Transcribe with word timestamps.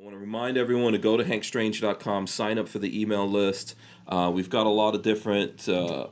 I 0.00 0.02
want 0.02 0.14
to 0.14 0.20
remind 0.20 0.56
everyone 0.56 0.92
to 0.92 0.98
go 0.98 1.18
to 1.18 1.24
hankstrange.com, 1.24 2.26
sign 2.26 2.58
up 2.58 2.70
for 2.70 2.78
the 2.78 2.98
email 2.98 3.28
list. 3.28 3.74
Uh, 4.08 4.30
we've 4.32 4.48
got 4.48 4.64
a 4.64 4.70
lot 4.70 4.94
of 4.94 5.02
different 5.02 5.68
uh, 5.68 6.06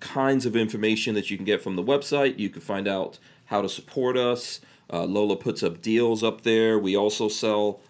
kinds 0.00 0.46
of 0.46 0.56
information 0.56 1.14
that 1.14 1.30
you 1.30 1.36
can 1.36 1.44
get 1.44 1.60
from 1.60 1.76
the 1.76 1.82
website. 1.82 2.38
You 2.38 2.48
can 2.48 2.62
find 2.62 2.88
out 2.88 3.18
how 3.46 3.60
to 3.60 3.68
support 3.68 4.16
us. 4.16 4.62
Uh, 4.90 5.04
Lola 5.04 5.36
puts 5.36 5.62
up 5.62 5.82
deals 5.82 6.24
up 6.24 6.40
there. 6.40 6.78
We 6.78 6.96
also 6.96 7.28
sell 7.28 7.80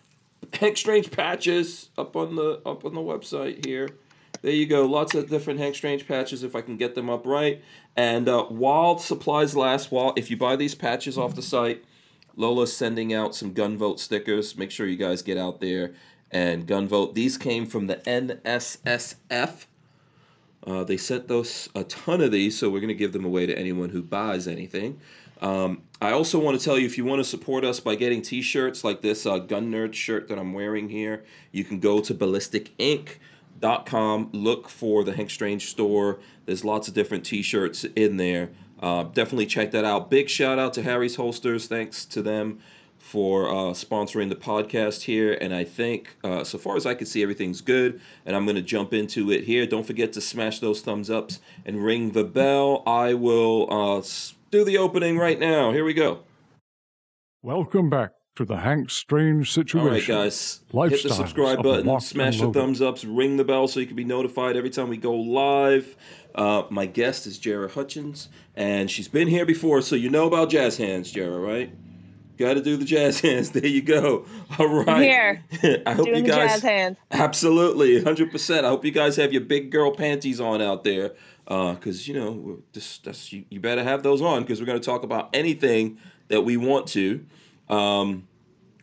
Hank 0.55 0.77
Strange 0.77 1.13
patches 1.13 1.91
up 1.97 2.17
on 2.17 2.35
the 2.35 2.61
up 2.67 2.85
on 2.85 2.95
the 2.95 3.01
website 3.01 3.65
here. 3.65 3.91
There 4.43 4.51
you 4.51 4.67
go. 4.67 4.85
Lots 4.87 5.15
of 5.15 5.31
different 5.31 5.61
Hank 5.61 5.77
Strange 5.77 6.09
patches 6.09 6.43
if 6.43 6.57
I 6.57 6.63
can 6.63 6.77
get 6.77 6.97
them 6.97 7.09
up 7.09 7.25
right. 7.25 7.63
And 7.95 8.29
uh, 8.29 8.43
while 8.47 8.99
supplies 8.99 9.55
last, 9.55 9.93
while 9.93 10.15
if 10.17 10.33
you 10.33 10.37
buy 10.37 10.57
these 10.57 10.75
patches 10.75 11.17
off 11.17 11.37
the 11.37 11.43
site, 11.43 11.85
Lola's 12.37 12.77
sending 12.77 13.13
out 13.13 13.35
some 13.35 13.53
gun 13.53 13.77
vote 13.77 13.99
stickers. 14.01 14.57
Make 14.57 14.71
sure 14.71 14.87
you 14.87 14.97
guys 14.97 15.23
get 15.23 15.39
out 15.39 15.61
there 15.61 15.93
and 16.31 16.67
gun 16.67 16.89
vote. 16.89 17.15
These 17.15 17.37
came 17.39 17.67
from 17.67 17.87
the 17.87 17.97
NSSF. 17.97 19.67
Uh, 20.67 20.83
they 20.83 20.97
sent 20.97 21.29
those 21.29 21.69
a 21.75 21.85
ton 21.85 22.23
of 22.23 22.33
these, 22.33 22.59
so 22.59 22.71
we're 22.71 22.81
going 22.81 22.89
to 22.89 22.95
give 22.95 23.13
them 23.13 23.25
away 23.25 23.47
to 23.47 23.57
anyone 23.57 23.91
who 23.91 24.03
buys 24.03 24.49
anything. 24.49 24.99
Um, 25.41 25.83
I 26.01 26.13
also 26.13 26.39
want 26.39 26.59
to 26.59 26.65
tell 26.65 26.79
you 26.79 26.87
if 26.87 26.97
you 26.97 27.05
want 27.05 27.21
to 27.21 27.25
support 27.25 27.65
us 27.65 27.81
by 27.81 27.97
getting 27.97 28.23
T-shirts 28.23 28.83
like 28.83 29.03
this 29.03 29.27
uh, 29.27 29.37
Gun 29.39 29.71
Nerd 29.71 29.93
shirt 29.93 30.29
that 30.29 30.39
I'm 30.39 30.55
wearing 30.55 30.89
here, 30.89 31.23
you 31.53 31.65
can 31.65 31.81
go 31.81 32.01
to 32.01 32.15
ballisticink.com. 32.15 34.31
Look 34.33 34.71
for 34.71 35.05
the 35.05 35.13
Hank 35.13 35.29
Strange 35.31 35.67
store. 35.67 36.19
There's 36.47 36.65
lots 36.65 36.89
of 36.89 36.95
different 36.95 37.27
T-shirts 37.27 37.85
in 37.97 38.17
there. 38.17 38.49
Uh, 38.81 39.05
definitely 39.05 39.47
check 39.47 39.71
that 39.71 39.85
out. 39.85 40.11
Big 40.11 40.29
shout 40.29 40.59
out 40.59 40.75
to 40.75 40.83
Harry's 40.83 41.17
Holsters. 41.17 41.67
Thanks 41.67 42.05
to 42.07 42.23
them 42.23 42.61
for 42.99 43.49
uh, 43.49 43.73
sponsoring 43.73 44.31
the 44.31 44.37
podcast 44.37 45.03
here. 45.03 45.37
And 45.41 45.55
I 45.55 45.63
think, 45.65 46.17
uh, 46.25 46.43
so 46.43 46.59
far 46.59 46.77
as 46.77 46.87
I 46.87 46.95
can 46.95 47.07
see, 47.07 47.23
everything's 47.23 47.61
good. 47.61 48.01
And 48.25 48.35
I'm 48.35 48.45
going 48.45 48.57
to 48.57 48.63
jump 48.63 48.95
into 48.95 49.31
it 49.31 49.45
here. 49.45 49.67
Don't 49.67 49.87
forget 49.87 50.13
to 50.15 50.21
smash 50.21 50.59
those 50.59 50.81
thumbs 50.81 51.11
ups 51.11 51.39
and 51.67 51.85
ring 51.85 52.13
the 52.13 52.25
bell. 52.25 52.83
I 52.87 53.15
will 53.15 53.69
uh, 53.71 54.03
do 54.51 54.65
the 54.65 54.79
opening 54.79 55.19
right 55.19 55.39
now. 55.39 55.73
Here 55.73 55.85
we 55.85 55.95
go. 55.95 56.21
Welcome 57.43 57.91
back 57.91 58.13
to 58.37 58.45
the 58.45 58.57
Hank 58.57 58.91
Strange 58.91 59.53
situation. 59.53 59.87
All 59.87 59.93
right, 59.93 60.07
guys. 60.07 60.61
Hit 60.73 61.03
the 61.03 61.11
subscribe 61.11 61.63
button, 61.63 62.01
smash 62.01 62.41
the 62.41 62.51
thumbs 62.53 62.83
ups, 62.83 63.05
ring 63.05 63.37
the 63.37 63.45
bell 63.45 63.69
so 63.69 63.81
you 63.81 63.87
can 63.87 63.97
be 63.97 64.05
notified 64.05 64.57
every 64.57 64.71
time 64.71 64.89
we 64.89 64.97
go 64.97 65.15
live. 65.15 65.95
Uh, 66.35 66.65
my 66.71 66.87
guest 66.87 67.27
is 67.27 67.39
Jara 67.39 67.69
Hutchins, 67.69 68.29
and 68.57 68.91
she's 68.91 69.07
been 69.09 69.29
here 69.29 69.47
before, 69.47 69.81
so 69.83 69.95
you 69.95 70.11
know 70.11 70.27
about 70.27 70.51
jazz 70.51 70.77
hands, 70.77 71.13
Jara, 71.13 71.39
right? 71.39 71.73
Got 72.37 72.55
to 72.55 72.61
do 72.61 72.77
the 72.77 72.85
jazz 72.85 73.21
hands. 73.21 73.51
There 73.51 73.65
you 73.67 73.83
go. 73.83 74.27
All 74.59 74.67
right. 74.85 75.03
Here. 75.03 75.45
I 75.87 75.93
hope 75.93 76.07
Doing 76.07 76.25
you 76.27 76.31
guys. 76.33 76.53
jazz 76.55 76.63
hands. 76.63 76.99
Absolutely, 77.13 78.03
hundred 78.03 78.33
percent. 78.33 78.67
I 78.67 78.71
hope 78.71 78.85
you 78.85 78.91
guys 78.91 79.15
have 79.17 79.33
your 79.33 79.43
big 79.43 79.71
girl 79.71 79.93
panties 79.95 80.41
on 80.41 80.61
out 80.61 80.83
there, 80.83 81.13
because 81.47 82.09
you 82.09 82.15
know 82.15 82.59
this. 82.73 82.99
That's 82.99 83.33
you, 83.33 83.45
you 83.51 83.61
better 83.61 83.85
have 83.85 84.03
those 84.03 84.21
on 84.21 84.43
because 84.43 84.59
we're 84.61 84.67
going 84.67 84.81
to 84.81 84.85
talk 84.85 85.05
about 85.05 85.31
anything 85.33 85.99
that 86.29 86.41
we 86.41 86.57
want 86.57 86.89
to. 86.89 87.25
Um, 87.69 88.27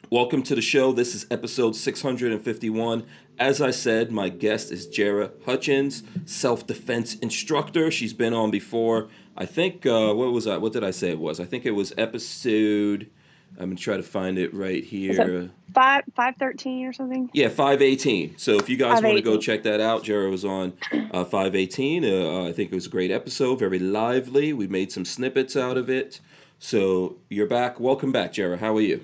welcome 0.09 0.41
to 0.43 0.55
the 0.55 0.61
show. 0.61 0.93
This 0.93 1.13
is 1.13 1.27
episode 1.29 1.75
six 1.75 2.01
hundred 2.01 2.31
and 2.31 2.41
fifty-one. 2.41 3.05
As 3.41 3.59
I 3.59 3.71
said, 3.71 4.11
my 4.11 4.29
guest 4.29 4.71
is 4.71 4.85
Jara 4.85 5.31
Hutchins, 5.47 6.03
self-defense 6.25 7.15
instructor. 7.15 7.89
She's 7.89 8.13
been 8.13 8.35
on 8.35 8.51
before. 8.51 9.07
I 9.35 9.47
think 9.47 9.83
uh, 9.83 10.13
what 10.13 10.31
was 10.31 10.45
that? 10.45 10.61
What 10.61 10.73
did 10.73 10.83
I 10.83 10.91
say 10.91 11.09
it 11.09 11.17
was? 11.17 11.39
I 11.39 11.45
think 11.45 11.65
it 11.65 11.71
was 11.71 11.91
episode. 11.97 13.09
I'm 13.57 13.69
gonna 13.69 13.77
try 13.77 13.97
to 13.97 14.03
find 14.03 14.37
it 14.37 14.53
right 14.53 14.83
here. 14.83 15.49
Five 15.73 16.03
five 16.15 16.35
thirteen 16.35 16.85
or 16.85 16.93
something. 16.93 17.31
Yeah, 17.33 17.49
518. 17.49 18.37
So 18.37 18.57
if 18.57 18.69
you 18.69 18.77
guys 18.77 19.01
want 19.01 19.17
to 19.17 19.23
go 19.23 19.39
check 19.39 19.63
that 19.63 19.81
out, 19.81 20.03
Jara 20.03 20.29
was 20.29 20.45
on 20.45 20.73
uh, 21.09 21.25
518. 21.25 22.05
Uh, 22.05 22.43
I 22.43 22.51
think 22.51 22.71
it 22.71 22.75
was 22.75 22.85
a 22.85 22.89
great 22.89 23.09
episode, 23.09 23.57
very 23.57 23.79
lively. 23.79 24.53
We 24.53 24.67
made 24.67 24.91
some 24.91 25.03
snippets 25.03 25.57
out 25.57 25.77
of 25.77 25.89
it. 25.89 26.19
So 26.59 27.17
you're 27.27 27.47
back. 27.47 27.79
Welcome 27.79 28.11
back, 28.11 28.33
Jara. 28.33 28.57
How 28.57 28.77
are 28.77 28.81
you? 28.81 29.03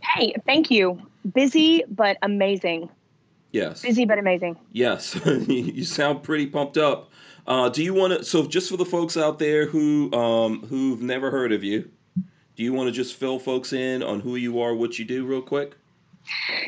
Hey, 0.00 0.34
thank 0.46 0.70
you. 0.70 0.98
Busy 1.34 1.84
but 1.90 2.16
amazing. 2.22 2.88
Yes. 3.52 3.82
Busy 3.82 4.04
but 4.04 4.18
amazing. 4.18 4.58
Yes. 4.72 5.18
you 5.26 5.84
sound 5.84 6.22
pretty 6.22 6.46
pumped 6.46 6.76
up. 6.76 7.10
Uh, 7.46 7.68
do 7.68 7.82
you 7.82 7.94
want 7.94 8.12
to? 8.12 8.24
So 8.24 8.46
just 8.46 8.70
for 8.70 8.76
the 8.76 8.84
folks 8.84 9.16
out 9.16 9.38
there 9.38 9.66
who 9.66 10.12
um, 10.12 10.66
who've 10.66 11.00
never 11.00 11.30
heard 11.30 11.52
of 11.52 11.62
you, 11.62 11.90
do 12.56 12.62
you 12.62 12.72
want 12.72 12.88
to 12.88 12.92
just 12.92 13.14
fill 13.14 13.38
folks 13.38 13.72
in 13.72 14.02
on 14.02 14.20
who 14.20 14.36
you 14.36 14.60
are, 14.60 14.74
what 14.74 14.98
you 14.98 15.04
do, 15.04 15.24
real 15.24 15.42
quick? 15.42 15.76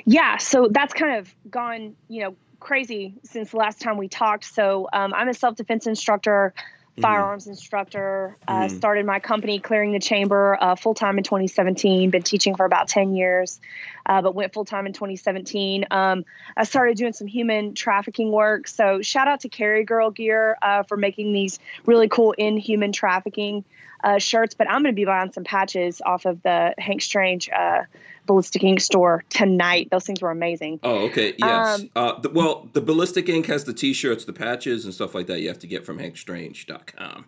Yeah, 0.05 0.37
so 0.37 0.69
that's 0.71 0.95
kind 0.95 1.19
of 1.19 1.35
gone, 1.51 1.97
you 2.09 2.23
know, 2.23 2.37
crazy 2.61 3.15
since 3.25 3.51
the 3.51 3.57
last 3.57 3.81
time 3.81 3.97
we 3.97 4.09
talked. 4.09 4.45
So 4.45 4.89
um, 4.93 5.13
I'm 5.15 5.29
a 5.29 5.35
self 5.35 5.57
defense 5.57 5.87
instructor, 5.87 6.55
firearms 7.01 7.47
instructor. 7.47 8.37
Uh, 8.47 8.65
Mhm. 8.65 8.71
started 8.71 9.07
my 9.07 9.21
company, 9.21 9.59
Clearing 9.59 9.93
the 9.93 9.99
Chamber, 9.99 10.57
uh, 10.61 10.75
full 10.75 10.95
time 10.95 11.19
in 11.19 11.25
2017. 11.25 12.11
Been 12.11 12.23
teaching 12.23 12.55
for 12.55 12.65
about 12.65 12.89
10 12.89 13.15
years, 13.15 13.61
uh, 14.07 14.23
but 14.23 14.35
went 14.35 14.53
full 14.53 14.65
time 14.65 14.87
in 14.87 14.93
2017. 14.93 15.87
Um, 15.91 16.25
I 16.57 16.65
started 16.65 16.97
doing 16.97 17.13
some 17.13 17.27
human 17.27 17.75
trafficking 17.75 18.33
work. 18.33 18.69
So 18.69 19.03
shout 19.03 19.29
out 19.29 19.41
to 19.41 19.49
Carry 19.49 19.85
Girl 19.85 20.11
Gear 20.11 20.57
uh, 20.63 20.83
for 20.83 20.97
making 20.97 21.33
these 21.33 21.59
really 21.87 22.09
cool 22.09 22.33
in 22.33 22.57
human 22.57 22.93
trafficking 22.93 23.65
uh, 24.05 24.19
shirts. 24.19 24.55
But 24.55 24.69
I'm 24.69 24.83
going 24.83 24.95
to 24.95 24.97
be 24.97 25.05
buying 25.05 25.33
some 25.33 25.45
patches 25.45 26.01
off 26.05 26.25
of 26.25 26.43
the 26.43 26.75
Hank 26.79 27.03
Strange 27.03 27.49
uh, 27.51 27.83
Ballistic 28.29 28.63
Ink 28.63 28.81
store 28.81 29.25
tonight. 29.31 29.89
Those 29.91 30.05
things 30.05 30.23
were 30.23 30.31
amazing. 30.31 30.79
Oh, 30.85 31.07
okay. 31.07 31.35
Yes. 31.37 31.81
Um, 31.81 31.91
uh, 31.97 32.21
the, 32.21 32.29
well, 32.31 32.69
the 32.75 32.81
Ballistic 32.81 33.29
Ink 33.29 33.47
has 33.47 33.65
the 33.65 33.73
T-shirts, 33.73 34.25
the 34.27 34.33
patches, 34.33 34.85
and 34.85 34.95
stuff 34.95 35.15
like 35.17 35.27
that. 35.27 35.41
You 35.41 35.49
have 35.49 35.59
to 35.61 35.67
get 35.67 35.85
from 35.85 35.99
HankStrange.com. 35.99 37.25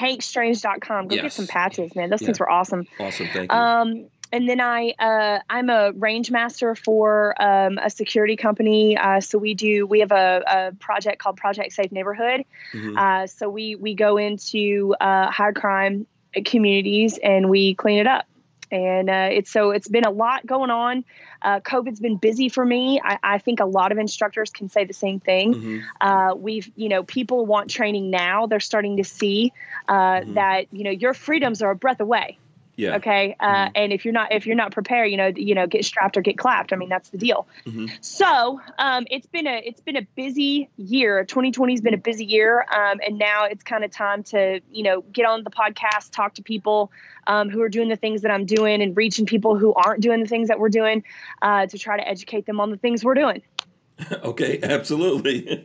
HankStrange.com. 0.00 1.08
Go 1.08 1.14
Yes. 1.16 1.22
get 1.22 1.32
some 1.32 1.46
patches, 1.46 1.94
man. 1.94 2.10
Those 2.10 2.22
Yeah. 2.22 2.26
things 2.26 2.40
were 2.40 2.50
awesome. 2.50 2.86
Awesome. 2.98 3.26
Thank 3.32 3.50
you. 3.52 3.58
Um, 3.58 4.06
and 4.32 4.48
then 4.48 4.60
I, 4.60 4.92
uh, 4.98 5.38
I'm 5.48 5.70
a 5.70 5.92
range 5.92 6.30
master 6.30 6.74
for 6.74 7.34
um, 7.40 7.78
a 7.78 7.88
security 7.90 8.36
company. 8.36 8.96
Uh, 8.96 9.20
so 9.20 9.38
we 9.38 9.54
do, 9.54 9.86
we 9.86 10.00
have 10.00 10.12
a, 10.12 10.42
a 10.46 10.72
project 10.80 11.18
called 11.20 11.36
Project 11.36 11.72
Safe 11.72 11.92
Neighborhood. 11.92 12.44
Mhm. 12.74 12.96
Uh, 12.96 13.26
so 13.26 13.48
we 13.48 13.76
we 13.76 13.94
go 13.94 14.16
into 14.16 14.94
uh, 15.00 15.30
high 15.30 15.52
crime 15.52 16.06
communities 16.44 17.18
and 17.22 17.48
we 17.48 17.74
clean 17.74 17.98
it 17.98 18.06
up. 18.06 18.26
And 18.70 19.08
uh, 19.08 19.28
it's 19.30 19.50
so 19.50 19.70
it's 19.70 19.88
been 19.88 20.04
a 20.04 20.10
lot 20.10 20.44
going 20.46 20.70
on. 20.70 21.04
Uh, 21.42 21.60
COVID's 21.60 22.00
been 22.00 22.16
busy 22.16 22.48
for 22.48 22.64
me. 22.64 23.00
I, 23.02 23.18
I 23.22 23.38
think 23.38 23.60
a 23.60 23.64
lot 23.66 23.92
of 23.92 23.98
instructors 23.98 24.50
can 24.50 24.68
say 24.68 24.84
the 24.84 24.92
same 24.94 25.20
thing. 25.20 25.54
Mhm. 25.54 25.82
Uh, 26.00 26.34
we've 26.36 26.70
you 26.76 26.88
know 26.88 27.02
people 27.04 27.46
want 27.46 27.70
training 27.70 28.10
now. 28.10 28.46
They're 28.46 28.60
starting 28.60 28.96
to 28.96 29.04
see 29.04 29.52
uh, 29.88 30.20
Mhm. 30.20 30.34
that 30.34 30.66
you 30.72 30.84
know 30.84 30.90
your 30.90 31.14
freedoms 31.14 31.62
are 31.62 31.70
a 31.70 31.76
breath 31.76 32.00
away. 32.00 32.38
Yeah. 32.76 32.96
Okay, 32.96 33.34
uh, 33.40 33.46
Mhm. 33.66 33.72
and 33.74 33.92
if 33.92 34.04
you're 34.04 34.12
not 34.12 34.32
if 34.32 34.46
you're 34.46 34.54
not 34.56 34.70
prepared, 34.70 35.10
you 35.10 35.16
know 35.16 35.32
you 35.34 35.54
know 35.54 35.66
get 35.66 35.84
strapped 35.84 36.16
or 36.16 36.20
get 36.20 36.36
clapped. 36.36 36.72
I 36.72 36.76
mean 36.76 36.88
that's 36.90 37.08
the 37.08 37.18
deal. 37.18 37.48
Mhm. 37.66 37.90
So 38.04 38.60
um, 38.78 39.06
it's 39.10 39.26
been 39.26 39.46
a 39.46 39.62
it's 39.64 39.80
been 39.80 39.96
a 39.96 40.06
busy 40.14 40.68
year. 40.76 41.24
2020 41.24 41.72
has 41.72 41.80
been 41.80 41.94
a 41.94 41.98
busy 41.98 42.24
year, 42.26 42.66
um, 42.70 43.00
and 43.06 43.18
now 43.18 43.44
it's 43.44 43.64
kind 43.64 43.82
of 43.82 43.90
time 43.90 44.22
to 44.24 44.60
you 44.70 44.82
know 44.82 45.00
get 45.12 45.24
on 45.24 45.42
the 45.42 45.50
podcast, 45.50 46.10
talk 46.12 46.34
to 46.34 46.42
people 46.42 46.92
um, 47.26 47.48
who 47.48 47.62
are 47.62 47.68
doing 47.70 47.88
the 47.88 47.96
things 47.96 48.22
that 48.22 48.30
I'm 48.30 48.44
doing, 48.44 48.82
and 48.82 48.96
reaching 48.96 49.24
people 49.26 49.56
who 49.56 49.72
aren't 49.74 50.02
doing 50.02 50.20
the 50.20 50.28
things 50.28 50.48
that 50.48 50.58
we're 50.58 50.68
doing 50.68 51.02
uh, 51.42 51.66
to 51.66 51.78
try 51.78 51.96
to 51.96 52.06
educate 52.06 52.44
them 52.46 52.60
on 52.60 52.70
the 52.70 52.76
things 52.76 53.02
we're 53.04 53.14
doing. 53.14 53.42
okay. 54.22 54.60
Absolutely. 54.62 55.64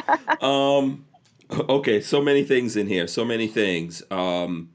um, 0.40 1.04
okay. 1.50 2.00
So 2.00 2.20
many 2.20 2.42
things 2.42 2.76
in 2.76 2.88
here. 2.88 3.06
So 3.06 3.24
many 3.24 3.46
things. 3.46 4.02
Um, 4.10 4.70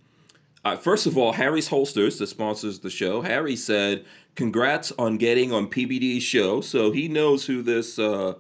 uh, 0.66 0.78
first 0.78 1.06
of 1.06 1.18
all, 1.18 1.34
Harry's 1.34 1.68
Holsters, 1.68 2.18
that 2.20 2.28
sponsors 2.28 2.80
the 2.80 2.90
show, 2.90 3.22
Harry 3.22 3.56
said, 3.56 4.06
"Congrats 4.36 4.92
on 4.98 5.18
getting 5.18 5.52
on 5.52 5.68
PBD's 5.68 6.24
show." 6.24 6.62
So 6.62 6.92
he 6.92 7.08
knows 7.08 7.46
who 7.46 7.62
this. 7.62 8.00
Uh, 8.00 8.36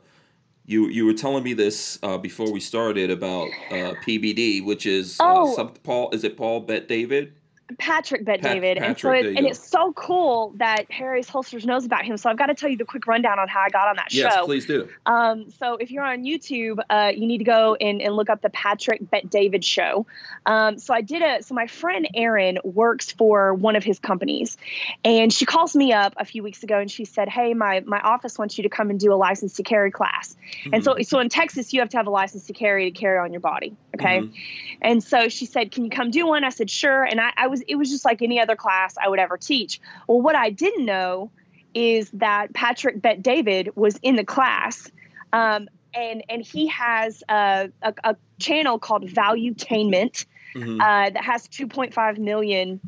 you 0.65 0.87
you 0.87 1.05
were 1.05 1.13
telling 1.13 1.43
me 1.43 1.53
this 1.53 1.99
uh, 2.03 2.17
before 2.17 2.49
we 2.51 2.59
started 2.61 3.11
about 3.11 3.49
uh, 3.69 3.93
PBD, 4.05 4.63
which 4.63 4.85
is 4.85 5.19
uh, 5.19 5.23
Oh. 5.41 5.55
some, 5.55 5.69
Paul. 5.83 6.09
Is 6.11 6.23
it 6.23 6.37
Paul 6.37 6.61
Bet 6.61 6.87
David? 6.87 7.33
Patrick 7.77 8.25
Bet 8.25 8.41
Pat- 8.41 8.53
David, 8.53 8.77
and 8.77 8.97
so 8.99 9.11
it, 9.11 9.25
and 9.25 9.39
go. 9.39 9.47
it's 9.47 9.59
so 9.67 9.93
cool 9.93 10.53
that 10.57 10.91
Harry's 10.91 11.29
Holsters 11.29 11.65
knows 11.65 11.85
about 11.85 12.03
him. 12.05 12.17
So 12.17 12.29
I've 12.29 12.37
got 12.37 12.47
to 12.47 12.53
tell 12.53 12.69
you 12.69 12.77
the 12.77 12.85
quick 12.85 13.07
rundown 13.07 13.39
on 13.39 13.47
how 13.47 13.61
I 13.61 13.69
got 13.69 13.87
on 13.87 13.95
that 13.95 14.13
Yes, 14.13 14.33
show. 14.33 14.45
please 14.45 14.65
do. 14.65 14.87
Um, 15.05 15.49
so 15.49 15.75
if 15.75 15.89
you're 15.89 16.03
on 16.03 16.23
YouTube, 16.23 16.79
uh, 16.89 17.11
you 17.15 17.25
need 17.25 17.37
to 17.39 17.43
go 17.45 17.75
and, 17.75 18.01
and 18.01 18.15
look 18.15 18.29
up 18.29 18.41
the 18.41 18.49
Patrick 18.49 19.09
Bet 19.09 19.29
David 19.29 19.63
show. 19.63 20.05
Um, 20.45 20.77
so 20.77 20.93
I 20.93 21.01
did 21.01 21.21
a. 21.21 21.41
So 21.41 21.55
my 21.55 21.67
friend 21.67 22.07
Erin 22.13 22.59
works 22.63 23.11
for 23.11 23.53
one 23.53 23.75
of 23.75 23.83
his 23.83 23.97
companies, 23.97 24.57
and 25.05 25.31
she 25.31 25.45
calls 25.45 25.75
me 25.75 25.93
up 25.93 26.13
a 26.17 26.25
few 26.25 26.43
weeks 26.43 26.63
ago 26.63 26.79
and 26.79 26.91
she 26.91 27.05
said, 27.05 27.29
"Hey, 27.29 27.53
my 27.53 27.79
my 27.85 27.99
office 28.01 28.37
wants 28.37 28.57
you 28.57 28.63
to 28.63 28.69
come 28.69 28.89
and 28.89 28.99
do 28.99 29.13
a 29.13 29.15
license 29.15 29.53
to 29.53 29.63
carry 29.63 29.89
class." 29.89 30.35
And 30.71 30.83
so 30.83 30.97
so 31.01 31.19
in 31.19 31.29
Texas, 31.29 31.73
you 31.73 31.79
have 31.79 31.89
to 31.89 31.97
have 31.97 32.07
a 32.07 32.11
license 32.11 32.45
to 32.47 32.53
carry 32.53 32.91
to 32.91 32.99
carry 32.99 33.17
on 33.19 33.31
your 33.31 33.41
body. 33.41 33.75
Okay. 33.95 34.19
Mhm. 34.19 34.33
And 34.81 35.03
so 35.03 35.29
she 35.29 35.45
said, 35.45 35.71
Can 35.71 35.85
you 35.85 35.89
come 35.89 36.11
do 36.11 36.27
one? 36.27 36.43
I 36.43 36.49
said, 36.49 36.69
Sure. 36.69 37.03
And 37.03 37.21
I, 37.21 37.31
I 37.37 37.47
was, 37.53 37.61
it 37.67 37.75
was 37.75 37.89
just 37.89 38.03
like 38.05 38.21
any 38.21 38.39
other 38.39 38.55
class 38.55 38.95
I 39.03 39.07
would 39.09 39.19
ever 39.19 39.37
teach. 39.37 39.79
Well, 40.07 40.21
what 40.21 40.35
I 40.35 40.49
didn't 40.49 40.85
know 40.85 41.29
is 41.73 42.09
that 42.11 42.53
Patrick 42.53 43.01
Bet 43.01 43.21
David 43.21 43.69
was 43.75 43.97
in 44.03 44.15
the 44.15 44.23
class, 44.23 44.91
um, 45.31 45.67
and 45.95 46.23
and 46.29 46.41
he 46.41 46.67
has 46.67 47.23
a, 47.29 47.69
a, 47.81 47.93
a 48.03 48.15
channel 48.39 48.77
called 48.79 49.03
Valuetainment 49.07 50.25
Mhm. 50.55 50.79
uh, 50.79 51.09
that 51.09 51.23
has 51.23 51.47
2.5 51.47 52.19
million 52.19 52.79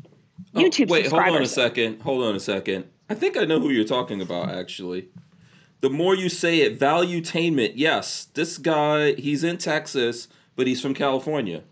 Oh, 0.54 0.60
YouTube 0.60 0.88
wait, 0.90 1.08
hold 1.08 1.24
on 1.24 1.42
a 1.42 1.48
second. 1.48 2.02
Hold 2.02 2.24
on 2.24 2.36
a 2.36 2.40
second. 2.40 2.86
I 3.10 3.16
think 3.16 3.38
I 3.38 3.46
know 3.46 3.60
who 3.60 3.70
you're 3.70 3.84
talking 3.86 4.22
about, 4.22 4.50
actually. 4.50 5.08
The 5.82 5.90
more 5.90 6.16
you 6.16 6.30
say 6.30 6.62
it, 6.62 6.80
Valuetainment. 6.80 7.74
Yes, 7.76 8.26
this 8.36 8.58
guy, 8.60 9.14
he's 9.14 9.44
in 9.44 9.58
Texas, 9.58 10.28
but 10.56 10.68
he's 10.68 10.80
from 10.82 10.94
California. 10.94 11.64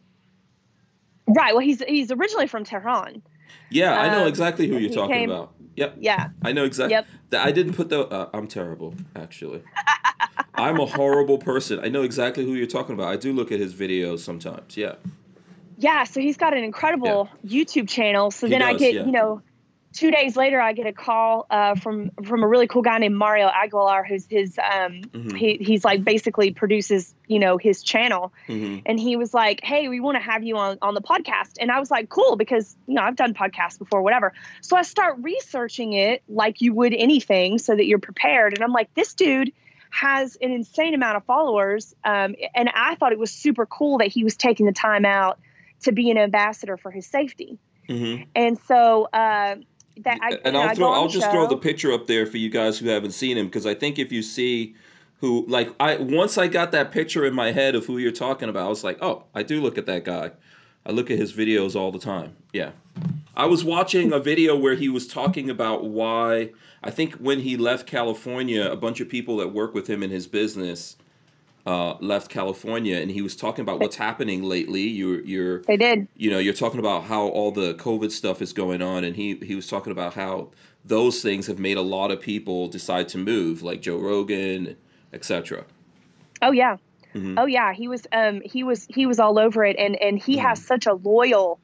Right. 1.27 1.53
Well, 1.53 1.63
he's 1.65 1.81
he's 1.83 2.11
originally 2.11 2.47
from 2.47 2.63
Tehran. 2.63 3.21
Yeah, 3.69 3.99
I 3.99 4.09
know 4.09 4.21
Um, 4.23 4.27
exactly 4.27 4.67
who 4.67 4.77
you're 4.77 4.91
talking 4.93 5.15
came- 5.15 5.31
about. 5.31 5.53
Yep, 5.75 5.95
Yeah. 5.99 6.29
I 6.43 6.51
know 6.51 6.65
exactly. 6.65 6.93
Yep. 6.93 7.07
I 7.41 7.51
didn't 7.51 7.73
put 7.73 7.89
the. 7.89 8.01
Uh, 8.07 8.29
I'm 8.33 8.45
terrible, 8.45 8.93
actually. 9.15 9.63
I'm 10.53 10.79
a 10.79 10.85
horrible 10.85 11.39
person. 11.39 11.79
I 11.83 11.89
know 11.89 12.03
exactly 12.03 12.45
who 12.45 12.53
you're 12.53 12.67
talking 12.67 12.93
about. 12.93 13.07
I 13.07 13.15
do 13.15 13.33
look 13.33 13.51
at 13.51 13.59
his 13.59 13.73
videos 13.73 14.19
sometimes. 14.19 14.77
Yeah. 14.77 14.95
Yeah, 15.79 16.03
so 16.03 16.19
he's 16.21 16.37
got 16.37 16.53
an 16.55 16.63
incredible 16.63 17.27
YouTube 17.45 17.89
channel. 17.89 18.29
So 18.29 18.45
He 18.45 18.51
then 18.51 18.61
I 18.61 18.75
get, 18.75 18.93
yeah. 18.93 19.05
you 19.05 19.11
know, 19.11 19.41
two 19.93 20.11
days 20.11 20.35
later, 20.35 20.59
I 20.59 20.73
get 20.73 20.87
a 20.87 20.93
call 20.93 21.45
uh, 21.49 21.75
from 21.75 22.11
from 22.23 22.43
a 22.43 22.47
really 22.47 22.67
cool 22.67 22.81
guy 22.81 22.97
named 22.97 23.15
Mario 23.15 23.47
Aguilar, 23.47 24.03
who's 24.03 24.25
his 24.27 24.57
um, 24.57 25.01
Mhm. 25.03 25.37
he 25.37 25.57
he's 25.61 25.85
like 25.85 26.03
basically 26.03 26.51
produces 26.51 27.13
you 27.27 27.39
know 27.39 27.57
his 27.57 27.83
channel, 27.83 28.33
hmm 28.47 28.77
and 28.85 28.99
he 28.99 29.15
was 29.15 29.33
like, 29.33 29.61
hey, 29.63 29.87
we 29.87 29.99
want 29.99 30.15
to 30.15 30.21
have 30.21 30.43
you 30.43 30.57
on 30.57 30.77
on 30.81 30.93
the 30.93 31.01
podcast, 31.01 31.53
and 31.59 31.71
I 31.71 31.79
was 31.79 31.89
like, 31.89 32.09
cool, 32.09 32.35
because 32.35 32.75
you 32.87 32.95
know 32.95 33.01
I've 33.03 33.15
done 33.15 33.33
podcasts 33.33 33.79
before, 33.79 34.01
whatever. 34.01 34.33
So 34.61 34.75
I 34.75 34.81
start 34.81 35.17
researching 35.21 35.93
it 35.93 36.23
like 36.27 36.61
you 36.61 36.73
would 36.73 36.93
anything, 36.93 37.57
so 37.59 37.75
that 37.75 37.85
you're 37.85 37.99
prepared, 37.99 38.53
and 38.53 38.63
I'm 38.63 38.73
like, 38.73 38.93
this 38.95 39.13
dude 39.13 39.53
has 39.91 40.35
an 40.41 40.51
insane 40.51 40.95
amount 40.95 41.17
of 41.17 41.23
followers, 41.25 41.93
um, 42.03 42.35
and 42.55 42.69
I 42.73 42.95
thought 42.95 43.11
it 43.11 43.19
was 43.19 43.31
super 43.31 43.67
cool 43.67 43.99
that 43.99 44.07
he 44.07 44.23
was 44.23 44.35
taking 44.35 44.65
the 44.65 44.71
time 44.73 45.05
out 45.05 45.39
to 45.83 45.91
be 45.91 46.09
an 46.09 46.17
ambassador 46.17 46.77
for 46.77 46.89
his 46.91 47.05
safety. 47.05 47.59
hmm 47.87 48.23
And 48.33 48.57
so 48.67 49.07
uh, 49.13 49.57
that 49.97 50.19
I 50.21 50.39
and 50.45 50.57
I'll 50.57 50.75
throw 50.75 50.91
I'll 50.91 51.07
just 51.07 51.29
throw 51.31 51.47
the 51.47 51.57
picture 51.57 51.91
up 51.91 52.07
there 52.07 52.25
for 52.25 52.37
you 52.37 52.49
guys 52.49 52.79
who 52.79 52.87
haven't 52.87 53.11
seen 53.11 53.37
him 53.37 53.47
because 53.47 53.65
I 53.65 53.75
think 53.75 53.99
if 53.99 54.11
you 54.11 54.21
see 54.21 54.75
who 55.19 55.45
like 55.47 55.69
I 55.79 55.97
once 55.97 56.37
I 56.37 56.47
got 56.47 56.71
that 56.71 56.91
picture 56.91 57.25
in 57.25 57.33
my 57.33 57.51
head 57.51 57.75
of 57.75 57.85
who 57.85 57.97
you're 57.97 58.11
talking 58.11 58.49
about, 58.49 58.65
I 58.65 58.69
was 58.69 58.83
like, 58.83 58.97
oh, 59.01 59.23
I 59.33 59.43
do 59.43 59.61
look 59.61 59.77
at 59.77 59.85
that 59.85 60.03
guy. 60.03 60.31
I 60.85 60.91
look 60.91 61.09
at 61.09 61.17
his 61.17 61.31
videos 61.31 61.75
all 61.75 61.91
the 61.91 61.99
time. 61.99 62.35
Yeah. 62.51 62.71
I 63.35 63.45
was 63.45 63.63
watching 63.63 64.11
a 64.11 64.19
video 64.19 64.55
where 64.55 64.75
he 64.75 64.89
was 64.89 65.07
talking 65.07 65.49
about 65.49 65.85
why 65.85 66.51
I 66.83 66.91
think 66.91 67.15
when 67.15 67.39
he 67.39 67.57
left 67.57 67.87
California, 67.87 68.69
a 68.69 68.75
bunch 68.75 68.99
of 68.99 69.09
people 69.09 69.37
that 69.37 69.53
work 69.53 69.73
with 69.73 69.89
him 69.89 70.03
in 70.03 70.09
his 70.09 70.27
business 70.27 70.97
uh, 71.65 71.95
left 71.99 72.29
California, 72.29 72.97
and 72.97 73.09
he 73.11 73.21
was 73.21 73.35
talking 73.35 73.61
about 73.61 73.79
what's 73.79 73.95
happening 73.95 74.43
lately. 74.43 74.81
You're 74.81 75.21
you're 75.21 75.59
They 75.63 75.77
did. 75.77 76.07
you 76.15 76.29
know 76.29 76.39
you're 76.39 76.53
talking 76.53 76.79
about 76.79 77.05
how 77.05 77.27
all 77.27 77.51
the 77.51 77.73
covid 77.75 78.11
stuff 78.11 78.41
is 78.41 78.53
going 78.53 78.81
on 78.81 79.03
and 79.03 79.15
he 79.15 79.35
he 79.37 79.55
was 79.55 79.67
talking 79.67 79.91
about 79.91 80.13
how 80.15 80.49
those 80.85 81.21
things 81.21 81.47
have 81.47 81.59
made 81.59 81.77
a 81.77 81.81
lot 81.81 82.11
of 82.11 82.19
people 82.19 82.67
decide 82.67 83.07
to 83.09 83.17
move 83.17 83.63
like 83.63 83.81
joe 83.81 83.97
rogan 83.97 84.75
etc 85.13 85.63
Oh 86.41 86.51
yeah. 86.51 86.75
Mhm. 87.15 87.35
Oh 87.37 87.45
yeah. 87.45 87.73
He 87.73 87.87
was 87.87 88.05
um 88.11 88.41
he 88.43 88.63
was 88.63 88.85
he 88.89 89.05
was 89.05 89.19
all 89.19 89.39
over 89.39 89.63
it 89.63 89.77
and 89.79 89.95
and 90.01 90.19
he 90.19 90.37
has 90.37 90.59
Mm-hmm. 90.59 90.65
such 90.67 90.85
a 90.87 90.93
loyal 90.93 91.59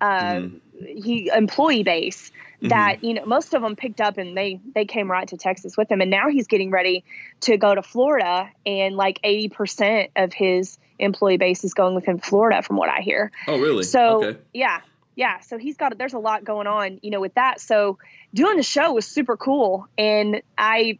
uh 0.00 0.40
he 0.86 1.30
employee 1.34 1.82
base 1.82 2.32
Mm-hmm. 2.62 2.68
that 2.68 3.02
you 3.02 3.14
know 3.14 3.24
most 3.24 3.54
of 3.54 3.62
them 3.62 3.74
picked 3.74 4.00
up 4.00 4.18
and 4.18 4.36
they 4.36 4.60
they 4.72 4.84
came 4.84 5.10
right 5.10 5.26
to 5.28 5.36
Texas 5.36 5.76
with 5.76 5.90
him 5.90 6.00
and 6.00 6.10
now 6.10 6.28
he's 6.28 6.46
getting 6.46 6.70
ready 6.70 7.02
to 7.40 7.56
go 7.56 7.74
to 7.74 7.82
Florida 7.82 8.48
and 8.64 8.94
like 8.94 9.20
80% 9.22 10.10
of 10.14 10.32
his 10.32 10.78
employee 11.00 11.38
base 11.38 11.64
is 11.64 11.74
going 11.74 11.96
with 11.96 12.04
him 12.04 12.20
to 12.20 12.24
Florida 12.24 12.62
from 12.62 12.76
what 12.76 12.88
I 12.88 13.00
hear. 13.00 13.32
oh 13.48 13.58
really 13.58 13.82
So 13.82 14.24
okay 14.24 14.38
yeah, 14.52 14.80
yeah. 15.14 15.40
So 15.40 15.58
he's 15.58 15.76
got 15.76 15.96
there's 15.98 16.14
a 16.14 16.18
lot 16.18 16.44
going 16.44 16.66
on, 16.66 17.00
you 17.02 17.10
know, 17.10 17.20
with 17.20 17.34
that. 17.34 17.60
So 17.60 17.98
doing 18.32 18.56
the 18.56 18.62
show 18.62 18.92
was 18.92 19.06
super 19.06 19.36
cool, 19.36 19.88
and 19.98 20.42
I 20.56 20.98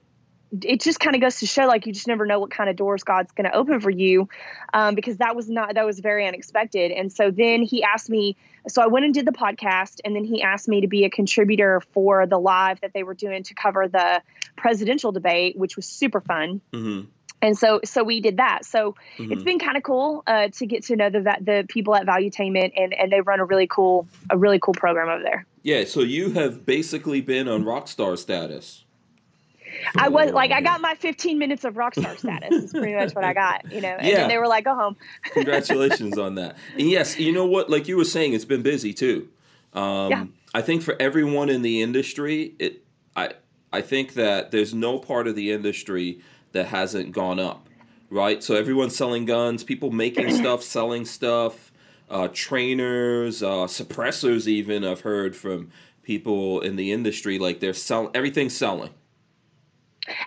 it 0.61 0.81
just 0.83 1.01
kind 1.01 1.17
of 1.17 1.23
goes 1.23 1.37
to 1.41 1.47
show 1.47 1.67
like 1.67 1.87
you 1.87 1.93
just 1.93 2.07
never 2.07 2.27
know 2.27 2.39
what 2.39 2.51
kind 2.51 2.69
of 2.69 2.77
doors 2.77 3.03
God's 3.05 3.33
going 3.33 3.51
to 3.51 3.57
open 3.57 3.81
for 3.81 3.91
you, 3.91 4.29
um, 4.75 4.95
because 4.95 5.17
that 5.17 5.35
was 5.35 5.49
not 5.49 5.75
that 5.75 5.87
was 5.87 6.01
very 6.01 6.27
unexpected. 6.27 6.91
And 6.93 7.11
so 7.11 7.31
then 7.31 7.63
he 7.63 7.83
asked 7.83 8.11
me, 8.11 8.37
so 8.69 8.83
I 8.83 8.87
went 8.87 9.05
and 9.07 9.15
did 9.15 9.27
the 9.27 9.33
podcast, 9.33 10.01
and 10.05 10.15
then 10.15 10.25
he 10.25 10.43
asked 10.43 10.69
me 10.69 10.83
to 10.83 10.89
be 10.89 11.05
a 11.05 11.11
contributor 11.11 11.81
for 11.93 12.27
the 12.27 12.39
live 12.39 12.81
that 12.83 12.93
they 12.93 13.03
were 13.03 13.15
doing 13.15 13.43
to 13.45 13.55
cover 13.55 13.89
the 13.89 14.23
presidential 14.57 15.11
debate, 15.13 15.57
which 15.57 15.77
was 15.77 15.87
super 15.87 16.21
fun. 16.21 16.61
Hmm 16.73 17.03
and 17.45 17.59
so 17.59 17.81
so 17.85 18.05
we 18.05 18.21
did 18.21 18.37
that. 18.37 18.65
So 18.65 18.95
Mhm. 19.19 19.33
it's 19.33 19.43
been 19.43 19.59
kind 19.59 19.77
of 19.77 19.83
cool 19.83 20.23
uh, 20.29 20.49
to 20.49 20.67
get 20.67 20.85
to 20.85 20.97
know 20.97 21.11
the 21.11 21.21
the 21.41 21.67
people 21.69 21.95
at 21.97 22.07
valuetainment 22.07 22.73
and 22.77 22.95
and 22.95 23.11
they 23.11 23.21
run 23.21 23.41
a 23.41 23.45
really 23.45 23.67
cool 23.67 24.07
a 24.31 24.39
really 24.39 24.61
cool 24.61 24.75
program 24.75 25.09
over 25.09 25.23
there. 25.25 25.45
Yeah 25.65 25.85
so 25.85 26.01
you 26.01 26.31
have 26.31 26.65
basically 26.65 27.21
been 27.21 27.49
on 27.49 27.65
rock 27.65 27.89
star 27.89 28.17
status 28.17 28.85
i 29.97 30.09
was 30.09 30.33
like 30.33 30.51
i 30.53 30.61
got 30.61 30.81
my 30.81 30.95
15 30.95 31.39
minutes 31.39 31.65
of 31.65 31.77
rock 31.77 31.95
star 31.95 32.17
status 32.17 32.53
is 32.65 32.71
pretty 32.73 32.95
much 32.95 33.13
what 33.15 33.25
i 33.25 33.33
got 33.33 33.71
you 33.73 33.81
know 33.81 33.89
and 33.99 34.07
Yeah. 34.07 34.17
then 34.19 34.29
they 34.29 34.39
were 34.39 34.47
like 34.49 34.65
go 34.65 34.75
home. 34.75 34.97
Congratulations 35.33 36.19
on 36.19 36.35
that. 36.37 36.57
And 36.79 36.89
yes 36.91 37.19
you 37.19 37.33
know 37.33 37.47
what 37.47 37.71
like 37.71 37.89
you 37.89 37.97
were 37.97 38.05
saying 38.05 38.33
it's 38.35 38.45
been 38.45 38.63
busy 38.63 38.93
too. 38.93 39.29
Um, 39.73 40.11
Yeah. 40.11 40.25
i 40.55 40.61
think 40.63 40.83
for 40.83 40.97
everyone 41.01 41.49
in 41.49 41.63
the 41.63 41.81
industry 41.83 42.55
it 42.59 42.85
i 43.17 43.31
i 43.73 43.81
think 43.81 44.15
that 44.15 44.51
there's 44.51 44.75
no 44.75 44.99
part 44.99 45.27
of 45.27 45.35
the 45.35 45.51
industry 45.51 46.21
that 46.53 46.67
hasn't 46.67 47.13
gone 47.13 47.39
up 47.41 47.69
right? 48.11 48.43
So 48.43 48.55
everyone's 48.57 48.95
selling 48.95 49.25
guns 49.25 49.65
people 49.65 49.91
making 49.91 50.31
stuff 50.43 50.63
selling 50.63 51.05
stuff 51.07 51.73
uh, 52.11 52.29
trainers 52.33 53.43
uh, 53.43 53.67
suppressors 53.67 54.47
even 54.47 54.85
i've 54.85 55.01
heard 55.01 55.35
from 55.35 55.71
people 56.03 56.61
in 56.61 56.77
the 56.77 56.93
industry 56.93 57.39
like 57.39 57.61
they're 57.61 57.73
selling 57.73 58.11
everything's 58.15 58.55
selling 58.57 58.91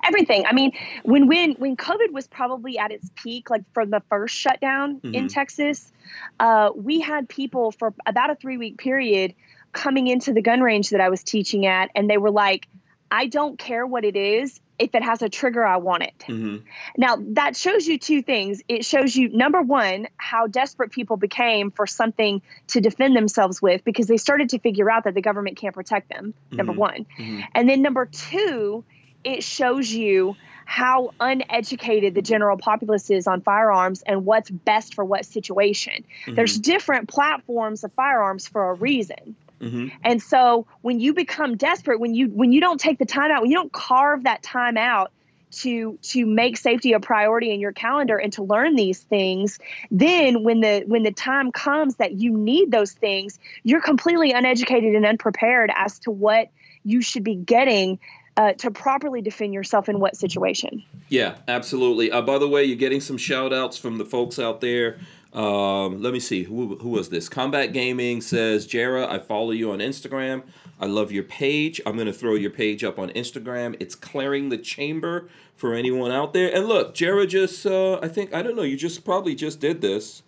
everything. 0.04 0.46
I 0.46 0.54
mean 0.54 0.72
when 1.04 1.28
when 1.28 1.54
when 1.54 1.76
covid 1.78 2.12
was 2.12 2.28
probably 2.28 2.78
at 2.78 2.92
its 2.92 3.10
peak 3.16 3.50
like 3.50 3.64
from 3.74 3.90
the 3.90 4.02
first 4.10 4.36
shutdown 4.36 5.02
in 5.04 5.26
Mhm. 5.26 5.34
texas 5.34 5.92
uh, 6.40 6.72
we 6.76 7.00
had 7.02 7.28
people 7.28 7.72
for 7.72 7.94
about 8.06 8.30
a 8.30 8.36
three 8.36 8.58
week 8.58 8.78
period 8.78 9.34
coming 9.72 10.08
into 10.08 10.32
the 10.34 10.42
gun 10.42 10.62
range 10.62 10.90
that 10.92 11.02
i 11.02 11.10
was 11.10 11.24
teaching 11.24 11.66
at 11.66 11.90
and 11.96 12.10
they 12.10 12.18
were 12.18 12.32
like 12.32 12.68
i 13.12 13.28
don't 13.28 13.58
care 13.60 13.86
what 13.86 14.04
it 14.06 14.16
is. 14.16 14.60
If 14.78 14.94
it 14.94 15.04
has 15.04 15.22
a 15.22 15.30
trigger 15.30 15.66
i 15.66 15.78
want 15.78 16.04
it. 16.04 16.24
Hmm 16.28 16.58
now 16.98 17.18
that 17.34 17.56
shows 17.56 17.88
you 17.88 17.98
two 17.98 18.22
things. 18.22 18.62
It 18.68 18.84
shows 18.84 19.16
you 19.16 19.30
number 19.30 19.62
one 19.62 20.08
how 20.18 20.48
desperate 20.48 20.92
people 20.92 21.16
became 21.18 21.72
for 21.72 21.88
something 21.88 22.42
to 22.68 22.82
defend 22.82 23.16
themselves 23.16 23.62
with 23.62 23.84
because 23.86 24.08
they 24.08 24.18
started 24.18 24.50
to 24.50 24.60
figure 24.60 24.90
out 24.92 25.06
that 25.06 25.14
the 25.14 25.22
government 25.22 25.56
can't 25.58 25.74
protect 25.74 26.10
them 26.10 26.34
number 26.52 26.74
Mhm. 26.74 26.78
one. 26.78 27.06
Hmm 27.18 27.40
and 27.54 27.70
then 27.70 27.82
number 27.82 28.06
two, 28.06 28.84
it 29.26 29.44
shows 29.44 29.92
you 29.92 30.38
how 30.66 31.12
uneducated 31.20 32.16
the 32.16 32.22
general 32.22 32.58
populace 32.58 33.10
is 33.10 33.28
on 33.28 33.42
firearms 33.42 34.04
and 34.04 34.26
what's 34.26 34.50
best 34.50 34.94
for 34.94 35.04
what 35.04 35.26
situation. 35.26 36.06
There's 36.28 36.58
different 36.58 37.10
platforms 37.10 37.84
of 37.84 37.92
firearms 37.94 38.48
for 38.48 38.70
a 38.70 38.74
reason. 38.74 39.36
hmm 39.60 39.88
And 40.04 40.22
so 40.22 40.68
when 40.82 41.00
you 41.00 41.14
become 41.14 41.58
desperate, 41.58 42.00
when 42.00 42.14
you 42.14 42.28
when 42.28 42.52
you 42.52 42.62
don't 42.62 42.80
take 42.80 43.00
the 43.00 43.06
time 43.06 43.32
out, 43.32 43.42
when 43.42 43.52
you 43.52 43.58
don't 43.58 43.72
carve 43.72 44.24
that 44.24 44.44
time 44.44 44.78
out 44.78 45.12
to 45.52 45.98
to 46.02 46.26
make 46.26 46.58
safety 46.58 46.94
a 46.94 47.00
priority 47.00 47.54
in 47.54 47.60
your 47.60 47.72
calendar 47.72 48.18
and 48.18 48.34
to 48.34 48.44
learn 48.44 48.76
these 48.76 49.00
things, 49.00 49.60
then 49.92 50.44
when 50.44 50.62
the 50.62 50.84
when 50.86 51.04
the 51.04 51.12
time 51.12 51.52
comes 51.52 51.96
that 51.96 52.14
you 52.14 52.32
need 52.38 52.72
those 52.72 52.92
things, 52.92 53.40
you're 53.64 53.82
completely 53.82 54.32
uneducated 54.32 54.96
and 54.96 55.06
unprepared 55.06 55.72
as 55.76 56.00
to 56.00 56.12
what 56.12 56.50
you 56.84 57.02
should 57.02 57.24
be 57.24 57.36
getting 57.36 58.00
uh, 58.38 58.54
to 58.54 58.72
properly 58.72 59.22
defend 59.22 59.54
yourself 59.54 59.88
in 59.90 60.00
what 60.00 60.16
situation. 60.16 60.84
Yeah, 61.10 61.36
absolutely. 61.48 62.12
Uh, 62.12 62.22
by 62.22 62.38
the 62.38 62.48
way, 62.48 62.64
you're 62.64 62.76
getting 62.76 63.02
some 63.02 63.18
shout 63.18 63.54
outs 63.54 63.78
from 63.78 63.98
the 63.98 64.06
folks 64.06 64.40
out 64.40 64.62
there. 64.62 65.00
Um, 65.34 66.02
let 66.02 66.14
me 66.14 66.20
see. 66.20 66.44
Who, 66.44 66.78
who 66.78 66.90
was 66.90 67.10
this? 67.10 67.28
Combat 67.28 67.74
Gaming 67.74 68.22
says, 68.22 68.66
Jara, 68.66 69.12
I 69.12 69.20
follow 69.20 69.52
you 69.52 69.72
on 69.72 69.80
Instagram. 69.80 70.44
I 70.80 70.86
love 70.86 71.12
your 71.12 71.24
page. 71.24 71.80
I'm 71.86 71.96
going 71.96 72.08
to 72.08 72.14
throw 72.14 72.36
your 72.36 72.52
page 72.52 72.84
up 72.84 73.00
on 73.00 73.10
Instagram. 73.10 73.76
It's 73.80 73.96
Clearing 73.96 74.50
the 74.50 74.58
Chamber 74.58 75.30
for 75.56 75.74
anyone 75.74 76.12
out 76.12 76.34
there. 76.34 76.54
And 76.54 76.68
look, 76.68 76.94
Jara 76.94 77.28
just, 77.28 77.66
uh, 77.66 78.00
I 78.02 78.08
think, 78.08 78.34
I 78.34 78.42
don't 78.42 78.56
know, 78.56 78.64
you 78.64 78.78
just 78.78 79.06
probably 79.06 79.36
just 79.36 79.60
did 79.60 79.82
this 79.82 80.24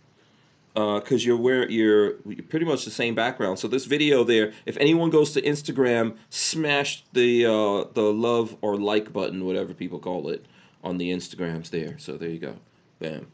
because 0.77 1.25
you're 1.25 1.41
where 1.41 1.67
you're, 1.71 2.17
you're 2.27 2.43
pretty 2.49 2.65
much 2.65 2.85
the 2.85 2.91
same 2.91 3.15
background. 3.15 3.57
So 3.57 3.67
this 3.67 3.85
video 3.85 4.23
there, 4.23 4.53
if 4.67 4.77
anyone 4.77 5.09
goes 5.09 5.31
to 5.33 5.41
Instagram, 5.41 6.15
smash 6.29 7.03
the 7.13 7.45
uh, 7.47 7.85
the 7.93 8.13
love 8.13 8.55
or 8.61 8.77
like 8.77 9.11
button, 9.11 9.45
whatever 9.45 9.73
people 9.73 9.97
call 9.97 10.29
it, 10.29 10.45
on 10.83 10.99
the 10.99 11.11
Instagrams 11.11 11.71
there. 11.71 11.97
So 11.97 12.15
there 12.15 12.29
you 12.29 12.39
go, 12.39 12.55
bam. 12.99 13.25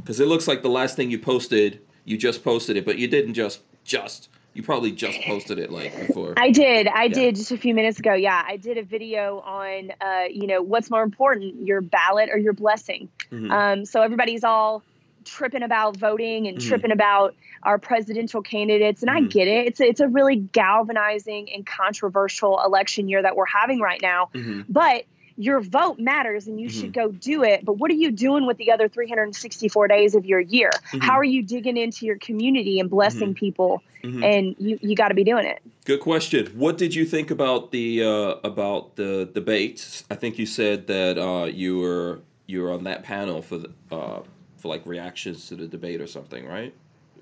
Because 0.00 0.18
it 0.18 0.26
looks 0.26 0.48
like 0.48 0.62
the 0.62 0.68
last 0.68 0.96
thing 0.96 1.12
you 1.12 1.18
posted, 1.18 1.80
you 2.04 2.16
just 2.18 2.42
posted 2.42 2.76
it, 2.76 2.84
but 2.84 2.98
you 2.98 3.06
didn't 3.06 3.34
just 3.34 3.60
just 3.84 4.28
You 4.54 4.62
probably 4.62 4.92
just 4.92 5.20
posted 5.22 5.58
it 5.58 5.72
like 5.72 6.06
before. 6.06 6.34
I 6.36 6.52
did. 6.52 6.86
I 6.86 7.04
yeah. 7.04 7.08
did 7.08 7.36
just 7.36 7.50
a 7.50 7.58
few 7.58 7.74
minutes 7.74 7.98
ago. 7.98 8.14
Yeah, 8.14 8.40
I 8.46 8.56
did 8.56 8.78
a 8.78 8.84
video 8.84 9.40
on, 9.40 9.92
uh, 10.00 10.24
you 10.30 10.46
know, 10.46 10.62
what's 10.62 10.90
more 10.90 11.02
important, 11.02 11.66
your 11.66 11.80
ballot 11.80 12.30
or 12.30 12.38
your 12.38 12.52
blessing. 12.52 13.08
Mm-hmm. 13.32 13.50
Um, 13.50 13.84
so 13.84 14.00
everybody's 14.00 14.44
all 14.44 14.84
tripping 15.24 15.62
about 15.62 15.96
voting 15.96 16.46
and 16.46 16.58
mm-hmm. 16.58 16.68
tripping 16.68 16.92
about 16.92 17.34
our 17.62 17.78
presidential 17.78 18.42
candidates, 18.42 19.02
and 19.02 19.10
mm-hmm. 19.10 19.24
I 19.24 19.28
get 19.28 19.48
it. 19.48 19.66
It's 19.66 19.80
a, 19.80 19.84
it's 19.84 20.00
a 20.00 20.08
really 20.08 20.36
galvanizing 20.36 21.50
and 21.52 21.66
controversial 21.66 22.60
election 22.64 23.08
year 23.08 23.22
that 23.22 23.36
we're 23.36 23.46
having 23.46 23.80
right 23.80 24.00
now, 24.02 24.30
mm-hmm. 24.34 24.62
but 24.68 25.04
your 25.36 25.60
vote 25.60 25.98
matters 25.98 26.46
and 26.46 26.60
you 26.60 26.68
mm-hmm. 26.68 26.80
should 26.80 26.92
go 26.92 27.10
do 27.10 27.42
it. 27.42 27.64
But 27.64 27.74
what 27.74 27.90
are 27.90 27.94
you 27.94 28.10
doing 28.10 28.46
with 28.46 28.56
the 28.56 28.70
other 28.70 28.88
364 28.88 29.88
days 29.88 30.14
of 30.14 30.24
your 30.24 30.40
year? 30.40 30.70
Mm-hmm. 30.70 30.98
How 30.98 31.14
are 31.14 31.24
you 31.24 31.42
digging 31.42 31.76
into 31.76 32.06
your 32.06 32.18
community 32.18 32.78
and 32.78 32.88
blessing 32.88 33.30
mm-hmm. 33.30 33.38
people? 33.38 33.82
Mm-hmm. 34.02 34.22
And 34.22 34.56
you 34.58 34.78
you 34.82 34.94
got 34.94 35.08
to 35.08 35.14
be 35.14 35.24
doing 35.24 35.46
it. 35.46 35.62
Good 35.86 36.00
question. 36.00 36.46
What 36.48 36.76
did 36.76 36.94
you 36.94 37.06
think 37.06 37.30
about 37.30 37.72
the 37.72 38.04
uh, 38.04 38.34
about 38.44 38.96
the 38.96 39.30
debate? 39.32 40.02
I 40.10 40.14
think 40.14 40.38
you 40.38 40.44
said 40.44 40.86
that 40.88 41.16
uh, 41.16 41.46
you 41.46 41.78
were 41.78 42.20
you 42.46 42.62
were 42.62 42.70
on 42.70 42.84
that 42.84 43.02
panel 43.02 43.40
for 43.40 43.58
the, 43.58 43.70
uh, 43.90 44.20
for 44.64 44.68
like 44.68 44.86
reactions 44.86 45.46
to 45.48 45.56
the 45.56 45.66
debate 45.66 46.00
or 46.00 46.06
something, 46.06 46.46
right? 46.46 46.72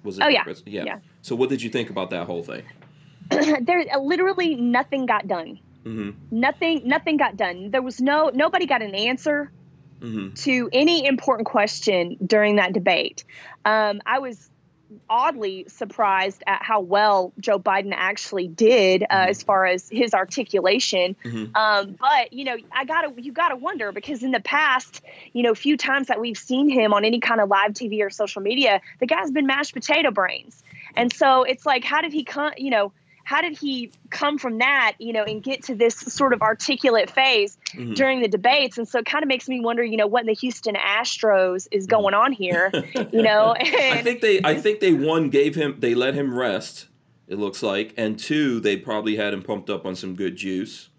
Was 0.04 0.16
it? 0.16 0.22
Oh 0.22 0.28
yeah. 0.28 0.44
yeah. 0.64 0.84
yeah. 0.84 0.98
So 1.22 1.34
what 1.34 1.48
did 1.48 1.60
you 1.60 1.70
think 1.70 1.90
about 1.90 2.10
that 2.10 2.28
whole 2.28 2.44
thing? 2.44 2.62
there 3.30 3.84
literally 4.00 4.54
nothing 4.54 5.06
got 5.06 5.26
done. 5.26 5.58
Mm-hmm. 5.84 6.10
Nothing, 6.30 6.82
nothing 6.86 7.16
got 7.16 7.36
done. 7.36 7.72
There 7.72 7.82
was 7.82 8.00
no, 8.00 8.30
nobody 8.32 8.66
got 8.66 8.80
an 8.80 8.94
answer 8.94 9.50
mm-hmm. 10.00 10.34
to 10.34 10.70
any 10.72 11.04
important 11.04 11.48
question 11.48 12.16
during 12.24 12.56
that 12.56 12.74
debate. 12.74 13.24
Um, 13.64 14.00
I 14.06 14.20
was 14.20 14.48
oddly 15.08 15.66
surprised 15.68 16.42
at 16.46 16.62
how 16.62 16.80
well 16.80 17.32
Joe 17.38 17.58
Biden 17.58 17.92
actually 17.94 18.48
did 18.48 19.02
uh, 19.02 19.06
mm-hmm. 19.06 19.30
as 19.30 19.42
far 19.42 19.66
as 19.66 19.88
his 19.88 20.14
articulation. 20.14 21.16
Mm-hmm. 21.24 21.56
Um, 21.56 21.96
but 21.98 22.32
you 22.32 22.44
know, 22.44 22.56
I 22.72 22.84
gotta 22.84 23.12
you 23.20 23.32
gotta 23.32 23.56
wonder 23.56 23.92
because 23.92 24.22
in 24.22 24.30
the 24.30 24.40
past, 24.40 25.02
you 25.32 25.42
know, 25.42 25.54
few 25.54 25.76
times 25.76 26.08
that 26.08 26.20
we've 26.20 26.38
seen 26.38 26.68
him 26.68 26.92
on 26.92 27.04
any 27.04 27.20
kind 27.20 27.40
of 27.40 27.48
live 27.48 27.72
TV 27.72 28.02
or 28.02 28.10
social 28.10 28.42
media, 28.42 28.80
the 29.00 29.06
guy's 29.06 29.30
been 29.30 29.46
mashed 29.46 29.74
potato 29.74 30.10
brains, 30.10 30.62
and 30.96 31.12
so 31.12 31.42
it's 31.42 31.66
like, 31.66 31.84
how 31.84 32.00
did 32.00 32.12
he 32.12 32.24
come? 32.24 32.52
You 32.56 32.70
know 32.70 32.92
how 33.32 33.40
did 33.40 33.56
he 33.56 33.90
come 34.10 34.36
from 34.36 34.58
that, 34.58 34.94
you 34.98 35.10
know, 35.10 35.24
and 35.24 35.42
get 35.42 35.62
to 35.62 35.74
this 35.74 35.96
sort 35.96 36.34
of 36.34 36.42
articulate 36.42 37.08
phase 37.08 37.56
mm-hmm. 37.68 37.94
during 37.94 38.20
the 38.20 38.28
debates? 38.28 38.76
And 38.76 38.86
so 38.86 38.98
it 38.98 39.06
kind 39.06 39.22
of 39.22 39.28
makes 39.28 39.48
me 39.48 39.58
wonder, 39.58 39.82
you 39.82 39.96
know, 39.96 40.06
what 40.06 40.20
in 40.20 40.26
the 40.26 40.34
Houston 40.34 40.74
Astros 40.74 41.66
is 41.70 41.86
mm-hmm. 41.86 41.90
going 41.90 42.12
on 42.12 42.32
here, 42.32 42.70
you 43.10 43.22
know? 43.22 43.54
I 43.58 44.02
think 44.02 44.20
they, 44.20 44.42
I 44.44 44.56
think 44.56 44.80
they 44.80 44.92
one 44.92 45.30
gave 45.30 45.54
him, 45.54 45.76
they 45.78 45.94
let 45.94 46.12
him 46.12 46.36
rest. 46.36 46.88
It 47.26 47.38
looks 47.38 47.62
like, 47.62 47.94
and 47.96 48.18
two, 48.18 48.60
they 48.60 48.76
probably 48.76 49.16
had 49.16 49.32
him 49.32 49.42
pumped 49.42 49.70
up 49.70 49.86
on 49.86 49.96
some 49.96 50.14
good 50.14 50.36
juice. 50.36 50.90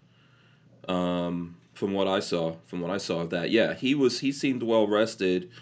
Um, 0.88 1.54
from 1.72 1.92
what 1.92 2.08
I 2.08 2.18
saw, 2.18 2.56
from 2.66 2.80
what 2.80 2.90
I 2.90 2.96
saw 2.96 3.20
of 3.20 3.30
that, 3.30 3.52
yeah, 3.52 3.74
he 3.74 3.94
was, 3.94 4.18
he 4.20 4.32
seemed 4.32 4.64
well 4.64 4.88
rested. 4.88 5.52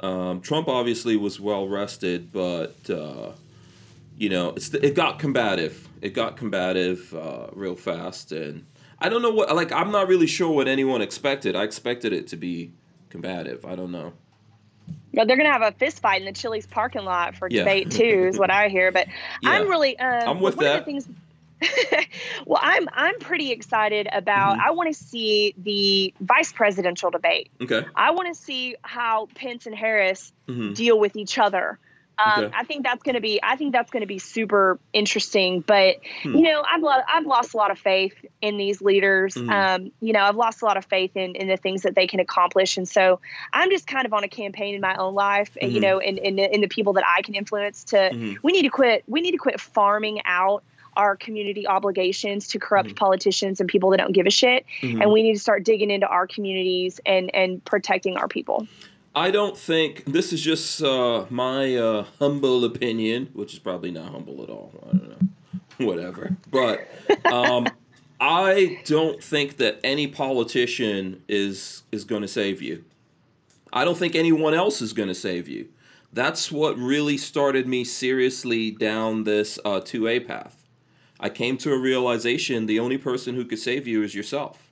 Um, 0.00 0.40
Trump 0.40 0.66
obviously 0.66 1.14
was 1.14 1.38
well 1.38 1.68
rested, 1.68 2.32
but 2.32 2.88
uh, 2.88 3.32
you 4.16 4.28
know, 4.28 4.50
it's 4.50 4.72
it 4.74 4.94
got 4.94 5.18
combative. 5.18 5.88
It 6.00 6.14
got 6.14 6.36
combative 6.36 7.14
uh, 7.14 7.48
real 7.52 7.76
fast, 7.76 8.32
and 8.32 8.66
I 8.98 9.08
don't 9.08 9.22
know 9.22 9.32
what 9.32 9.54
like 9.54 9.72
I'm 9.72 9.90
not 9.90 10.08
really 10.08 10.26
sure 10.26 10.52
what 10.52 10.68
anyone 10.68 11.02
expected. 11.02 11.56
I 11.56 11.64
expected 11.64 12.12
it 12.12 12.28
to 12.28 12.36
be 12.36 12.72
combative. 13.10 13.64
I 13.64 13.74
don't 13.74 13.92
know. 13.92 14.12
No, 15.12 15.24
they're 15.24 15.36
gonna 15.36 15.52
have 15.52 15.62
a 15.62 15.72
fist 15.72 16.00
fight 16.00 16.22
in 16.22 16.26
the 16.26 16.32
Chili's 16.32 16.66
parking 16.66 17.04
lot 17.04 17.36
for 17.36 17.48
yeah. 17.50 17.60
debate 17.60 17.90
too, 17.90 18.28
is 18.28 18.38
what 18.38 18.50
I 18.50 18.68
hear. 18.68 18.92
But 18.92 19.08
yeah. 19.42 19.50
I'm 19.50 19.68
really 19.68 19.98
um, 19.98 20.28
I'm 20.28 20.40
with 20.40 20.56
that. 20.58 20.84
Things, 20.84 21.08
well, 22.46 22.60
I'm 22.62 22.88
I'm 22.92 23.18
pretty 23.18 23.50
excited 23.50 24.08
about. 24.12 24.52
Mm-hmm. 24.58 24.68
I 24.68 24.70
want 24.70 24.94
to 24.94 25.04
see 25.04 25.54
the 25.58 26.14
vice 26.20 26.52
presidential 26.52 27.10
debate. 27.10 27.50
Okay. 27.60 27.84
I 27.94 28.12
want 28.12 28.34
to 28.34 28.40
see 28.40 28.76
how 28.82 29.28
Pence 29.34 29.66
and 29.66 29.74
Harris 29.74 30.32
mm-hmm. 30.48 30.72
deal 30.74 30.98
with 30.98 31.16
each 31.16 31.38
other. 31.38 31.78
Um, 32.18 32.44
okay. 32.44 32.54
I 32.56 32.64
think 32.64 32.84
that's 32.84 33.02
going 33.02 33.14
to 33.14 33.20
be 33.20 33.40
I 33.42 33.56
think 33.56 33.72
that's 33.72 33.90
going 33.90 34.02
to 34.02 34.06
be 34.06 34.18
super 34.18 34.78
interesting. 34.92 35.60
But 35.60 35.96
hmm. 36.22 36.34
you 36.36 36.42
know, 36.42 36.62
I've 36.70 36.82
lo- 36.82 37.02
I've 37.08 37.26
lost 37.26 37.54
a 37.54 37.56
lot 37.56 37.70
of 37.70 37.78
faith 37.78 38.14
in 38.40 38.58
these 38.58 38.80
leaders. 38.80 39.34
Mm-hmm. 39.34 39.50
Um, 39.50 39.92
you 40.00 40.12
know, 40.12 40.20
I've 40.20 40.36
lost 40.36 40.62
a 40.62 40.64
lot 40.64 40.76
of 40.76 40.84
faith 40.84 41.16
in 41.16 41.34
in 41.34 41.48
the 41.48 41.56
things 41.56 41.82
that 41.82 41.94
they 41.94 42.06
can 42.06 42.20
accomplish, 42.20 42.76
and 42.76 42.88
so 42.88 43.20
I'm 43.52 43.70
just 43.70 43.86
kind 43.86 44.06
of 44.06 44.12
on 44.12 44.24
a 44.24 44.28
campaign 44.28 44.74
in 44.74 44.80
my 44.80 44.96
own 44.96 45.14
life, 45.14 45.56
mm-hmm. 45.60 45.74
you 45.74 45.80
know, 45.80 45.98
in, 45.98 46.18
in 46.18 46.38
in 46.38 46.60
the 46.60 46.68
people 46.68 46.94
that 46.94 47.04
I 47.06 47.22
can 47.22 47.34
influence. 47.34 47.84
To 47.84 47.96
mm-hmm. 47.96 48.34
we 48.42 48.52
need 48.52 48.62
to 48.62 48.70
quit 48.70 49.04
we 49.06 49.20
need 49.20 49.32
to 49.32 49.38
quit 49.38 49.60
farming 49.60 50.20
out 50.24 50.62
our 50.94 51.16
community 51.16 51.66
obligations 51.66 52.48
to 52.48 52.58
corrupt 52.58 52.90
mm-hmm. 52.90 52.96
politicians 52.96 53.60
and 53.60 53.68
people 53.68 53.90
that 53.90 53.96
don't 53.96 54.12
give 54.12 54.26
a 54.26 54.30
shit, 54.30 54.66
mm-hmm. 54.82 55.00
and 55.00 55.10
we 55.10 55.22
need 55.22 55.34
to 55.34 55.40
start 55.40 55.64
digging 55.64 55.90
into 55.90 56.06
our 56.06 56.26
communities 56.26 57.00
and 57.06 57.34
and 57.34 57.64
protecting 57.64 58.16
our 58.16 58.28
people. 58.28 58.66
I 59.14 59.30
don't 59.30 59.56
think 59.56 60.04
this 60.06 60.32
is 60.32 60.40
just 60.40 60.82
uh, 60.82 61.26
my 61.28 61.76
uh, 61.76 62.06
humble 62.18 62.64
opinion, 62.64 63.28
which 63.34 63.52
is 63.52 63.58
probably 63.58 63.90
not 63.90 64.10
humble 64.10 64.42
at 64.42 64.48
all. 64.48 64.72
I 64.84 64.96
don't 64.96 65.10
know, 65.10 65.86
whatever. 65.86 66.36
But 66.50 66.88
um, 67.26 67.68
I 68.20 68.80
don't 68.84 69.22
think 69.22 69.58
that 69.58 69.80
any 69.84 70.06
politician 70.06 71.22
is 71.28 71.82
is 71.92 72.04
going 72.04 72.22
to 72.22 72.28
save 72.28 72.62
you. 72.62 72.84
I 73.72 73.84
don't 73.84 73.98
think 73.98 74.14
anyone 74.14 74.54
else 74.54 74.80
is 74.80 74.92
going 74.92 75.08
to 75.08 75.14
save 75.14 75.48
you. 75.48 75.68
That's 76.12 76.52
what 76.52 76.78
really 76.78 77.16
started 77.16 77.66
me 77.66 77.84
seriously 77.84 78.70
down 78.70 79.24
this 79.24 79.58
uh, 79.64 79.80
2A 79.80 80.26
path. 80.26 80.68
I 81.18 81.30
came 81.30 81.56
to 81.58 81.72
a 81.72 81.78
realization 81.78 82.66
the 82.66 82.80
only 82.80 82.98
person 82.98 83.34
who 83.34 83.46
could 83.46 83.58
save 83.58 83.86
you 83.86 84.02
is 84.02 84.14
yourself 84.14 84.71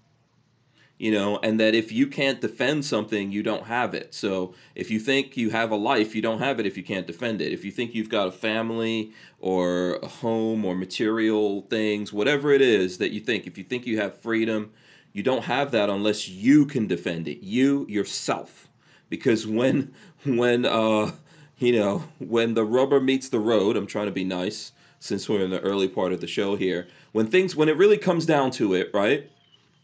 you 1.01 1.11
know, 1.11 1.39
and 1.43 1.59
that 1.59 1.75
if 1.75 1.91
you 1.91 2.07
can't 2.07 2.43
defend 2.43 2.85
something, 2.85 3.33
you 3.33 3.43
don't 3.43 3.65
have 3.65 3.95
it. 3.95 4.13
So 4.13 4.53
if 4.75 4.91
you 4.91 5.01
think 5.01 5.35
you 5.35 5.49
have 5.49 5.71
a 5.71 5.77
life, 5.77 6.15
you 6.15 6.21
don't 6.21 6.41
have 6.41 6.61
it 6.61 6.67
if 6.67 6.77
you 6.77 6.83
can't 6.83 7.07
defend 7.07 7.41
it. 7.41 7.55
If 7.55 7.65
you 7.65 7.71
think 7.71 7.95
you've 7.95 8.11
got 8.11 8.29
a 8.29 8.31
family 8.31 9.13
or 9.39 9.95
a 10.03 10.07
home 10.07 10.63
or 10.63 10.75
material 10.75 11.63
things, 11.71 12.13
whatever 12.13 12.53
it 12.53 12.61
is 12.61 12.99
that 12.99 13.13
you 13.13 13.21
think, 13.21 13.47
if 13.47 13.57
you 13.57 13.65
think 13.65 13.87
you 13.87 13.99
have 13.99 14.21
freedom, 14.21 14.73
you 15.15 15.23
don't 15.23 15.45
have 15.45 15.71
that 15.71 15.89
unless 15.89 16.29
you 16.29 16.67
can 16.67 16.87
defend 16.87 17.29
it, 17.29 17.43
you 17.43 17.87
yourself. 17.89 18.69
Because 19.09 19.47
when, 19.47 19.95
when, 20.25 20.67
uh, 20.67 21.13
you 21.57 21.73
know, 21.73 22.05
when 22.19 22.53
the 22.53 22.65
rubber 22.67 23.01
meets 23.01 23.31
the 23.31 23.41
road, 23.41 23.75
I'm 23.75 23.87
trying 23.87 24.05
to 24.05 24.13
be 24.13 24.25
nice 24.25 24.73
since 24.99 25.31
we're 25.31 25.43
in 25.43 25.51
the 25.51 25.61
early 25.61 25.89
part 25.89 26.13
of 26.13 26.21
the 26.21 26.27
show 26.27 26.57
here. 26.57 26.89
When 27.13 27.27
things, 27.27 27.57
when 27.57 27.71
it 27.71 27.79
really 27.79 27.97
comes 27.97 28.27
down 28.27 28.51
to 28.53 28.75
it, 28.75 28.91
right? 28.93 29.31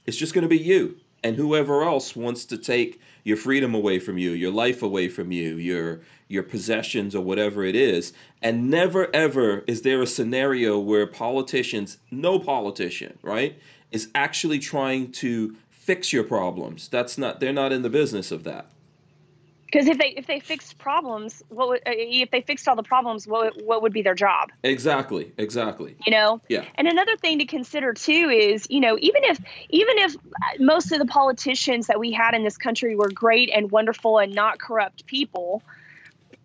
It's 0.04 0.18
just 0.18 0.35
going 0.35 0.42
to 0.42 0.49
be 0.49 0.58
you 0.58 1.00
and 1.26 1.35
whoever 1.35 1.83
else 1.83 2.14
wants 2.14 2.45
to 2.45 2.56
take 2.56 3.00
your 3.25 3.37
freedom 3.37 3.75
away 3.75 3.99
from 3.99 4.16
you, 4.16 4.30
your 4.30 4.52
life 4.52 4.80
away 4.80 5.09
from 5.09 5.33
you, 5.33 5.56
your 5.56 6.00
your 6.28 6.45
possessions 6.45 7.16
or 7.16 7.21
whatever 7.21 7.64
it 7.64 7.75
is. 7.75 8.12
And 8.40 8.71
never 8.71 9.12
ever 9.12 9.64
is 9.66 9.83
there 9.83 10.00
a 10.00 10.06
scenario 10.06 10.78
where 10.78 11.04
politicians, 11.04 11.99
no 12.12 12.38
politician, 12.38 13.18
right, 13.23 13.59
is 13.90 14.09
actually 14.14 14.61
trying 14.61 15.11
to 15.12 15.56
fix 15.68 16.12
your 16.12 16.23
problems. 16.23 16.87
That's 16.88 17.18
not 17.18 17.40
they're 17.40 17.52
not 17.52 17.73
in 17.73 17.83
the 17.83 17.90
business 17.90 18.30
of 18.30 18.45
that. 18.45 18.71
Because 19.66 19.88
if 19.88 19.99
they 19.99 20.08
if 20.11 20.26
they 20.26 20.40
fixed 20.40 20.78
problems, 20.78 21.42
what 21.49 21.68
would, 21.68 21.80
uh, 21.80 21.92
if 21.94 22.30
they 22.30 22.40
fixed 22.40 22.68
all 22.68 22.76
the 22.76 22.82
problems? 22.82 23.26
What 23.26 23.61
what 23.62 23.82
would 23.82 23.92
be 23.92 24.02
their 24.02 24.14
job? 24.14 24.50
Exactly, 24.62 25.32
exactly. 25.37 25.96
You 26.06 26.12
know. 26.12 26.40
Yeah. 26.49 26.64
And 26.76 26.87
another 26.87 27.16
thing 27.16 27.40
to 27.40 27.46
consider 27.46 27.92
too 27.92 28.30
is 28.32 28.66
you 28.70 28.80
know 28.80 28.96
even 29.00 29.25
if 29.25 29.38
even 29.70 29.99
if 29.99 30.16
most 30.61 30.92
of 30.92 30.99
the 30.99 31.06
politicians 31.06 31.88
that 31.88 31.99
we 31.99 32.12
had 32.12 32.35
in 32.35 32.44
this 32.44 32.56
country 32.56 32.94
were 32.94 33.11
great 33.11 33.50
and 33.50 33.70
wonderful 33.70 34.18
and 34.18 34.35
not 34.35 34.61
corrupt 34.61 35.06
people, 35.06 35.62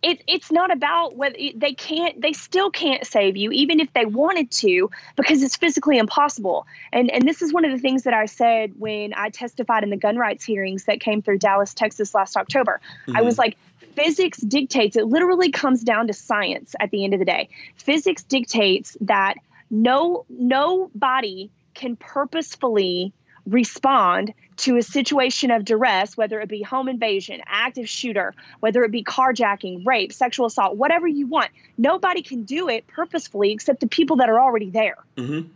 it, 0.04 0.24
it's 0.28 0.52
not 0.52 0.72
about 0.72 1.16
whether 1.16 1.38
they 1.56 1.74
can't 1.74 2.20
they 2.22 2.34
still 2.34 2.72
can't 2.72 3.06
save 3.06 3.38
you 3.38 3.52
even 3.52 3.80
if 3.80 3.94
they 3.94 4.06
wanted 4.06 4.50
to 4.52 4.90
because 5.16 5.44
it's 5.44 5.56
physically 5.56 5.98
impossible. 5.98 6.66
And 6.92 7.12
and 7.12 7.28
this 7.28 7.42
is 7.42 7.54
one 7.54 7.66
of 7.66 7.72
the 7.72 7.78
things 7.78 8.04
that 8.04 8.14
i 8.14 8.26
said 8.26 8.74
when 8.80 9.14
i 9.14 9.30
testified 9.30 9.84
in 9.84 9.90
the 9.90 9.98
gun 9.98 10.18
rights 10.18 10.44
hearings 10.44 10.86
that 10.86 11.00
came 11.00 11.22
through 11.22 11.38
dallas 11.38 11.74
texas 11.74 12.16
last 12.16 12.36
october. 12.36 12.82
Mm-hmm. 13.06 13.18
i 13.18 13.22
was 13.22 13.38
like 13.38 13.58
physics 13.96 14.40
dictates 14.40 14.96
it 14.96 15.06
literally 15.06 15.52
comes 15.52 15.84
down 15.84 16.08
to 16.08 16.14
science 16.14 16.76
at 16.80 16.92
the 16.92 17.04
end 17.04 17.14
of 17.14 17.20
the 17.20 17.26
day. 17.26 17.50
Physics 17.76 18.24
dictates 18.24 18.98
that 19.02 19.36
no 19.70 20.26
no 20.30 20.90
body 20.96 21.50
can 21.74 21.96
purposefully 21.96 23.14
respond 23.46 24.34
to 24.62 24.78
a 24.78 24.84
situation 24.84 25.50
of 25.50 25.66
duress, 25.66 26.16
whether 26.16 26.40
it 26.40 26.48
be 26.48 26.62
home 26.62 26.88
invasion, 26.88 27.42
active 27.48 27.90
shooter, 27.90 28.34
whether 28.60 28.84
it 28.84 28.92
be 28.92 29.04
carjacking, 29.04 29.86
rape, 29.86 30.14
sexual 30.14 30.46
assault, 30.46 30.78
whatever 30.78 31.08
you 31.08 31.26
want. 31.28 31.50
Nobody 31.78 32.22
can 32.22 32.44
do 32.44 32.70
it 32.70 32.86
purposefully 32.86 33.52
except 33.52 33.80
the 33.80 33.88
people 33.88 34.18
that 34.18 34.30
are 34.30 34.40
already 34.40 34.70
there. 34.70 34.98
Mm-hmm. 35.18 35.50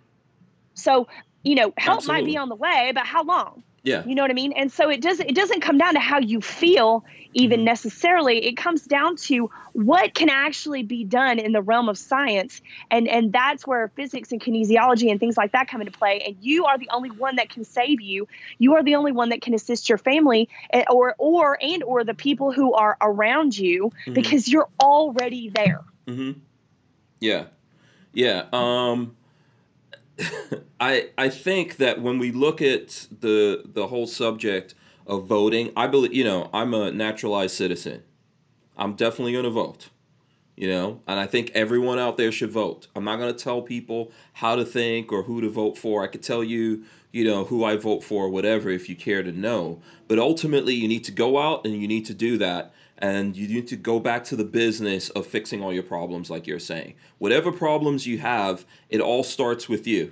So, 0.74 1.08
you 1.44 1.56
know, 1.56 1.74
help 1.78 1.98
Absolutely. 1.98 2.22
might 2.22 2.26
be 2.26 2.38
on 2.38 2.50
the 2.50 2.56
way, 2.56 2.92
but 2.96 3.06
how 3.06 3.24
long? 3.24 3.64
Yeah. 3.86 4.04
You 4.04 4.16
know 4.16 4.24
what 4.24 4.32
I 4.32 4.34
mean? 4.34 4.52
And 4.54 4.72
so 4.72 4.90
it 4.90 5.00
doesn't 5.00 5.30
it 5.30 5.36
doesn't 5.36 5.62
come 5.62 5.78
down 5.78 5.94
to 5.94 6.00
how 6.00 6.20
you 6.20 6.42
feel 6.42 7.06
even 7.34 7.60
Mm-hmm. 7.60 7.66
necessarily. 7.66 8.46
It 8.46 8.58
comes 8.58 8.82
down 8.84 9.18
to 9.18 9.52
what 9.74 10.14
can 10.16 10.30
actually 10.30 10.84
be 10.84 11.04
done 11.04 11.38
in 11.38 11.52
the 11.52 11.62
realm 11.62 11.88
of 11.88 11.98
science. 11.98 12.62
And 12.90 13.08
and 13.08 13.32
that's 13.32 13.68
where 13.68 13.90
physics 13.96 14.32
and 14.32 14.42
kinesiology 14.42 15.12
and 15.12 15.20
things 15.20 15.38
like 15.38 15.52
that 15.52 15.68
come 15.68 15.82
into 15.82 15.92
play. 15.92 16.22
And 16.26 16.36
you 16.42 16.66
are 16.66 16.80
the 16.80 16.90
only 16.92 17.12
one 17.12 17.36
that 17.36 17.50
can 17.50 17.64
save 17.64 18.02
you. 18.02 18.28
You 18.58 18.74
are 18.76 18.84
the 18.84 18.96
only 18.96 19.12
one 19.12 19.30
that 19.30 19.42
can 19.42 19.54
assist 19.54 19.88
your 19.88 20.00
family 20.00 20.50
eh, 20.72 20.86
or 20.90 21.14
or 21.20 21.58
and 21.62 21.84
or 21.84 22.04
the 22.04 22.16
people 22.16 22.52
who 22.52 22.74
are 22.74 22.98
around 23.02 23.56
you 23.58 23.92
because 24.14 24.48
you're 24.48 24.70
already 24.82 25.50
there. 25.50 25.84
Mm-hmm. 26.08 26.40
Yeah, 27.20 27.46
yeah. 28.14 28.46
Um, 28.52 29.16
I 30.80 31.10
I 31.18 31.30
think 31.30 31.78
that 31.78 32.02
when 32.02 32.20
we 32.20 32.32
look 32.32 32.62
at 32.62 33.08
the 33.20 33.64
the 33.66 33.88
whole 33.88 34.08
subject 34.08 34.76
of 35.08 35.26
voting, 35.26 35.72
I 35.76 35.88
believe 35.88 36.14
you 36.14 36.24
know 36.24 36.50
I'm 36.54 36.74
a 36.74 36.92
naturalized 36.92 37.56
citizen. 37.56 38.04
I'm 38.78 38.94
definitely 38.94 39.32
going 39.32 39.46
to 39.46 39.50
vote. 39.52 39.90
You 40.58 40.70
know, 40.70 41.02
and 41.06 41.20
I 41.20 41.26
think 41.26 41.52
everyone 41.54 42.00
out 42.00 42.16
there 42.16 42.32
should 42.32 42.50
vote. 42.50 42.88
I'm 42.96 43.04
not 43.04 43.18
going 43.18 43.34
to 43.34 43.44
tell 43.44 43.62
people 43.62 44.14
how 44.32 44.56
to 44.56 44.64
think 44.64 45.12
or 45.12 45.24
who 45.24 45.42
to 45.42 45.50
vote 45.50 45.78
for. 45.78 46.02
I 46.02 46.08
could 46.08 46.24
tell 46.24 46.46
you, 46.46 46.86
you 47.16 47.24
know, 47.24 47.46
who 47.46 47.64
I 47.64 47.78
vote 47.78 48.04
for, 48.04 48.28
whatever, 48.28 48.70
if 48.70 48.90
you 48.90 48.96
care 48.98 49.24
to 49.24 49.32
know. 49.32 49.82
But 50.10 50.20
ultimately, 50.20 50.74
you 50.74 50.90
need 50.90 51.06
to 51.06 51.14
go 51.14 51.40
out 51.40 51.66
and 51.66 51.74
you 51.82 51.88
need 51.88 52.06
to 52.08 52.14
do 52.14 52.38
that. 52.40 52.74
And 52.98 53.38
you 53.38 53.48
need 53.48 53.70
to 53.70 53.78
go 53.78 54.02
back 54.02 54.26
to 54.26 54.36
the 54.36 54.44
business 54.44 55.10
of 55.12 55.26
fixing 55.26 55.64
all 55.64 55.72
your 55.72 55.84
problems 55.84 56.30
like 56.30 56.46
you're 56.46 56.60
saying. 56.60 56.96
Whatever 57.18 57.54
problems 57.54 58.06
you 58.06 58.18
have 58.18 58.66
it 58.90 59.00
all 59.00 59.24
starts 59.24 59.70
with 59.70 59.88
you. 59.88 60.12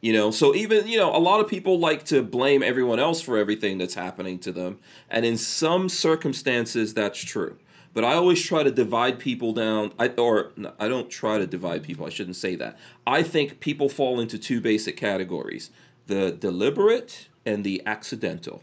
You 0.00 0.14
know 0.14 0.30
so 0.30 0.54
even 0.54 0.86
you 0.86 0.98
know 0.98 1.14
a 1.14 1.18
lot 1.18 1.40
of 1.40 1.48
people 1.48 1.78
like 1.78 2.04
to 2.06 2.22
blame 2.22 2.62
everyone 2.62 2.98
else 2.98 3.20
for 3.20 3.36
everything 3.36 3.76
that's 3.76 3.94
happening 3.94 4.38
to 4.40 4.52
them. 4.52 4.78
And 5.10 5.26
in 5.26 5.36
some 5.36 5.90
circumstances 5.90 6.94
that's 6.94 7.22
true 7.22 7.58
but 7.94 8.04
i 8.04 8.12
always 8.14 8.42
try 8.42 8.62
to 8.62 8.70
divide 8.70 9.18
people 9.18 9.52
down. 9.52 9.92
I, 9.98 10.08
or 10.08 10.52
no, 10.56 10.72
i 10.78 10.88
don't 10.88 11.08
try 11.08 11.38
to 11.38 11.46
divide 11.46 11.84
people. 11.84 12.04
I 12.04 12.10
shouldn't 12.10 12.36
say 12.36 12.56
that. 12.56 12.76
I 13.06 13.22
think 13.22 13.60
people 13.60 13.88
fall 13.88 14.20
into 14.20 14.38
two 14.38 14.60
basic 14.60 14.96
categories 14.96 15.70
the 16.06 16.32
deliberate 16.32 17.28
and 17.46 17.64
the 17.64 17.80
accidental. 17.86 18.62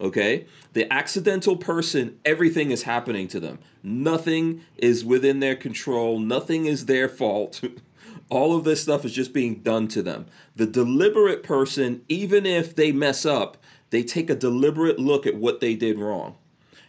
Okay? 0.00 0.46
The 0.72 0.92
accidental 0.92 1.56
person 1.56 2.18
everything 2.24 2.72
is 2.72 2.82
happening 2.82 3.28
to 3.28 3.38
them. 3.38 3.60
Nothing 3.84 4.62
is 4.76 5.04
within 5.04 5.38
their 5.38 5.54
control. 5.54 6.18
Nothing 6.18 6.66
is 6.66 6.86
their 6.86 7.08
fault. 7.08 7.62
All 8.28 8.56
of 8.56 8.64
this 8.64 8.82
stuff 8.82 9.04
is 9.04 9.12
just 9.12 9.34
being 9.34 9.56
done 9.56 9.88
to 9.88 10.02
them. 10.02 10.26
The 10.56 10.66
deliberate 10.66 11.42
person 11.42 12.02
even 12.08 12.46
if 12.46 12.74
they 12.74 12.90
mess 12.90 13.26
up 13.26 13.58
they 13.90 14.02
take 14.02 14.30
a 14.30 14.34
deliberate 14.34 14.98
look 14.98 15.26
at 15.26 15.36
what 15.36 15.60
they 15.60 15.74
did 15.74 15.98
wrong 15.98 16.34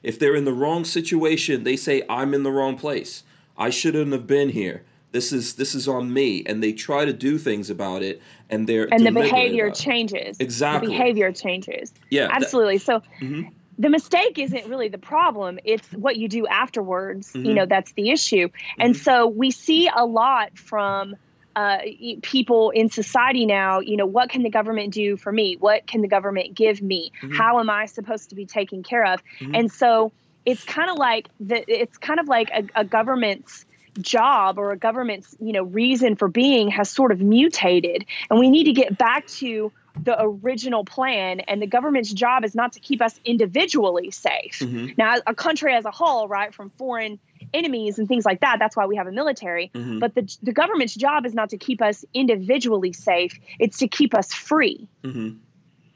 if 0.04 0.20
they're 0.20 0.36
in 0.36 0.46
the 0.46 0.54
wrong 0.54 0.84
situation 0.86 1.64
they 1.64 1.76
say 1.76 2.04
i'm 2.10 2.34
in 2.34 2.44
the 2.44 2.52
wrong 2.52 2.78
place 2.78 3.24
i 3.58 3.70
shouldn't 3.70 4.12
have 4.12 4.28
been 4.28 4.50
here 4.50 4.84
this 5.12 5.32
is 5.32 5.54
this 5.56 5.74
is 5.76 5.88
on 5.88 6.12
me 6.12 6.44
and 6.46 6.62
they 6.64 6.74
try 6.74 7.06
to 7.06 7.14
do 7.14 7.38
things 7.38 7.70
about 7.70 8.02
it 8.04 8.22
and 8.50 8.68
they're 8.68 8.88
And 8.92 9.06
the 9.06 9.12
behavior 9.12 9.70
changes. 9.72 10.38
Exactly. 10.40 10.88
The 10.88 10.92
behavior 10.98 11.32
changes. 11.32 11.94
Yeah, 12.10 12.28
that- 12.28 12.42
Absolutely. 12.44 12.78
So 12.80 13.02
Mhm. 13.22 13.50
the 13.80 13.90
mistake 13.90 14.38
isn't 14.40 14.68
really 14.68 14.88
the 14.90 14.98
problem 14.98 15.60
it's 15.64 15.88
what 15.94 16.18
you 16.18 16.28
do 16.28 16.46
afterwards 16.48 17.32
you 17.36 17.42
Mhm. 17.42 17.54
know 17.56 17.66
that's 17.66 17.92
the 17.94 18.10
issue 18.12 18.50
and 18.80 18.96
so 18.98 19.28
we 19.28 19.50
see 19.52 19.88
a 19.96 20.06
lot 20.06 20.58
from 20.58 21.16
uh, 21.56 21.78
people 22.22 22.72
in 22.72 22.90
society 22.90 23.46
now 23.46 23.80
you 23.80 23.96
know 23.98 24.06
what 24.06 24.30
can 24.30 24.44
the 24.44 24.50
government 24.50 24.94
do 24.94 25.16
for 25.18 25.32
me 25.32 25.56
what 25.60 25.86
can 25.86 26.02
the 26.02 26.08
government 26.08 26.54
give 26.56 26.82
me 26.82 27.12
Mhm. 27.22 27.36
how 27.36 27.60
am 27.60 27.70
i 27.70 27.86
supposed 27.86 28.30
to 28.30 28.36
be 28.36 28.46
taken 28.46 28.82
care 28.84 29.06
of 29.06 29.22
Mhm. 29.40 29.58
and 29.60 29.72
so 29.72 30.12
it's 30.46 30.64
kind 30.64 30.90
of 30.90 30.98
like 30.98 31.30
the 31.40 31.64
it's 31.72 31.98
kind 31.98 32.20
of 32.20 32.28
like 32.28 32.50
a, 32.52 32.82
a 32.82 32.84
government's 32.84 33.66
job 34.02 34.58
or 34.58 34.72
a 34.72 34.78
government's 34.78 35.36
you 35.40 35.54
know 35.54 35.64
reason 35.64 36.16
for 36.16 36.28
being 36.28 36.70
has 36.70 36.90
sort 36.90 37.12
of 37.12 37.20
mutated 37.22 38.06
and 38.30 38.40
we 38.40 38.50
need 38.50 38.64
to 38.64 38.74
get 38.74 38.98
back 38.98 39.28
to 39.28 39.72
the 40.04 40.16
original 40.20 40.84
plan 40.84 41.40
and 41.42 41.62
the 41.62 41.68
government's 41.68 42.12
job 42.12 42.44
is 42.44 42.56
not 42.56 42.74
to 42.74 42.80
keep 42.80 43.00
us 43.04 43.20
individually 43.24 44.10
safe 44.10 44.58
Mhm. 44.60 44.98
now 44.98 45.18
a 45.28 45.36
country 45.36 45.76
as 45.76 45.86
a 45.86 45.92
whole 45.92 46.28
right 46.28 46.52
from 46.56 46.72
foreign 46.72 47.20
enemies 47.54 48.00
and 48.00 48.08
things 48.08 48.26
like 48.26 48.40
that 48.42 48.58
that's 48.60 48.76
why 48.76 48.86
we 48.86 48.96
have 48.96 49.08
a 49.08 49.12
military 49.12 49.72
Mhm. 49.74 50.00
but 50.00 50.16
the, 50.16 50.38
the 50.42 50.52
government's 50.54 50.96
job 50.96 51.26
is 51.26 51.34
not 51.34 51.50
to 51.50 51.58
keep 51.58 51.82
us 51.82 52.04
individually 52.14 52.94
safe 52.94 53.40
it's 53.60 53.78
to 53.80 53.88
keep 53.88 54.14
us 54.14 54.34
free 54.34 54.88
Mhm. 55.04 55.38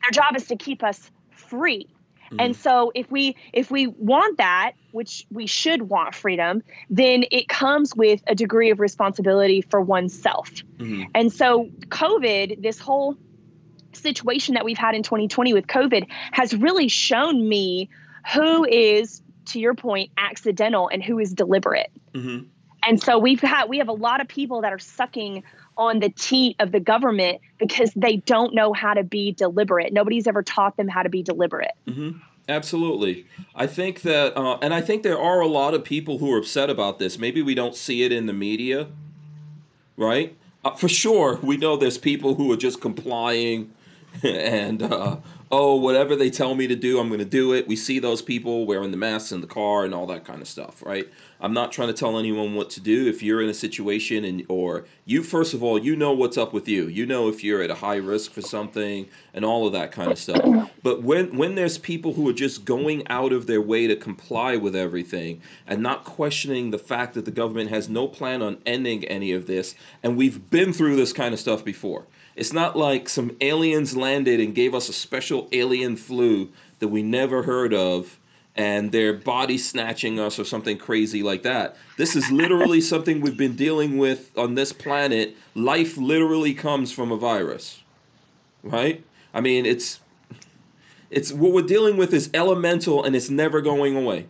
their 0.03 0.11
job 0.11 0.35
is 0.35 0.45
to 0.47 0.55
keep 0.55 0.83
us 0.83 1.11
free 1.31 1.87
Mm-hmm. 2.27 2.41
and 2.41 2.55
so 2.57 2.91
if 2.93 3.09
we 3.09 3.37
if 3.53 3.71
we 3.71 3.87
want 3.87 4.37
that 4.39 4.73
which 4.91 5.25
we 5.31 5.47
should 5.47 5.83
want 5.83 6.13
freedom 6.13 6.61
then 6.89 7.23
it 7.31 7.47
comes 7.47 7.95
with 7.95 8.21
a 8.27 8.35
degree 8.35 8.69
of 8.69 8.81
responsibility 8.81 9.61
for 9.61 9.79
oneself 9.79 10.49
Mhm. 10.77 11.05
and 11.15 11.31
so 11.31 11.69
covid 11.87 12.61
this 12.61 12.79
whole 12.79 13.15
situation 13.93 14.55
that 14.55 14.65
we've 14.65 14.77
had 14.77 14.93
in 14.93 15.03
2020 15.03 15.53
with 15.53 15.67
covid 15.67 16.05
has 16.31 16.53
really 16.53 16.89
shown 16.89 17.47
me 17.47 17.89
who 18.33 18.65
is 18.65 19.21
to 19.47 19.59
your 19.59 19.73
point 19.73 20.11
accidental 20.17 20.87
and 20.87 21.03
who 21.03 21.19
is 21.19 21.33
deliberate 21.33 21.91
Mhm. 22.13 22.45
and 22.83 23.01
so 23.01 23.17
we've 23.17 23.41
had 23.41 23.65
we 23.69 23.77
have 23.79 23.89
a 23.89 23.93
lot 23.93 24.21
of 24.21 24.27
people 24.27 24.61
that 24.61 24.71
are 24.73 24.79
sucking 24.79 25.43
on 25.77 25.99
the 25.99 26.09
teat 26.09 26.55
of 26.59 26.71
the 26.71 26.79
government 26.79 27.39
because 27.59 27.91
they 27.95 28.17
don't 28.17 28.53
know 28.55 28.73
how 28.73 28.95
to 28.95 29.03
be 29.03 29.31
deliberate. 29.31 29.93
Nobody's 29.93 30.25
ever 30.25 30.41
taught 30.41 30.75
them 30.75 30.87
how 30.87 31.03
to 31.03 31.09
be 31.09 31.21
deliberate. 31.21 31.73
Mm-hmm. 31.87 32.17
Absolutely. 32.49 33.27
I 33.53 33.67
think 33.67 34.01
that, 34.01 34.35
uh, 34.35 34.57
and 34.63 34.73
I 34.73 34.81
think 34.81 35.03
there 35.03 35.19
are 35.19 35.39
a 35.39 35.45
lot 35.47 35.75
of 35.75 35.83
people 35.83 36.17
who 36.17 36.33
are 36.33 36.39
upset 36.39 36.71
about 36.71 36.97
this. 36.97 37.19
Maybe 37.19 37.43
we 37.43 37.53
don't 37.53 37.75
see 37.75 38.01
it 38.01 38.11
in 38.11 38.25
the 38.25 38.33
media, 38.33 38.87
right? 39.97 40.35
Uh, 40.65 40.71
for 40.71 40.87
sure, 40.87 41.39
we 41.43 41.57
know 41.57 41.77
there's 41.77 41.97
people 41.99 42.33
who 42.35 42.51
are 42.51 42.57
just 42.57 42.81
complying 42.81 43.71
and, 44.23 44.81
uh, 44.81 45.17
oh, 45.51 45.75
whatever 45.75 46.15
they 46.15 46.29
tell 46.29 46.55
me 46.55 46.67
to 46.67 46.75
do, 46.75 46.99
I'm 46.99 47.07
going 47.07 47.19
to 47.19 47.25
do 47.25 47.53
it. 47.53 47.67
We 47.67 47.75
see 47.75 47.99
those 47.99 48.21
people 48.21 48.65
wearing 48.65 48.91
the 48.91 48.97
masks 48.97 49.31
in 49.31 49.41
the 49.41 49.47
car 49.47 49.85
and 49.85 49.93
all 49.93 50.05
that 50.07 50.25
kind 50.25 50.41
of 50.41 50.47
stuff, 50.47 50.83
right? 50.85 51.07
I'm 51.39 51.53
not 51.53 51.71
trying 51.71 51.89
to 51.89 51.93
tell 51.93 52.17
anyone 52.17 52.55
what 52.55 52.69
to 52.71 52.81
do. 52.81 53.07
If 53.07 53.21
you're 53.21 53.41
in 53.41 53.49
a 53.49 53.53
situation 53.53 54.25
and, 54.25 54.43
or 54.49 54.85
you, 55.05 55.21
first 55.23 55.53
of 55.53 55.63
all, 55.63 55.77
you 55.77 55.95
know 55.95 56.11
what's 56.11 56.37
up 56.37 56.51
with 56.51 56.67
you. 56.67 56.87
You 56.87 57.05
know 57.05 57.29
if 57.29 57.43
you're 57.43 57.61
at 57.61 57.69
a 57.69 57.75
high 57.75 57.97
risk 57.97 58.31
for 58.31 58.41
something 58.41 59.07
and 59.33 59.45
all 59.45 59.67
of 59.67 59.73
that 59.73 59.91
kind 59.91 60.11
of 60.11 60.17
stuff. 60.17 60.71
But 60.81 61.03
when, 61.03 61.37
when 61.37 61.55
there's 61.55 61.77
people 61.77 62.13
who 62.13 62.27
are 62.27 62.33
just 62.33 62.65
going 62.65 63.07
out 63.07 63.33
of 63.33 63.45
their 63.45 63.61
way 63.61 63.87
to 63.87 63.95
comply 63.95 64.57
with 64.57 64.75
everything 64.75 65.41
and 65.67 65.81
not 65.81 66.03
questioning 66.03 66.71
the 66.71 66.79
fact 66.79 67.13
that 67.13 67.25
the 67.25 67.31
government 67.31 67.69
has 67.69 67.87
no 67.87 68.07
plan 68.07 68.41
on 68.41 68.57
ending 68.65 69.05
any 69.05 69.31
of 69.31 69.45
this, 69.45 69.75
and 70.01 70.17
we've 70.17 70.49
been 70.49 70.73
through 70.73 70.95
this 70.95 71.13
kind 71.13 71.33
of 71.33 71.39
stuff 71.39 71.63
before. 71.63 72.05
It's 72.37 72.53
not 72.53 72.77
like 72.77 73.09
some 73.09 73.35
aliens 73.41 73.97
landed 73.97 74.39
and 74.39 74.53
gave 74.53 74.75
us 74.75 74.89
a 74.89 74.93
special 74.93 75.49
alien 75.51 75.97
flu 75.97 76.49
that 76.77 76.87
we 76.87 77.01
never 77.01 77.41
heard 77.41 77.73
of 77.73 78.19
and 78.55 78.91
they're 78.91 79.13
body 79.13 79.57
snatching 79.57 80.19
us 80.19 80.37
or 80.37 80.43
something 80.43 80.77
crazy 80.77 81.23
like 81.23 81.41
that. 81.43 81.75
This 81.97 82.15
is 82.15 82.31
literally 82.31 82.79
something 82.93 83.21
we've 83.21 83.37
been 83.37 83.55
dealing 83.55 83.97
with 83.97 84.37
on 84.37 84.53
this 84.53 84.71
planet. 84.71 85.35
Life 85.55 85.97
literally 85.97 86.53
comes 86.53 86.91
from 86.91 87.11
a 87.11 87.17
virus. 87.17 87.81
Right? 88.61 89.03
I 89.33 89.41
mean, 89.41 89.65
it's 89.65 89.99
it's 91.09 91.33
what 91.33 91.53
we're 91.53 91.61
dealing 91.63 91.97
with 91.97 92.13
is 92.13 92.29
elemental 92.35 93.03
and 93.03 93.15
it's 93.15 93.31
never 93.31 93.61
going 93.61 93.95
away. 93.95 94.27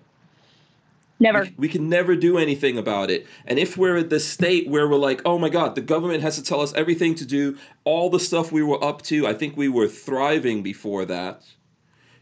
Never. 1.20 1.44
We, 1.44 1.54
we 1.58 1.68
can 1.68 1.90
never 1.90 2.16
do 2.16 2.38
anything 2.38 2.78
about 2.78 3.10
it. 3.10 3.26
And 3.46 3.58
if 3.58 3.76
we're 3.78 3.98
at 3.98 4.10
the 4.10 4.20
state 4.20 4.70
where 4.70 4.88
we're 4.88 4.98
like, 4.98 5.22
oh 5.26 5.40
my 5.40 5.50
God, 5.50 5.76
the 5.76 5.82
government 5.82 6.22
has 6.22 6.36
to 6.36 6.44
tell 6.44 6.62
us 6.62 6.74
everything 6.74 7.16
to 7.16 7.26
do, 7.26 7.58
all 7.84 8.10
the 8.10 8.20
stuff 8.20 8.52
we 8.52 8.64
were 8.64 8.84
up 8.84 9.02
to, 9.04 9.26
I 9.26 9.34
think 9.34 9.58
we 9.58 9.68
were 9.70 9.88
thriving 9.88 10.62
before 10.62 11.06
that, 11.06 11.44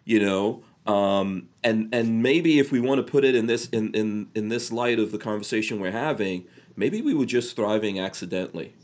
you 0.05 0.19
know. 0.19 0.63
Um, 0.85 1.49
and 1.63 1.89
and 1.93 2.21
maybe 2.21 2.59
if 2.59 2.71
we 2.71 2.79
want 2.79 3.05
to 3.05 3.11
put 3.11 3.25
it 3.25 3.33
in 3.33 3.47
this 3.47 3.67
in, 3.69 3.91
in 3.95 4.29
in 4.35 4.49
this 4.49 4.71
light 4.71 4.99
of 4.99 5.11
the 5.11 5.17
conversation 5.17 5.79
we're 5.79 5.91
having, 5.91 6.45
maybe 6.75 7.01
we 7.01 7.13
were 7.13 7.25
just 7.25 7.55
thriving 7.55 7.99
accidentally. 7.99 8.75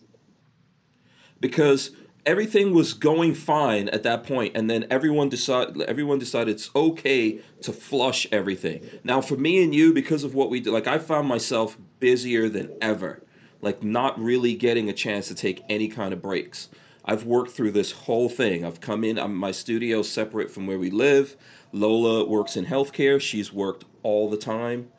Because 1.39 1.91
everything 2.25 2.73
was 2.73 2.93
going 2.93 3.33
fine 3.33 3.89
at 3.89 4.03
that 4.03 4.23
point 4.23 4.55
and 4.55 4.69
then 4.69 4.85
everyone 4.89 5.29
decided 5.29 5.81
everyone 5.83 6.19
decided 6.19 6.53
it's 6.53 6.69
okay 6.75 7.39
to 7.61 7.73
flush 7.73 8.27
everything. 8.31 8.87
Now 9.03 9.21
for 9.21 9.35
me 9.35 9.63
and 9.63 9.73
you 9.73 9.93
because 9.93 10.23
of 10.23 10.35
what 10.35 10.49
we 10.49 10.59
did 10.59 10.73
like 10.73 10.87
i 10.87 10.97
found 10.97 11.27
myself 11.27 11.77
busier 11.99 12.49
than 12.49 12.71
ever 12.81 13.23
like 13.61 13.83
not 13.83 14.19
really 14.19 14.55
getting 14.55 14.89
a 14.89 14.93
chance 14.93 15.27
to 15.27 15.35
take 15.35 15.63
any 15.69 15.87
kind 15.87 16.13
of 16.13 16.21
breaks. 16.21 16.69
I've 17.05 17.25
worked 17.25 17.51
through 17.51 17.71
this 17.71 17.91
whole 17.91 18.29
thing. 18.29 18.63
I've 18.65 18.81
come 18.81 19.03
in 19.03 19.17
I'm, 19.17 19.35
my 19.35 19.51
studio's 19.51 20.09
separate 20.09 20.51
from 20.51 20.67
where 20.67 20.79
we 20.79 20.89
live. 20.89 21.35
Lola 21.71 22.27
works 22.27 22.57
in 22.57 22.65
healthcare. 22.65 23.19
She's 23.19 23.53
worked 23.53 23.85
all 24.03 24.29
the 24.29 24.37
time 24.37 24.91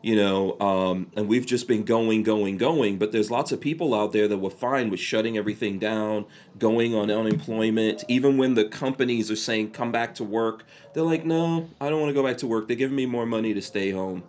you 0.00 0.14
know, 0.14 0.58
um, 0.60 1.10
and 1.16 1.26
we've 1.28 1.46
just 1.46 1.66
been 1.66 1.82
going, 1.82 2.22
going, 2.22 2.56
going. 2.56 2.98
But 2.98 3.10
there's 3.10 3.30
lots 3.30 3.50
of 3.50 3.60
people 3.60 3.94
out 3.94 4.12
there 4.12 4.28
that 4.28 4.38
were 4.38 4.50
fine 4.50 4.90
with 4.90 5.00
shutting 5.00 5.36
everything 5.36 5.78
down, 5.78 6.26
going 6.58 6.94
on 6.94 7.10
unemployment. 7.10 8.04
Even 8.06 8.38
when 8.38 8.54
the 8.54 8.64
companies 8.64 9.30
are 9.30 9.36
saying, 9.36 9.72
come 9.72 9.90
back 9.90 10.14
to 10.16 10.24
work, 10.24 10.64
they're 10.94 11.02
like, 11.02 11.24
no, 11.24 11.68
I 11.80 11.90
don't 11.90 12.00
want 12.00 12.10
to 12.10 12.14
go 12.14 12.26
back 12.26 12.38
to 12.38 12.46
work. 12.46 12.68
They're 12.68 12.76
giving 12.76 12.96
me 12.96 13.06
more 13.06 13.26
money 13.26 13.54
to 13.54 13.62
stay 13.62 13.90
home. 13.90 14.22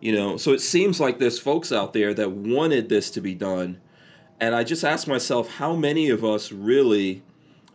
You 0.00 0.12
know, 0.12 0.36
so 0.36 0.52
it 0.52 0.60
seems 0.60 1.00
like 1.00 1.18
there's 1.18 1.38
folks 1.38 1.72
out 1.72 1.94
there 1.94 2.12
that 2.12 2.32
wanted 2.32 2.90
this 2.90 3.10
to 3.12 3.22
be 3.22 3.34
done. 3.34 3.80
And 4.38 4.54
I 4.54 4.62
just 4.62 4.84
ask 4.84 5.08
myself, 5.08 5.48
how 5.54 5.74
many 5.74 6.10
of 6.10 6.22
us 6.22 6.52
really 6.52 7.22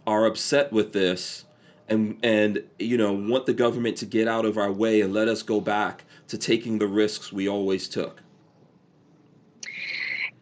are 0.05 0.27
upset 0.27 0.71
with 0.71 0.93
this 0.93 1.45
and 1.87 2.17
and 2.23 2.63
you 2.79 2.97
know 2.97 3.13
want 3.13 3.45
the 3.45 3.53
government 3.53 3.97
to 3.97 4.05
get 4.05 4.27
out 4.27 4.45
of 4.45 4.57
our 4.57 4.71
way 4.71 5.01
and 5.01 5.13
let 5.13 5.27
us 5.27 5.43
go 5.43 5.61
back 5.61 6.03
to 6.31 6.37
taking 6.37 6.79
the 6.79 6.87
risks 6.87 7.33
we 7.33 7.49
always 7.49 7.89
took? 7.89 8.21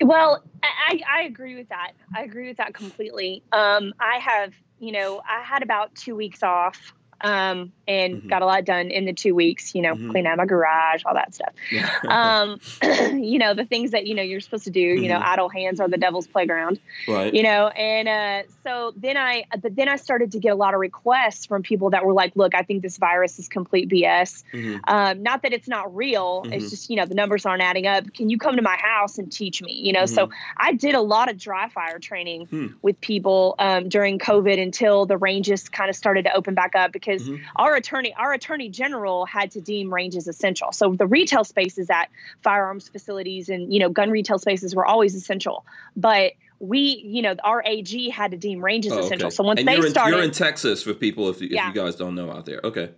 Well, 0.02 0.44
I, 0.62 1.02
I 1.12 1.22
agree 1.24 1.56
with 1.56 1.68
that. 1.70 1.94
I 2.16 2.22
agree 2.22 2.48
with 2.48 2.58
that 2.58 2.76
completely. 2.76 3.42
Um, 3.52 3.96
I 4.00 4.20
have, 4.20 4.54
you 4.80 4.92
know, 4.92 5.20
I 5.28 5.42
had 5.42 5.64
about 5.64 5.96
two 5.96 6.16
weeks 6.16 6.44
off 6.44 6.94
um, 7.22 7.72
and 7.88 8.16
mm-hmm. 8.16 8.28
got 8.28 8.42
a 8.42 8.46
lot 8.46 8.66
done 8.66 8.92
in 8.92 9.06
the 9.06 9.14
two 9.14 9.36
weeks. 9.36 9.74
You 9.76 9.82
know, 9.82 9.96
mm-hmm. 9.96 10.12
clean 10.12 10.28
out 10.28 10.38
my 10.38 10.46
garage, 10.46 11.04
all 11.06 11.14
that 11.14 11.34
stuff. 11.34 11.54
um, 12.08 12.60
you 13.22 13.40
know, 13.40 13.54
the 13.54 13.66
things 13.66 13.92
that 13.92 14.06
you 14.08 14.16
know 14.16 14.22
you're 14.22 14.40
supposed 14.40 14.66
to 14.66 14.72
do. 14.72 14.96
Mm-hmm. 14.96 15.04
You 15.04 15.10
know, 15.10 15.16
mm-hmm. 15.16 15.30
idle 15.34 15.50
hands 15.50 15.80
are 15.80 15.88
the 15.88 15.98
devil's 15.98 16.28
playground. 16.28 16.80
Right. 17.08 17.34
You 17.34 17.44
know, 17.44 17.68
and 17.68 18.08
uh, 18.08 18.50
so 18.64 18.94
then 18.96 19.18
I, 19.18 19.46
but 19.62 19.76
then 19.76 19.88
I 19.88 19.96
started 19.96 20.32
to 20.34 20.40
get 20.40 20.50
a 20.50 20.56
lot 20.56 20.74
of 20.74 20.80
requests 20.80 21.46
from 21.46 21.64
people 21.64 21.92
that 21.92 22.06
were 22.06 22.14
like, 22.14 22.36
"Look, 22.36 22.56
I 22.56 22.64
think 22.64 22.82
this 22.82 22.98
virus 22.98 23.40
is 23.40 23.48
complete 23.48 23.90
BS. 23.90 24.44
Mm-hmm. 24.54 24.78
Um, 24.88 25.24
not 25.24 25.44
that 25.44 25.54
it's 25.54 25.68
not 25.68 25.96
real. 25.96 26.44
It's 26.46 26.56
mm-hmm. 26.56 26.70
just 26.70 26.90
you 26.90 26.96
know 26.96 27.06
the 27.06 27.16
numbers 27.16 27.46
aren't 27.46 27.64
adding 27.64 27.88
up. 27.88 28.14
Can 28.14 28.30
you 28.30 28.38
come 28.38 28.56
to 28.56 28.62
my 28.62 28.78
house 28.78 29.18
and 29.18 29.32
teach 29.32 29.62
me? 29.62 29.74
You 29.74 29.94
know, 29.94 30.06
so 30.06 30.30
I 30.58 30.74
did 30.74 30.96
a 30.96 31.02
lot 31.02 31.30
of 31.30 31.38
dry 31.38 31.70
fire 31.70 32.00
training 32.00 32.46
hmm. 32.46 32.68
with 32.82 33.00
people 33.02 33.56
um, 33.60 33.90
during 33.90 34.20
COVID 34.20 34.62
until 34.62 35.06
the 35.06 35.18
ranges 35.18 35.70
kind 35.70 35.90
of 35.90 35.96
started 35.96 36.26
to 36.26 36.36
open 36.36 36.54
back 36.54 36.76
up 36.76 36.92
because 36.92 37.09
our 37.56 37.76
attorney, 37.76 38.14
our 38.14 38.34
attorney 38.34 38.70
general 38.70 39.26
had 39.26 39.52
to 39.52 39.62
deem 39.62 39.94
ranges 39.94 40.28
essential. 40.28 40.72
So 40.72 40.94
the 40.94 41.08
retail 41.08 41.44
spaces 41.44 41.90
at 41.90 42.10
firearms 42.44 42.90
facilities 42.90 43.50
and 43.50 43.74
you 43.74 43.80
know 43.80 43.90
gun 43.90 44.10
retail 44.10 44.40
spaces 44.40 44.76
were 44.76 44.86
always 44.86 45.16
essential, 45.16 45.66
but 45.96 46.34
we, 46.60 47.02
you 47.06 47.22
know, 47.22 47.36
our 47.44 47.64
AG 47.66 48.10
had 48.10 48.32
to 48.32 48.38
deem 48.38 48.64
ranges 48.64 48.92
oh, 48.94 49.00
essential. 49.00 49.28
Okay. 49.28 49.36
So 49.36 49.44
once 49.44 49.60
and 49.60 49.68
they 49.68 49.76
you're 49.76 49.86
in, 49.86 49.92
started, 49.92 50.16
you're 50.16 50.26
in 50.26 50.32
Texas 50.32 50.84
for 50.84 50.94
people 50.94 51.30
if, 51.30 51.42
if 51.42 51.52
yeah. 51.52 51.68
you 51.70 51.74
guys 51.74 51.96
don't 51.96 52.16
know 52.16 52.32
out 52.32 52.46
there. 52.46 52.60
Okay. 52.64 52.92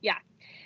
Yeah. 0.00 0.16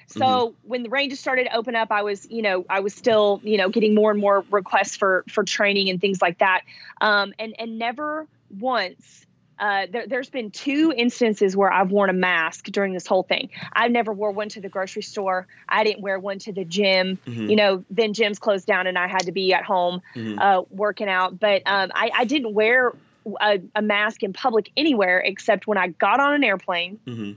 So 0.06 0.20
mm-hmm. 0.20 0.68
when 0.68 0.82
the 0.84 0.90
ranges 0.90 1.20
started 1.20 1.44
to 1.44 1.56
open 1.56 1.74
up, 1.74 1.90
I 1.90 2.02
was, 2.02 2.28
you 2.30 2.42
know, 2.42 2.64
I 2.70 2.80
was 2.80 2.94
still, 2.94 3.40
you 3.42 3.58
know, 3.58 3.68
getting 3.68 3.94
more 3.94 4.10
and 4.10 4.20
more 4.20 4.44
requests 4.50 4.96
for 4.96 5.24
for 5.28 5.44
training 5.44 5.88
and 5.90 6.00
things 6.00 6.22
like 6.22 6.38
that. 6.38 6.62
Um, 7.00 7.34
and 7.38 7.54
and 7.58 7.78
never 7.78 8.26
once 8.58 9.26
uh, 9.60 9.86
there, 9.90 10.18
has 10.18 10.30
been 10.30 10.50
two 10.50 10.92
instances 10.96 11.54
where 11.54 11.70
I've 11.70 11.90
worn 11.90 12.08
a 12.08 12.14
mask 12.14 12.64
during 12.64 12.94
this 12.94 13.06
whole 13.06 13.22
thing. 13.22 13.50
I 13.74 13.88
never 13.88 14.10
wore 14.10 14.32
one 14.32 14.48
to 14.50 14.60
the 14.60 14.70
grocery 14.70 15.02
store. 15.02 15.46
I 15.68 15.84
didn't 15.84 16.00
wear 16.02 16.18
one 16.18 16.38
to 16.40 16.52
the 16.52 16.64
gym. 16.64 17.18
Mm-hmm. 17.26 17.50
You 17.50 17.56
know, 17.56 17.84
then 17.90 18.14
gyms 18.14 18.40
closed 18.40 18.66
down 18.66 18.86
and 18.86 18.96
I 18.96 19.06
had 19.06 19.26
to 19.26 19.32
be 19.32 19.52
at 19.52 19.64
home 19.64 20.00
mm-hmm. 20.16 20.38
uh, 20.38 20.62
working 20.70 21.08
out. 21.08 21.38
But 21.38 21.62
um, 21.66 21.92
I, 21.94 22.10
I, 22.16 22.24
didn't 22.24 22.54
wear 22.54 22.94
a, 23.38 23.60
a, 23.74 23.82
mask 23.82 24.22
in 24.22 24.32
public 24.32 24.70
anywhere 24.78 25.20
except 25.20 25.66
when 25.66 25.76
I 25.76 25.88
got 25.88 26.20
on 26.20 26.34
an 26.34 26.42
airplane. 26.42 26.98
Mm-hmm. 27.06 27.32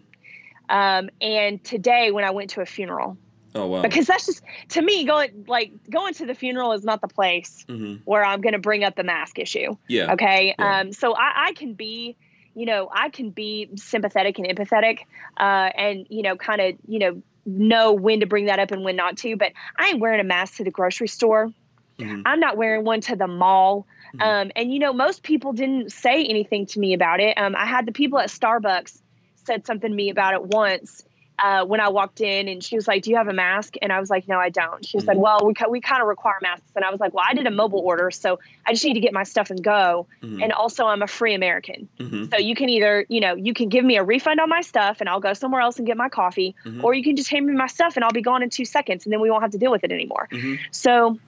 Um, 0.69 1.09
and 1.19 1.61
today 1.61 2.11
when 2.11 2.23
I 2.23 2.31
went 2.31 2.51
to 2.51 2.61
a 2.61 2.65
funeral. 2.65 3.17
Oh 3.55 3.67
wow! 3.67 3.81
Because 3.81 4.07
that's 4.07 4.25
just 4.25 4.41
to 4.69 4.81
me 4.81 5.05
going 5.05 5.45
like 5.47 5.71
going 5.89 6.13
to 6.15 6.25
the 6.25 6.33
funeral 6.33 6.71
is 6.71 6.83
not 6.83 7.01
the 7.01 7.07
place 7.07 7.65
mm-hmm. 7.69 8.01
where 8.05 8.23
I'm 8.23 8.41
going 8.41 8.53
to 8.53 8.59
bring 8.59 8.83
up 8.83 8.95
the 8.95 9.03
mask 9.03 9.37
issue. 9.37 9.75
Yeah. 9.87 10.13
Okay. 10.13 10.55
Yeah. 10.57 10.79
Um. 10.79 10.93
So 10.93 11.13
I, 11.13 11.47
I 11.47 11.53
can 11.53 11.73
be, 11.73 12.17
you 12.55 12.65
know, 12.65 12.89
I 12.91 13.09
can 13.09 13.29
be 13.29 13.69
sympathetic 13.75 14.39
and 14.39 14.47
empathetic, 14.47 15.01
uh, 15.37 15.69
and 15.75 16.07
you 16.09 16.23
know, 16.23 16.35
kind 16.35 16.61
of, 16.61 16.75
you 16.87 16.99
know, 16.99 17.21
know 17.45 17.93
when 17.93 18.21
to 18.21 18.25
bring 18.25 18.45
that 18.45 18.57
up 18.57 18.71
and 18.71 18.83
when 18.83 18.95
not 18.95 19.17
to. 19.17 19.35
But 19.35 19.51
I 19.77 19.89
ain't 19.89 19.99
wearing 19.99 20.19
a 20.19 20.23
mask 20.23 20.55
to 20.55 20.63
the 20.63 20.71
grocery 20.71 21.07
store. 21.07 21.51
Mm-hmm. 21.99 22.23
I'm 22.25 22.39
not 22.39 22.57
wearing 22.57 22.83
one 22.83 23.01
to 23.01 23.15
the 23.15 23.27
mall. 23.27 23.85
Mm-hmm. 24.15 24.21
Um. 24.21 24.51
And 24.55 24.73
you 24.73 24.79
know, 24.79 24.93
most 24.93 25.21
people 25.21 25.53
didn't 25.53 25.91
say 25.91 26.25
anything 26.25 26.65
to 26.67 26.79
me 26.79 26.93
about 26.93 27.19
it. 27.19 27.37
Um. 27.37 27.55
I 27.55 27.67
had 27.67 27.85
the 27.85 27.91
people 27.91 28.17
at 28.17 28.29
Starbucks 28.29 28.99
said 29.45 29.67
something 29.67 29.91
to 29.91 29.95
me 29.95 30.09
about 30.09 30.33
it 30.33 30.43
once 30.43 31.03
uh, 31.39 31.65
when 31.65 31.79
I 31.79 31.89
walked 31.89 32.21
in 32.21 32.47
and 32.47 32.63
she 32.63 32.75
was 32.75 32.87
like, 32.87 33.03
Do 33.03 33.09
you 33.09 33.17
have 33.17 33.27
a 33.27 33.33
mask? 33.33 33.75
And 33.81 33.91
I 33.91 33.99
was 33.99 34.09
like, 34.09 34.27
No, 34.27 34.39
I 34.39 34.49
don't. 34.49 34.85
She 34.85 34.97
mm-hmm. 34.97 35.05
said, 35.05 35.17
Well, 35.17 35.39
we, 35.43 35.53
we 35.69 35.81
kind 35.81 36.01
of 36.01 36.07
require 36.07 36.37
masks. 36.41 36.71
And 36.75 36.85
I 36.85 36.91
was 36.91 36.99
like, 36.99 37.13
Well, 37.13 37.25
I 37.27 37.33
did 37.33 37.47
a 37.47 37.51
mobile 37.51 37.79
order, 37.79 38.11
so 38.11 38.39
I 38.65 38.73
just 38.73 38.85
need 38.85 38.93
to 38.93 38.99
get 38.99 39.13
my 39.13 39.23
stuff 39.23 39.49
and 39.49 39.63
go. 39.63 40.07
Mm-hmm. 40.21 40.43
And 40.43 40.53
also, 40.53 40.85
I'm 40.85 41.01
a 41.01 41.07
free 41.07 41.33
American. 41.33 41.89
Mm-hmm. 41.99 42.25
So 42.31 42.37
you 42.37 42.55
can 42.55 42.69
either, 42.69 43.05
you 43.09 43.19
know, 43.19 43.35
you 43.35 43.53
can 43.53 43.69
give 43.69 43.83
me 43.83 43.97
a 43.97 44.03
refund 44.03 44.39
on 44.39 44.49
my 44.49 44.61
stuff 44.61 44.97
and 44.99 45.09
I'll 45.09 45.19
go 45.19 45.33
somewhere 45.33 45.61
else 45.61 45.77
and 45.77 45.87
get 45.87 45.97
my 45.97 46.09
coffee, 46.09 46.55
mm-hmm. 46.65 46.83
or 46.85 46.93
you 46.93 47.03
can 47.03 47.15
just 47.15 47.29
hand 47.29 47.45
me 47.45 47.53
my 47.53 47.67
stuff 47.67 47.95
and 47.95 48.03
I'll 48.03 48.11
be 48.11 48.21
gone 48.21 48.43
in 48.43 48.49
two 48.49 48.65
seconds 48.65 49.05
and 49.05 49.13
then 49.13 49.19
we 49.19 49.29
won't 49.29 49.43
have 49.43 49.51
to 49.51 49.57
deal 49.57 49.71
with 49.71 49.83
it 49.83 49.91
anymore. 49.91 50.27
Mm-hmm. 50.31 50.55
So, 50.71 51.19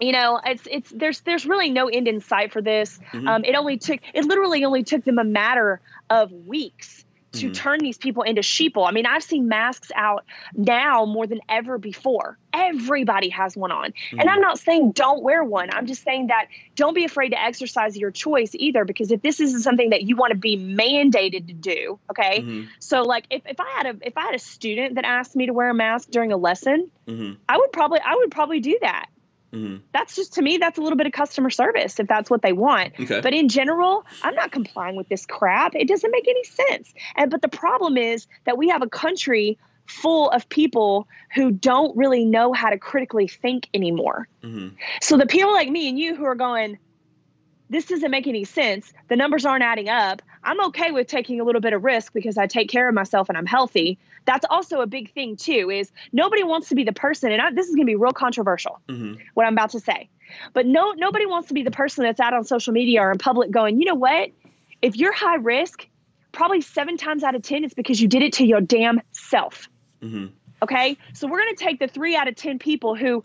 you 0.00 0.10
know 0.10 0.40
it's 0.44 0.66
it's 0.68 0.90
there's 0.90 1.20
there's 1.20 1.46
really 1.46 1.70
no 1.70 1.86
end 1.86 2.08
in 2.08 2.20
sight 2.20 2.52
for 2.52 2.60
this 2.60 2.98
mm-hmm. 3.12 3.28
um, 3.28 3.44
it 3.44 3.54
only 3.54 3.76
took 3.76 4.00
it 4.12 4.24
literally 4.24 4.64
only 4.64 4.82
took 4.82 5.04
them 5.04 5.18
a 5.18 5.24
matter 5.24 5.80
of 6.10 6.32
weeks 6.32 7.04
to 7.34 7.46
mm-hmm. 7.46 7.52
turn 7.52 7.78
these 7.80 7.98
people 7.98 8.22
into 8.22 8.42
sheeple. 8.42 8.88
I 8.88 8.92
mean, 8.92 9.06
I've 9.06 9.22
seen 9.22 9.48
masks 9.48 9.90
out 9.94 10.24
now 10.54 11.04
more 11.04 11.26
than 11.26 11.40
ever 11.48 11.78
before. 11.78 12.38
Everybody 12.52 13.30
has 13.30 13.56
one 13.56 13.72
on. 13.72 13.90
Mm-hmm. 13.90 14.20
And 14.20 14.30
I'm 14.30 14.40
not 14.40 14.58
saying 14.58 14.92
don't 14.92 15.22
wear 15.22 15.42
one. 15.42 15.70
I'm 15.72 15.86
just 15.86 16.02
saying 16.02 16.28
that 16.28 16.46
don't 16.76 16.94
be 16.94 17.04
afraid 17.04 17.30
to 17.30 17.42
exercise 17.42 17.96
your 17.96 18.10
choice 18.10 18.50
either, 18.54 18.84
because 18.84 19.10
if 19.10 19.22
this 19.22 19.40
isn't 19.40 19.60
something 19.60 19.90
that 19.90 20.02
you 20.02 20.16
want 20.16 20.30
to 20.30 20.38
be 20.38 20.56
mandated 20.56 21.48
to 21.48 21.52
do, 21.52 21.98
okay? 22.10 22.40
Mm-hmm. 22.40 22.68
So 22.78 23.02
like 23.02 23.26
if, 23.30 23.42
if 23.46 23.60
I 23.60 23.70
had 23.76 23.86
a 23.86 24.06
if 24.06 24.16
I 24.16 24.22
had 24.22 24.34
a 24.34 24.38
student 24.38 24.94
that 24.96 25.04
asked 25.04 25.34
me 25.34 25.46
to 25.46 25.52
wear 25.52 25.70
a 25.70 25.74
mask 25.74 26.10
during 26.10 26.32
a 26.32 26.36
lesson, 26.36 26.90
mm-hmm. 27.06 27.34
I 27.48 27.58
would 27.58 27.72
probably 27.72 28.00
I 28.04 28.14
would 28.14 28.30
probably 28.30 28.60
do 28.60 28.78
that. 28.80 29.06
Mm-hmm. 29.54 29.76
That's 29.92 30.16
just 30.16 30.34
to 30.34 30.42
me, 30.42 30.58
that's 30.58 30.78
a 30.78 30.82
little 30.82 30.96
bit 30.96 31.06
of 31.06 31.12
customer 31.12 31.50
service 31.50 32.00
if 32.00 32.08
that's 32.08 32.28
what 32.28 32.42
they 32.42 32.52
want. 32.52 32.92
Okay. 32.98 33.20
But 33.20 33.32
in 33.32 33.48
general, 33.48 34.04
I'm 34.22 34.34
not 34.34 34.50
complying 34.50 34.96
with 34.96 35.08
this 35.08 35.26
crap. 35.26 35.74
It 35.74 35.86
doesn't 35.86 36.10
make 36.10 36.26
any 36.26 36.44
sense. 36.44 36.92
And 37.16 37.30
but 37.30 37.42
the 37.42 37.48
problem 37.48 37.96
is 37.96 38.26
that 38.44 38.58
we 38.58 38.68
have 38.68 38.82
a 38.82 38.88
country 38.88 39.58
full 39.86 40.30
of 40.30 40.48
people 40.48 41.06
who 41.34 41.50
don't 41.50 41.96
really 41.96 42.24
know 42.24 42.52
how 42.52 42.70
to 42.70 42.78
critically 42.78 43.28
think 43.28 43.68
anymore. 43.74 44.28
Mm-hmm. 44.42 44.76
So 45.00 45.16
the 45.16 45.26
people 45.26 45.52
like 45.52 45.70
me 45.70 45.88
and 45.88 45.98
you 45.98 46.14
who 46.14 46.24
are 46.24 46.34
going, 46.34 46.78
this 47.74 47.86
doesn't 47.86 48.10
make 48.10 48.26
any 48.26 48.44
sense. 48.44 48.92
The 49.08 49.16
numbers 49.16 49.44
aren't 49.44 49.64
adding 49.64 49.88
up. 49.88 50.22
I'm 50.42 50.60
okay 50.66 50.90
with 50.90 51.06
taking 51.06 51.40
a 51.40 51.44
little 51.44 51.60
bit 51.60 51.72
of 51.72 51.82
risk 51.82 52.12
because 52.12 52.38
I 52.38 52.46
take 52.46 52.68
care 52.68 52.88
of 52.88 52.94
myself 52.94 53.28
and 53.28 53.38
I'm 53.38 53.46
healthy. 53.46 53.98
That's 54.26 54.44
also 54.48 54.80
a 54.80 54.86
big 54.86 55.12
thing 55.12 55.36
too. 55.36 55.70
Is 55.70 55.90
nobody 56.12 56.44
wants 56.44 56.68
to 56.68 56.74
be 56.74 56.84
the 56.84 56.92
person, 56.92 57.32
and 57.32 57.40
I, 57.40 57.50
this 57.50 57.66
is 57.66 57.74
going 57.74 57.86
to 57.86 57.90
be 57.90 57.96
real 57.96 58.12
controversial. 58.12 58.80
Mm-hmm. 58.88 59.20
What 59.34 59.46
I'm 59.46 59.54
about 59.54 59.70
to 59.70 59.80
say, 59.80 60.08
but 60.52 60.66
no, 60.66 60.92
nobody 60.92 61.26
wants 61.26 61.48
to 61.48 61.54
be 61.54 61.62
the 61.62 61.70
person 61.70 62.04
that's 62.04 62.20
out 62.20 62.34
on 62.34 62.44
social 62.44 62.72
media 62.72 63.00
or 63.02 63.10
in 63.10 63.18
public 63.18 63.50
going, 63.50 63.80
you 63.80 63.86
know 63.86 63.94
what? 63.94 64.30
If 64.82 64.96
you're 64.96 65.12
high 65.12 65.36
risk, 65.36 65.86
probably 66.32 66.60
seven 66.60 66.96
times 66.96 67.22
out 67.22 67.34
of 67.34 67.42
ten, 67.42 67.64
it's 67.64 67.74
because 67.74 68.00
you 68.00 68.08
did 68.08 68.22
it 68.22 68.34
to 68.34 68.46
your 68.46 68.60
damn 68.60 69.00
self. 69.12 69.68
Mm-hmm. 70.02 70.26
Okay, 70.62 70.96
so 71.12 71.26
we're 71.26 71.40
going 71.40 71.54
to 71.54 71.64
take 71.64 71.78
the 71.78 71.88
three 71.88 72.16
out 72.16 72.28
of 72.28 72.36
ten 72.36 72.58
people 72.58 72.94
who 72.94 73.24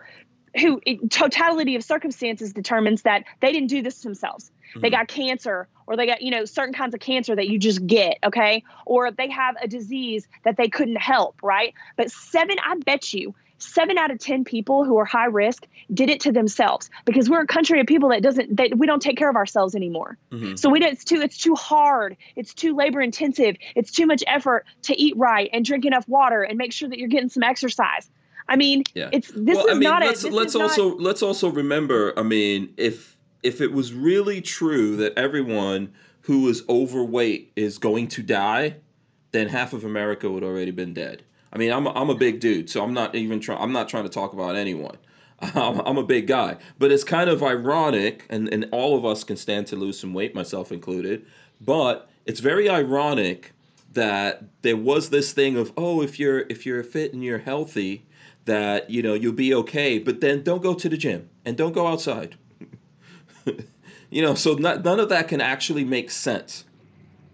who 0.60 0.82
totality 1.10 1.76
of 1.76 1.84
circumstances 1.84 2.54
determines 2.54 3.04
that 3.04 3.24
they 3.40 3.52
didn't 3.52 3.70
do 3.70 3.82
this 3.82 4.02
themselves. 4.02 4.52
Mm-hmm. 4.70 4.82
They 4.82 4.90
got 4.90 5.08
cancer 5.08 5.68
or 5.88 5.98
they 5.98 6.06
got, 6.06 6.22
you 6.22 6.32
know, 6.32 6.46
certain 6.46 6.74
kinds 6.74 6.94
of 6.94 7.00
cancer 7.00 7.36
that 7.36 7.48
you 7.48 7.58
just 7.58 7.86
get, 7.86 8.18
okay? 8.24 8.64
Or 8.86 9.12
they 9.12 9.30
have 9.30 9.56
a 9.62 9.68
disease 9.68 10.28
that 10.44 10.58
they 10.58 10.70
couldn't 10.70 10.98
help, 10.98 11.42
right? 11.42 11.74
But 11.98 12.12
seven, 12.12 12.58
I 12.64 12.76
bet 12.76 13.14
you, 13.14 13.34
seven 13.58 13.98
out 13.98 14.12
of 14.12 14.20
10 14.20 14.46
people 14.46 14.86
who 14.86 14.98
are 14.98 15.06
high 15.06 15.26
risk 15.26 15.68
did 15.94 16.10
it 16.10 16.22
to 16.22 16.32
themselves 16.32 16.90
because 17.06 17.30
we're 17.30 17.42
a 17.42 17.48
country 17.48 17.80
of 17.80 17.88
people 17.88 18.10
that 18.10 18.22
doesn't, 18.22 18.56
that 18.58 18.78
we 18.78 18.88
don't 18.88 19.02
take 19.02 19.18
care 19.18 19.30
of 19.30 19.36
ourselves 19.36 19.76
anymore. 19.76 20.18
Mm-hmm. 20.32 20.56
So 20.56 20.70
we 20.70 20.80
don't, 20.80 20.94
it's 20.94 21.04
too, 21.04 21.22
it's 21.22 21.38
too 21.38 21.56
hard. 21.56 22.16
It's 22.36 22.54
too 22.54 22.76
labor 22.76 23.02
intensive. 23.02 23.58
It's 23.76 23.92
too 23.92 24.06
much 24.06 24.24
effort 24.28 24.66
to 24.84 25.00
eat 25.00 25.18
right 25.18 25.50
and 25.52 25.66
drink 25.66 25.86
enough 25.86 26.08
water 26.08 26.44
and 26.44 26.58
make 26.58 26.72
sure 26.72 26.88
that 26.88 26.98
you're 27.00 27.10
getting 27.10 27.30
some 27.30 27.44
exercise. 27.44 28.10
I 28.50 28.56
mean, 28.56 28.84
yeah. 28.96 29.10
it's 29.14 29.30
this 29.30 29.56
well, 29.56 29.68
is 29.68 29.72
I 29.72 29.74
mean, 29.76 29.84
not 29.84 30.02
let's, 30.02 30.24
a, 30.24 30.30
let's 30.30 30.56
also 30.56 30.90
not... 30.90 31.00
let's 31.00 31.22
also 31.22 31.50
remember. 31.50 32.14
I 32.18 32.24
mean, 32.24 32.74
if 32.78 33.16
if 33.44 33.62
it 33.62 33.72
was 33.72 33.94
really 33.94 34.42
true 34.42 34.98
that 34.98 35.18
everyone 35.18 35.94
who 36.22 36.48
is 36.50 36.64
overweight 36.68 37.52
is 37.56 37.78
going 37.78 38.08
to 38.10 38.24
die, 38.24 38.76
then 39.32 39.50
half 39.50 39.72
of 39.72 39.84
America 39.84 40.30
would 40.30 40.44
already 40.44 40.72
been 40.72 40.94
dead. 40.94 41.24
I 41.54 41.58
mean, 41.58 41.72
I'm 41.72 41.88
a, 41.88 41.92
I'm 41.92 42.10
a 42.10 42.16
big 42.16 42.40
dude, 42.40 42.70
so 42.70 42.84
I'm 42.84 42.94
not 42.94 43.16
even 43.16 43.40
trying. 43.40 43.62
I'm 43.62 43.72
not 43.72 43.88
trying 43.88 44.04
to 44.04 44.10
talk 44.10 44.34
about 44.34 44.56
anyone. 44.56 44.98
I'm, 45.40 45.80
I'm 45.82 45.98
a 45.98 46.04
big 46.04 46.28
guy, 46.28 46.58
but 46.78 46.92
it's 46.92 47.04
kind 47.04 47.30
of 47.30 47.44
ironic, 47.44 48.26
and 48.30 48.52
and 48.52 48.68
all 48.72 48.98
of 48.98 49.06
us 49.06 49.24
can 49.24 49.38
stand 49.38 49.68
to 49.68 49.76
lose 49.76 50.00
some 50.00 50.14
weight, 50.14 50.36
myself 50.36 50.72
included. 50.72 51.26
But 51.62 52.10
it's 52.26 52.40
very 52.40 52.70
ironic 52.70 53.54
that 53.94 54.44
there 54.62 54.78
was 54.78 55.10
this 55.10 55.34
thing 55.34 55.58
of 55.58 55.72
oh, 55.78 56.02
if 56.02 56.20
you're 56.20 56.42
if 56.50 56.66
you're 56.66 56.84
fit 56.84 57.14
and 57.14 57.24
you're 57.24 57.40
healthy, 57.40 58.06
that 58.50 58.90
you 58.90 59.02
know 59.02 59.14
you'll 59.14 59.34
be 59.34 59.54
okay, 59.54 60.00
but 60.00 60.22
then 60.22 60.44
don't 60.44 60.64
go 60.64 60.74
to 60.74 60.90
the 60.90 60.98
gym 60.98 61.30
and 61.46 61.56
don't 61.56 61.74
go 61.74 61.88
outside. 61.88 62.36
you 64.10 64.22
know, 64.22 64.34
so 64.36 64.54
not, 64.56 64.84
none 64.84 65.00
of 65.00 65.10
that 65.10 65.28
can 65.28 65.40
actually 65.40 65.86
make 65.86 66.12
sense. 66.12 66.66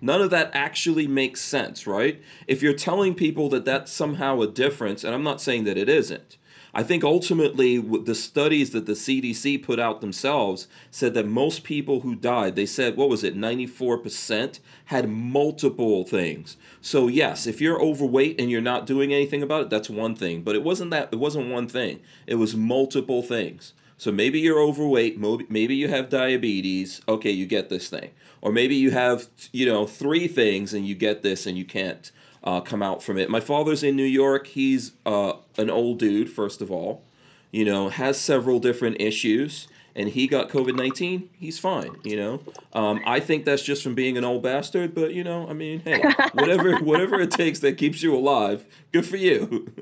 None 0.02 0.22
of 0.22 0.30
that 0.30 0.52
actually 0.54 1.08
makes 1.08 1.42
sense, 1.42 1.88
right? 1.88 2.22
If 2.48 2.62
you're 2.62 2.74
telling 2.74 3.16
people 3.16 3.50
that 3.50 3.66
that's 3.66 3.92
somehow 3.92 4.42
a 4.42 4.48
difference, 4.48 5.04
and 5.04 5.16
I'm 5.16 5.24
not 5.24 5.42
saying 5.42 5.64
that 5.64 5.78
it 5.78 5.90
isn't, 5.90 6.38
I 6.78 6.84
think 6.84 7.06
ultimately 7.06 7.78
the 7.78 8.14
studies 8.14 8.72
that 8.72 8.86
the 8.86 8.94
CDC 8.94 9.64
put 9.64 9.80
out 9.80 10.02
themselves 10.02 10.68
said 10.92 11.14
that 11.14 11.26
most 11.26 11.64
people 11.64 12.02
who 12.02 12.16
died, 12.16 12.58
they 12.58 12.66
said, 12.66 12.98
what 12.98 13.08
was 13.08 13.24
it, 13.24 13.38
94% 13.38 14.60
had 14.86 15.10
multiple 15.10 16.04
things. 16.04 16.58
So 16.82 17.08
yes, 17.08 17.48
if 17.48 17.62
you're 17.62 17.82
overweight 17.82 18.42
and 18.42 18.52
you're 18.52 18.60
not 18.60 18.86
doing 18.86 19.14
anything 19.14 19.42
about 19.42 19.62
it, 19.62 19.70
that's 19.70 19.90
one 19.90 20.18
thing. 20.18 20.42
But 20.42 20.56
it 20.56 20.64
wasn't 20.64 20.92
that 20.92 21.14
it 21.14 21.16
wasn't 21.16 21.50
one 21.50 21.70
thing. 21.70 22.02
It 22.28 22.36
was 22.36 22.58
multiple 22.58 23.24
things. 23.24 23.72
So 23.98 24.12
maybe 24.12 24.42
you're 24.42 24.60
overweight, 24.60 25.18
maybe 25.50 25.76
you 25.76 25.88
have 25.88 26.10
diabetes, 26.10 27.02
okay, 27.08 27.32
you 27.32 27.46
get 27.46 27.70
this 27.70 27.88
thing. 27.88 28.12
Or 28.42 28.52
maybe 28.52 28.76
you 28.76 28.92
have, 28.92 29.30
you 29.54 29.66
know, 29.66 29.88
three 29.88 30.28
things 30.28 30.74
and 30.74 30.86
you 30.86 30.94
get 30.94 31.24
this 31.24 31.46
and 31.46 31.58
you 31.58 31.64
can't 31.64 32.12
uh, 32.46 32.62
come 32.62 32.84
out 32.84 33.02
from 33.02 33.18
it. 33.18 33.30
My 33.30 33.40
father's 33.40 33.84
in 33.84 33.96
New 33.96 34.04
York. 34.04 34.48
He's 34.48 34.94
uh, 35.06 35.34
an 35.58 35.70
old 35.70 36.00
dude, 36.00 36.30
first 36.30 36.62
of 36.62 36.72
all, 36.72 37.04
you 37.52 37.66
know, 37.66 37.90
has 37.90 38.20
several 38.20 38.60
different 38.60 38.98
issues, 39.02 39.68
and 39.96 40.10
he 40.10 40.28
got 40.28 40.50
COVID 40.50 40.76
19. 40.76 41.30
He's 41.34 41.58
fine, 41.58 41.96
you 42.04 42.16
know. 42.16 42.42
Um, 42.74 43.02
I 43.06 43.20
think 43.20 43.46
that's 43.46 43.64
just 43.64 43.82
from 43.82 43.96
being 43.96 44.18
an 44.18 44.24
old 44.24 44.44
bastard, 44.44 44.94
but, 44.94 45.14
you 45.14 45.24
know, 45.24 45.48
I 45.48 45.54
mean, 45.54 45.80
hey, 45.80 46.02
whatever, 46.34 46.78
whatever 46.78 47.20
it 47.22 47.32
takes 47.32 47.60
that 47.60 47.78
keeps 47.78 48.04
you 48.04 48.16
alive, 48.16 48.66
good 48.92 49.06
for 49.06 49.18
you. 49.18 49.74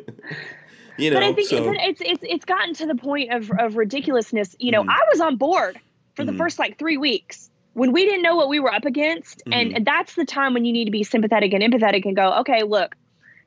you 0.98 1.12
know, 1.12 1.18
but 1.18 1.24
I 1.24 1.34
think 1.34 1.50
so. 1.50 1.74
it's, 1.76 2.02
it's, 2.02 2.24
it's 2.24 2.46
gotten 2.46 2.74
to 2.76 2.86
the 2.86 2.96
point 2.96 3.34
of, 3.34 3.52
of 3.60 3.76
ridiculousness. 3.76 4.56
You 4.60 4.72
know, 4.72 4.84
mm. 4.84 4.90
I 4.90 5.02
was 5.12 5.20
on 5.20 5.36
board 5.36 5.80
for 6.16 6.24
the 6.24 6.32
mm. 6.32 6.38
first 6.38 6.60
like 6.60 6.78
three 6.78 6.98
weeks 6.98 7.50
when 7.74 7.92
we 7.92 8.06
didn't 8.06 8.22
know 8.22 8.36
what 8.36 8.50
we 8.50 8.60
were 8.60 8.74
up 8.74 8.86
against 8.86 9.40
mm-hmm. 9.40 9.54
and, 9.54 9.76
and, 9.78 9.88
that's 9.88 10.16
the 10.16 10.26
time 10.26 10.54
when 10.54 10.66
you 10.66 10.74
need 10.74 10.86
to 10.86 10.92
be 10.92 11.04
sympathetic 11.04 11.54
and 11.54 11.64
empathetic 11.64 12.06
and 12.06 12.16
go 12.16 12.40
okay 12.40 12.64
look 12.64 12.96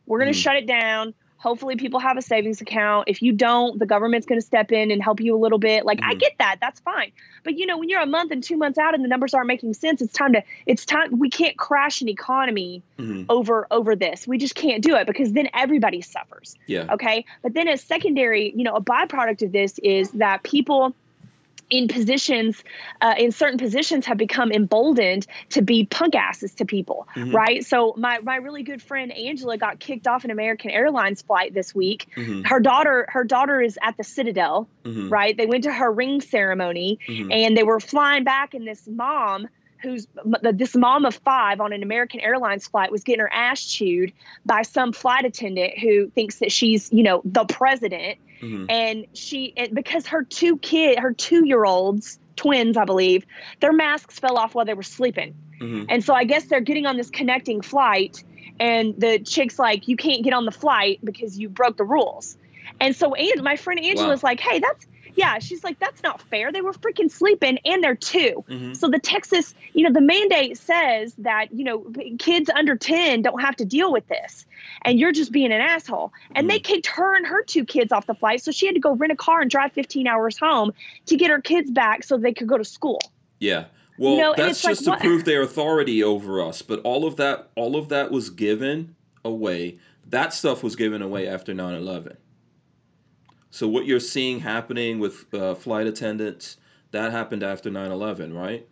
we're 0.06 0.18
going 0.18 0.32
to 0.32 0.38
mm-hmm. 0.38 0.42
shut 0.42 0.56
it 0.56 0.66
down. 0.66 1.14
Hopefully 1.38 1.76
people 1.76 2.00
have 2.00 2.16
a 2.16 2.22
savings 2.22 2.60
account. 2.60 3.08
If 3.08 3.20
you 3.22 3.32
don't 3.32 3.78
the 3.78 3.86
government's 3.86 4.26
going 4.26 4.40
to 4.40 4.46
step 4.46 4.72
in 4.72 4.90
and 4.90 5.02
help 5.02 5.20
you 5.20 5.36
a 5.36 5.38
little 5.38 5.58
bit. 5.58 5.84
Like 5.84 5.98
mm-hmm. 5.98 6.10
i 6.10 6.14
get 6.14 6.32
that. 6.38 6.56
That's 6.60 6.80
fine. 6.80 7.12
But 7.44 7.58
you 7.58 7.66
know 7.66 7.76
when 7.78 7.88
you're 7.88 8.00
a 8.00 8.06
month 8.06 8.32
and 8.32 8.42
two 8.42 8.56
months 8.56 8.78
out 8.78 8.94
and 8.94 9.04
the 9.04 9.08
numbers 9.08 9.34
aren't 9.34 9.46
making 9.46 9.74
sense 9.74 10.00
it's 10.00 10.12
time 10.12 10.32
to 10.32 10.42
it's 10.64 10.84
time 10.86 11.18
we 11.18 11.28
can't 11.28 11.56
crash 11.56 12.00
an 12.00 12.08
economy 12.08 12.82
mm-hmm. 12.98 13.24
over 13.28 13.66
over 13.70 13.94
this. 13.94 14.26
We 14.26 14.38
just 14.38 14.54
can't 14.54 14.82
do 14.82 14.96
it 14.96 15.06
because 15.06 15.34
then 15.34 15.48
everybody 15.52 16.00
suffers. 16.00 16.56
Yeah. 16.66 16.92
Okay? 16.92 17.24
But 17.42 17.54
then 17.54 17.68
as 17.68 17.82
secondary 17.82 18.52
you 18.56 18.64
know 18.64 18.74
a 18.74 18.82
byproduct 18.82 19.42
of 19.42 19.52
this 19.52 19.78
is 19.80 20.10
that 20.12 20.42
people 20.42 20.94
in 21.68 21.88
positions, 21.88 22.62
uh, 23.00 23.14
in 23.18 23.32
certain 23.32 23.58
positions, 23.58 24.06
have 24.06 24.16
become 24.16 24.52
emboldened 24.52 25.26
to 25.50 25.62
be 25.62 25.84
punk 25.84 26.14
asses 26.14 26.54
to 26.54 26.64
people, 26.64 27.08
mm-hmm. 27.14 27.34
right? 27.34 27.64
So 27.64 27.94
my 27.96 28.20
my 28.20 28.36
really 28.36 28.62
good 28.62 28.82
friend 28.82 29.12
Angela 29.12 29.56
got 29.56 29.78
kicked 29.78 30.06
off 30.06 30.24
an 30.24 30.30
American 30.30 30.70
Airlines 30.70 31.22
flight 31.22 31.54
this 31.54 31.74
week. 31.74 32.08
Mm-hmm. 32.16 32.42
Her 32.44 32.60
daughter 32.60 33.06
her 33.08 33.24
daughter 33.24 33.60
is 33.60 33.78
at 33.82 33.96
the 33.96 34.04
Citadel, 34.04 34.68
mm-hmm. 34.84 35.08
right? 35.08 35.36
They 35.36 35.46
went 35.46 35.64
to 35.64 35.72
her 35.72 35.90
ring 35.90 36.20
ceremony, 36.20 36.98
mm-hmm. 37.06 37.32
and 37.32 37.56
they 37.56 37.64
were 37.64 37.80
flying 37.80 38.24
back, 38.24 38.54
and 38.54 38.66
this 38.66 38.86
mom 38.86 39.48
who's 39.82 40.06
this 40.52 40.74
mom 40.74 41.04
of 41.04 41.14
five 41.16 41.60
on 41.60 41.72
an 41.72 41.82
American 41.82 42.20
Airlines 42.20 42.66
flight 42.66 42.90
was 42.90 43.04
getting 43.04 43.20
her 43.20 43.32
ass 43.32 43.64
chewed 43.64 44.12
by 44.44 44.62
some 44.62 44.92
flight 44.92 45.24
attendant 45.24 45.78
who 45.78 46.10
thinks 46.10 46.36
that 46.36 46.50
she's, 46.50 46.92
you 46.92 47.02
know, 47.02 47.22
the 47.24 47.44
president. 47.44 48.18
Mm-hmm. 48.40 48.66
And 48.68 49.06
she, 49.14 49.54
because 49.72 50.08
her 50.08 50.22
two 50.22 50.58
kid, 50.58 50.98
her 50.98 51.12
two 51.12 51.46
year 51.46 51.64
olds, 51.64 52.18
twins, 52.36 52.76
I 52.76 52.84
believe, 52.84 53.26
their 53.60 53.72
masks 53.72 54.18
fell 54.18 54.36
off 54.36 54.54
while 54.54 54.64
they 54.64 54.74
were 54.74 54.82
sleeping. 54.82 55.34
Mm-hmm. 55.60 55.84
And 55.88 56.04
so 56.04 56.14
I 56.14 56.24
guess 56.24 56.44
they're 56.44 56.60
getting 56.60 56.86
on 56.86 56.96
this 56.96 57.10
connecting 57.10 57.62
flight, 57.62 58.22
and 58.60 58.94
the 58.98 59.18
chick's 59.18 59.58
like, 59.58 59.88
"You 59.88 59.96
can't 59.96 60.22
get 60.22 60.34
on 60.34 60.44
the 60.44 60.52
flight 60.52 61.00
because 61.02 61.38
you 61.38 61.48
broke 61.48 61.76
the 61.76 61.84
rules." 61.84 62.36
And 62.78 62.94
so, 62.94 63.14
and 63.14 63.42
my 63.42 63.56
friend 63.56 63.80
Angela's 63.80 64.22
wow. 64.22 64.30
like, 64.30 64.40
"Hey, 64.40 64.58
that's 64.58 64.86
yeah, 65.16 65.38
she's 65.38 65.64
like, 65.64 65.78
that's 65.78 66.02
not 66.02 66.20
fair. 66.22 66.52
They 66.52 66.60
were 66.60 66.72
freaking 66.72 67.10
sleeping 67.10 67.58
and 67.64 67.82
they're 67.82 67.96
2 67.96 68.44
mm-hmm. 68.48 68.72
So 68.74 68.88
the 68.88 68.98
Texas, 68.98 69.54
you 69.72 69.82
know, 69.82 69.92
the 69.92 70.00
mandate 70.00 70.58
says 70.58 71.14
that, 71.18 71.52
you 71.52 71.64
know, 71.64 71.86
kids 72.18 72.50
under 72.50 72.76
10 72.76 73.22
don't 73.22 73.40
have 73.40 73.56
to 73.56 73.64
deal 73.64 73.90
with 73.92 74.06
this. 74.08 74.46
And 74.82 75.00
you're 75.00 75.12
just 75.12 75.32
being 75.32 75.52
an 75.52 75.60
asshole. 75.60 76.12
And 76.34 76.44
mm-hmm. 76.44 76.48
they 76.48 76.60
kicked 76.60 76.86
her 76.88 77.16
and 77.16 77.26
her 77.26 77.42
two 77.42 77.64
kids 77.64 77.92
off 77.92 78.06
the 78.06 78.14
flight. 78.14 78.42
So 78.42 78.52
she 78.52 78.66
had 78.66 78.74
to 78.74 78.80
go 78.80 78.94
rent 78.94 79.12
a 79.12 79.16
car 79.16 79.40
and 79.40 79.50
drive 79.50 79.72
15 79.72 80.06
hours 80.06 80.38
home 80.38 80.72
to 81.06 81.16
get 81.16 81.30
her 81.30 81.40
kids 81.40 81.70
back 81.70 82.04
so 82.04 82.16
they 82.16 82.34
could 82.34 82.46
go 82.46 82.58
to 82.58 82.64
school. 82.64 83.00
Yeah. 83.40 83.64
Well, 83.98 84.12
you 84.12 84.20
know, 84.20 84.34
that's 84.36 84.60
just 84.60 84.82
like, 84.82 84.84
to 84.84 84.90
what? 84.90 85.00
prove 85.00 85.24
their 85.24 85.42
authority 85.42 86.04
over 86.04 86.42
us. 86.42 86.60
But 86.60 86.80
all 86.84 87.06
of 87.06 87.16
that, 87.16 87.48
all 87.56 87.76
of 87.76 87.88
that 87.88 88.10
was 88.10 88.28
given 88.28 88.94
away. 89.24 89.78
That 90.08 90.34
stuff 90.34 90.62
was 90.62 90.76
given 90.76 91.00
away 91.00 91.26
after 91.26 91.54
9 91.54 91.74
11. 91.74 92.16
So 93.56 93.66
what 93.66 93.86
you're 93.86 94.00
seeing 94.00 94.40
happening 94.40 94.98
with 94.98 95.32
uh, 95.32 95.54
flight 95.54 95.86
attendants, 95.86 96.58
that 96.90 97.10
happened 97.10 97.42
after 97.42 97.70
9/11, 97.70 98.36
right? 98.36 98.68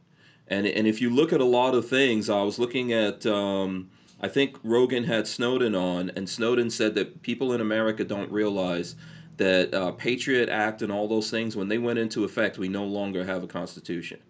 And 0.48 0.66
and 0.66 0.86
if 0.86 1.00
you 1.00 1.08
look 1.08 1.32
at 1.32 1.40
a 1.40 1.44
lot 1.44 1.74
of 1.74 1.88
things, 1.88 2.28
I 2.28 2.42
was 2.42 2.58
looking 2.58 2.92
at. 2.92 3.24
Um, 3.24 3.88
I 4.20 4.28
think 4.28 4.58
Rogan 4.62 5.04
had 5.04 5.26
Snowden 5.26 5.74
on, 5.74 6.10
and 6.16 6.28
Snowden 6.28 6.68
said 6.68 6.94
that 6.96 7.22
people 7.22 7.54
in 7.54 7.62
America 7.62 8.04
don't 8.04 8.30
realize 8.30 8.94
that 9.38 9.72
uh, 9.72 9.92
Patriot 9.92 10.50
Act 10.50 10.82
and 10.82 10.92
all 10.92 11.08
those 11.08 11.30
things, 11.30 11.56
when 11.56 11.68
they 11.68 11.78
went 11.78 11.98
into 11.98 12.24
effect, 12.24 12.58
we 12.58 12.68
no 12.68 12.84
longer 12.84 13.24
have 13.24 13.42
a 13.42 13.46
constitution. 13.46 14.20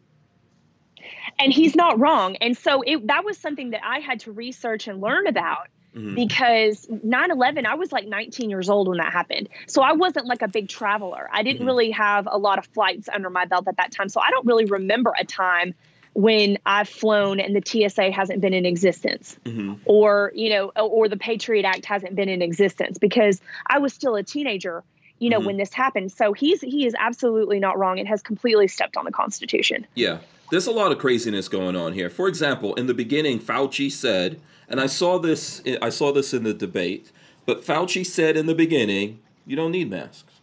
And 1.40 1.52
he's 1.52 1.74
not 1.74 1.98
wrong. 1.98 2.36
And 2.36 2.56
so 2.56 2.82
it, 2.82 3.08
that 3.08 3.24
was 3.24 3.38
something 3.38 3.70
that 3.70 3.84
I 3.84 3.98
had 3.98 4.20
to 4.20 4.30
research 4.30 4.86
and 4.86 5.00
learn 5.00 5.26
about 5.26 5.66
Mm-hmm. 5.94 6.14
Because 6.16 6.86
9 7.02 7.30
11, 7.30 7.66
I 7.66 7.74
was 7.74 7.92
like 7.92 8.06
19 8.06 8.50
years 8.50 8.68
old 8.68 8.88
when 8.88 8.98
that 8.98 9.12
happened. 9.12 9.48
So 9.66 9.82
I 9.82 9.92
wasn't 9.92 10.26
like 10.26 10.42
a 10.42 10.48
big 10.48 10.68
traveler. 10.68 11.28
I 11.32 11.42
didn't 11.42 11.58
mm-hmm. 11.58 11.66
really 11.66 11.90
have 11.92 12.26
a 12.30 12.36
lot 12.36 12.58
of 12.58 12.66
flights 12.66 13.08
under 13.12 13.30
my 13.30 13.44
belt 13.44 13.68
at 13.68 13.76
that 13.76 13.92
time. 13.92 14.08
So 14.08 14.20
I 14.20 14.30
don't 14.30 14.44
really 14.44 14.64
remember 14.64 15.12
a 15.18 15.24
time 15.24 15.74
when 16.14 16.58
I've 16.64 16.88
flown 16.88 17.40
and 17.40 17.54
the 17.54 17.62
TSA 17.64 18.12
hasn't 18.12 18.40
been 18.40 18.54
in 18.54 18.64
existence 18.64 19.36
mm-hmm. 19.44 19.74
or, 19.84 20.32
you 20.34 20.48
know, 20.48 20.68
or 20.76 21.08
the 21.08 21.16
Patriot 21.16 21.64
Act 21.64 21.84
hasn't 21.84 22.14
been 22.14 22.28
in 22.28 22.40
existence 22.40 22.98
because 22.98 23.40
I 23.66 23.78
was 23.78 23.92
still 23.92 24.14
a 24.14 24.22
teenager, 24.22 24.84
you 25.18 25.28
know, 25.28 25.38
mm-hmm. 25.38 25.46
when 25.46 25.56
this 25.56 25.72
happened. 25.72 26.12
So 26.12 26.32
he's, 26.32 26.60
he 26.60 26.86
is 26.86 26.94
absolutely 26.98 27.58
not 27.58 27.78
wrong. 27.78 27.98
It 27.98 28.06
has 28.06 28.22
completely 28.22 28.68
stepped 28.68 28.96
on 28.96 29.04
the 29.04 29.12
Constitution. 29.12 29.86
Yeah. 29.94 30.18
There's 30.50 30.66
a 30.66 30.72
lot 30.72 30.92
of 30.92 30.98
craziness 30.98 31.48
going 31.48 31.74
on 31.74 31.92
here. 31.92 32.08
For 32.10 32.28
example, 32.28 32.74
in 32.74 32.86
the 32.86 32.94
beginning, 32.94 33.40
Fauci 33.40 33.90
said, 33.90 34.40
and 34.68 34.80
I 34.80 34.86
saw 34.86 35.18
this 35.18 35.62
I 35.82 35.88
saw 35.88 36.12
this 36.12 36.34
in 36.34 36.44
the 36.44 36.54
debate, 36.54 37.12
but 37.46 37.64
Fauci 37.64 38.04
said 38.04 38.36
in 38.36 38.46
the 38.46 38.54
beginning, 38.54 39.20
you 39.46 39.56
don't 39.56 39.72
need 39.72 39.90
masks. 39.90 40.40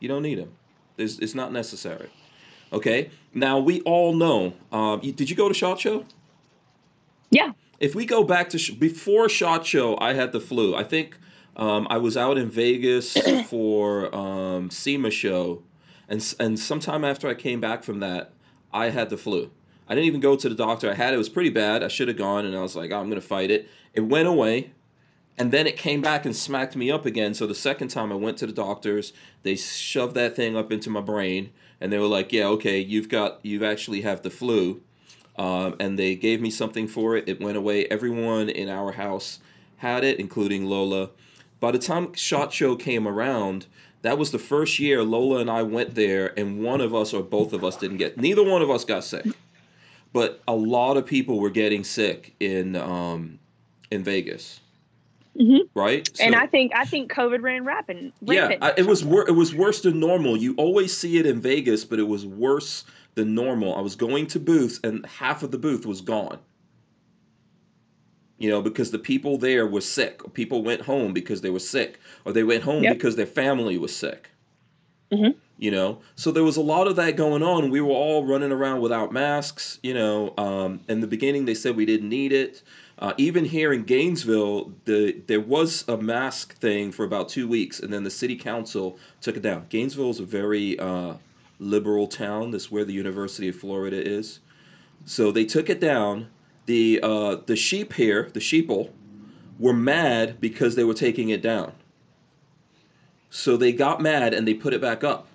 You 0.00 0.08
don't 0.08 0.22
need 0.22 0.38
them. 0.38 0.52
It's, 0.96 1.18
it's 1.18 1.34
not 1.34 1.52
necessary. 1.52 2.10
Okay. 2.72 3.10
Now 3.32 3.58
we 3.58 3.80
all 3.82 4.12
know. 4.14 4.54
Um, 4.70 5.00
did 5.00 5.30
you 5.30 5.36
go 5.36 5.48
to 5.48 5.54
Shot 5.54 5.80
Show? 5.80 6.04
Yeah. 7.30 7.52
If 7.80 7.94
we 7.94 8.06
go 8.06 8.22
back 8.22 8.48
to 8.50 8.58
sh- 8.58 8.70
before 8.70 9.28
Shot 9.28 9.66
Show, 9.66 9.98
I 9.98 10.12
had 10.12 10.32
the 10.32 10.40
flu. 10.40 10.74
I 10.74 10.84
think 10.84 11.16
um, 11.56 11.86
I 11.90 11.98
was 11.98 12.16
out 12.16 12.38
in 12.38 12.50
Vegas 12.50 13.16
for 13.46 14.14
um, 14.14 14.70
SEMA 14.70 15.10
show, 15.10 15.62
and 16.08 16.34
and 16.38 16.58
sometime 16.58 17.04
after 17.04 17.28
I 17.28 17.34
came 17.34 17.60
back 17.60 17.82
from 17.82 18.00
that, 18.00 18.32
I 18.72 18.90
had 18.90 19.10
the 19.10 19.16
flu. 19.16 19.50
I 19.88 19.94
didn't 19.94 20.06
even 20.06 20.20
go 20.20 20.36
to 20.36 20.48
the 20.48 20.54
doctor. 20.54 20.90
I 20.90 20.94
had 20.94 21.12
it. 21.12 21.16
it 21.16 21.18
was 21.18 21.28
pretty 21.28 21.50
bad. 21.50 21.82
I 21.82 21.88
should 21.88 22.08
have 22.08 22.16
gone, 22.16 22.46
and 22.46 22.56
I 22.56 22.62
was 22.62 22.74
like, 22.74 22.90
oh, 22.90 22.98
I'm 22.98 23.08
going 23.08 23.20
to 23.20 23.26
fight 23.26 23.50
it. 23.50 23.68
It 23.92 24.00
went 24.00 24.28
away, 24.28 24.72
and 25.36 25.52
then 25.52 25.66
it 25.66 25.76
came 25.76 26.00
back 26.00 26.24
and 26.24 26.34
smacked 26.34 26.74
me 26.74 26.90
up 26.90 27.04
again. 27.04 27.34
So 27.34 27.46
the 27.46 27.54
second 27.54 27.88
time 27.88 28.10
I 28.10 28.16
went 28.16 28.38
to 28.38 28.46
the 28.46 28.52
doctors, 28.52 29.12
they 29.42 29.56
shoved 29.56 30.14
that 30.14 30.36
thing 30.36 30.56
up 30.56 30.72
into 30.72 30.90
my 30.90 31.00
brain, 31.00 31.50
and 31.80 31.92
they 31.92 31.98
were 31.98 32.06
like, 32.06 32.32
Yeah, 32.32 32.46
okay, 32.48 32.78
you've 32.78 33.08
got, 33.08 33.40
you've 33.42 33.62
actually 33.62 34.00
have 34.02 34.22
the 34.22 34.30
flu. 34.30 34.80
Um, 35.36 35.74
and 35.80 35.98
they 35.98 36.14
gave 36.14 36.40
me 36.40 36.50
something 36.50 36.86
for 36.86 37.16
it. 37.16 37.28
It 37.28 37.40
went 37.40 37.56
away. 37.56 37.86
Everyone 37.86 38.48
in 38.48 38.68
our 38.68 38.92
house 38.92 39.40
had 39.78 40.04
it, 40.04 40.20
including 40.20 40.64
Lola. 40.64 41.10
By 41.58 41.72
the 41.72 41.78
time 41.80 42.14
Shot 42.14 42.52
Show 42.52 42.76
came 42.76 43.08
around, 43.08 43.66
that 44.02 44.16
was 44.16 44.30
the 44.30 44.38
first 44.38 44.78
year 44.78 45.02
Lola 45.02 45.40
and 45.40 45.50
I 45.50 45.62
went 45.62 45.96
there, 45.96 46.38
and 46.38 46.62
one 46.62 46.80
of 46.80 46.94
us 46.94 47.12
or 47.12 47.22
both 47.22 47.52
of 47.52 47.64
us 47.64 47.76
didn't 47.76 47.96
get. 47.96 48.16
Neither 48.16 48.44
one 48.44 48.62
of 48.62 48.70
us 48.70 48.84
got 48.84 49.02
sick 49.02 49.26
but 50.14 50.40
a 50.48 50.54
lot 50.54 50.96
of 50.96 51.04
people 51.04 51.38
were 51.40 51.50
getting 51.50 51.84
sick 51.84 52.34
in 52.40 52.76
um, 52.76 53.38
in 53.90 54.02
Vegas. 54.02 54.60
Mm-hmm. 55.38 55.66
Right, 55.78 56.08
so, 56.16 56.22
and 56.24 56.36
I 56.36 56.46
think 56.46 56.72
I 56.74 56.84
think 56.84 57.12
COVID 57.12 57.42
ran 57.42 57.64
rapid. 57.64 58.12
Yeah, 58.22 58.54
I, 58.62 58.72
it 58.78 58.86
was 58.86 59.04
wor- 59.04 59.28
it 59.28 59.32
was 59.32 59.52
worse 59.52 59.82
than 59.82 59.98
normal. 59.98 60.36
You 60.36 60.54
always 60.56 60.96
see 60.96 61.18
it 61.18 61.26
in 61.26 61.40
Vegas, 61.40 61.84
but 61.84 61.98
it 61.98 62.04
was 62.06 62.24
worse 62.24 62.84
than 63.16 63.34
normal. 63.34 63.74
I 63.74 63.80
was 63.80 63.96
going 63.96 64.28
to 64.28 64.38
booths, 64.38 64.78
and 64.84 65.04
half 65.04 65.42
of 65.42 65.50
the 65.50 65.58
booth 65.58 65.84
was 65.84 66.00
gone. 66.00 66.38
You 68.38 68.48
know, 68.50 68.62
because 68.62 68.92
the 68.92 68.98
people 68.98 69.36
there 69.38 69.66
were 69.66 69.80
sick. 69.80 70.24
Or 70.24 70.30
people 70.30 70.62
went 70.62 70.82
home 70.82 71.12
because 71.12 71.40
they 71.40 71.50
were 71.50 71.58
sick, 71.60 71.98
or 72.24 72.32
they 72.32 72.44
went 72.44 72.62
home 72.62 72.84
Yep. 72.84 72.94
because 72.94 73.16
their 73.16 73.26
family 73.26 73.76
was 73.76 73.94
sick. 73.94 74.30
Mhm. 75.12 75.34
You 75.56 75.70
know, 75.70 76.00
so 76.16 76.32
there 76.32 76.42
was 76.42 76.56
a 76.56 76.60
lot 76.60 76.88
of 76.88 76.96
that 76.96 77.16
going 77.16 77.44
on. 77.44 77.70
We 77.70 77.80
were 77.80 77.92
all 77.92 78.26
running 78.26 78.50
around 78.50 78.80
without 78.80 79.12
masks. 79.12 79.78
You 79.84 79.94
know, 79.94 80.34
um, 80.36 80.80
in 80.88 81.00
the 81.00 81.06
beginning 81.06 81.44
they 81.44 81.54
said 81.54 81.76
we 81.76 81.86
didn't 81.86 82.08
need 82.08 82.32
it. 82.32 82.62
Uh, 82.98 83.12
even 83.18 83.44
here 83.44 83.72
in 83.72 83.82
Gainesville, 83.84 84.72
the 84.84 85.20
there 85.26 85.40
was 85.40 85.86
a 85.88 85.96
mask 85.96 86.56
thing 86.58 86.92
for 86.92 87.04
about 87.04 87.28
two 87.28 87.48
weeks, 87.48 87.80
and 87.80 87.92
then 87.92 88.04
the 88.04 88.10
city 88.10 88.36
council 88.36 88.98
took 89.20 89.36
it 89.36 89.42
down. 89.42 89.66
Gainesville 89.68 90.10
is 90.10 90.20
a 90.20 90.24
very 90.24 90.78
uh, 90.78 91.14
liberal 91.58 92.06
town. 92.06 92.50
That's 92.50 92.70
where 92.70 92.84
the 92.84 92.92
University 92.92 93.48
of 93.48 93.56
Florida 93.56 93.96
is. 93.96 94.40
So 95.04 95.32
they 95.32 95.44
took 95.44 95.68
it 95.68 95.80
down. 95.80 96.28
The 96.66 97.00
uh, 97.02 97.36
the 97.46 97.56
sheep 97.56 97.92
here, 97.94 98.30
the 98.32 98.40
sheeple, 98.40 98.90
were 99.58 99.74
mad 99.74 100.40
because 100.40 100.76
they 100.76 100.84
were 100.84 100.94
taking 100.94 101.28
it 101.28 101.42
down. 101.42 101.72
So 103.28 103.56
they 103.56 103.72
got 103.72 104.00
mad 104.00 104.32
and 104.32 104.46
they 104.46 104.54
put 104.54 104.72
it 104.72 104.80
back 104.80 105.02
up. 105.02 105.26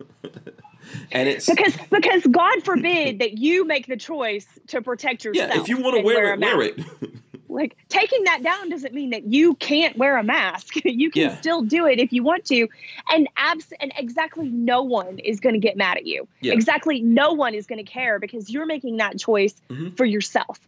and 1.12 1.28
it's 1.28 1.46
because 1.46 1.76
because 1.90 2.22
God 2.26 2.64
forbid 2.64 3.18
that 3.20 3.38
you 3.38 3.64
make 3.64 3.86
the 3.86 3.96
choice 3.96 4.46
to 4.68 4.82
protect 4.82 5.24
yourself. 5.24 5.50
yeah. 5.54 5.60
If 5.60 5.68
you 5.68 5.78
want 5.80 5.96
to 5.96 6.02
wear, 6.02 6.32
a 6.32 6.34
it, 6.34 6.40
wear 6.40 6.62
it. 6.62 6.80
Like 7.48 7.76
taking 7.88 8.24
that 8.24 8.42
down 8.42 8.68
doesn't 8.70 8.92
mean 8.92 9.10
that 9.10 9.24
you 9.24 9.54
can't 9.54 9.96
wear 9.96 10.18
a 10.18 10.24
mask. 10.24 10.74
you 10.84 11.10
can 11.12 11.22
Yeah. 11.22 11.36
still 11.36 11.62
do 11.62 11.86
it 11.86 12.00
if 12.00 12.12
you 12.12 12.22
want 12.24 12.44
to, 12.46 12.66
and 13.08 13.28
abs 13.36 13.72
and 13.80 13.92
exactly 13.96 14.48
no 14.48 14.82
one 14.82 15.20
is 15.20 15.38
going 15.40 15.54
to 15.54 15.60
get 15.60 15.76
mad 15.76 15.96
at 15.96 16.04
you. 16.06 16.26
Yeah. 16.40 16.52
Exactly 16.52 17.00
no 17.00 17.32
one 17.34 17.54
is 17.54 17.66
going 17.66 17.78
to 17.82 17.90
care 17.90 18.18
because 18.18 18.50
you're 18.50 18.66
making 18.66 18.96
that 18.96 19.18
choice 19.18 19.54
Mhm. 19.70 19.96
for 19.96 20.04
yourself. 20.04 20.58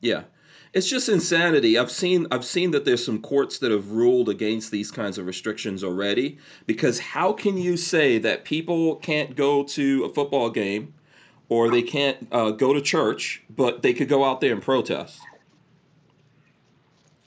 Yeah. 0.00 0.24
It's 0.74 0.88
just 0.88 1.08
insanity. 1.08 1.78
I've 1.78 1.90
seen 1.90 2.26
I've 2.30 2.44
seen 2.46 2.70
that 2.70 2.84
there's 2.86 3.04
some 3.04 3.20
courts 3.20 3.58
that 3.58 3.70
have 3.70 3.90
ruled 3.90 4.28
against 4.30 4.70
these 4.70 4.90
kinds 4.90 5.18
of 5.18 5.26
restrictions 5.26 5.84
already 5.84 6.38
because 6.66 6.98
how 6.98 7.32
can 7.34 7.58
you 7.58 7.76
say 7.76 8.18
that 8.18 8.44
people 8.44 8.96
can't 8.96 9.36
go 9.36 9.64
to 9.64 10.04
a 10.04 10.08
football 10.08 10.48
game 10.48 10.94
or 11.50 11.70
they 11.70 11.82
can't 11.82 12.26
uh, 12.32 12.52
go 12.52 12.72
to 12.72 12.80
church 12.80 13.42
but 13.50 13.82
they 13.82 13.92
could 13.92 14.08
go 14.08 14.24
out 14.24 14.40
there 14.40 14.52
and 14.54 14.62
protest? 14.62 15.20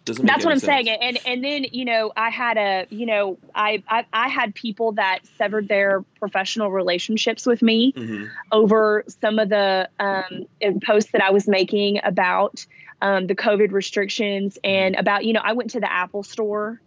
Doesn't 0.05 0.23
make 0.23 0.33
That's 0.33 0.45
what 0.45 0.51
I'm 0.51 0.59
sense. 0.59 0.87
saying. 0.87 0.89
And 1.01 1.19
and 1.25 1.43
then 1.43 1.65
you 1.71 1.85
know 1.85 2.13
I 2.17 2.31
had 2.31 2.57
a 2.57 2.87
you 2.89 3.05
know 3.05 3.37
I 3.53 3.83
I, 3.87 4.05
I 4.11 4.27
had 4.27 4.55
people 4.55 4.93
that 4.93 5.19
severed 5.37 5.67
their 5.67 6.03
professional 6.19 6.71
relationships 6.71 7.45
with 7.45 7.61
me 7.61 7.93
Mhm. 7.93 8.27
over 8.51 9.03
some 9.07 9.37
of 9.37 9.49
the 9.49 9.87
um, 9.99 10.47
posts 10.83 11.11
that 11.11 11.23
I 11.23 11.29
was 11.31 11.47
making 11.47 11.99
about 12.03 12.65
um, 13.05 13.27
the 13.27 13.35
COVID 13.35 13.71
restrictions 13.71 14.57
and 14.63 14.95
about, 14.95 15.25
you 15.25 15.33
know, 15.33 15.41
I 15.43 15.53
went 15.53 15.69
to 15.71 15.79
the 15.79 15.91
Apple 15.91 16.23
store 16.23 16.81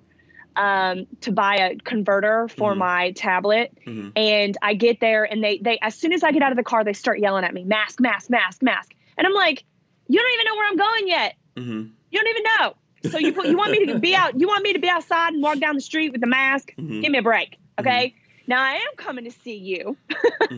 um, 0.57 1.07
to 1.21 1.31
buy 1.31 1.55
a 1.57 1.77
converter 1.77 2.49
for 2.49 2.75
Mhm. 2.75 2.79
my 2.79 3.13
tablet. 3.13 3.73
Mhm. 3.87 4.13
And 4.17 4.57
I 4.61 4.75
get 4.75 4.99
there 4.99 5.23
and 5.23 5.45
they, 5.45 5.59
they, 5.59 5.79
as 5.81 5.95
soon 5.95 6.13
as 6.13 6.25
I 6.25 6.33
get 6.33 6.43
out 6.43 6.51
of 6.51 6.57
the 6.57 6.65
car, 6.65 6.83
they 6.83 6.93
start 6.93 7.21
yelling 7.21 7.45
at 7.45 7.55
me, 7.55 7.63
mask, 7.63 8.01
mask, 8.01 8.29
mask, 8.31 8.63
mask. 8.63 8.93
And 9.17 9.27
I'm 9.27 9.33
like, 9.35 9.63
you 10.09 10.19
don't 10.21 10.33
even 10.35 10.45
know 10.47 10.57
where 10.57 10.69
I'm 10.71 10.77
going 10.77 11.09
yet. 11.09 11.35
Mhm. 11.57 11.91
You 12.11 12.19
don't 12.21 12.29
even 12.31 12.43
know. 12.59 12.75
So 13.11 13.19
you 13.19 13.33
put, 13.33 13.47
you 13.47 13.57
want 13.57 13.71
me 13.71 13.87
to 13.87 13.99
be 14.01 14.17
out, 14.17 14.41
you 14.41 14.49
want 14.49 14.65
me 14.65 14.73
to 14.73 14.81
be 14.81 14.89
outside 14.89 15.35
and 15.35 15.43
walk 15.43 15.61
down 15.61 15.77
the 15.77 15.81
street 15.81 16.11
with 16.11 16.21
the 16.21 16.27
mask? 16.27 16.73
Mhm. 16.77 17.03
Give 17.03 17.13
me 17.13 17.19
a 17.19 17.23
break. 17.23 17.57
Okay. 17.79 18.15
Now 18.49 18.61
I 18.61 18.73
am 18.73 18.93
coming 18.97 19.25
to 19.25 19.31
see 19.31 19.57
you. 19.57 19.97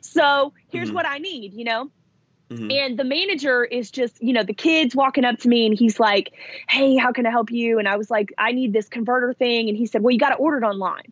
So 0.00 0.52
here's 0.70 0.90
what 0.90 1.06
I 1.06 1.18
need, 1.18 1.54
you 1.54 1.64
know? 1.64 1.90
Mhm. 2.50 2.72
And 2.72 2.98
the 2.98 3.04
manager 3.04 3.64
is 3.64 3.90
just, 3.90 4.22
you 4.22 4.32
know, 4.32 4.42
the 4.42 4.52
kid's 4.54 4.94
walking 4.94 5.24
up 5.24 5.38
to 5.40 5.48
me 5.48 5.66
and 5.66 5.76
he's 5.76 5.98
like, 5.98 6.32
Hey, 6.68 6.96
how 6.96 7.10
can 7.12 7.26
I 7.26 7.30
help 7.30 7.50
you? 7.50 7.78
And 7.78 7.88
I 7.88 7.96
was 7.96 8.10
like, 8.10 8.32
I 8.38 8.52
need 8.52 8.72
this 8.72 8.88
converter 8.88 9.32
thing. 9.32 9.68
And 9.68 9.78
he 9.78 9.86
said, 9.86 10.02
Well, 10.02 10.12
you 10.12 10.18
got 10.18 10.30
to 10.30 10.36
order 10.36 10.58
it 10.58 10.64
online. 10.64 11.10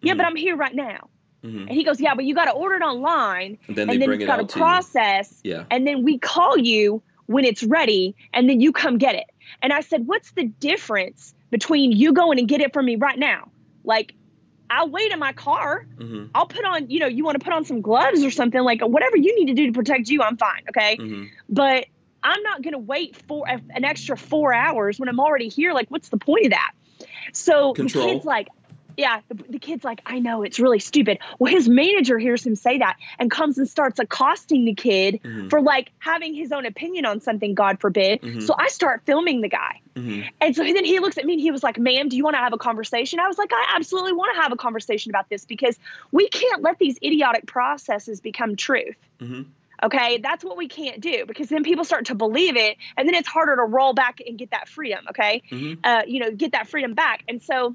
Yeah, 0.00 0.14
Mhm. 0.14 0.16
but 0.18 0.26
I'm 0.26 0.36
here 0.36 0.56
right 0.56 0.74
now. 0.74 1.08
Mhm. 1.44 1.62
And 1.62 1.70
he 1.70 1.82
goes, 1.84 2.00
Yeah, 2.00 2.14
but 2.14 2.24
you 2.24 2.34
got 2.34 2.44
to 2.44 2.52
order 2.52 2.76
it 2.76 2.82
online. 2.82 3.58
And 3.66 3.76
then 3.76 3.86
they 3.88 3.94
and 3.94 4.02
then 4.02 4.06
bring 4.08 4.20
it's 4.20 4.24
it 4.24 4.26
got 4.28 4.48
to 4.48 4.58
process. 4.58 5.40
Yeah. 5.42 5.64
And 5.70 5.86
then 5.86 6.04
we 6.04 6.18
call 6.18 6.56
you 6.56 7.02
when 7.26 7.44
it's 7.44 7.62
ready. 7.64 8.14
And 8.32 8.48
then 8.48 8.60
you 8.60 8.72
come 8.72 8.96
get 8.98 9.14
it. 9.16 9.26
And 9.62 9.72
I 9.72 9.80
said, 9.80 10.06
What's 10.06 10.30
the 10.32 10.44
difference 10.44 11.34
between 11.50 11.90
you 11.92 12.12
going 12.12 12.38
and 12.38 12.46
get 12.46 12.60
it 12.60 12.72
from 12.72 12.86
me 12.86 12.94
right 12.96 13.18
now? 13.18 13.50
Like, 13.82 14.14
I'll 14.70 14.88
wait 14.88 15.10
in 15.12 15.18
my 15.18 15.32
car. 15.32 15.84
Mhm. 15.98 16.30
I'll 16.34 16.46
put 16.46 16.64
on, 16.64 16.88
you 16.90 17.00
know, 17.00 17.06
you 17.06 17.24
want 17.24 17.38
to 17.38 17.44
put 17.44 17.52
on 17.52 17.64
some 17.64 17.80
gloves 17.80 18.24
or 18.24 18.30
something, 18.30 18.60
like 18.62 18.80
whatever 18.82 19.16
you 19.16 19.34
need 19.36 19.46
to 19.46 19.54
do 19.54 19.66
to 19.66 19.72
protect 19.72 20.08
you, 20.08 20.22
I'm 20.22 20.36
fine. 20.36 20.62
Okay. 20.68 20.96
Mhm. 20.96 21.28
But 21.48 21.86
I'm 22.22 22.42
not 22.42 22.62
going 22.62 22.72
to 22.74 22.78
wait 22.78 23.16
for 23.28 23.46
an 23.48 23.84
extra 23.84 24.16
four 24.16 24.52
hours 24.52 25.00
when 25.00 25.08
I'm 25.08 25.20
already 25.20 25.48
here. 25.48 25.72
Like, 25.72 25.90
what's 25.90 26.10
the 26.10 26.18
point 26.18 26.46
of 26.46 26.50
that? 26.52 26.72
So 27.32 27.72
Control. 27.72 28.06
the 28.06 28.12
kid's 28.12 28.24
like, 28.24 28.48
yeah, 29.00 29.20
the, 29.28 29.34
the 29.48 29.58
kid's 29.58 29.82
like, 29.82 30.00
I 30.06 30.18
know 30.18 30.42
it's 30.42 30.60
really 30.60 30.78
stupid. 30.78 31.18
Well, 31.38 31.52
his 31.52 31.68
manager 31.68 32.18
hears 32.18 32.46
him 32.46 32.54
say 32.54 32.78
that 32.78 32.96
and 33.18 33.30
comes 33.30 33.56
and 33.58 33.68
starts 33.68 33.98
accosting 33.98 34.64
the 34.66 34.74
kid 34.74 35.20
Mhm. 35.24 35.48
for 35.50 35.60
like 35.62 35.90
having 35.98 36.34
his 36.34 36.52
own 36.52 36.66
opinion 36.66 37.06
on 37.06 37.20
something, 37.20 37.54
God 37.54 37.80
forbid. 37.80 38.20
Mhm. 38.20 38.42
So 38.42 38.54
I 38.58 38.68
start 38.68 39.02
filming 39.06 39.40
the 39.40 39.48
guy. 39.48 39.80
Mhm. 39.96 40.28
And 40.40 40.54
so 40.54 40.62
then 40.62 40.84
he 40.84 40.98
looks 41.00 41.18
at 41.18 41.24
me 41.24 41.32
and 41.34 41.40
he 41.42 41.50
was 41.50 41.62
like, 41.62 41.78
ma'am, 41.78 42.08
do 42.08 42.16
you 42.16 42.24
want 42.24 42.34
to 42.34 42.40
have 42.40 42.52
a 42.52 42.58
conversation? 42.58 43.18
I 43.20 43.26
was 43.26 43.38
like, 43.38 43.50
I 43.52 43.74
absolutely 43.76 44.12
want 44.12 44.34
to 44.36 44.42
have 44.42 44.52
a 44.52 44.56
conversation 44.56 45.10
about 45.10 45.28
this 45.30 45.44
because 45.44 45.78
we 46.12 46.28
can't 46.28 46.62
let 46.62 46.78
these 46.78 46.96
idiotic 47.02 47.46
processes 47.46 48.20
become 48.20 48.54
truth. 48.56 48.96
Mhm. 49.20 49.46
Okay. 49.82 50.18
That's 50.18 50.44
what 50.44 50.58
we 50.58 50.68
can't 50.68 51.00
do 51.00 51.24
because 51.26 51.48
then 51.48 51.64
people 51.64 51.84
start 51.84 52.04
to 52.06 52.14
believe 52.14 52.56
it 52.56 52.76
and 52.98 53.08
then 53.08 53.14
it's 53.14 53.28
harder 53.28 53.56
to 53.56 53.62
roll 53.62 53.94
back 53.94 54.20
and 54.26 54.38
get 54.38 54.50
that 54.50 54.68
freedom. 54.68 55.06
Okay. 55.08 55.42
Mhm. 55.50 55.78
Uh, 55.82 56.02
you 56.06 56.20
know, 56.20 56.30
get 56.30 56.52
that 56.52 56.68
freedom 56.68 56.92
back. 56.94 57.24
And 57.28 57.42
so 57.42 57.74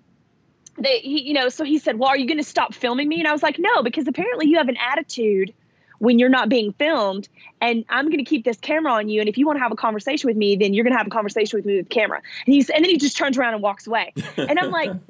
they, 0.78 1.00
he, 1.00 1.22
you 1.22 1.34
know, 1.34 1.50
so 1.50 1.64
he 1.64 1.78
said, 1.80 1.98
well, 2.00 2.10
are 2.10 2.18
you 2.18 2.28
going 2.28 2.38
to 2.38 2.44
stop 2.44 2.74
filming 2.74 3.08
me? 3.08 3.20
And 3.20 3.28
I 3.28 3.32
was 3.32 3.44
like, 3.44 3.58
no, 3.60 3.82
because 3.84 4.08
apparently 4.08 4.48
you 4.48 4.58
have 4.58 4.68
an 4.68 4.78
attitude 4.78 5.54
when 6.00 6.20
you're 6.20 6.30
not 6.30 6.50
being 6.50 6.74
filmed 6.74 7.30
and 7.62 7.86
I'm 7.90 8.06
going 8.08 8.18
to 8.18 8.26
keep 8.26 8.44
this 8.44 8.58
camera 8.58 8.92
on 8.92 9.08
you. 9.08 9.22
And 9.22 9.30
if 9.30 9.38
you 9.38 9.46
want 9.48 9.58
to 9.58 9.64
have 9.64 9.72
a 9.72 9.78
conversation 9.78 10.28
with 10.28 10.36
me, 10.36 10.58
then 10.58 10.74
you're 10.74 10.84
going 10.84 10.92
to 10.94 10.98
have 10.98 11.08
a 11.08 11.12
conversation 11.12 11.58
with 11.58 11.66
me 11.66 11.78
with 11.78 11.88
the 11.88 11.94
camera. 11.96 12.22
And 12.46 12.54
he's, 12.54 12.70
and 12.70 12.84
then 12.84 12.90
he 12.92 12.98
just 12.98 13.16
turns 13.16 13.38
around 13.38 13.54
and 13.54 13.64
walks 13.64 13.88
away. 13.88 14.14
And 14.38 14.60
I'm 14.60 14.72
like, 14.72 14.92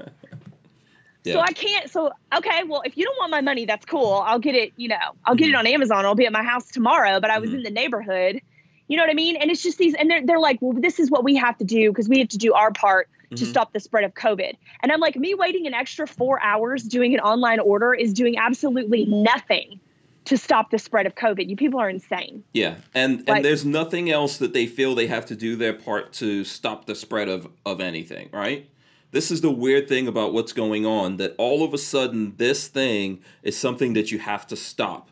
Yeah. 1.23 1.34
so 1.34 1.39
I 1.39 1.54
can't. 1.54 1.89
So 1.89 2.12
okay, 2.38 2.63
well, 2.65 2.84
if 2.86 2.95
you 2.97 3.04
don't 3.04 3.17
want 3.17 3.32
my 3.32 3.41
money, 3.41 3.65
that's 3.65 3.84
cool. 3.88 4.21
I'll 4.23 4.38
get 4.38 4.54
it. 4.54 4.73
You 4.78 4.89
know, 4.89 4.97
I'll 5.25 5.34
get 5.34 5.49
it 5.49 5.56
on 5.56 5.65
Amazon. 5.65 6.06
I'll 6.06 6.13
be 6.13 6.28
at 6.28 6.32
my 6.32 6.43
house 6.43 6.69
tomorrow. 6.69 7.19
But 7.19 7.32
I 7.32 7.39
was 7.39 7.49
Mhm. 7.49 7.56
in 7.56 7.63
the 7.63 7.71
neighborhood. 7.71 8.41
You 8.88 8.97
know 8.97 9.01
what 9.04 9.10
I 9.10 9.15
mean? 9.15 9.36
And 9.36 9.49
it's 9.49 9.63
just 9.63 9.80
these, 9.80 9.95
and 9.95 10.08
they're 10.08 10.23
they're 10.23 10.39
like, 10.39 10.60
well, 10.62 10.80
this 10.80 10.99
is 10.99 11.10
what 11.10 11.23
we 11.23 11.36
have 11.38 11.58
to 11.58 11.63
do 11.63 11.89
because 11.89 12.08
we 12.08 12.19
have 12.19 12.28
to 12.30 12.38
do 12.38 12.54
our 12.54 12.71
part 12.71 13.10
to 13.32 13.44
Mhm. 13.44 13.48
stop 13.48 13.74
the 13.74 13.80
spread 13.80 14.04
of 14.04 14.14
COVID. 14.14 14.54
And 14.84 14.92
I'm 14.92 15.00
like, 15.00 15.16
me 15.16 15.34
waiting 15.34 15.68
an 15.68 15.74
extra 15.74 16.08
four 16.08 16.42
hours 16.42 16.84
doing 16.84 17.14
an 17.14 17.20
online 17.20 17.60
order 17.60 17.94
is 17.94 18.14
doing 18.14 18.38
absolutely 18.38 19.06
nothing 19.06 19.80
to 20.26 20.38
stop 20.38 20.72
the 20.72 20.80
spread 20.80 21.06
of 21.06 21.14
COVID. 21.16 21.48
You 21.48 21.56
people 21.56 21.80
are 21.80 21.90
insane. 21.90 22.44
Yeah, 22.54 22.76
and 22.94 23.20
and 23.20 23.28
Like- 23.28 23.44
there's 23.44 23.64
nothing 23.66 24.10
else 24.10 24.38
that 24.38 24.54
they 24.54 24.66
feel 24.66 24.96
they 24.96 25.08
have 25.08 25.26
to 25.28 25.36
do 25.36 25.56
their 25.56 25.74
part 25.74 26.14
to 26.14 26.44
stop 26.44 26.86
the 26.86 26.96
spread 26.96 27.30
of 27.30 27.48
of 27.66 27.80
anything, 27.82 28.30
right? 28.32 28.68
This 29.12 29.32
is 29.32 29.42
the 29.42 29.52
weird 29.52 29.88
thing 29.88 30.08
about 30.08 30.34
what's 30.34 30.52
going 30.52 30.86
on 30.86 31.18
that 31.18 31.36
all 31.38 31.64
of 31.64 31.74
a 31.74 31.78
sudden 31.78 32.34
this 32.38 32.68
thing 32.68 33.20
is 33.44 33.56
something 33.56 33.94
that 33.94 34.12
you 34.12 34.20
have 34.20 34.46
to 34.48 34.56
stop. 34.56 35.10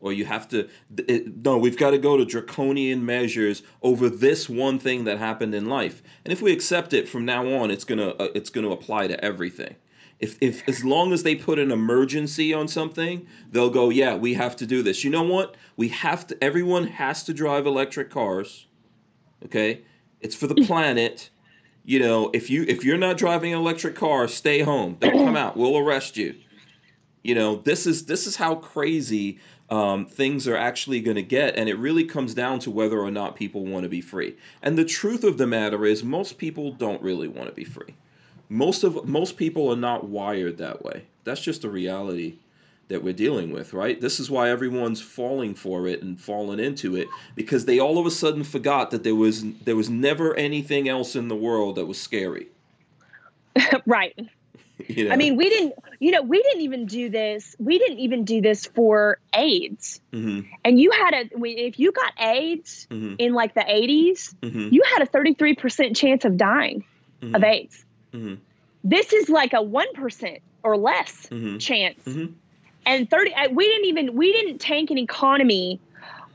Or 0.00 0.12
you 0.12 0.24
have 0.24 0.48
to 0.48 0.68
it, 0.96 1.44
no, 1.44 1.58
we've 1.58 1.76
got 1.76 1.90
to 1.90 1.98
go 1.98 2.16
to 2.16 2.24
draconian 2.24 3.04
measures 3.04 3.62
over 3.82 4.08
this 4.08 4.48
one 4.48 4.78
thing 4.78 5.04
that 5.04 5.18
happened 5.18 5.54
in 5.54 5.66
life. 5.66 6.02
And 6.24 6.32
if 6.32 6.40
we 6.40 6.52
accept 6.52 6.94
it 6.94 7.08
from 7.08 7.26
now 7.26 7.46
on, 7.46 7.70
it's 7.70 7.84
going 7.84 7.98
to 7.98 8.16
uh, 8.16 8.28
it's 8.34 8.50
going 8.50 8.66
to 8.66 8.72
apply 8.72 9.08
to 9.08 9.22
everything. 9.22 9.76
If, 10.20 10.36
if 10.42 10.68
as 10.68 10.84
long 10.84 11.14
as 11.14 11.22
they 11.22 11.34
put 11.34 11.58
an 11.58 11.70
emergency 11.70 12.52
on 12.52 12.68
something, 12.68 13.26
they'll 13.50 13.70
go, 13.70 13.88
yeah, 13.88 14.14
we 14.16 14.34
have 14.34 14.54
to 14.56 14.66
do 14.66 14.82
this. 14.82 15.02
You 15.02 15.10
know 15.10 15.22
what? 15.22 15.56
We 15.76 15.88
have 15.88 16.26
to. 16.26 16.44
Everyone 16.44 16.86
has 16.88 17.24
to 17.24 17.34
drive 17.34 17.66
electric 17.66 18.10
cars. 18.10 18.66
Okay, 19.46 19.82
it's 20.20 20.36
for 20.36 20.46
the 20.46 20.54
planet. 20.66 21.30
You 21.84 22.00
know, 22.00 22.30
if 22.34 22.50
you 22.50 22.64
if 22.68 22.84
you're 22.84 22.98
not 22.98 23.16
driving 23.16 23.54
an 23.54 23.58
electric 23.58 23.94
car, 23.94 24.28
stay 24.28 24.60
home. 24.60 24.96
Don't 25.00 25.24
come 25.24 25.36
out. 25.36 25.56
We'll 25.56 25.78
arrest 25.78 26.18
you. 26.18 26.34
You 27.24 27.34
know, 27.34 27.56
this 27.56 27.86
is 27.86 28.04
this 28.04 28.26
is 28.26 28.36
how 28.36 28.56
crazy 28.56 29.38
um, 29.70 30.06
things 30.06 30.48
are 30.48 30.56
actually 30.56 31.00
going 31.00 31.16
to 31.16 31.22
get, 31.22 31.56
and 31.56 31.68
it 31.68 31.78
really 31.78 32.04
comes 32.04 32.34
down 32.34 32.58
to 32.60 32.70
whether 32.70 32.98
or 32.98 33.10
not 33.10 33.36
people 33.36 33.64
want 33.64 33.84
to 33.84 33.88
be 33.88 34.00
free. 34.00 34.36
And 34.62 34.76
the 34.76 34.84
truth 34.84 35.24
of 35.24 35.38
the 35.38 35.46
matter 35.46 35.86
is, 35.86 36.02
most 36.02 36.38
people 36.38 36.72
don't 36.72 37.02
really 37.02 37.28
want 37.28 37.48
to 37.48 37.54
be 37.54 37.64
free 37.64 37.94
most 38.50 38.82
of 38.82 39.08
most 39.08 39.38
people 39.38 39.72
are 39.72 39.76
not 39.76 40.08
wired 40.08 40.58
that 40.58 40.84
way. 40.84 41.04
That's 41.24 41.40
just 41.40 41.64
a 41.64 41.70
reality 41.70 42.34
that 42.88 43.04
we're 43.04 43.14
dealing 43.14 43.52
with, 43.52 43.72
right? 43.72 44.00
This 44.00 44.18
is 44.18 44.28
why 44.28 44.50
everyone's 44.50 45.00
falling 45.00 45.54
for 45.54 45.86
it 45.86 46.02
and 46.02 46.20
falling 46.20 46.58
into 46.58 46.96
it 46.96 47.06
because 47.36 47.64
they 47.64 47.78
all 47.78 47.98
of 47.98 48.04
a 48.04 48.10
sudden 48.10 48.42
forgot 48.42 48.90
that 48.90 49.04
there 49.04 49.14
was 49.14 49.44
there 49.64 49.76
was 49.76 49.88
never 49.88 50.34
anything 50.34 50.88
else 50.88 51.14
in 51.14 51.28
the 51.28 51.36
world 51.36 51.76
that 51.76 51.86
was 51.86 52.00
scary. 52.00 52.48
right. 53.86 54.18
You 54.88 55.04
know? 55.04 55.12
I 55.12 55.16
mean, 55.16 55.36
we 55.36 55.48
didn't, 55.48 55.74
you 56.00 56.10
know, 56.10 56.22
we 56.22 56.42
didn't 56.42 56.62
even 56.62 56.86
do 56.86 57.08
this. 57.10 57.54
We 57.58 57.78
didn't 57.78 57.98
even 58.00 58.24
do 58.24 58.40
this 58.40 58.66
for 58.66 59.18
AIDS. 59.34 60.00
Mhm, 60.12 60.46
And 60.64 60.80
you 60.80 60.90
had 60.90 61.14
a, 61.14 61.30
if 61.44 61.78
you 61.78 61.92
got 61.92 62.12
AIDS 62.18 62.86
mhm, 62.90 63.16
in 63.18 63.32
like 63.34 63.54
the 63.54 63.60
80s, 63.60 64.34
mhm, 64.42 64.72
you 64.72 64.82
had 64.94 65.02
a 65.02 65.06
33% 65.06 65.96
chance 65.96 66.24
of 66.24 66.36
dying 66.36 66.84
mhm, 67.22 67.36
of 67.36 67.44
AIDS. 67.44 67.84
mhm, 68.14 68.38
This 68.84 69.12
is 69.12 69.28
like 69.28 69.52
a 69.52 69.62
1% 69.62 70.38
or 70.62 70.76
less 70.76 71.26
mhm, 71.30 71.58
chance. 71.60 72.02
And 72.86 73.08
30, 73.10 73.34
uh, 73.34 73.48
we 73.50 73.66
didn't 73.68 73.86
even, 73.86 74.16
we 74.16 74.32
didn't 74.32 74.58
tank 74.58 74.90
an 74.90 74.98
economy 74.98 75.80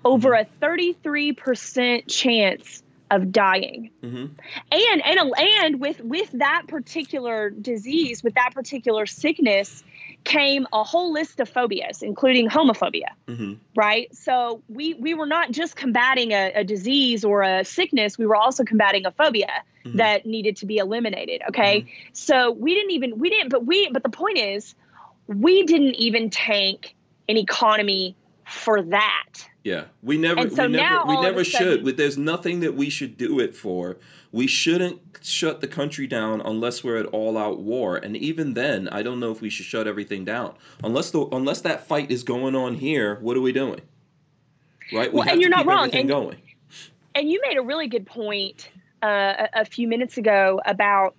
over 0.03 0.29
Mm-hmm. 0.29 0.47
a 0.63 0.65
33% 0.65 2.07
chance 2.07 2.83
of 3.11 3.31
dying. 3.31 3.91
Mhm. 4.03 4.31
and 4.71 5.05
and 5.05 5.31
and 5.37 5.79
with 5.79 6.01
with 6.01 6.31
that 6.33 6.63
particular 6.67 7.49
disease 7.51 8.23
with 8.23 8.33
that 8.35 8.51
particular 8.53 9.05
sickness 9.05 9.83
came 10.23 10.65
a 10.73 10.83
whole 10.83 11.11
list 11.13 11.39
of 11.39 11.47
phobias 11.47 12.01
including 12.01 12.49
homophobia 12.49 13.09
Mhm. 13.27 13.57
right 13.75 14.13
so 14.15 14.61
we 14.69 14.95
we 14.95 15.13
were 15.13 15.27
not 15.27 15.51
just 15.51 15.75
combating 15.75 16.31
a, 16.31 16.51
a 16.55 16.63
disease 16.63 17.23
or 17.23 17.43
a 17.43 17.63
sickness 17.63 18.17
we 18.17 18.25
were 18.25 18.35
also 18.35 18.63
combating 18.63 19.05
a 19.05 19.11
phobia 19.11 19.51
Mhm. 19.85 19.97
that 19.97 20.25
needed 20.25 20.57
to 20.57 20.65
be 20.65 20.77
eliminated 20.77 21.41
okay 21.49 21.85
so 22.13 22.51
we 22.51 22.73
didn't 22.73 22.91
even 22.91 23.19
we 23.19 23.29
didn't 23.29 23.49
but 23.49 23.65
we 23.65 23.87
but 23.91 24.01
the 24.03 24.09
point 24.09 24.37
is 24.39 24.73
we 25.27 25.63
didn't 25.63 25.95
even 25.95 26.29
tank 26.31 26.95
an 27.29 27.37
economy 27.37 28.15
for 28.47 28.81
that 28.81 29.29
Yeah, 29.65 29.85
we 30.03 30.19
never, 30.19 30.41
And 30.41 30.53
so 30.53 30.67
we 30.67 30.73
never, 30.73 31.07
we 31.07 31.15
all 31.15 31.17
of 31.17 31.25
a 31.25 31.27
never 31.27 31.43
should. 31.43 31.83
But 31.83 31.97
There's 31.97 32.19
nothing 32.19 32.59
that 32.59 32.75
we 32.75 32.87
should 32.91 33.17
do 33.17 33.39
it 33.39 33.55
for. 33.55 33.97
We 34.31 34.45
shouldn't 34.45 35.01
shut 35.23 35.59
the 35.59 35.67
country 35.67 36.05
down 36.05 36.39
unless 36.41 36.83
we're 36.83 36.97
at 36.97 37.07
all-out 37.07 37.61
war. 37.61 37.97
And 37.97 38.15
even 38.15 38.53
then, 38.53 38.87
I 38.89 39.01
don't 39.01 39.19
know 39.19 39.31
if 39.31 39.41
we 39.41 39.49
should 39.49 39.65
shut 39.65 39.87
everything 39.87 40.23
down 40.23 40.53
unless 40.83 41.09
the 41.09 41.27
unless 41.31 41.61
that 41.61 41.87
fight 41.87 42.11
is 42.11 42.21
going 42.21 42.55
on 42.55 42.75
here. 42.75 43.15
What 43.21 43.35
are 43.37 43.41
we 43.41 43.51
doing? 43.51 43.81
Right? 44.93 45.11
We 45.11 45.17
Well, 45.17 45.29
and 45.29 45.41
you're 45.41 45.49
not 45.49 45.65
wrong, 45.65 45.89
and- 45.95 46.07
going. 46.07 46.37
and 47.15 47.27
you 47.27 47.41
made 47.41 47.57
a 47.57 47.63
really 47.63 47.87
good 47.87 48.05
point 48.05 48.69
uh, 49.01 49.47
a, 49.55 49.61
a 49.61 49.65
few 49.65 49.87
minutes 49.87 50.19
ago 50.19 50.61
about 50.63 51.15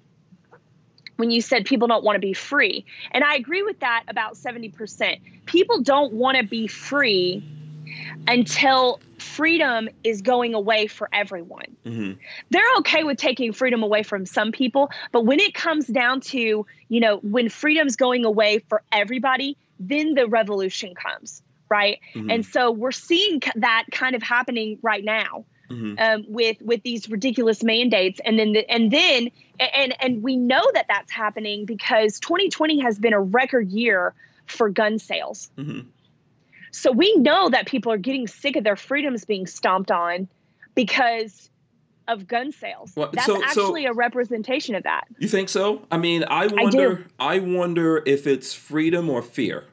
when 1.16 1.32
you 1.32 1.40
said 1.40 1.64
people 1.64 1.88
don't 1.88 2.04
want 2.04 2.14
to 2.14 2.20
be 2.20 2.32
free. 2.32 2.86
And 3.10 3.24
I 3.24 3.34
agree 3.34 3.64
with 3.64 3.80
that 3.80 4.04
about 4.06 4.34
70%. 4.34 5.18
People 5.46 5.80
don't 5.80 6.12
want 6.12 6.36
to 6.36 6.44
be 6.44 6.68
free 6.68 7.42
until 8.26 9.00
freedom 9.18 9.88
is 10.04 10.22
going 10.22 10.54
away 10.54 10.86
for 10.86 11.08
everyone. 11.12 11.76
hmm 11.84 12.12
They're 12.50 12.74
okay 12.78 13.04
with 13.04 13.18
taking 13.18 13.52
freedom 13.52 13.82
away 13.82 14.02
from 14.02 14.26
some 14.26 14.52
people, 14.52 14.90
but 15.12 15.24
when 15.24 15.40
it 15.40 15.54
comes 15.54 15.86
down 15.86 16.20
to, 16.22 16.66
you 16.88 17.00
know, 17.00 17.18
when 17.18 17.48
freedom's 17.48 17.96
going 17.96 18.24
away 18.24 18.60
for 18.68 18.82
everybody, 18.92 19.56
then 19.78 20.14
the 20.14 20.26
revolution 20.26 20.94
comes, 20.94 21.42
right? 21.68 22.00
Mhm. 22.14 22.32
And 22.32 22.46
so 22.46 22.70
we're 22.70 22.92
seeing 22.92 23.42
that 23.56 23.84
kind 23.90 24.14
of 24.14 24.22
happening 24.22 24.78
right 24.82 25.04
now 25.04 25.44
hmm 25.68 25.94
um, 25.98 26.24
with 26.28 26.58
with 26.62 26.82
these 26.84 27.08
ridiculous 27.08 27.64
mandates 27.64 28.20
and 28.24 28.38
then 28.38 28.52
the, 28.52 28.70
and 28.70 28.90
then 28.90 29.30
and 29.58 29.94
and 30.00 30.22
we 30.22 30.36
know 30.36 30.62
that 30.74 30.86
that's 30.88 31.10
happening 31.10 31.64
because 31.64 32.20
2020 32.20 32.80
has 32.80 32.98
been 32.98 33.12
a 33.12 33.20
record 33.20 33.68
year 33.70 34.14
for 34.46 34.68
gun 34.68 34.98
sales 35.00 35.50
hmm 35.56 35.80
so 36.76 36.92
we 36.92 37.14
know 37.16 37.48
that 37.48 37.66
people 37.66 37.90
are 37.92 37.96
getting 37.98 38.26
sick 38.26 38.56
of 38.56 38.64
their 38.64 38.76
freedoms 38.76 39.24
being 39.24 39.46
stomped 39.46 39.90
on 39.90 40.28
because 40.74 41.50
of 42.08 42.28
gun 42.28 42.52
sales 42.52 42.92
Well, 42.94 43.10
that's 43.12 43.26
so- 43.26 43.36
so- 43.36 43.44
actually 43.44 43.86
a 43.86 43.92
representation 43.92 44.74
of 44.74 44.82
that 44.84 45.06
You 45.18 45.28
think 45.28 45.48
so? 45.48 45.82
I 45.90 45.96
mean, 45.96 46.24
I 46.28 46.46
wonder. 46.46 47.04
I, 47.18 47.38
wonder 47.40 48.02
if 48.06 48.26
it's 48.26 48.52
freedom 48.52 49.08
or 49.10 49.22
fear. 49.22 49.64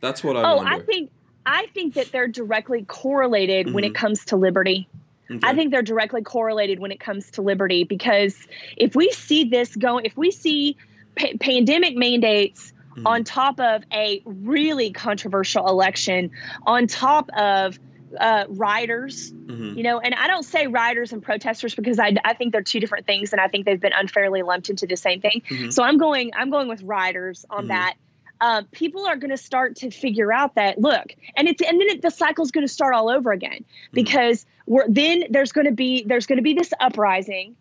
That's 0.00 0.24
what 0.24 0.36
I 0.36 0.42
oh 0.50 0.56
wonder. 0.56 0.72
i 0.72 0.80
think 0.80 1.10
i 1.46 1.66
think 1.74 1.94
that 1.94 2.10
they're 2.12 2.28
directly 2.28 2.84
correlated 2.84 3.72
when 3.74 3.84
it 3.84 3.92
Mhm. 3.92 3.96
comes 3.96 4.24
to 4.26 4.36
liberty 4.36 4.88
Okay. 5.30 5.38
I 5.46 5.54
think 5.54 5.70
they're 5.70 5.80
directly 5.82 6.22
correlated 6.22 6.80
when 6.80 6.90
it 6.90 6.98
comes 6.98 7.30
to 7.32 7.42
liberty 7.42 7.84
because 7.84 8.36
if 8.76 8.96
we 8.96 9.12
see 9.12 9.44
this 9.44 9.76
going, 9.76 10.04
if 10.04 10.16
we 10.16 10.32
see 10.32 10.76
pa- 11.14 11.28
pandemic 11.38 11.94
mandates 11.96 12.72
Mhm. 12.96 13.02
on 13.06 13.24
top 13.24 13.60
of 13.60 13.82
a 13.92 14.22
really 14.24 14.90
controversial 14.90 15.68
election, 15.68 16.30
on 16.66 16.86
top 16.86 17.30
of 17.36 17.78
uh, 18.18 18.44
rioters, 18.48 19.32
Mhm. 19.32 19.76
you 19.76 19.84
know, 19.84 20.00
and 20.00 20.16
I 20.16 20.26
don't 20.26 20.42
say 20.42 20.66
rioters 20.66 21.12
and 21.12 21.22
protesters 21.22 21.76
because 21.76 22.00
I, 22.00 22.16
I 22.24 22.34
think 22.34 22.50
they're 22.50 22.60
two 22.60 22.80
different 22.80 23.06
things, 23.06 23.30
and 23.30 23.40
I 23.40 23.46
think 23.46 23.66
they've 23.66 23.80
been 23.80 23.92
unfairly 23.92 24.42
lumped 24.42 24.68
into 24.68 24.84
the 24.88 24.96
same 24.96 25.20
thing. 25.20 25.42
Mhm. 25.48 25.72
So 25.72 25.84
I'm 25.84 25.96
going, 25.96 26.32
I'm 26.36 26.50
going 26.50 26.66
with 26.66 26.82
rioters 26.82 27.46
on 27.48 27.66
Mhm. 27.66 27.68
that. 27.68 27.94
Uh, 28.40 28.62
people 28.72 29.06
are 29.06 29.16
going 29.16 29.30
to 29.30 29.36
start 29.36 29.76
to 29.76 29.90
figure 29.92 30.32
out 30.32 30.56
that 30.56 30.80
look, 30.80 31.14
and 31.36 31.46
it's 31.46 31.62
and 31.62 31.78
then 31.80 31.88
it, 31.88 32.02
the 32.02 32.10
cycle's 32.10 32.50
going 32.50 32.66
to 32.66 32.72
start 32.72 32.94
all 32.94 33.10
over 33.10 33.30
again 33.30 33.64
because 33.92 34.44
we're 34.66 34.88
then 34.88 35.24
there's 35.30 35.52
going 35.52 35.66
to 35.66 35.72
be 35.72 36.02
there's 36.04 36.26
going 36.26 36.38
to 36.38 36.42
be 36.42 36.54
this 36.54 36.72
uprising. 36.80 37.54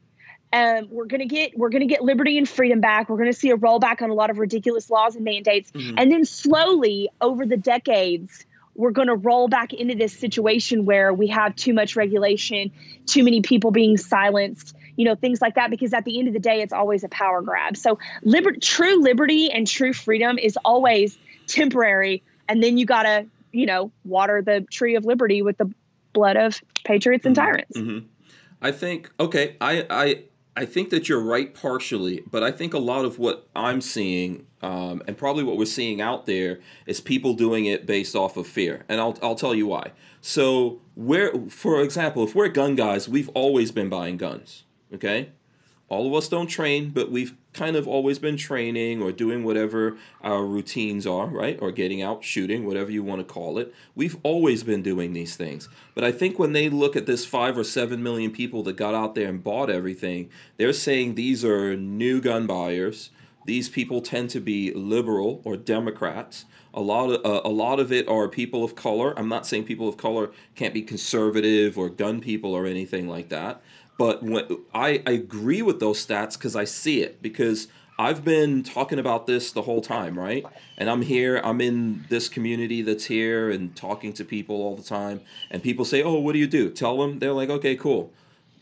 Um, 0.51 0.87
we're 0.89 1.05
going 1.05 1.19
to 1.19 1.27
get 1.27 1.57
we're 1.57 1.69
to 1.69 1.85
get 1.85 2.03
liberty 2.03 2.37
and 2.37 2.49
freedom 2.49 2.81
back. 2.81 3.07
We're 3.09 3.17
going 3.17 3.31
to 3.31 3.37
see 3.37 3.51
a 3.51 3.57
rollback 3.57 4.01
on 4.01 4.09
a 4.09 4.13
lot 4.15 4.29
of 4.31 4.39
ridiculous 4.39 4.89
laws 4.89 5.15
and 5.15 5.23
mandates, 5.23 5.71
Mhm. 5.71 5.93
and 5.97 6.11
then 6.11 6.25
slowly 6.25 7.09
over 7.21 7.45
the 7.45 7.57
decades, 7.57 8.45
we're 8.75 8.91
going 8.91 9.09
to 9.09 9.15
roll 9.15 9.47
back 9.47 9.73
into 9.73 9.93
this 9.95 10.13
situation 10.13 10.85
where 10.85 11.13
we 11.13 11.27
have 11.27 11.55
too 11.55 11.73
much 11.73 11.95
regulation, 11.95 12.71
too 13.05 13.23
many 13.23 13.41
people 13.41 13.69
being 13.71 13.97
silenced, 13.97 14.75
you 14.95 15.05
know, 15.05 15.15
things 15.15 15.41
like 15.41 15.55
that. 15.55 15.69
Because 15.69 15.93
at 15.93 16.03
the 16.05 16.17
end 16.17 16.27
of 16.27 16.33
the 16.33 16.39
day, 16.39 16.61
it's 16.61 16.73
always 16.73 17.03
a 17.03 17.09
power 17.09 17.41
grab. 17.41 17.77
So, 17.77 17.99
liber- 18.23 18.53
true 18.59 19.01
liberty 19.03 19.51
and 19.51 19.67
true 19.67 19.93
freedom 19.93 20.39
is 20.39 20.57
always 20.65 21.17
temporary, 21.45 22.23
and 22.47 22.63
then 22.63 22.77
you 22.77 22.85
got 22.85 23.03
to, 23.03 23.25
you 23.51 23.65
know, 23.67 23.91
water 24.05 24.41
the 24.41 24.61
tree 24.61 24.95
of 24.95 25.05
liberty 25.05 25.41
with 25.41 25.57
the 25.57 25.71
blood 26.13 26.37
of 26.37 26.59
patriots 26.83 27.25
and 27.27 27.35
tyrants. 27.35 27.77
hmm 27.77 27.99
I 28.61 28.71
think 28.73 29.09
okay. 29.19 29.55
I 29.61 29.85
I 29.89 30.23
I 30.59 30.65
think 30.65 30.89
that 30.89 31.07
you're 31.07 31.21
right 31.21 31.53
partially, 31.53 32.21
but 32.29 32.43
I 32.43 32.51
think 32.51 32.73
a 32.73 32.79
lot 32.79 33.05
of 33.05 33.17
what 33.17 33.47
I'm 33.55 33.79
seeing, 33.79 34.45
um, 34.61 35.01
and 35.07 35.17
probably 35.17 35.45
what 35.45 35.55
we're 35.55 35.63
seeing 35.63 36.01
out 36.01 36.25
there, 36.25 36.59
is 36.85 36.99
people 36.99 37.33
doing 37.33 37.63
it 37.63 37.85
based 37.85 38.13
off 38.13 38.35
of 38.35 38.45
fear, 38.45 38.83
and 38.89 38.99
I'll 38.99 39.17
I'll 39.23 39.35
tell 39.35 39.55
you 39.55 39.67
why. 39.67 39.93
So 40.19 40.81
where, 40.95 41.31
for 41.47 41.81
example, 41.81 42.25
if 42.25 42.35
we're 42.35 42.49
gun 42.49 42.75
guys, 42.75 43.07
we've 43.07 43.29
always 43.29 43.71
been 43.71 43.87
buying 43.87 44.17
guns. 44.17 44.65
Okay, 44.93 45.29
all 45.87 46.05
of 46.05 46.13
us 46.13 46.27
don't 46.27 46.47
train, 46.47 46.89
but 46.89 47.09
we've 47.09 47.37
kind 47.53 47.75
of 47.75 47.87
always 47.87 48.19
been 48.19 48.37
training 48.37 49.01
or 49.01 49.11
doing 49.11 49.43
whatever 49.43 49.97
our 50.21 50.45
routines 50.45 51.07
are, 51.07 51.27
right? 51.27 51.57
Or 51.61 51.71
getting 51.71 52.01
out 52.01 52.23
shooting, 52.23 52.65
whatever 52.65 52.91
you 52.91 53.03
want 53.03 53.19
to 53.19 53.33
call 53.33 53.57
it. 53.57 53.73
We've 53.95 54.17
always 54.23 54.63
been 54.63 54.83
doing 54.83 55.13
these 55.13 55.35
things. 55.35 55.67
But 55.95 56.03
I 56.03 56.11
think 56.11 56.37
when 56.37 56.53
they 56.53 56.69
look 56.69 56.95
at 56.95 57.05
this 57.05 57.25
five 57.25 57.57
or 57.57 57.63
seven 57.63 58.03
million 58.03 58.31
people 58.31 58.63
that 58.63 58.75
got 58.75 58.93
out 58.93 59.15
there 59.15 59.29
and 59.29 59.43
bought 59.43 59.69
everything, 59.69 60.29
they're 60.57 60.73
saying 60.73 61.15
these 61.15 61.43
are 61.43 61.75
new 61.75 62.21
gun 62.21 62.45
buyers. 62.45 63.09
These 63.45 63.69
people 63.69 64.01
tend 64.01 64.29
to 64.31 64.39
be 64.39 64.71
liberal 64.73 65.41
or 65.43 65.57
Democrats. 65.57 66.45
A 66.71 66.81
lot 66.81 67.09
of 67.09 67.25
uh, 67.25 67.41
a 67.43 67.49
lot 67.49 67.79
of 67.79 67.91
it 67.91 68.07
are 68.07 68.27
people 68.27 68.63
of 68.63 68.75
color. 68.75 69.17
I'm 69.17 69.27
not 69.27 69.47
saying 69.47 69.63
people 69.63 69.89
of 69.89 69.97
color 69.97 70.29
can't 70.55 70.73
be 70.73 70.83
conservative 70.83 71.77
or 71.77 71.89
gun 71.89 72.21
people 72.21 72.53
or 72.53 72.67
anything 72.67 73.07
like 73.07 73.29
that. 73.29 73.63
But 73.99 74.23
when, 74.23 74.47
I, 74.73 75.03
I 75.05 75.11
agree 75.11 75.61
with 75.61 75.81
those 75.81 76.03
stats 76.03 76.35
because 76.35 76.55
I 76.55 76.63
see 76.63 77.01
it 77.01 77.21
because 77.21 77.67
I've 77.99 78.23
been 78.23 78.63
talking 78.63 78.97
about 78.97 79.27
this 79.27 79.51
the 79.51 79.63
whole 79.63 79.81
time, 79.81 80.17
right? 80.17 80.45
And 80.77 80.89
I'm 80.89 81.01
here, 81.01 81.41
I'm 81.43 81.59
in 81.59 82.05
this 82.07 82.29
community 82.29 82.81
that's 82.81 83.03
here 83.03 83.49
and 83.49 83.75
talking 83.75 84.13
to 84.13 84.23
people 84.23 84.55
all 84.55 84.77
the 84.77 84.83
time. 84.83 85.19
And 85.51 85.61
people 85.61 85.83
say, 85.83 86.01
Oh, 86.01 86.17
what 86.17 86.31
do 86.31 86.39
you 86.39 86.47
do? 86.47 86.69
Tell 86.69 86.97
them. 86.97 87.19
They're 87.19 87.33
like, 87.33 87.49
Okay, 87.49 87.75
cool. 87.75 88.13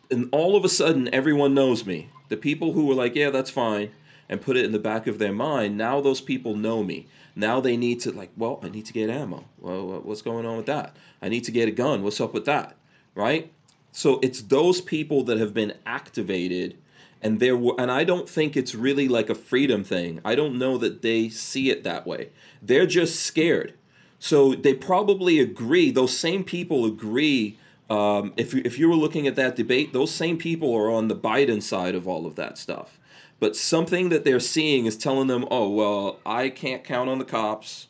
And 0.09 0.27
all 0.31 0.55
of 0.55 0.65
a 0.65 0.69
sudden, 0.69 1.07
everyone 1.13 1.53
knows 1.53 1.85
me. 1.85 2.09
The 2.29 2.37
people 2.37 2.73
who 2.73 2.87
were 2.87 2.95
like, 2.95 3.13
Yeah, 3.13 3.29
that's 3.29 3.51
fine, 3.51 3.91
and 4.27 4.41
put 4.41 4.57
it 4.57 4.65
in 4.65 4.71
the 4.71 4.79
back 4.79 5.05
of 5.05 5.19
their 5.19 5.33
mind, 5.33 5.77
now 5.77 6.01
those 6.01 6.19
people 6.19 6.55
know 6.55 6.83
me. 6.83 7.07
Now 7.35 7.61
they 7.61 7.77
need 7.77 7.99
to, 8.01 8.11
like, 8.11 8.31
well, 8.35 8.59
I 8.63 8.69
need 8.69 8.87
to 8.87 8.93
get 8.93 9.11
ammo. 9.11 9.45
Well, 9.59 10.01
what's 10.01 10.23
going 10.23 10.47
on 10.47 10.57
with 10.57 10.65
that? 10.65 10.95
I 11.21 11.29
need 11.29 11.43
to 11.43 11.51
get 11.51 11.67
a 11.67 11.71
gun. 11.71 12.01
What's 12.01 12.19
up 12.19 12.33
with 12.33 12.45
that? 12.45 12.75
Right? 13.13 13.51
So 13.97 14.19
it's 14.21 14.43
those 14.43 14.79
people 14.79 15.23
that 15.23 15.39
have 15.39 15.55
been 15.55 15.73
activated 15.83 16.77
and 17.19 17.39
there 17.39 17.57
were 17.57 17.73
and 17.79 17.89
I 17.89 18.03
don't 18.03 18.29
think 18.29 18.55
it's 18.55 18.75
really 18.75 19.07
like 19.07 19.27
a 19.27 19.33
freedom 19.33 19.83
thing. 19.83 20.21
I 20.23 20.35
don't 20.35 20.59
know 20.59 20.77
that 20.77 21.01
they 21.01 21.29
see 21.29 21.71
it 21.71 21.83
that 21.83 22.05
way. 22.05 22.29
They're 22.61 22.85
just 22.85 23.19
scared. 23.19 23.73
So 24.19 24.53
they 24.53 24.75
probably 24.75 25.39
agree. 25.39 25.89
Those 25.89 26.15
same 26.15 26.43
people 26.43 26.85
agree. 26.85 27.57
Um, 27.89 28.33
if 28.37 28.53
if 28.53 28.77
you 28.77 28.87
were 28.87 28.95
looking 28.95 29.25
at 29.25 29.35
that 29.35 29.55
debate, 29.55 29.93
those 29.93 30.13
same 30.13 30.37
people 30.37 30.75
are 30.75 30.91
on 30.91 31.07
the 31.07 31.15
Biden 31.15 31.63
side 31.63 31.95
of 31.95 32.07
all 32.07 32.27
of 32.27 32.35
that 32.35 32.59
stuff. 32.59 32.99
But 33.39 33.55
something 33.55 34.09
that 34.09 34.23
they're 34.23 34.39
seeing 34.39 34.85
is 34.85 34.95
telling 34.95 35.25
them, 35.25 35.43
"Oh 35.49 35.71
well, 35.71 36.19
I 36.23 36.49
can't 36.49 36.83
count 36.83 37.09
on 37.09 37.17
the 37.17 37.25
cops. 37.25 37.87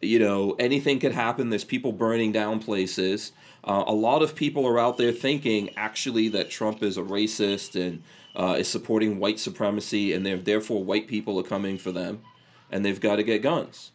You 0.00 0.18
know, 0.18 0.56
anything 0.58 0.98
could 0.98 1.12
happen. 1.12 1.50
There's 1.50 1.62
people 1.62 1.92
burning 1.92 2.32
down 2.32 2.58
places. 2.58 3.32
Uh, 3.64 3.84
a 3.86 3.94
lot 3.94 4.22
of 4.22 4.34
people 4.34 4.66
are 4.66 4.78
out 4.78 4.98
there 4.98 5.12
thinking 5.12 5.70
actually 5.76 6.28
that 6.28 6.50
Trump 6.50 6.82
is 6.82 6.96
a 6.96 7.02
racist 7.02 7.80
and 7.80 8.02
uh, 8.34 8.56
is 8.58 8.68
supporting 8.68 9.18
white 9.18 9.38
supremacy, 9.38 10.12
and 10.12 10.26
therefore 10.44 10.82
white 10.82 11.06
people 11.06 11.38
are 11.38 11.44
coming 11.44 11.78
for 11.78 11.92
them, 11.92 12.22
and 12.70 12.84
they've 12.84 13.00
got 13.00 13.16
to 13.16 13.22
get 13.22 13.42
guns. 13.42 13.92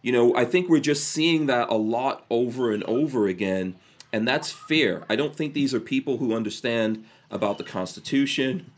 You 0.00 0.12
know, 0.12 0.36
I 0.36 0.44
think 0.44 0.68
we're 0.68 0.80
just 0.80 1.08
seeing 1.08 1.46
that 1.46 1.68
a 1.70 1.74
lot 1.74 2.24
over 2.30 2.72
and 2.72 2.84
over 2.84 3.26
again, 3.26 3.74
and 4.12 4.28
that's 4.28 4.50
fair. 4.50 5.04
I 5.08 5.16
don't 5.16 5.34
think 5.34 5.54
these 5.54 5.74
are 5.74 5.80
people 5.80 6.18
who 6.18 6.34
understand 6.34 7.04
about 7.30 7.58
the 7.58 7.64
Constitution, 7.64 8.70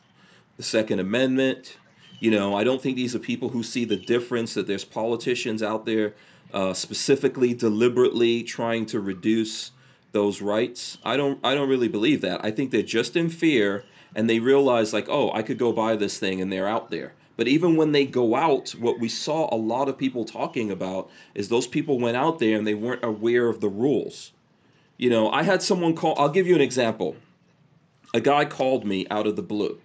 the 0.57 0.63
Second 0.63 0.99
Amendment. 0.99 1.77
You 2.21 2.31
know, 2.31 2.57
I 2.57 2.65
don't 2.65 2.81
think 2.81 2.97
these 2.97 3.15
are 3.15 3.19
people 3.19 3.51
who 3.51 3.63
see 3.63 3.85
the 3.85 3.97
difference 3.97 4.55
that 4.55 4.67
there's 4.67 4.85
politicians 4.85 5.63
out 5.63 5.85
there 5.85 6.15
uh, 6.55 6.73
specifically, 6.73 7.53
deliberately 7.53 8.43
trying 8.43 8.87
to 8.87 9.01
reduce 9.01 9.73
those 10.17 10.41
rights. 10.41 10.97
I 11.05 11.19
don't. 11.19 11.39
I 11.45 11.55
don't 11.55 11.69
really 11.69 11.89
believe 11.89 12.23
that. 12.23 12.43
I 12.43 12.51
think 12.51 12.71
they're 12.71 12.83
just 12.83 13.17
in 13.17 13.29
fear, 13.29 13.85
and 14.15 14.31
they 14.31 14.39
realize 14.39 14.95
like, 14.95 15.09
oh, 15.11 15.31
I 15.33 15.43
could 15.43 15.59
go 15.59 15.73
buy 15.73 15.95
this 15.95 16.19
thing, 16.19 16.41
and 16.41 16.51
they're 16.51 16.67
out 16.67 16.91
there. 16.91 17.13
But 17.37 17.49
even 17.49 17.77
when 17.77 17.93
they 17.93 18.07
go 18.07 18.35
out, 18.35 18.71
what 18.71 18.99
we 18.99 19.11
saw 19.11 19.55
a 19.55 19.59
lot 19.59 19.91
of 19.91 19.99
people 19.99 20.25
talking 20.25 20.71
about 20.71 21.11
is 21.35 21.51
those 21.51 21.67
people 21.67 22.01
went 22.01 22.17
out 22.17 22.39
there 22.39 22.57
and 22.57 22.67
they 22.67 22.73
weren't 22.73 23.05
aware 23.05 23.49
of 23.49 23.61
the 23.61 23.69
rules. 23.69 24.33
You 24.97 25.11
know, 25.11 25.31
I 25.31 25.43
had 25.43 25.63
someone 25.63 25.95
call. 25.95 26.19
I'll 26.19 26.31
give 26.31 26.47
you 26.47 26.55
an 26.55 26.63
example. 26.63 27.17
A 28.15 28.21
guy 28.23 28.47
called 28.47 28.87
me 28.87 29.07
out 29.11 29.27
of 29.27 29.37
the 29.37 29.43
blue 29.43 29.81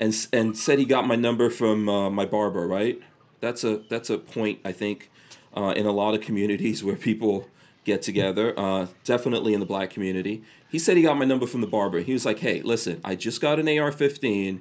and 0.00 0.14
and 0.32 0.58
said 0.58 0.80
he 0.80 0.84
got 0.84 1.06
my 1.06 1.14
number 1.14 1.48
from 1.48 1.88
uh, 1.88 2.10
my 2.10 2.26
barber. 2.26 2.66
Right? 2.66 3.00
That's 3.38 3.62
a 3.62 3.82
that's 3.88 4.10
a 4.10 4.18
point 4.18 4.58
I 4.64 4.72
think 4.72 5.10
uh, 5.56 5.74
in 5.76 5.86
a 5.86 5.92
lot 5.92 6.14
of 6.14 6.20
communities 6.22 6.82
where 6.86 6.96
people 6.96 7.48
get 7.86 8.02
together. 8.02 8.52
Uh, 8.58 8.88
definitely 9.04 9.54
in 9.54 9.60
the 9.60 9.66
black 9.66 9.88
community. 9.88 10.42
He 10.68 10.78
said 10.78 10.96
he 10.96 11.02
got 11.02 11.16
my 11.16 11.24
number 11.24 11.46
from 11.46 11.62
the 11.62 11.66
barber. 11.66 12.00
He 12.00 12.12
was 12.12 12.26
like, 12.26 12.40
"Hey, 12.40 12.60
listen, 12.60 13.00
I 13.02 13.14
just 13.14 13.40
got 13.40 13.58
an 13.58 13.66
AR-15." 13.66 14.60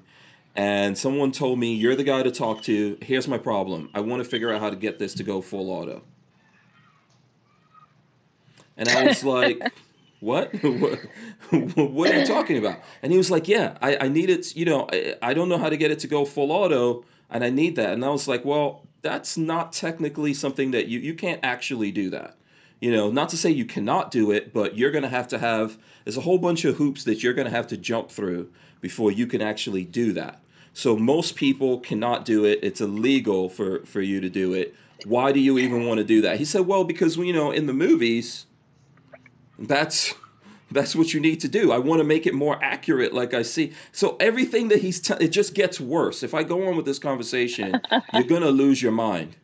And 0.55 0.97
someone 0.97 1.33
told 1.33 1.59
me, 1.59 1.73
You're 1.73 1.97
the 1.97 2.05
guy 2.05 2.23
to 2.23 2.31
talk 2.31 2.63
to. 2.63 2.97
Here's 3.01 3.27
my 3.27 3.37
problem. 3.37 3.89
I 3.93 3.99
want 3.99 4.23
to 4.23 4.29
figure 4.29 4.53
out 4.53 4.61
how 4.61 4.69
to 4.69 4.77
get 4.77 4.99
this 4.99 5.13
to 5.15 5.23
go 5.23 5.41
full 5.41 5.69
auto. 5.69 6.01
And 8.77 8.87
I 8.87 9.05
was 9.05 9.23
like, 9.23 9.59
what? 10.21 10.53
what? 10.63 10.99
what 11.75 12.11
are 12.11 12.19
you 12.19 12.25
talking 12.25 12.57
about? 12.57 12.79
And 13.01 13.11
he 13.11 13.17
was 13.17 13.29
like, 13.31 13.49
yeah, 13.49 13.77
I, 13.81 13.97
I 13.97 14.07
need 14.07 14.29
it, 14.29 14.55
you 14.55 14.65
know, 14.65 14.87
I, 14.91 15.15
I 15.21 15.33
don't 15.33 15.49
know 15.49 15.57
how 15.57 15.69
to 15.69 15.77
get 15.77 15.91
it 15.91 15.99
to 15.99 16.07
go 16.07 16.23
full 16.25 16.51
auto, 16.51 17.03
and 17.29 17.43
I 17.43 17.49
need 17.49 17.75
that. 17.75 17.91
And 17.91 18.05
I 18.05 18.09
was 18.09 18.27
like, 18.27 18.45
well, 18.45 18.85
that's 19.01 19.37
not 19.37 19.73
technically 19.73 20.33
something 20.33 20.71
that 20.71 20.87
you, 20.87 20.99
you 20.99 21.13
can't 21.13 21.39
actually 21.43 21.91
do 21.91 22.09
that. 22.11 22.37
You 22.79 22.91
know, 22.91 23.09
not 23.09 23.29
to 23.29 23.37
say 23.37 23.49
you 23.49 23.65
cannot 23.65 24.11
do 24.11 24.31
it, 24.31 24.53
but 24.53 24.77
you're 24.77 24.91
going 24.91 25.03
to 25.03 25.09
have 25.09 25.27
to 25.29 25.39
have, 25.39 25.77
there's 26.03 26.17
a 26.17 26.21
whole 26.21 26.37
bunch 26.37 26.65
of 26.65 26.75
hoops 26.75 27.03
that 27.05 27.23
you're 27.23 27.33
going 27.33 27.45
to 27.45 27.51
have 27.51 27.67
to 27.67 27.77
jump 27.77 28.11
through 28.11 28.51
before 28.81 29.11
you 29.11 29.25
can 29.25 29.41
actually 29.41 29.85
do 29.85 30.13
that. 30.13 30.41
So 30.73 30.97
most 30.97 31.35
people 31.35 31.79
cannot 31.79 32.25
do 32.25 32.43
it. 32.45 32.59
It's 32.61 32.81
illegal 32.81 33.49
for, 33.49 33.85
for 33.85 34.01
you 34.01 34.19
to 34.19 34.29
do 34.29 34.53
it. 34.53 34.75
Why 35.05 35.31
do 35.31 35.39
you 35.39 35.57
even 35.57 35.85
want 35.85 35.99
to 35.99 36.03
do 36.03 36.21
that? 36.21 36.37
He 36.37 36.45
said, 36.45 36.67
well, 36.67 36.83
because, 36.83 37.15
you 37.17 37.33
know, 37.33 37.51
in 37.51 37.65
the 37.65 37.73
movies, 37.73 38.45
that's 39.57 40.13
that's 40.71 40.95
what 40.95 41.13
you 41.13 41.21
need 41.21 41.39
to 41.41 41.47
do. 41.47 41.71
I 41.71 41.77
want 41.77 41.99
to 41.99 42.03
make 42.03 42.25
it 42.25 42.33
more 42.33 42.61
accurate, 42.61 43.13
like 43.13 43.33
I 43.33 43.43
see. 43.43 43.71
So 43.91 44.17
everything 44.19 44.67
that 44.69 44.81
he's, 44.81 44.99
t- 44.99 45.13
it 45.19 45.29
just 45.29 45.53
gets 45.53 45.79
worse. 45.79 46.23
If 46.23 46.33
I 46.33 46.43
go 46.43 46.67
on 46.67 46.75
with 46.75 46.85
this 46.85 46.99
conversation, 46.99 47.79
you're 48.13 48.23
gonna 48.23 48.49
lose 48.49 48.81
your 48.81 48.91
mind, 48.91 49.37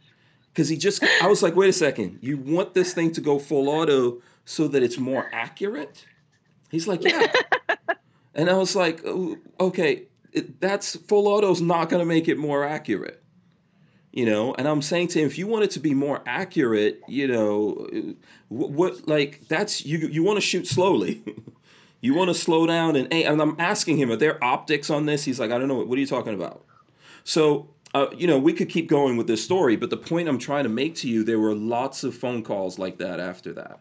because 0.54 0.70
he 0.70 0.78
just. 0.78 1.04
I 1.22 1.28
was 1.28 1.42
like, 1.44 1.56
wait 1.56 1.70
a 1.70 1.74
second, 1.74 2.20
you 2.22 2.38
want 2.38 2.74
this 2.74 2.94
thing 2.94 3.12
to 3.14 3.22
go 3.22 3.40
full 3.40 3.70
auto 3.70 4.22
so 4.46 4.68
that 4.68 4.84
it's 4.84 4.98
more 4.98 5.30
accurate? 5.34 6.06
He's 6.70 6.88
like, 6.88 7.04
yeah. 7.04 7.32
and 8.36 8.50
I 8.50 8.54
was 8.54 8.76
like, 8.76 9.02
oh, 9.06 9.38
okay, 9.60 10.04
it, 10.32 10.60
that's 10.62 10.96
full 10.96 11.28
auto's 11.28 11.62
not 11.62 11.90
gonna 11.90 12.06
make 12.06 12.28
it 12.28 12.38
more 12.38 12.64
accurate. 12.64 13.22
You 14.12 14.26
know? 14.26 14.54
And 14.56 14.68
i'm 14.68 14.82
saying 14.82 15.10
to 15.10 15.20
him 15.20 15.26
if 15.26 15.38
you 15.38 15.48
want 15.48 15.64
it 15.64 15.72
to 15.72 15.80
be 15.80 15.94
more 15.94 16.22
accurate 16.26 17.00
you 17.08 17.30
know 17.30 17.88
what, 18.50 18.70
what 18.72 19.08
like 19.08 19.48
that's 19.48 19.86
you 19.86 20.00
you 20.00 20.24
want 20.24 20.38
to 20.38 20.42
shoot 20.42 20.68
slowly. 20.68 21.24
You 22.04 22.16
want 22.16 22.30
to 22.30 22.34
slow 22.34 22.66
down 22.66 22.96
and 22.96 23.14
and 23.14 23.40
i'm 23.40 23.56
asking 23.60 23.98
him 23.98 24.10
are 24.10 24.16
there 24.16 24.44
optics 24.44 24.90
on 24.90 25.06
this? 25.06 25.24
He's 25.24 25.40
like 25.40 25.52
i 25.52 25.60
don't 25.60 25.68
know. 25.68 25.76
What 25.86 25.98
are 25.98 26.02
you 26.02 26.08
talking 26.08 26.34
about? 26.34 26.66
So 27.24 27.70
uh, 27.94 28.08
you 28.16 28.28
know 28.28 28.40
we 28.40 28.54
could 28.54 28.70
keep 28.70 28.88
going 28.88 29.18
with 29.18 29.28
this 29.28 29.44
story 29.44 29.76
but 29.76 29.90
the 29.90 29.98
point 29.98 30.28
i'm 30.28 30.40
trying 30.40 30.64
to 30.64 30.70
make 30.70 30.96
to 30.96 31.10
you 31.10 31.24
there 31.24 31.40
were 31.40 31.56
lots 31.56 32.04
of 32.04 32.16
phone 32.16 32.44
calls 32.44 32.80
like 32.80 32.98
that 32.98 33.20
after 33.20 33.54
that. 33.54 33.80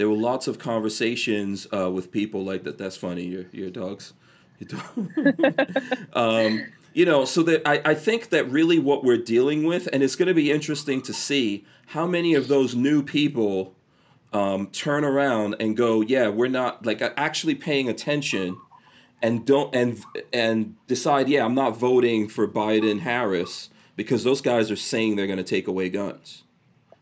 There 0.00 0.08
were 0.08 0.16
lots 0.16 0.48
of 0.48 0.58
conversations 0.58 1.66
uh, 1.74 1.90
with 1.90 2.10
people 2.10 2.42
like 2.42 2.64
that. 2.64 2.78
That's 2.78 2.96
funny. 2.96 3.24
Your, 3.24 3.44
your 3.52 3.68
dogs. 3.68 4.14
Your 4.58 4.80
dog. 4.80 5.68
um, 6.14 6.64
you 6.94 7.04
know 7.04 7.26
so 7.26 7.42
that 7.42 7.68
I, 7.68 7.82
I 7.84 7.94
think 7.94 8.30
that 8.30 8.50
really 8.50 8.78
what 8.78 9.04
we're 9.04 9.18
dealing 9.18 9.64
with 9.64 9.88
and 9.92 10.02
it's 10.02 10.16
going 10.16 10.28
to 10.28 10.34
be 10.34 10.50
interesting 10.50 11.02
to 11.02 11.12
see 11.12 11.66
how 11.86 12.06
many 12.06 12.34
of 12.34 12.48
those 12.48 12.74
new 12.74 13.02
people 13.02 13.74
um, 14.32 14.68
turn 14.68 15.04
around 15.04 15.56
and 15.60 15.76
go 15.76 16.00
yeah 16.00 16.28
we're 16.28 16.48
not 16.48 16.84
like 16.84 17.00
actually 17.16 17.54
paying 17.54 17.88
attention 17.88 18.58
and 19.22 19.46
don't 19.46 19.74
and 19.74 20.02
and 20.32 20.76
decide 20.86 21.28
yeah 21.28 21.44
i'm 21.44 21.54
not 21.54 21.76
voting 21.76 22.28
for 22.28 22.46
biden 22.48 23.00
harris 23.00 23.70
because 23.96 24.24
those 24.24 24.40
guys 24.40 24.70
are 24.70 24.76
saying 24.76 25.16
they're 25.16 25.26
going 25.26 25.36
to 25.36 25.44
take 25.44 25.68
away 25.68 25.88
guns 25.88 26.44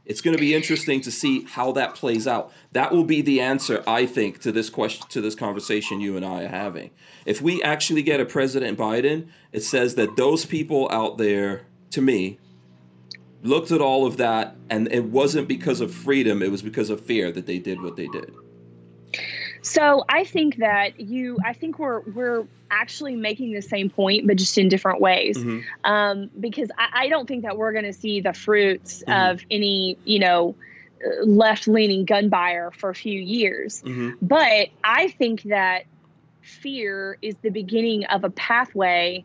it's 0.09 0.23
going 0.23 0.35
to 0.35 0.41
be 0.41 0.55
interesting 0.55 1.03
to 1.03 1.13
see 1.13 1.45
how 1.45 1.73
that 1.73 1.95
plays 1.95 2.27
out. 2.27 2.51
That 2.73 2.93
will 2.93 3.05
be 3.05 3.21
the 3.21 3.43
answer, 3.43 3.85
I 3.87 4.07
think, 4.07 4.41
to 4.41 4.51
this 4.51 4.71
question, 4.71 5.07
to 5.11 5.21
this 5.21 5.35
conversation 5.35 6.01
you 6.01 6.17
and 6.17 6.25
I 6.25 6.45
are 6.45 6.49
having. 6.49 6.91
If 7.27 7.43
we 7.43 7.63
actually 7.63 8.01
get 8.01 8.19
a 8.19 8.25
President 8.25 8.79
Biden, 8.79 9.29
it 9.53 9.61
says 9.61 9.97
that 9.97 10.17
those 10.17 10.47
people 10.47 10.89
out 10.91 11.19
there, 11.19 11.67
to 11.91 12.01
me, 12.01 12.39
looked 13.43 13.71
at 13.71 13.83
all 13.83 14.07
of 14.07 14.17
that, 14.17 14.57
and 14.71 14.91
it 14.91 15.05
wasn't 15.05 15.47
because 15.47 15.83
of 15.83 15.93
freedom; 15.93 16.43
it 16.43 16.51
was 16.51 16.63
because 16.63 16.89
of 16.89 17.03
fear 17.03 17.31
that 17.31 17.45
they 17.45 17.59
did 17.59 17.83
what 17.83 17.97
they 17.97 18.07
did. 18.07 18.33
So 19.63 20.05
I 20.09 20.25
think 20.25 20.57
that 20.57 21.01
you, 21.01 21.39
I 21.45 21.53
think 21.53 21.79
we're 21.79 22.01
we're 22.01 22.47
actually 22.71 23.17
making 23.17 23.53
the 23.53 23.63
same 23.63 23.91
point, 23.91 24.27
but 24.27 24.37
just 24.37 24.59
in 24.59 24.69
different 24.69 25.01
ways. 25.01 25.39
Mm-hmm. 25.39 25.91
Um, 25.91 26.31
because 26.39 26.71
I, 26.77 27.05
I, 27.05 27.09
don't 27.09 27.27
think 27.27 27.45
that 27.45 27.57
we're 27.57 27.73
going 27.73 27.85
to 27.85 27.93
see 27.93 28.21
the 28.21 28.33
fruits 28.33 29.03
mm-hmm. 29.03 29.31
of 29.31 29.43
any, 29.51 29.97
you 30.05 30.19
know, 30.19 30.55
left 31.23 31.69
leaning 31.69 32.05
gun 32.05 32.29
buyer 32.29 32.71
for 32.71 32.91
a 32.91 32.95
few 32.95 33.19
years. 33.19 33.83
Mm-hmm. 33.83 34.11
But 34.21 34.69
I 34.85 35.09
think 35.09 35.45
that 35.45 35.85
fear 36.43 37.19
is 37.23 37.37
the 37.43 37.51
beginning 37.51 38.05
of 38.07 38.25
a 38.25 38.31
pathway 38.31 39.25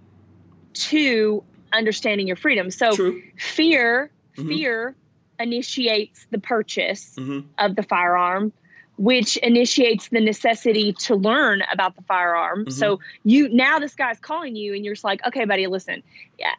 to 0.73 1.43
understanding 1.71 2.27
your 2.27 2.35
freedom. 2.35 2.71
So 2.71 2.95
True. 2.95 3.23
fear, 3.37 4.11
mm-hmm. 4.37 4.49
fear 4.49 4.95
initiates 5.39 6.25
the 6.31 6.39
purchase 6.39 7.15
mm-hmm. 7.17 7.47
of 7.57 7.75
the 7.75 7.83
firearm 7.83 8.53
which 8.97 9.37
initiates 9.37 10.09
the 10.09 10.19
necessity 10.19 10.93
to 10.93 11.15
learn 11.15 11.63
about 11.71 11.95
the 11.95 12.01
firearm. 12.03 12.61
Mm-hmm. 12.61 12.71
So 12.71 12.99
you 13.23 13.49
now 13.49 13.79
this 13.79 13.95
guy's 13.95 14.19
calling 14.19 14.55
you 14.55 14.73
and 14.73 14.85
you're 14.85 14.93
just 14.93 15.03
like, 15.03 15.25
okay, 15.25 15.45
buddy, 15.45 15.65
listen, 15.67 16.03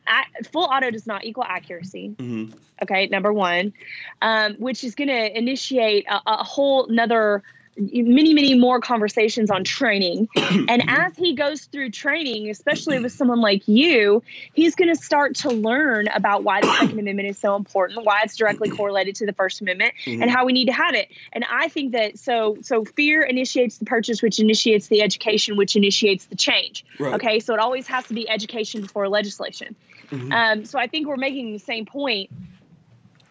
I, 0.07 0.25
full 0.53 0.65
auto 0.65 0.91
does 0.91 1.07
not 1.07 1.25
equal 1.25 1.45
accuracy. 1.45 2.15
Mm-hmm. 2.17 2.59
Okay, 2.83 3.07
number 3.07 3.33
one, 3.33 3.73
um, 4.21 4.55
which 4.55 4.83
is 4.83 4.95
going 4.97 5.09
to 5.09 5.39
initiate 5.39 6.07
a, 6.09 6.21
a 6.27 6.45
whole 6.45 6.87
another 6.87 7.45
many 7.77 8.35
many 8.35 8.55
more 8.55 8.81
conversations 8.81 9.51
on 9.51 9.65
training 9.65 10.29
and 10.37 10.83
as 10.89 11.17
he 11.17 11.35
goes 11.35 11.65
through 11.65 11.91
training 11.91 12.49
especially 12.51 12.99
with 13.01 13.13
someone 13.13 13.41
like 13.41 13.67
you 13.67 14.23
he's 14.53 14.75
going 14.75 14.95
to 14.95 15.01
start 15.01 15.35
to 15.35 15.49
learn 15.51 16.07
about 16.09 16.45
why 16.45 16.61
the 16.61 16.73
second 16.79 16.99
amendment 16.99 17.29
is 17.29 17.39
so 17.39 17.57
important 17.57 18.05
why 18.05 18.21
it's 18.23 18.37
directly 18.37 18.71
correlated 18.71 19.15
to 19.17 19.27
the 19.27 19.33
first 19.33 19.61
amendment 19.61 19.93
mm-hmm. 20.05 20.23
and 20.23 20.31
how 20.31 20.45
we 20.45 20.53
need 20.53 20.67
to 20.67 20.73
have 20.73 20.95
it 20.95 21.09
and 21.33 21.45
i 21.51 21.69
think 21.69 21.93
that 21.93 22.19
so 22.19 22.57
so 22.63 22.85
fear 22.85 23.23
initiates 23.23 23.79
the 23.79 23.85
purchase 23.85 24.23
which 24.23 24.39
initiates 24.39 24.89
the 24.89 25.03
education 25.03 25.57
which 25.57 25.77
initiates 25.77 26.27
the 26.27 26.37
change 26.37 26.85
right. 26.99 27.15
okay 27.15 27.41
so 27.41 27.55
it 27.55 27.61
always 27.61 27.87
has 27.87 28.05
to 28.05 28.15
be 28.15 28.29
education 28.29 28.81
before 28.83 29.09
legislation 29.09 29.75
mm-hmm. 30.11 30.33
um, 30.33 30.65
so 30.65 30.79
i 30.79 30.87
think 30.87 31.07
we're 31.07 31.17
making 31.17 31.53
the 31.53 31.59
same 31.59 31.85
point 31.87 32.31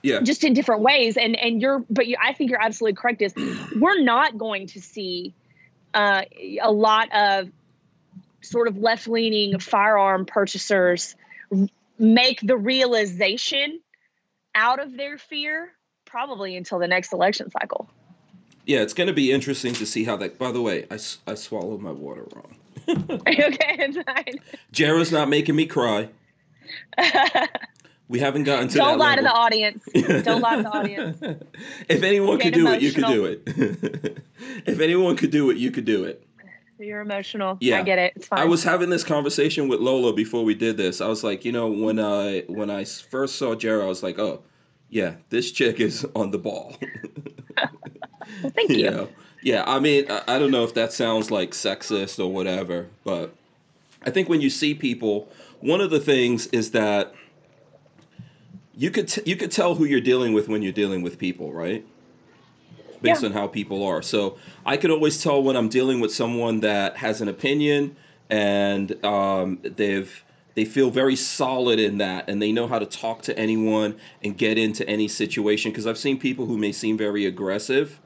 yeah. 0.04 0.20
just 0.22 0.44
in 0.44 0.54
different 0.54 0.82
ways. 0.82 1.18
And 1.18 1.36
and 1.36 1.62
you're 1.62 1.84
but 1.90 2.06
you, 2.06 2.18
i 2.22 2.34
think 2.34 2.52
you're 2.52 2.62
absolutely 2.62 2.96
correct 2.96 3.22
is 3.22 3.34
we're 3.76 4.02
not 4.02 4.38
going 4.38 4.68
to 4.68 4.82
see 4.82 5.34
uh, 5.94 6.24
a 6.62 6.72
lot 6.72 7.14
of 7.14 7.50
sort 8.42 8.68
of 8.68 8.78
left 8.78 9.08
leaning 9.08 9.58
firearm 9.60 10.26
purchasers 10.26 11.16
make 11.98 12.42
the 12.42 12.58
realization 12.58 13.80
out 14.56 14.82
of 14.82 14.98
their 14.98 15.18
fear 15.18 15.72
probably 16.06 16.58
until 16.58 16.80
the 16.80 16.88
next 16.88 17.14
election 17.14 17.50
cycle. 17.50 17.90
Yeah 18.66 18.82
it's 18.82 18.94
going 18.94 19.08
to 19.08 19.14
be 19.14 19.32
interesting 19.32 19.74
to 19.76 19.86
see 19.86 20.04
how 20.04 20.18
that 20.18 20.38
by 20.38 20.52
the 20.52 20.62
way 20.62 20.86
i, 20.92 21.00
I 21.26 21.36
swallowed 21.36 21.82
my 21.82 21.92
water 21.92 22.26
wrong. 22.36 22.56
Okay 23.26 23.76
it's 23.80 23.98
fine. 24.06 24.40
Jara's 24.74 25.12
not 25.12 25.30
making 25.30 25.56
me 25.56 25.66
cry 25.66 26.10
We 28.10 28.20
haven't 28.20 28.44
gotten 28.44 28.68
to 28.68 28.74
the 28.74 28.80
Don't 28.80 28.98
lie 28.98 29.16
to 29.16 29.22
the 29.22 29.32
audience. 29.32 29.84
Don't 30.24 30.42
lie 30.42 30.58
to 30.58 30.64
the 30.64 30.70
audience. 30.70 31.18
if 31.90 32.04
anyone 32.04 32.38
Get 32.38 32.46
could 32.46 32.54
do 32.54 32.68
it, 32.68 32.82
you 32.82 32.92
could 32.92 33.06
do 33.06 33.26
it. 33.26 33.44
if 34.66 34.80
anyone 34.80 35.16
could 35.16 35.32
do 35.32 35.50
it, 35.50 35.58
you 35.58 35.72
could 35.72 35.86
do 35.86 36.04
it. 36.04 36.26
You're 36.80 37.02
emotional. 37.02 37.58
Yeah. 37.62 37.80
I 37.80 37.84
get 37.84 38.00
it. 38.00 38.14
It's 38.16 38.28
fine. 38.28 38.40
I 38.40 38.46
was 38.46 38.64
having 38.64 38.90
this 38.90 39.04
conversation 39.04 39.68
with 39.68 39.80
Lola 39.80 40.14
before 40.14 40.44
we 40.44 40.54
did 40.54 40.76
this. 40.76 41.02
I 41.02 41.08
was 41.08 41.24
like, 41.24 41.46
you 41.46 41.52
know, 41.52 41.68
when 41.68 42.00
I 42.00 42.42
when 42.48 42.70
I 42.70 42.84
first 42.84 43.38
saw 43.38 43.56
Jera, 43.56 43.84
I 43.84 43.88
was 43.88 44.04
like, 44.04 44.20
oh, 44.20 44.44
yeah, 44.90 45.16
this 45.30 45.52
chick 45.52 45.80
is 45.80 46.06
on 46.16 46.32
the 46.32 46.38
ball. 46.38 46.76
well, 47.58 48.52
thank 48.54 48.72
you. 48.72 48.92
know? 48.92 49.10
Yeah, 49.42 49.64
I 49.66 49.80
mean, 49.80 50.10
I, 50.10 50.24
I 50.28 50.40
don't 50.40 50.52
know 50.52 50.64
if 50.64 50.74
that 50.74 50.94
sounds 50.94 51.32
like 51.32 51.52
sexist 51.52 52.24
or 52.24 52.32
whatever, 52.32 52.90
but 53.04 53.34
I 54.04 54.10
think 54.10 54.30
when 54.30 54.42
you 54.42 54.50
see 54.50 54.74
people, 54.74 55.30
one 55.60 55.82
of 55.82 55.90
the 55.90 56.00
things 56.00 56.48
is 56.48 56.72
that 56.72 57.14
you 58.78 58.90
could 58.92 59.08
t- 59.08 59.22
you 59.26 59.36
could 59.36 59.52
tell 59.52 59.76
who 59.76 59.86
you're 59.86 60.02
dealing 60.02 60.34
with 60.34 60.48
when 60.48 60.62
you're 60.62 60.72
dealing 60.74 61.02
with 61.02 61.18
people, 61.18 61.52
right? 61.54 61.86
Based 63.02 63.22
Yeah. 63.22 63.30
on 63.30 63.34
how 63.34 63.48
people 63.48 63.84
are. 63.84 64.02
So 64.02 64.38
I 64.66 64.78
could 64.78 64.90
always 64.92 65.22
tell 65.22 65.42
when 65.44 65.56
I'm 65.56 65.70
dealing 65.70 66.00
with 66.00 66.14
someone 66.14 66.62
that 66.62 66.98
has 66.98 67.22
an 67.22 67.28
opinion 67.28 67.96
and 68.30 69.04
um, 69.06 69.60
they've 69.64 70.24
they 70.56 70.66
feel 70.66 70.92
very 70.92 71.16
solid 71.16 71.80
in 71.80 71.98
that 71.98 72.30
and 72.30 72.40
they 72.42 72.52
know 72.52 72.68
how 72.68 72.78
to 72.78 72.86
talk 72.86 73.24
to 73.24 73.38
anyone 73.38 73.96
and 74.24 74.38
get 74.38 74.58
into 74.58 74.88
any 74.88 75.08
situation 75.08 75.72
because 75.72 75.88
I've 75.88 75.98
seen 75.98 76.20
people 76.20 76.46
who 76.46 76.58
may 76.58 76.72
seem 76.72 76.98
very 76.98 77.26
aggressive 77.26 78.00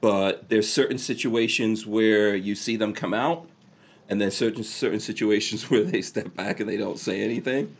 but 0.00 0.48
there's 0.48 0.66
certain 0.66 0.96
situations 0.96 1.86
where 1.86 2.34
you 2.34 2.54
see 2.54 2.76
them 2.76 2.94
come 2.94 3.12
out 3.12 3.46
and 4.08 4.18
then 4.18 4.30
certain 4.30 4.64
certain 4.64 4.98
situations 4.98 5.70
where 5.70 5.84
they 5.84 6.00
step 6.02 6.34
back 6.34 6.58
and 6.58 6.68
they 6.68 6.78
don't 6.78 6.98
say 6.98 7.20
anything 7.20 7.76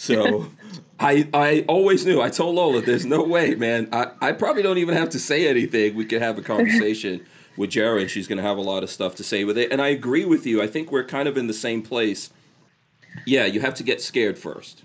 so 0.00 0.46
I 0.98 1.28
I 1.34 1.64
always 1.68 2.06
knew. 2.06 2.22
I 2.22 2.30
told 2.30 2.54
Lola 2.54 2.80
there's 2.80 3.04
no 3.04 3.22
way 3.22 3.54
man. 3.54 3.86
I, 3.92 4.12
I 4.22 4.32
probably 4.32 4.62
don't 4.62 4.78
even 4.78 4.96
have 4.96 5.10
to 5.10 5.18
say 5.18 5.46
anything. 5.46 5.94
We 5.94 6.06
could 6.06 6.22
have 6.22 6.38
a 6.38 6.42
conversation 6.42 7.26
with 7.58 7.70
Jara 7.70 8.00
and 8.00 8.10
she's 8.10 8.26
gonna 8.26 8.40
have 8.40 8.56
a 8.56 8.62
lot 8.62 8.82
of 8.82 8.88
stuff 8.88 9.14
to 9.16 9.24
say 9.24 9.44
with 9.44 9.58
it. 9.58 9.70
And 9.70 9.82
I 9.82 9.88
agree 9.88 10.24
with 10.24 10.46
you. 10.46 10.62
I 10.62 10.68
think 10.68 10.90
we're 10.90 11.04
kind 11.04 11.28
of 11.28 11.36
in 11.36 11.48
the 11.48 11.54
same 11.54 11.82
place. 11.82 12.30
Yeah 13.26 13.44
you 13.44 13.60
have 13.60 13.74
to 13.74 13.82
get 13.82 14.00
scared 14.00 14.38
first. 14.38 14.84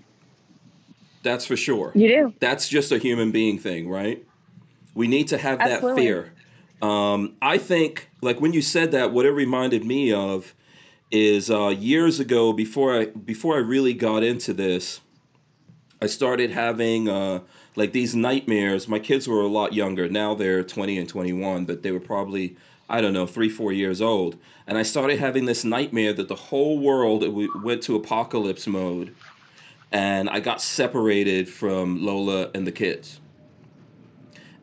That's 1.22 1.46
for 1.46 1.56
sure. 1.56 1.92
You 1.94 2.08
do. 2.08 2.34
that's 2.38 2.68
just 2.68 2.92
a 2.92 2.98
human 2.98 3.32
being 3.32 3.58
thing, 3.58 3.88
right? 3.88 4.22
We 4.94 5.08
need 5.08 5.28
to 5.28 5.38
have 5.38 5.58
that 5.60 5.80
fear. 5.96 6.32
Um, 6.82 7.36
I 7.40 7.56
think, 7.58 8.10
like 8.20 8.40
when 8.40 8.52
you 8.52 8.60
said 8.62 8.92
that, 8.92 9.12
what 9.12 9.24
it 9.24 9.32
reminded 9.32 9.84
me 9.84 10.12
of 10.12 10.54
is 11.10 11.50
uh, 11.50 11.68
years 11.68 12.20
ago, 12.20 12.52
before 12.52 12.98
I 12.98 13.06
before 13.06 13.54
I 13.56 13.58
really 13.58 13.94
got 13.94 14.22
into 14.22 14.52
this, 14.52 15.00
I 16.00 16.06
started 16.06 16.50
having 16.50 17.08
uh, 17.08 17.40
like 17.74 17.92
these 17.92 18.14
nightmares. 18.14 18.88
My 18.88 18.98
kids 18.98 19.26
were 19.26 19.40
a 19.40 19.48
lot 19.48 19.72
younger. 19.72 20.08
Now 20.08 20.34
they're 20.34 20.62
20 20.62 20.98
and 20.98 21.08
21, 21.08 21.64
but 21.64 21.82
they 21.82 21.90
were 21.90 22.00
probably 22.00 22.56
I 22.88 23.00
don't 23.00 23.12
know 23.12 23.26
three 23.26 23.48
four 23.48 23.72
years 23.72 24.00
old. 24.00 24.36
And 24.66 24.78
I 24.78 24.82
started 24.82 25.18
having 25.18 25.46
this 25.46 25.64
nightmare 25.64 26.12
that 26.12 26.28
the 26.28 26.34
whole 26.34 26.78
world 26.78 27.26
we 27.28 27.48
went 27.62 27.82
to 27.84 27.96
apocalypse 27.96 28.66
mode 28.66 29.14
and 29.92 30.28
I 30.28 30.40
got 30.40 30.60
separated 30.60 31.48
from 31.48 32.04
Lola 32.04 32.50
and 32.54 32.66
the 32.66 32.72
kids. 32.72 33.20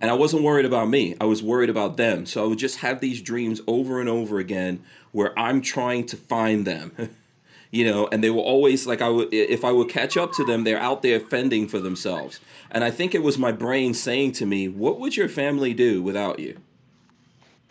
And 0.02 0.12
I 0.12 0.16
wasn't 0.16 0.44
worried 0.44 0.66
about 0.66 0.90
me. 0.90 1.16
I 1.22 1.26
was 1.26 1.42
worried 1.42 1.70
about 1.70 1.96
them. 1.96 2.26
So 2.26 2.44
I 2.44 2.48
would 2.48 2.60
just 2.60 2.80
have 2.80 3.00
these 3.00 3.22
dreams 3.22 3.62
over 3.68 4.02
and 4.02 4.10
over 4.10 4.38
again 4.38 4.84
where 5.14 5.38
I'm 5.40 5.62
trying 5.62 6.06
to 6.08 6.18
find 6.18 6.68
them. 6.68 6.92
you 7.74 7.84
know, 7.84 8.08
and 8.12 8.24
they 8.24 8.30
were 8.30 8.42
always 8.42 8.86
like 8.86 9.02
I 9.02 9.10
would 9.10 9.34
if 9.34 9.66
I 9.66 9.72
would 9.72 9.90
catch 9.90 10.16
up 10.16 10.32
to 10.34 10.46
them, 10.46 10.64
they're 10.64 10.80
out 10.80 11.02
there 11.02 11.20
fending 11.20 11.68
for 11.68 11.80
themselves. 11.80 12.40
And 12.70 12.84
I 12.84 12.92
think 12.92 13.16
it 13.16 13.24
was 13.24 13.40
my 13.40 13.52
brain 13.52 13.96
saying 13.96 14.34
to 14.34 14.46
me, 14.46 14.68
"What 14.68 15.00
would 15.00 15.18
your 15.18 15.28
family 15.28 15.74
do 15.74 16.04
without 16.04 16.38
you?" 16.40 16.60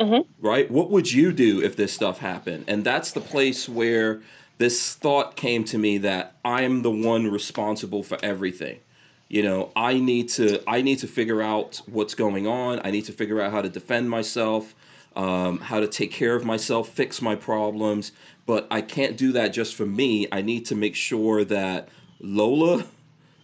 Mhm. 0.00 0.26
Right? 0.40 0.68
What 0.68 0.90
would 0.90 1.12
you 1.12 1.32
do 1.32 1.62
if 1.62 1.76
this 1.76 1.92
stuff 1.92 2.18
happened? 2.18 2.64
And 2.66 2.82
that's 2.82 3.12
the 3.12 3.20
place 3.20 3.68
where 3.68 4.20
this 4.58 4.94
thought 4.94 5.36
came 5.36 5.62
to 5.64 5.78
me 5.78 5.98
that 5.98 6.34
I'm 6.44 6.82
the 6.82 6.90
one 6.90 7.30
responsible 7.30 8.02
for 8.02 8.18
everything. 8.24 8.80
You 9.28 9.44
know, 9.44 9.70
I 9.76 10.00
need 10.00 10.28
to 10.30 10.68
I 10.68 10.82
need 10.82 10.98
to 10.98 11.06
figure 11.06 11.42
out 11.42 11.80
what's 11.86 12.16
going 12.16 12.48
on. 12.48 12.80
I 12.82 12.90
need 12.90 13.04
to 13.04 13.12
figure 13.12 13.40
out 13.40 13.52
how 13.52 13.62
to 13.62 13.68
defend 13.68 14.10
myself, 14.10 14.74
um, 15.14 15.60
how 15.60 15.78
to 15.78 15.86
take 15.86 16.10
care 16.10 16.34
of 16.34 16.44
myself, 16.44 16.88
fix 16.88 17.22
my 17.22 17.36
problems. 17.36 18.10
But 18.46 18.66
I 18.70 18.80
can't 18.80 19.16
do 19.16 19.32
that 19.32 19.48
just 19.48 19.74
for 19.74 19.86
me. 19.86 20.26
I 20.32 20.42
need 20.42 20.66
to 20.66 20.74
make 20.74 20.96
sure 20.96 21.44
that 21.44 21.88
Lola 22.20 22.84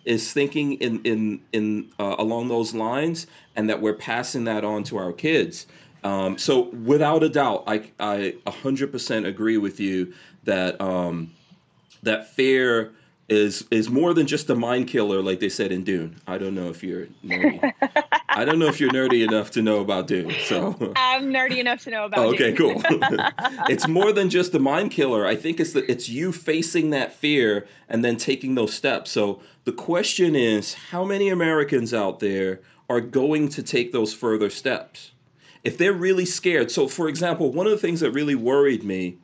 is 0.04 0.32
thinking 0.32 0.74
in 0.74 1.00
in 1.02 1.40
in 1.52 1.90
uh, 1.98 2.16
along 2.18 2.48
those 2.48 2.74
lines, 2.74 3.26
and 3.54 3.68
that 3.68 3.80
we're 3.80 3.94
passing 3.94 4.44
that 4.44 4.64
on 4.64 4.82
to 4.84 4.96
our 4.96 5.12
kids. 5.12 5.66
Um, 6.04 6.38
so 6.38 6.70
without 6.70 7.22
a 7.22 7.28
doubt, 7.28 7.64
I 7.66 7.90
I 8.00 8.34
hundred 8.46 8.92
percent 8.92 9.26
agree 9.26 9.58
with 9.58 9.80
you 9.80 10.14
that 10.44 10.80
um, 10.80 11.32
that 12.02 12.32
fear 12.34 12.92
is 13.28 13.64
is 13.70 13.90
more 13.90 14.14
than 14.14 14.26
just 14.26 14.48
a 14.50 14.54
mind 14.54 14.88
killer, 14.88 15.20
like 15.22 15.40
they 15.40 15.48
said 15.48 15.72
in 15.72 15.84
Dune. 15.84 16.16
I 16.26 16.38
don't 16.38 16.54
know 16.54 16.70
if 16.70 16.82
you're. 16.82 17.08
I 18.38 18.44
don't 18.44 18.60
know 18.60 18.68
if 18.68 18.78
you're 18.78 18.92
nerdy 18.92 19.26
enough 19.26 19.50
to 19.52 19.62
know 19.62 19.80
about 19.80 20.06
Dune. 20.06 20.32
So 20.44 20.92
I'm 20.94 21.32
nerdy 21.32 21.58
enough 21.58 21.82
to 21.82 21.90
know 21.90 22.04
about 22.04 22.20
Oh, 22.20 22.28
okay, 22.34 22.50
you. 22.50 22.54
cool. 22.54 22.80
it's 23.68 23.88
more 23.88 24.12
than 24.12 24.30
just 24.30 24.54
a 24.54 24.60
mind 24.60 24.92
killer. 24.92 25.26
I 25.26 25.34
think 25.34 25.58
it's 25.58 25.72
that 25.72 25.90
it's 25.90 26.08
you 26.08 26.30
facing 26.30 26.90
that 26.90 27.12
fear 27.12 27.66
and 27.88 28.04
then 28.04 28.16
taking 28.16 28.54
those 28.54 28.72
steps. 28.72 29.10
So 29.10 29.42
the 29.64 29.72
question 29.72 30.36
is, 30.36 30.74
how 30.74 31.04
many 31.04 31.30
Americans 31.30 31.92
out 31.92 32.20
there 32.20 32.60
are 32.88 33.00
going 33.00 33.48
to 33.48 33.62
take 33.64 33.90
those 33.90 34.14
further 34.14 34.50
steps? 34.50 35.10
If 35.64 35.76
they're 35.76 35.92
really 35.92 36.24
scared. 36.24 36.70
So, 36.70 36.86
for 36.86 37.08
example, 37.08 37.50
one 37.52 37.66
of 37.66 37.72
the 37.72 37.78
things 37.78 37.98
that 38.00 38.12
really 38.12 38.36
worried 38.36 38.84
me, 38.84 39.18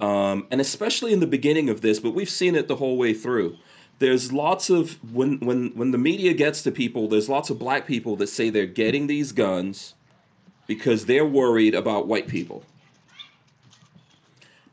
um, 0.00 0.46
and 0.50 0.62
especially 0.62 1.12
in 1.12 1.20
the 1.20 1.26
beginning 1.26 1.68
of 1.68 1.82
this, 1.82 2.00
but 2.00 2.14
we've 2.14 2.30
seen 2.30 2.54
it 2.54 2.68
the 2.68 2.76
whole 2.76 2.96
way 2.96 3.12
through. 3.12 3.58
There's 3.98 4.32
lots 4.32 4.68
of 4.68 4.98
when 5.12 5.38
when 5.40 5.68
when 5.74 5.90
the 5.90 5.98
media 5.98 6.34
gets 6.34 6.62
to 6.62 6.70
people, 6.70 7.08
there's 7.08 7.28
lots 7.28 7.48
of 7.50 7.58
black 7.58 7.86
people 7.86 8.16
that 8.16 8.26
say 8.28 8.50
they're 8.50 8.66
getting 8.66 9.06
these 9.06 9.32
guns 9.32 9.94
because 10.66 11.06
they're 11.06 11.24
worried 11.24 11.74
about 11.74 12.06
white 12.06 12.28
people. 12.28 12.64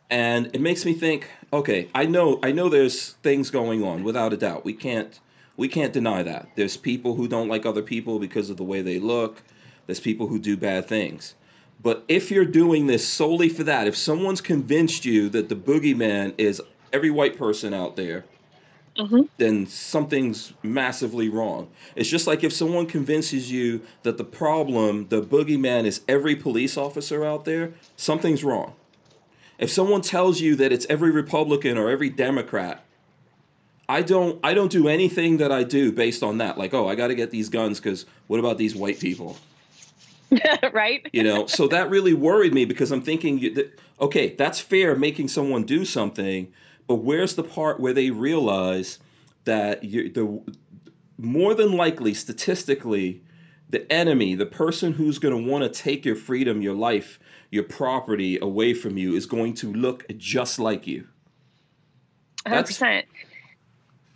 And 0.09 0.47
it 0.53 0.61
makes 0.61 0.85
me 0.85 0.93
think, 0.93 1.29
okay, 1.51 1.89
I 1.95 2.05
know 2.05 2.39
I 2.43 2.51
know 2.51 2.69
there's 2.69 3.13
things 3.23 3.49
going 3.49 3.83
on 3.83 4.03
without 4.03 4.33
a 4.33 4.37
doubt. 4.37 4.65
We 4.65 4.73
can't 4.73 5.19
we 5.55 5.67
can't 5.67 5.93
deny 5.93 6.23
that. 6.23 6.49
There's 6.55 6.77
people 6.77 7.15
who 7.15 7.27
don't 7.27 7.47
like 7.47 7.65
other 7.65 7.81
people 7.81 8.19
because 8.19 8.49
of 8.49 8.57
the 8.57 8.63
way 8.63 8.81
they 8.81 8.99
look. 8.99 9.41
There's 9.85 9.99
people 9.99 10.27
who 10.27 10.39
do 10.39 10.57
bad 10.57 10.87
things. 10.87 11.35
But 11.81 12.05
if 12.07 12.31
you're 12.31 12.45
doing 12.45 12.87
this 12.87 13.07
solely 13.07 13.49
for 13.49 13.63
that, 13.65 13.87
if 13.87 13.95
someone's 13.97 14.41
convinced 14.41 15.05
you 15.05 15.29
that 15.29 15.49
the 15.49 15.55
boogeyman 15.55 16.33
is 16.37 16.61
every 16.93 17.09
white 17.09 17.37
person 17.37 17.73
out 17.73 17.97
there, 17.97 18.23
Mhm. 18.97 19.27
then 19.37 19.65
something's 19.65 20.53
massively 20.61 21.27
wrong. 21.27 21.67
It's 21.95 22.09
just 22.09 22.27
like 22.27 22.43
if 22.43 22.53
someone 22.53 22.85
convinces 22.85 23.51
you 23.51 23.81
that 24.03 24.17
the 24.17 24.23
problem, 24.23 25.07
the 25.09 25.21
boogeyman, 25.21 25.85
is 25.85 26.01
every 26.07 26.35
police 26.35 26.77
officer 26.77 27.25
out 27.25 27.45
there, 27.45 27.73
something's 27.97 28.43
wrong. 28.43 28.73
If 29.57 29.71
someone 29.71 30.01
tells 30.01 30.41
you 30.41 30.55
that 30.57 30.71
it's 30.71 30.85
every 30.89 31.09
Republican 31.11 31.77
or 31.77 31.89
every 31.89 32.09
Democrat, 32.09 32.83
I 33.89 34.01
don't 34.01 34.39
I 34.43 34.53
don't 34.53 34.71
do 34.71 34.87
anything 34.87 35.37
that 35.37 35.51
I 35.51 35.63
do 35.63 35.91
based 35.91 36.23
on 36.23 36.37
that. 36.37 36.57
Like, 36.57 36.73
oh, 36.73 36.87
I 36.87 36.95
got 36.95 37.07
to 37.07 37.15
get 37.15 37.31
these 37.31 37.49
guns 37.49 37.79
because 37.79 38.05
what 38.27 38.39
about 38.39 38.57
these 38.57 38.75
white 38.75 38.99
people? 38.99 39.37
right? 40.73 41.07
you 41.13 41.21
know 41.23 41.45
so 41.45 41.67
that 41.67 41.89
really 41.91 42.13
worried 42.13 42.53
me 42.53 42.65
because 42.65 42.91
i'm 42.91 43.01
thinking 43.01 43.55
okay 44.01 44.33
that's 44.35 44.59
fair 44.59 44.95
making 44.95 45.27
someone 45.27 45.63
do 45.63 45.85
something 45.85 46.51
but 46.87 46.95
where's 46.95 47.35
the 47.35 47.43
part 47.43 47.79
where 47.79 47.93
they 47.93 48.09
realize 48.11 48.99
that 49.45 49.83
you 49.83 50.09
the 50.11 50.41
more 51.17 51.53
than 51.53 51.71
likely 51.73 52.13
statistically 52.13 53.21
the 53.69 53.91
enemy 53.91 54.35
the 54.35 54.45
person 54.45 54.93
who's 54.93 55.19
going 55.19 55.35
to 55.45 55.49
want 55.51 55.63
to 55.63 55.69
take 55.69 56.05
your 56.05 56.15
freedom 56.15 56.61
your 56.61 56.75
life 56.75 57.19
your 57.51 57.63
property 57.63 58.37
away 58.41 58.73
from 58.73 58.97
you 58.97 59.15
is 59.15 59.25
going 59.25 59.53
to 59.53 59.71
look 59.73 60.05
just 60.17 60.59
like 60.59 60.87
you 60.87 61.07
100%. 62.45 63.03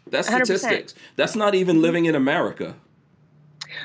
that's 0.08 0.30
100%. 0.30 0.46
statistics 0.46 0.94
that's 1.16 1.36
not 1.36 1.56
even 1.56 1.82
living 1.82 2.06
in 2.06 2.16
america 2.16 2.76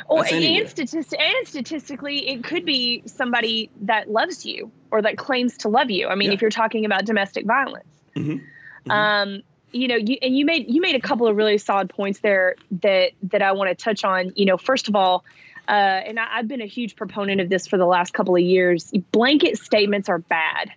Well, 0.09 0.23
That's 0.23 0.33
and, 0.33 0.69
statist- 0.69 1.15
and 1.15 1.47
statistically, 1.47 2.29
it 2.29 2.45
could 2.45 2.65
be 2.65 3.03
somebody 3.07 3.69
that 3.83 4.11
loves 4.11 4.47
you 4.47 4.71
or 4.91 5.03
that 5.03 5.19
claims 5.19 5.57
to 5.59 5.69
love 5.69 5.91
you. 5.91 6.07
I 6.09 6.15
mean, 6.15 6.29
Yeah. 6.29 6.35
if 6.35 6.41
you're 6.41 6.51
talking 6.51 6.85
about 6.87 7.05
domestic 7.05 7.45
violence, 7.47 7.85
Mhm. 8.17 8.41
Mhm. 8.87 8.91
um, 8.91 9.43
you 9.73 9.89
know, 9.89 9.97
you 9.97 10.19
and 10.21 10.37
you 10.37 10.45
made 10.45 10.67
you 10.69 10.81
made 10.81 10.95
a 10.95 11.01
couple 11.01 11.27
of 11.27 11.37
really 11.37 11.59
solid 11.59 11.89
points 11.89 12.21
there 12.21 12.57
that 12.83 13.13
that 13.31 13.43
I 13.43 13.53
want 13.53 13.71
to 13.71 13.75
touch 13.75 14.05
on. 14.05 14.33
You 14.37 14.45
know, 14.47 14.59
first 14.59 14.89
of 14.89 14.97
all, 14.97 15.25
uh, 15.69 15.71
and 15.71 16.21
I, 16.21 16.27
I've 16.39 16.49
been 16.49 16.61
a 16.61 16.67
huge 16.67 16.95
proponent 16.97 17.41
of 17.41 17.49
this 17.49 17.67
for 17.67 17.79
the 17.79 17.87
last 17.87 18.13
couple 18.13 18.35
of 18.37 18.43
years. 18.43 18.93
Blanket 19.13 19.59
statements 19.59 20.09
are 20.09 20.19
bad. 20.19 20.73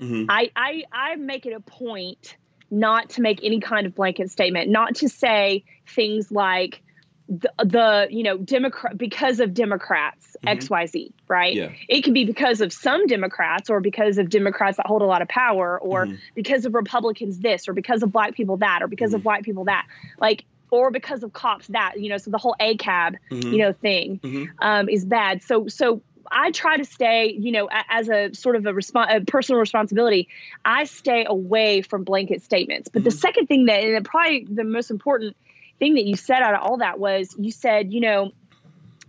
Mhm. 0.00 0.26
I, 0.28 0.50
I 0.54 0.84
I 0.92 1.16
make 1.16 1.46
it 1.46 1.52
a 1.52 1.60
point 1.60 2.36
not 2.70 3.10
to 3.10 3.22
make 3.22 3.40
any 3.42 3.60
kind 3.60 3.86
of 3.86 3.94
blanket 3.94 4.30
statement, 4.30 4.70
not 4.70 4.96
to 4.96 5.08
say 5.08 5.64
things 5.86 6.30
like 6.30 6.82
the, 7.28 7.52
the 7.58 8.06
you 8.10 8.22
know 8.22 8.38
democrat 8.38 8.96
because 8.96 9.38
of 9.40 9.52
democrats 9.52 10.36
Mhm. 10.46 10.58
xyz 10.66 11.12
right 11.28 11.54
Yeah. 11.54 11.72
it 11.88 12.02
can 12.02 12.14
be 12.14 12.24
because 12.24 12.60
of 12.62 12.72
some 12.72 13.06
democrats 13.06 13.68
or 13.68 13.80
because 13.80 14.16
of 14.18 14.30
democrats 14.30 14.78
that 14.78 14.86
hold 14.86 15.02
a 15.02 15.06
lot 15.06 15.20
of 15.20 15.28
power 15.28 15.78
or 15.78 16.06
Mhm. 16.06 16.18
because 16.34 16.64
of 16.64 16.74
republicans 16.74 17.40
this 17.40 17.68
or 17.68 17.74
because 17.74 18.02
of 18.02 18.10
black 18.12 18.34
people 18.34 18.56
that 18.58 18.82
or 18.82 18.88
because 18.88 19.12
of 19.14 19.24
white 19.24 19.42
people 19.42 19.64
that 19.64 19.84
like 20.20 20.44
or 20.70 20.90
because 20.90 21.22
of 21.22 21.32
cops 21.32 21.66
that 21.68 21.94
you 22.00 22.08
know 22.08 22.16
so 22.16 22.30
the 22.30 22.38
whole 22.38 22.56
acab 22.60 23.16
Mhm. 23.30 23.52
you 23.52 23.58
know 23.58 23.72
thing 23.72 24.20
Mhm. 24.22 24.48
um, 24.60 24.88
is 24.88 25.04
bad 25.04 25.42
so 25.42 25.66
so 25.68 26.00
i 26.30 26.50
try 26.50 26.76
to 26.78 26.84
stay 26.84 27.32
you 27.38 27.52
know 27.52 27.68
a- 27.70 27.84
as 27.90 28.08
a 28.08 28.32
sort 28.34 28.56
of 28.56 28.64
a, 28.66 28.72
respon 28.72 29.06
a 29.14 29.22
personal 29.24 29.60
responsibility 29.60 30.28
i 30.64 30.84
stay 30.84 31.24
away 31.26 31.82
from 31.82 32.04
blanket 32.04 32.42
statements 32.42 32.88
but 32.88 33.04
the 33.04 33.10
Mhm. 33.10 33.18
second 33.20 33.46
thing 33.48 33.66
that 33.66 33.82
and 33.82 34.04
probably 34.04 34.46
the 34.48 34.64
most 34.64 34.90
important 34.90 35.36
thing 35.78 35.94
that 35.94 36.04
you 36.04 36.16
said 36.16 36.42
out 36.42 36.54
of 36.54 36.60
all 36.62 36.78
that 36.78 36.98
was 36.98 37.34
you 37.38 37.50
said 37.52 37.92
you 37.92 38.00
know 38.00 38.30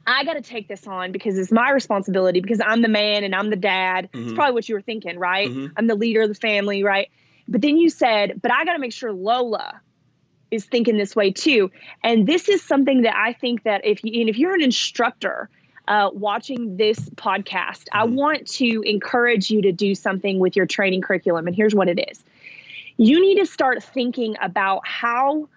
I 0.07 0.23
got 0.23 0.33
to 0.33 0.41
take 0.41 0.67
this 0.67 0.87
on 0.87 1.11
because 1.11 1.37
it's 1.37 1.51
my 1.51 1.69
responsibility 1.69 2.41
because 2.41 2.59
I'm 2.65 2.81
the 2.81 2.87
man 2.87 3.23
and 3.23 3.35
I'm 3.35 3.51
the 3.51 3.55
dad. 3.55 4.09
It's 4.11 4.31
Mhm. 4.31 4.35
probably 4.35 4.53
what 4.53 4.67
you 4.67 4.73
were 4.73 4.81
thinking, 4.81 5.19
right? 5.19 5.51
Mhm. 5.51 5.71
I'm 5.77 5.85
the 5.85 5.95
leader 5.95 6.21
of 6.23 6.29
the 6.29 6.35
family, 6.35 6.83
right? 6.83 7.09
But 7.47 7.61
then 7.61 7.77
you 7.77 7.89
said, 7.89 8.41
but 8.41 8.51
I 8.51 8.65
got 8.65 8.73
to 8.73 8.79
make 8.79 8.93
sure 8.93 9.11
Lola 9.13 9.81
is 10.49 10.65
thinking 10.65 10.97
this 10.97 11.15
way 11.15 11.31
too. 11.31 11.69
And 12.03 12.25
this 12.25 12.49
is 12.49 12.63
something 12.63 13.03
that 13.03 13.15
I 13.15 13.33
think 13.33 13.63
that 13.63 13.85
if 13.85 14.03
you 14.03 14.21
and 14.21 14.29
if 14.29 14.37
you're 14.37 14.55
an 14.55 14.63
instructor 14.63 15.49
uh, 15.87 16.09
watching 16.13 16.77
this 16.77 16.99
podcast, 17.11 17.83
I 17.91 18.05
Mhm. 18.05 18.13
want 18.13 18.47
to 18.53 18.81
encourage 18.83 19.51
you 19.51 19.61
to 19.63 19.71
do 19.71 19.93
something 19.93 20.39
with 20.39 20.55
your 20.55 20.65
training 20.65 21.01
curriculum. 21.01 21.45
And 21.45 21.55
here's 21.55 21.75
what 21.75 21.87
it 21.87 21.99
is: 22.09 22.23
you 22.97 23.21
need 23.21 23.39
to 23.39 23.45
start 23.45 23.83
thinking 23.83 24.35
about 24.41 24.87
how 24.87 25.49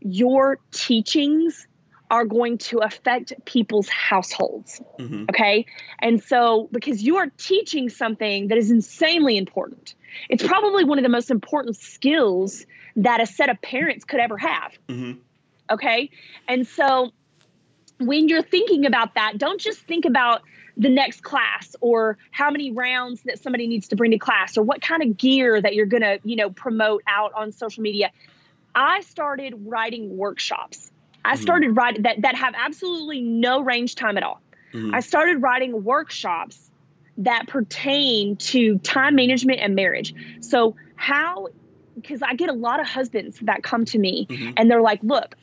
your 0.00 0.58
teachings 0.70 1.66
are 2.10 2.24
going 2.24 2.56
to 2.56 2.78
affect 2.78 3.32
people's 3.44 3.88
households. 3.88 4.80
Mhm. 4.98 5.28
Okay. 5.28 5.66
And 5.98 6.22
so, 6.22 6.68
because 6.72 7.02
you 7.02 7.16
are 7.16 7.26
teaching 7.36 7.90
something 7.90 8.48
that 8.48 8.56
is 8.56 8.70
insanely 8.70 9.36
important, 9.36 9.94
it's 10.30 10.42
probably 10.42 10.84
one 10.84 10.98
of 10.98 11.02
the 11.02 11.10
most 11.10 11.30
important 11.30 11.76
skills 11.76 12.64
that 12.96 13.20
a 13.20 13.26
set 13.26 13.50
of 13.50 13.60
parents 13.60 14.04
could 14.04 14.20
ever 14.20 14.38
have. 14.38 14.72
Mhm. 14.88 15.18
Okay. 15.70 16.10
And 16.46 16.66
so, 16.66 17.12
when 17.98 18.28
you're 18.28 18.42
thinking 18.42 18.86
about 18.86 19.14
that, 19.14 19.36
don't 19.36 19.60
just 19.60 19.80
think 19.80 20.04
about 20.04 20.42
the 20.76 20.88
next 20.88 21.22
class 21.24 21.74
or 21.80 22.16
how 22.30 22.50
many 22.50 22.70
rounds 22.70 23.22
that 23.24 23.38
somebody 23.38 23.66
needs 23.66 23.88
to 23.88 23.96
bring 23.96 24.12
to 24.12 24.18
class 24.18 24.56
or 24.56 24.62
what 24.62 24.80
kind 24.80 25.02
of 25.02 25.16
gear 25.16 25.60
that 25.60 25.74
you're 25.74 25.86
going 25.86 26.02
to, 26.04 26.20
you 26.22 26.36
know, 26.36 26.50
promote 26.50 27.02
out 27.08 27.32
on 27.34 27.50
social 27.50 27.82
media. 27.82 28.10
I 28.74 29.00
started 29.02 29.54
writing 29.66 30.16
workshops. 30.16 30.90
I 31.24 31.34
Mhm. 31.34 31.38
started 31.38 31.76
writing 31.76 32.02
that 32.02 32.22
that 32.22 32.34
have 32.36 32.54
absolutely 32.56 33.20
no 33.20 33.60
range 33.60 33.94
time 33.94 34.16
at 34.16 34.22
all. 34.22 34.40
Mhm. 34.72 34.94
I 34.94 35.00
started 35.00 35.42
writing 35.42 35.84
workshops 35.84 36.70
that 37.18 37.48
pertain 37.48 38.36
to 38.36 38.78
time 38.78 39.16
management 39.16 39.60
and 39.60 39.74
marriage. 39.74 40.14
So, 40.40 40.76
how, 40.94 41.48
because 41.96 42.22
I 42.22 42.34
get 42.34 42.48
a 42.48 42.52
lot 42.52 42.80
of 42.80 42.86
husbands 42.86 43.38
that 43.42 43.62
come 43.62 43.84
to 43.86 43.98
me 43.98 44.26
Mhm. 44.28 44.54
and 44.56 44.70
they're 44.70 44.82
like, 44.82 45.00
look, 45.02 45.36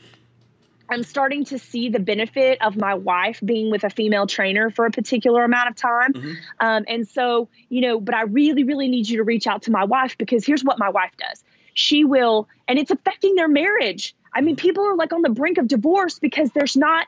I'm 0.88 1.04
starting 1.04 1.44
to 1.46 1.58
see 1.58 1.90
the 1.90 2.00
benefit 2.00 2.62
of 2.62 2.78
my 2.78 2.94
wife 2.94 3.40
being 3.44 3.72
with 3.72 3.84
a 3.84 3.90
female 3.90 4.28
trainer 4.28 4.70
for 4.70 4.86
a 4.86 4.92
particular 4.92 5.44
amount 5.44 5.70
of 5.70 5.76
time. 5.76 6.14
Mhm. 6.14 6.36
Um, 6.60 6.86
and 6.88 7.08
so, 7.08 7.50
you 7.70 7.82
know, 7.82 8.00
but 8.00 8.14
I 8.14 8.22
really, 8.22 8.64
really 8.64 8.88
need 8.88 9.10
you 9.10 9.18
to 9.18 9.24
reach 9.24 9.48
out 9.48 9.64
to 9.64 9.72
my 9.72 9.84
wife 9.84 10.16
because 10.18 10.46
here's 10.46 10.64
what 10.64 10.78
my 10.78 10.90
wife 10.90 11.12
does. 11.18 11.44
She 11.76 12.04
will, 12.04 12.48
and 12.68 12.80
it's 12.80 12.90
affecting 12.90 13.36
their 13.36 13.48
marriage. 13.48 14.16
I 14.34 14.42
mean, 14.42 14.56
people 14.56 14.84
are 14.86 14.96
like 14.96 15.14
on 15.14 15.22
the 15.22 15.30
brink 15.30 15.60
of 15.60 15.68
divorce 15.68 16.18
because 16.18 16.50
there's 16.52 16.76
not 16.76 17.06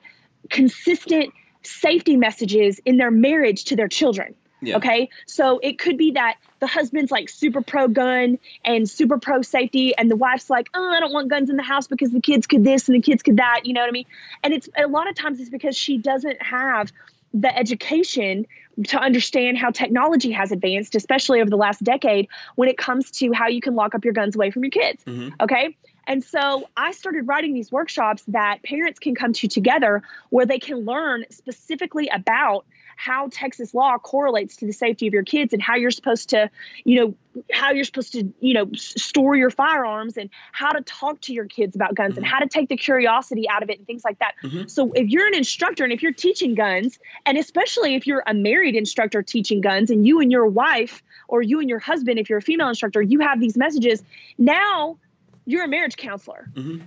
consistent 0.49 1.33
safety 1.63 2.15
messages 2.15 2.79
in 2.85 2.97
their 2.97 3.11
marriage 3.11 3.65
to 3.65 3.75
their 3.75 3.87
children. 3.87 4.35
Yeah. 4.61 4.77
Okay. 4.77 5.09
So 5.25 5.59
it 5.59 5.77
could 5.77 5.97
be 5.97 6.11
that 6.11 6.37
the 6.59 6.67
husband's 6.67 7.11
like 7.11 7.29
super 7.29 7.61
pro 7.61 7.87
gun 7.87 8.39
and 8.65 8.89
super 8.89 9.19
pro 9.19 9.41
safety, 9.41 9.95
and 9.95 10.09
the 10.11 10.15
wife's 10.15 10.49
like, 10.49 10.67
oh, 10.73 10.89
I 10.89 10.99
don't 10.99 11.13
want 11.13 11.29
guns 11.29 11.49
in 11.49 11.57
the 11.57 11.63
house 11.63 11.87
because 11.87 12.11
the 12.11 12.21
kids 12.21 12.47
could 12.47 12.63
this 12.63 12.87
and 12.89 12.95
the 12.95 13.01
kids 13.01 13.23
could 13.23 13.37
that. 13.37 13.61
You 13.65 13.73
know 13.73 13.81
what 13.81 13.89
I 13.89 13.91
mean? 13.91 14.05
And 14.43 14.53
it's 14.53 14.67
a 14.77 14.87
lot 14.87 15.07
of 15.09 15.15
times 15.15 15.39
it's 15.39 15.49
because 15.49 15.77
she 15.77 15.97
doesn't 15.97 16.41
have 16.41 16.91
the 17.33 17.55
education 17.55 18.47
to 18.85 18.99
understand 18.99 19.57
how 19.57 19.71
technology 19.71 20.31
has 20.31 20.51
advanced, 20.51 20.95
especially 20.95 21.41
over 21.41 21.49
the 21.49 21.57
last 21.57 21.83
decade, 21.83 22.27
when 22.55 22.69
it 22.69 22.77
comes 22.77 23.09
to 23.11 23.31
how 23.31 23.47
you 23.47 23.61
can 23.61 23.75
lock 23.75 23.95
up 23.95 24.03
your 24.03 24.13
guns 24.13 24.35
away 24.35 24.51
from 24.51 24.63
your 24.63 24.71
kids. 24.71 25.03
Mhm. 25.05 25.33
Okay. 25.41 25.75
And 26.05 26.23
so 26.23 26.69
I 26.77 26.91
started 26.91 27.27
writing 27.27 27.53
these 27.53 27.71
workshops 27.71 28.23
that 28.29 28.63
parents 28.63 28.99
can 28.99 29.13
come 29.13 29.33
to 29.33 29.47
together 29.47 30.01
where 30.29 30.45
they 30.45 30.59
can 30.59 30.77
learn 30.85 31.25
specifically 31.29 32.07
about 32.07 32.65
how 32.97 33.29
Texas 33.31 33.75
law 33.75 33.97
correlates 33.99 34.57
to 34.57 34.65
the 34.65 34.73
safety 34.73 35.07
of 35.07 35.13
your 35.13 35.23
kids 35.23 35.53
and 35.53 35.61
how 35.61 35.75
you're 35.75 35.91
supposed 35.91 36.29
to, 36.29 36.49
you 36.83 36.99
know, 36.99 37.43
how 37.53 37.71
you're 37.71 37.85
supposed 37.85 38.11
to, 38.13 38.33
you 38.39 38.55
know, 38.55 38.67
store 38.73 39.35
your 39.35 39.51
firearms 39.51 40.17
and 40.17 40.31
how 40.51 40.71
to 40.71 40.81
talk 40.81 41.21
to 41.21 41.31
your 41.31 41.45
kids 41.45 41.75
about 41.75 41.93
guns 41.93 42.17
and 42.17 42.25
Mhm. 42.25 42.29
how 42.29 42.39
to 42.39 42.47
take 42.47 42.69
the 42.69 42.75
curiosity 42.75 43.47
out 43.47 43.61
of 43.61 43.69
it 43.69 43.77
and 43.77 43.85
things 43.85 44.03
like 44.03 44.17
that. 44.17 44.33
Mhm. 44.43 44.67
So 44.67 44.91
if 44.93 45.09
you're 45.09 45.27
an 45.27 45.35
instructor 45.35 45.83
and 45.83 45.93
if 45.93 46.01
you're 46.01 46.11
teaching 46.11 46.55
guns, 46.55 46.97
and 47.27 47.37
especially 47.37 47.93
if 47.93 48.07
you're 48.07 48.23
a 48.25 48.33
married 48.33 48.75
instructor 48.75 49.21
teaching 49.21 49.61
guns 49.61 49.91
and 49.91 50.05
you 50.05 50.19
and 50.19 50.31
your 50.31 50.47
wife 50.47 51.03
or 51.27 51.43
you 51.43 51.59
and 51.59 51.69
your 51.69 51.79
husband, 51.79 52.17
if 52.17 52.29
you're 52.29 52.39
a 52.39 52.41
female 52.41 52.67
instructor, 52.69 53.01
you 53.01 53.19
have 53.19 53.39
these 53.39 53.55
messages, 53.55 54.03
now 54.39 54.97
you're 55.45 55.63
a 55.63 55.67
marriage 55.67 55.97
counselor 55.97 56.49
Mhm. 56.55 56.81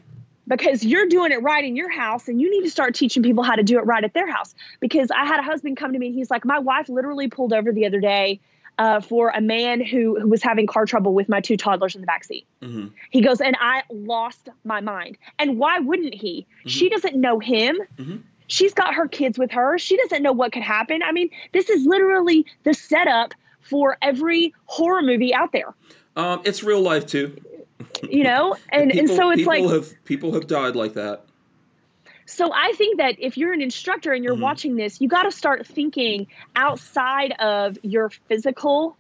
Because 0.51 0.85
you're 0.85 1.07
doing 1.09 1.33
it 1.33 1.43
right 1.43 1.65
in 1.65 1.77
your 1.77 1.89
house 1.89 2.29
and 2.29 2.41
you 2.41 2.51
need 2.51 2.63
to 2.65 2.71
start 2.71 2.95
teaching 2.95 3.23
people 3.23 3.43
how 3.43 3.55
to 3.55 3.63
do 3.63 3.79
it 3.79 3.87
right 3.87 4.05
at 4.05 4.13
their 4.13 4.31
house. 4.31 4.55
Because 4.81 5.11
I 5.11 5.25
had 5.25 5.41
a 5.41 5.43
husband 5.43 5.79
come 5.79 5.95
to 5.95 5.99
me 5.99 6.09
and 6.09 6.15
he's 6.15 6.31
like, 6.31 6.45
My 6.45 6.59
wife 6.59 6.89
literally 6.91 7.29
pulled 7.29 7.55
over 7.55 7.73
the 7.73 7.87
other 7.87 8.01
day 8.01 8.41
uh, 8.79 9.01
for 9.01 9.31
a 9.35 9.41
man 9.41 9.81
who, 9.83 10.21
who 10.21 10.29
was 10.29 10.43
having 10.43 10.67
car 10.67 10.85
trouble 10.87 11.15
with 11.15 11.29
my 11.29 11.41
two 11.41 11.57
toddlers 11.57 11.95
in 11.95 12.01
the 12.03 12.07
backseat. 12.07 12.45
Mhm. 12.63 12.93
He 13.11 13.21
goes, 13.21 13.41
and 13.41 13.57
I 13.61 13.83
lost 13.91 14.49
my 14.65 14.81
mind. 14.81 15.17
And 15.39 15.59
why 15.59 15.79
wouldn't 15.79 16.15
he? 16.15 16.47
She 16.67 16.89
doesn't 16.89 17.15
know 17.17 17.39
him. 17.39 17.79
Mhm. 17.99 18.23
She's 18.47 18.75
got 18.75 18.95
her 18.95 19.07
kids 19.07 19.39
with 19.39 19.53
her. 19.53 19.79
She 19.79 19.97
doesn't 19.97 20.23
know 20.23 20.33
what 20.33 20.53
could 20.53 20.63
happen. 20.63 21.03
I 21.03 21.13
mean, 21.13 21.31
this 21.53 21.71
is 21.71 21.87
literally 21.87 22.45
the 22.65 22.75
setup 22.75 23.35
for 23.61 23.97
every 24.03 24.53
horror 24.65 25.03
movie 25.03 25.33
out 25.35 25.53
there, 25.53 25.75
Um, 26.17 26.41
it's 26.45 26.65
real 26.65 26.81
life 26.81 27.07
too. 27.07 27.37
You 28.09 28.25
know? 28.25 28.57
And, 28.73 28.93
and 28.93 29.09
so 29.09 29.31
it's 29.31 29.39
people 29.43 29.65
like, 29.65 29.73
have 29.73 30.05
people 30.05 30.33
have 30.35 30.47
died 30.47 30.77
like 30.77 30.95
that. 30.95 31.25
So 32.27 32.53
I 32.53 32.73
think 32.73 32.99
that 32.99 33.17
if 33.19 33.37
you're 33.37 33.53
an 33.53 33.61
instructor 33.61 34.13
and 34.13 34.23
you're 34.23 34.37
Mhm. 34.37 34.41
watching 34.41 34.77
this, 34.77 35.01
you 35.01 35.09
got 35.09 35.25
to 35.25 35.33
start 35.33 35.67
thinking 35.67 36.29
outside 36.55 37.33
of 37.41 37.77
your 37.83 38.11
physical 38.29 38.97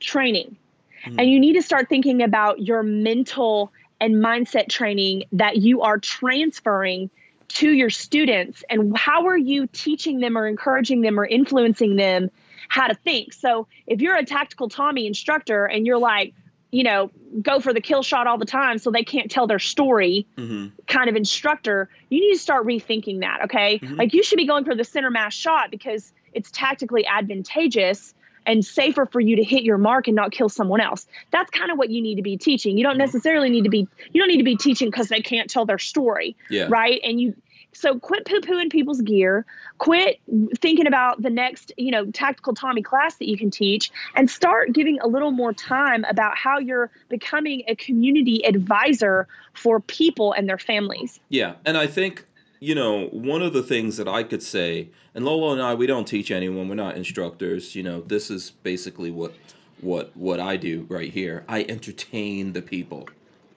training. 0.00 0.56
Mhm. 1.04 1.14
And 1.18 1.30
you 1.30 1.38
need 1.38 1.52
to 1.54 1.62
start 1.62 1.88
thinking 1.88 2.22
about 2.22 2.60
your 2.60 2.82
mental 2.82 3.72
and 4.00 4.16
mindset 4.16 4.68
training 4.68 5.24
that 5.32 5.58
you 5.58 5.82
are 5.82 5.98
transferring 5.98 7.10
to 7.48 7.70
your 7.70 7.90
students 7.90 8.64
and 8.68 8.96
how 8.96 9.26
are 9.26 9.36
you 9.36 9.68
teaching 9.68 10.20
them 10.20 10.36
or 10.36 10.48
encouraging 10.48 11.02
them 11.02 11.20
or 11.20 11.26
influencing 11.26 11.96
them 11.96 12.30
how 12.68 12.86
to 12.88 12.94
think. 12.94 13.32
So 13.32 13.68
if 13.86 14.00
you're 14.00 14.16
a 14.16 14.24
tactical 14.24 14.68
Tommy 14.68 15.06
instructor 15.06 15.66
and 15.66 15.86
you're 15.86 15.98
like, 15.98 16.34
you 16.72 16.82
know, 16.82 17.10
go 17.42 17.60
for 17.60 17.72
the 17.72 17.80
kill 17.80 18.02
shot 18.02 18.26
all 18.26 18.38
the 18.38 18.46
time 18.46 18.78
so 18.78 18.90
they 18.90 19.04
can't 19.04 19.30
tell 19.30 19.46
their 19.46 19.58
story, 19.60 20.26
hmm 20.36 20.68
kind 20.88 21.08
of 21.08 21.16
instructor, 21.16 21.88
you 22.10 22.20
need 22.20 22.32
to 22.34 22.38
start 22.38 22.66
rethinking 22.66 23.20
that. 23.20 23.42
Okay. 23.44 23.78
Mhm. 23.78 23.98
Like 23.98 24.12
you 24.12 24.22
should 24.22 24.36
be 24.36 24.46
going 24.46 24.64
for 24.64 24.74
the 24.74 24.84
center 24.84 25.10
mass 25.10 25.32
shot 25.32 25.70
because 25.70 26.12
it's 26.34 26.50
tactically 26.50 27.06
advantageous 27.06 28.14
and 28.44 28.64
safer 28.64 29.06
for 29.06 29.20
you 29.20 29.36
to 29.36 29.44
hit 29.44 29.62
your 29.62 29.78
mark 29.78 30.08
and 30.08 30.16
not 30.16 30.32
kill 30.32 30.48
someone 30.48 30.80
else. 30.80 31.06
That's 31.30 31.50
kind 31.50 31.70
of 31.70 31.78
what 31.78 31.90
you 31.90 32.02
need 32.02 32.16
to 32.16 32.22
be 32.22 32.36
teaching. 32.36 32.76
You 32.76 32.82
don't 32.84 32.96
Mhm. 32.96 33.06
necessarily 33.06 33.48
need 33.50 33.64
to 33.64 33.70
be, 33.70 33.86
you 34.12 34.20
don't 34.20 34.28
need 34.28 34.38
to 34.38 34.44
be 34.44 34.56
teaching 34.56 34.88
because 34.88 35.08
they 35.08 35.20
can't 35.20 35.48
tell 35.48 35.64
their 35.64 35.78
story. 35.78 36.36
Yeah. 36.50 36.66
Right. 36.68 37.00
And 37.04 37.20
you, 37.20 37.34
so 37.72 37.98
quit 37.98 38.24
poo 38.26 38.40
pooing 38.40 38.70
people's 38.70 39.00
gear, 39.00 39.44
quit 39.78 40.20
thinking 40.58 40.86
about 40.86 41.22
the 41.22 41.30
next, 41.30 41.72
you 41.76 41.90
know, 41.90 42.06
tactical 42.10 42.54
Tommy 42.54 42.82
class 42.82 43.16
that 43.16 43.28
you 43.28 43.36
can 43.36 43.50
teach 43.50 43.90
and 44.14 44.30
start 44.30 44.72
giving 44.72 45.00
a 45.00 45.06
little 45.06 45.30
more 45.30 45.52
time 45.52 46.04
about 46.04 46.36
how 46.36 46.58
you're 46.58 46.90
becoming 47.08 47.62
a 47.68 47.74
community 47.74 48.44
advisor 48.46 49.26
for 49.54 49.80
people 49.80 50.32
and 50.32 50.48
their 50.48 50.58
families. 50.58 51.18
Yeah, 51.28 51.54
and 51.64 51.76
I 51.76 51.86
think 51.86 52.24
you 52.60 52.74
know 52.74 53.06
one 53.08 53.42
of 53.42 53.52
the 53.52 53.62
things 53.62 53.96
that 53.96 54.08
I 54.08 54.22
could 54.22 54.42
say, 54.42 54.88
and 55.14 55.24
Lolo 55.24 55.52
and 55.52 55.62
I, 55.62 55.74
we 55.74 55.86
don't 55.86 56.06
teach 56.06 56.30
anyone. 56.30 56.68
We're 56.68 56.74
not 56.74 56.96
instructors. 56.96 57.74
You 57.74 57.82
know, 57.82 58.00
this 58.02 58.30
is 58.30 58.50
basically 58.62 59.10
what 59.10 59.34
what 59.80 60.16
what 60.16 60.40
I 60.40 60.56
do 60.56 60.86
right 60.88 61.10
here. 61.10 61.44
I 61.48 61.64
entertain 61.68 62.52
the 62.52 62.62
people. 62.62 63.08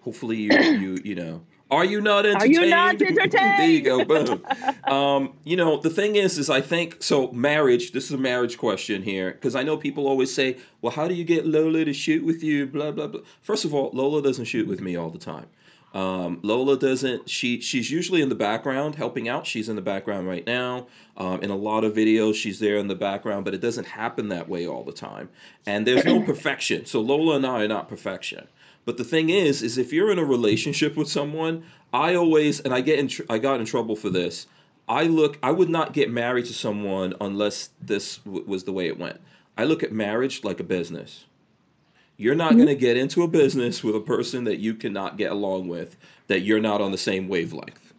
Hopefully, 0.02 0.38
you 0.38 0.52
you 0.54 1.00
you 1.04 1.16
know 1.16 1.42
Are 1.72 1.84
you 1.84 2.00
not 2.00 2.26
Are 2.26 2.30
entertained? 2.30 2.54
you 2.54 2.70
not 2.70 3.02
entertained? 3.02 3.32
there 3.34 3.70
you 3.70 3.82
go. 3.82 4.06
Boom. 4.06 4.46
um, 4.86 5.34
you 5.44 5.58
know, 5.58 5.78
the 5.78 5.90
thing 5.90 6.16
is, 6.16 6.38
is 6.38 6.50
I 6.50 6.62
think 6.62 7.02
so. 7.02 7.32
Marriage. 7.32 7.92
This 7.92 8.06
is 8.06 8.12
a 8.12 8.18
marriage 8.18 8.58
question 8.58 9.02
here 9.02 9.32
because 9.32 9.56
I 9.56 9.64
know 9.64 9.76
people 9.76 10.08
always 10.08 10.34
say, 10.34 10.58
"Well, 10.82 10.92
how 10.92 11.08
do 11.08 11.14
you 11.16 11.24
get 11.24 11.46
Lola 11.46 11.86
to 11.86 11.94
shoot 11.94 12.24
with 12.24 12.44
you?" 12.44 12.68
Blah 12.68 12.92
blah 12.92 13.08
blah. 13.08 13.22
First 13.42 13.66
of 13.66 13.74
all, 13.74 13.90
Lola 13.94 14.22
doesn't 14.22 14.46
shoot 14.46 14.68
with 14.68 14.80
me 14.82 14.96
all 14.96 15.10
the 15.10 15.18
time. 15.20 15.48
Um, 15.96 16.40
Lola 16.44 16.78
doesn't. 16.78 17.30
She 17.30 17.62
she's 17.62 17.90
usually 17.90 18.22
in 18.22 18.28
the 18.30 18.36
background 18.36 18.96
helping 18.96 19.30
out. 19.30 19.48
She's 19.48 19.70
in 19.70 19.76
the 19.78 19.82
background 19.82 20.28
right 20.28 20.46
now. 20.46 20.88
Um, 21.18 21.42
in 21.42 21.50
a 21.50 21.56
lot 21.56 21.86
of 21.86 21.94
videos, 21.94 22.36
she's 22.36 22.60
there 22.60 22.76
in 22.76 22.90
the 22.90 22.96
background, 22.96 23.46
but 23.46 23.54
it 23.54 23.62
doesn't 23.62 23.88
happen 23.88 24.28
that 24.28 24.50
way 24.50 24.68
all 24.68 24.84
the 24.84 24.92
time. 24.92 25.30
And 25.66 25.88
there's 25.88 26.04
no 26.04 26.22
perfection. 26.26 26.86
So 26.86 27.00
Lola 27.00 27.38
and 27.38 27.46
I 27.46 27.64
are 27.64 27.68
not 27.70 27.88
perfection. 27.88 28.50
But 28.86 28.98
the 28.98 29.04
thing 29.04 29.30
is, 29.30 29.62
is 29.62 29.78
if 29.78 29.92
you're 29.92 30.12
in 30.12 30.20
a 30.20 30.24
relationship 30.24 30.96
with 30.96 31.10
someone, 31.10 31.64
I 31.92 32.16
always 32.16 32.60
and 32.60 32.74
I 32.74 32.82
get 32.82 33.00
in 33.00 33.08
tr- 33.08 33.24
I 33.30 33.40
got 33.40 33.60
in 33.60 33.66
trouble 33.66 33.96
for 33.96 34.10
this. 34.10 34.48
I 34.88 35.04
look 35.04 35.40
I 35.42 35.52
would 35.52 35.70
not 35.70 35.94
get 35.94 36.12
married 36.12 36.46
to 36.46 36.54
someone 36.54 37.16
unless 37.20 37.70
this 37.82 38.18
w- 38.20 38.46
was 38.46 38.64
the 38.66 38.72
way 38.72 38.88
it 38.88 39.00
went. 39.00 39.20
I 39.58 39.64
look 39.64 39.84
at 39.84 39.92
marriage 39.92 40.44
like 40.44 40.60
a 40.60 40.64
business. 40.64 41.26
You're 42.18 42.36
not 42.36 42.50
mm-hmm. 42.50 42.58
going 42.58 42.68
to 42.70 42.76
get 42.76 42.96
into 42.96 43.24
a 43.24 43.28
business 43.28 43.84
with 43.84 43.96
a 43.96 44.00
person 44.00 44.46
that 44.46 44.58
you 44.58 44.74
cannot 44.74 45.18
get 45.18 45.32
along 45.32 45.68
with, 45.68 45.98
that 46.28 46.42
you're 46.42 46.62
not 46.62 46.80
on 46.80 46.92
the 46.92 46.98
same 46.98 47.28
wavelength. 47.28 47.94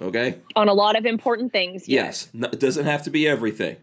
Okay? 0.00 0.38
On 0.54 0.68
a 0.68 0.74
lot 0.74 0.96
of 0.96 1.06
important 1.06 1.52
things. 1.52 1.88
Yes. 1.88 2.28
No, 2.32 2.48
it 2.52 2.60
doesn't 2.60 2.84
have 2.84 3.02
to 3.04 3.10
be 3.10 3.26
everything. 3.26 3.76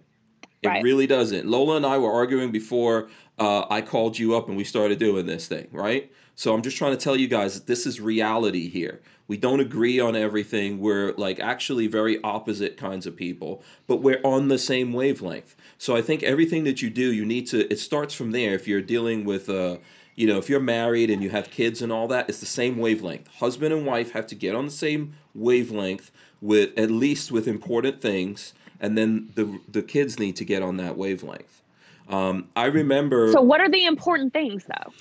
It 0.62 0.68
Right. 0.68 0.84
really 0.84 1.08
doesn't. 1.08 1.46
Lola 1.46 1.76
and 1.76 1.86
I 1.86 1.98
were 1.98 2.12
arguing 2.12 2.52
before 2.52 3.10
uh, 3.40 3.66
I 3.70 3.82
called 3.82 4.18
you 4.18 4.36
up 4.36 4.48
and 4.48 4.58
we 4.58 4.64
started 4.64 5.00
doing 5.00 5.26
this 5.26 5.48
thing, 5.48 5.68
right? 5.72 6.12
So 6.36 6.54
I'm 6.54 6.62
just 6.62 6.78
trying 6.78 6.92
to 6.92 6.98
tell 6.98 7.16
you 7.16 7.28
guys 7.28 7.54
that 7.56 7.68
this 7.68 7.86
is 7.86 8.02
reality 8.02 8.70
here. 8.70 9.02
We 9.28 9.38
don't 9.38 9.60
agree 9.60 10.00
on 10.00 10.16
everything. 10.16 10.80
We're 10.80 11.14
like 11.14 11.40
actually 11.40 11.88
very 11.88 12.22
opposite 12.24 12.76
kinds 12.78 13.06
of 13.06 13.16
people, 13.16 13.64
but 13.88 13.98
we're 13.98 14.22
on 14.24 14.48
the 14.48 14.58
same 14.58 14.94
wavelength. 14.94 15.56
So 15.78 15.96
I 15.96 16.02
think 16.02 16.24
everything 16.24 16.66
that 16.66 16.82
you 16.82 16.90
do, 16.90 17.12
you 17.14 17.26
need 17.26 17.48
to. 17.48 17.72
It 17.72 17.80
starts 17.80 18.14
from 18.14 18.32
there. 18.32 18.54
If 18.54 18.68
you're 18.68 18.82
dealing 18.82 19.24
with, 19.24 19.50
uh, 19.50 19.78
you 20.16 20.28
know, 20.28 20.38
if 20.38 20.50
you're 20.50 20.60
married 20.60 21.10
and 21.10 21.24
you 21.24 21.30
have 21.30 21.50
kids 21.50 21.82
and 21.82 21.92
all 21.92 22.08
that, 22.10 22.28
it's 22.30 22.40
the 22.40 22.46
same 22.46 22.78
wavelength. 22.78 23.28
Husband 23.28 23.74
and 23.74 23.86
wife 23.86 24.12
have 24.12 24.28
to 24.28 24.36
get 24.36 24.56
on 24.56 24.66
the 24.66 24.72
same 24.72 25.14
wavelength 25.34 26.12
with 26.42 26.78
at 26.78 26.92
least 26.92 27.32
with 27.32 27.48
important 27.48 28.02
things, 28.02 28.54
and 28.80 28.98
then 28.98 29.30
the 29.36 29.60
the 29.70 29.82
kids 29.82 30.20
need 30.20 30.36
to 30.36 30.46
get 30.46 30.62
on 30.62 30.78
that 30.78 30.98
wavelength. 30.98 31.63
Um, 32.10 32.50
I 32.56 32.66
remember. 32.66 33.32
So 33.32 33.42
what 33.42 33.62
are 33.62 33.70
the 33.70 33.86
important 33.86 34.34
things 34.34 34.66
though? 34.66 34.92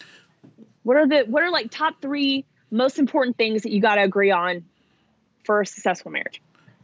What 0.82 0.96
are 0.96 1.06
the 1.06 1.24
what 1.28 1.42
are 1.42 1.50
like 1.50 1.70
top 1.70 2.00
three 2.00 2.44
most 2.70 2.98
important 2.98 3.36
things 3.36 3.62
that 3.62 3.72
you 3.72 3.80
got 3.80 3.96
to 3.96 4.02
agree 4.02 4.30
on 4.30 4.64
for 5.44 5.60
a 5.60 5.66
successful 5.66 6.10
marriage? 6.10 6.40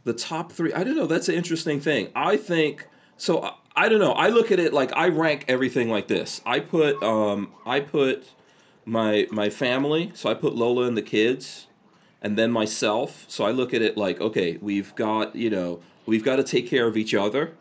the 0.09 0.15
top 0.15 0.51
three 0.53 0.73
i 0.73 0.83
don't 0.83 0.97
know 0.97 1.07
that's 1.07 1.29
an 1.29 1.35
interesting 1.35 1.81
thing 1.81 2.09
i 2.17 2.37
think 2.37 2.89
so 3.19 3.43
I, 3.43 3.53
I 3.77 3.89
don't 3.89 3.99
know 3.99 4.13
i 4.13 4.29
look 4.29 4.51
at 4.51 4.59
it 4.59 4.73
like 4.73 4.91
i 4.97 5.09
rank 5.09 5.45
everything 5.49 5.91
like 5.91 6.09
this 6.09 6.41
i 6.47 6.61
put 6.61 7.01
um 7.03 7.53
i 7.67 7.81
put 7.81 8.25
my 8.87 9.27
my 9.31 9.51
family 9.51 10.11
so 10.15 10.31
i 10.31 10.35
put 10.35 10.55
lola 10.55 10.87
and 10.87 10.97
the 10.97 11.03
kids 11.03 11.67
and 12.23 12.39
then 12.39 12.51
myself 12.51 13.27
so 13.29 13.45
i 13.45 13.51
look 13.51 13.75
at 13.75 13.83
it 13.83 13.99
like 13.99 14.19
okay 14.19 14.57
we've 14.63 14.95
got 14.95 15.37
you 15.37 15.51
know 15.51 15.81
we've 16.07 16.25
got 16.25 16.37
to 16.37 16.43
take 16.43 16.67
care 16.67 16.87
of 16.87 16.97
each 16.97 17.15
other 17.15 17.53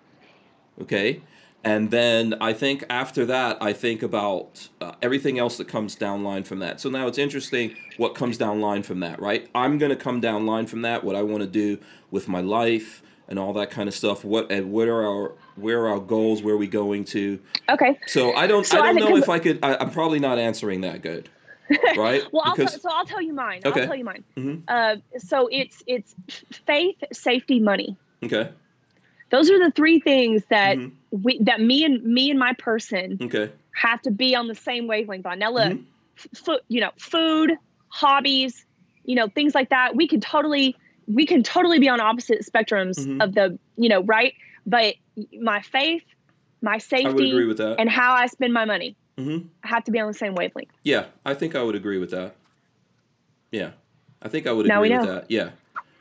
okay 0.81 1.21
and 1.71 1.91
then 1.91 2.33
i 2.41 2.51
think 2.53 2.83
after 2.89 3.25
that 3.25 3.57
i 3.61 3.71
think 3.73 3.99
about 4.03 4.69
uh, 4.81 4.91
everything 5.01 5.37
else 5.43 5.57
that 5.57 5.67
comes 5.67 5.95
down 5.95 6.23
line 6.23 6.43
from 6.43 6.59
that 6.59 6.79
so 6.81 6.89
now 6.89 7.05
it's 7.07 7.17
interesting 7.17 7.75
what 7.97 8.15
comes 8.15 8.37
down 8.37 8.59
line 8.61 8.83
from 8.83 8.99
that 8.99 9.19
right 9.19 9.49
i'm 9.55 9.77
going 9.77 9.89
to 9.97 10.01
come 10.07 10.19
down 10.19 10.45
line 10.45 10.65
from 10.65 10.81
that 10.81 11.03
what 11.03 11.15
i 11.15 11.21
want 11.31 11.41
to 11.41 11.47
do 11.49 11.77
with 12.11 12.27
my 12.27 12.41
life 12.41 13.01
and 13.29 13.37
all 13.37 13.53
that 13.53 13.69
kind 13.69 13.87
of 13.89 13.95
stuff 13.95 14.23
what 14.23 14.49
and 14.51 14.71
what 14.71 14.87
are 14.87 15.05
our 15.05 15.33
where 15.55 15.79
are 15.83 15.89
our 15.89 15.99
goals 15.99 16.41
where 16.43 16.53
are 16.55 16.57
we 16.65 16.67
going 16.67 17.03
to 17.03 17.39
Okay. 17.69 17.99
so 18.07 18.33
i 18.35 18.47
don't 18.47 18.65
So 18.65 18.77
i 18.77 18.81
I 18.81 18.85
don't 18.87 18.95
think 18.95 19.09
know 19.09 19.17
if 19.17 19.29
i 19.29 19.39
could 19.39 19.59
I, 19.63 19.75
i'm 19.81 19.91
probably 19.91 20.19
not 20.19 20.37
answering 20.39 20.81
that 20.81 21.01
good 21.01 21.29
right 21.97 22.23
Well, 22.31 22.43
I'll 22.45 22.55
because 22.55 22.71
tell, 22.81 22.91
so 22.91 22.97
I'll 22.97 23.05
tell 23.05 23.21
you 23.21 23.33
mine. 23.33 23.59
Okay. 23.65 23.81
I'll 23.81 23.87
tell 23.87 23.95
you 23.97 24.05
mine. 24.05 24.23
Mhm. 24.37 24.63
Uh, 24.69 24.95
so 25.17 25.49
it's 25.51 25.83
it's 25.85 26.15
faith, 26.65 26.95
safety, 27.11 27.59
money. 27.59 27.97
okay 28.23 28.45
Those 29.29 29.49
are 29.49 29.59
the 29.59 29.71
three 29.71 29.99
things 29.99 30.43
that 30.49 30.77
Mhm. 30.77 30.91
we 31.11 31.39
that 31.43 31.61
me 31.61 31.83
and 31.83 32.03
me 32.03 32.29
and 32.29 32.39
my 32.39 32.53
person 32.53 33.17
okay 33.21 33.51
have 33.75 34.01
to 34.01 34.11
be 34.11 34.35
on 34.35 34.47
the 34.47 34.55
same 34.55 34.87
wavelength 34.87 35.25
on. 35.25 35.37
Now 35.39 35.51
look, 35.51 35.71
Mhm. 35.73 35.83
f- 36.35 36.59
you 36.67 36.81
know, 36.81 36.91
food, 36.97 37.53
hobbies, 37.89 38.65
you 39.03 39.15
know, 39.15 39.27
things 39.27 39.53
like 39.53 39.69
that. 39.69 39.95
We 39.95 40.07
can 40.07 40.19
totally 40.19 40.75
we 41.07 41.25
can 41.25 41.41
totally 41.43 41.79
be 41.79 41.87
on 41.87 42.01
opposite 42.01 42.45
spectrums 42.45 42.97
Mhm. 42.99 43.23
of 43.23 43.33
the, 43.33 43.57
you 43.77 43.87
know, 43.87 44.01
right? 44.03 44.33
But 44.65 44.95
my 45.39 45.61
faith, 45.61 46.03
my 46.61 46.79
safety, 46.79 47.31
agree 47.31 47.45
with 47.45 47.57
that 47.59 47.79
and 47.79 47.89
how 47.89 48.13
I 48.13 48.27
spend 48.27 48.53
my 48.53 48.65
money 48.65 48.97
hmm 49.17 49.39
have 49.63 49.83
to 49.85 49.91
be 49.91 49.99
on 49.99 50.07
the 50.07 50.13
same 50.13 50.35
wavelength. 50.35 50.71
Yeah, 50.83 51.05
I 51.25 51.33
think 51.33 51.55
I 51.55 51.63
would 51.63 51.75
agree 51.75 51.97
with 51.97 52.11
that. 52.11 52.35
Yeah, 53.51 53.71
I 54.21 54.27
think 54.27 54.47
I 54.47 54.51
would 54.51 54.65
agree 54.69 54.89
with 54.91 55.07
that. 55.07 55.31
Yeah, 55.31 55.51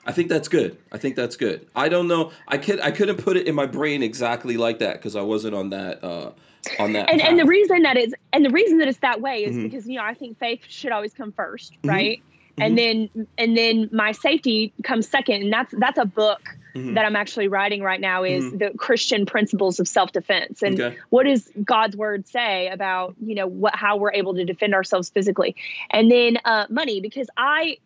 I 0.07 0.13
think 0.13 0.29
that's 0.29 0.49
good. 0.49 0.79
I 0.93 0.99
think 0.99 1.17
that's 1.17 1.37
good. 1.37 1.67
I 1.75 1.89
don't 1.89 2.07
know. 2.09 2.31
I 2.49 2.59
could 2.59 2.81
I 2.81 2.91
couldn't 2.93 3.17
put 3.17 3.37
it 3.37 3.47
in 3.47 3.55
my 3.55 3.67
brain 3.67 4.03
exactly 4.03 4.57
like 4.57 4.79
that 4.79 4.95
because 4.95 5.17
I 5.17 5.23
wasn't 5.23 5.55
on 5.55 5.71
that 5.71 6.03
uh, 6.05 6.31
on 6.79 6.93
that. 6.93 7.11
and 7.11 7.21
and 7.21 7.39
the 7.39 7.45
reason 7.45 7.83
that 7.83 7.97
is 7.97 8.15
and 8.33 8.45
the 8.45 8.51
reason 8.51 8.79
that 8.79 8.89
it's 8.89 8.99
that 9.01 9.21
way 9.21 9.45
is 9.45 9.57
Mhm. 9.57 9.65
because 9.65 9.87
you 9.89 9.97
know 9.97 10.05
I 10.05 10.15
think 10.15 10.39
faith 10.39 10.61
should 10.69 10.93
always 10.93 11.13
come 11.13 11.33
1st 11.33 11.73
Mhm. 11.83 11.91
right? 11.91 12.23
And 12.59 12.79
then 12.79 13.11
and 13.37 13.55
then 13.57 13.91
my 13.93 14.13
safety 14.13 14.73
comes 14.83 15.07
second, 15.09 15.43
and 15.43 15.53
that's 15.53 15.75
that's 15.77 15.99
a 15.99 16.07
book 16.07 16.41
Mhm. 16.75 16.95
that 16.95 17.05
I'm 17.05 17.17
actually 17.17 17.49
writing 17.49 17.83
right 17.83 18.01
now 18.01 18.23
is 18.23 18.45
Mhm. 18.45 18.59
the 18.61 18.79
Christian 18.79 19.27
principles 19.27 19.79
of 19.81 19.87
self 19.89 20.13
defense 20.13 20.63
and 20.63 20.81
Okay. 20.81 20.97
what 21.11 21.25
does 21.25 21.51
God's 21.65 21.97
word 21.97 22.27
say 22.29 22.69
about 22.69 23.15
you 23.21 23.35
know 23.35 23.47
what 23.49 23.75
how 23.75 23.97
we're 23.97 24.13
able 24.13 24.35
to 24.37 24.45
defend 24.45 24.73
ourselves 24.73 25.11
physically, 25.11 25.55
and 25.91 26.11
then 26.11 26.39
uh, 26.45 26.67
money 26.71 27.01
because 27.01 27.29
I. 27.37 27.79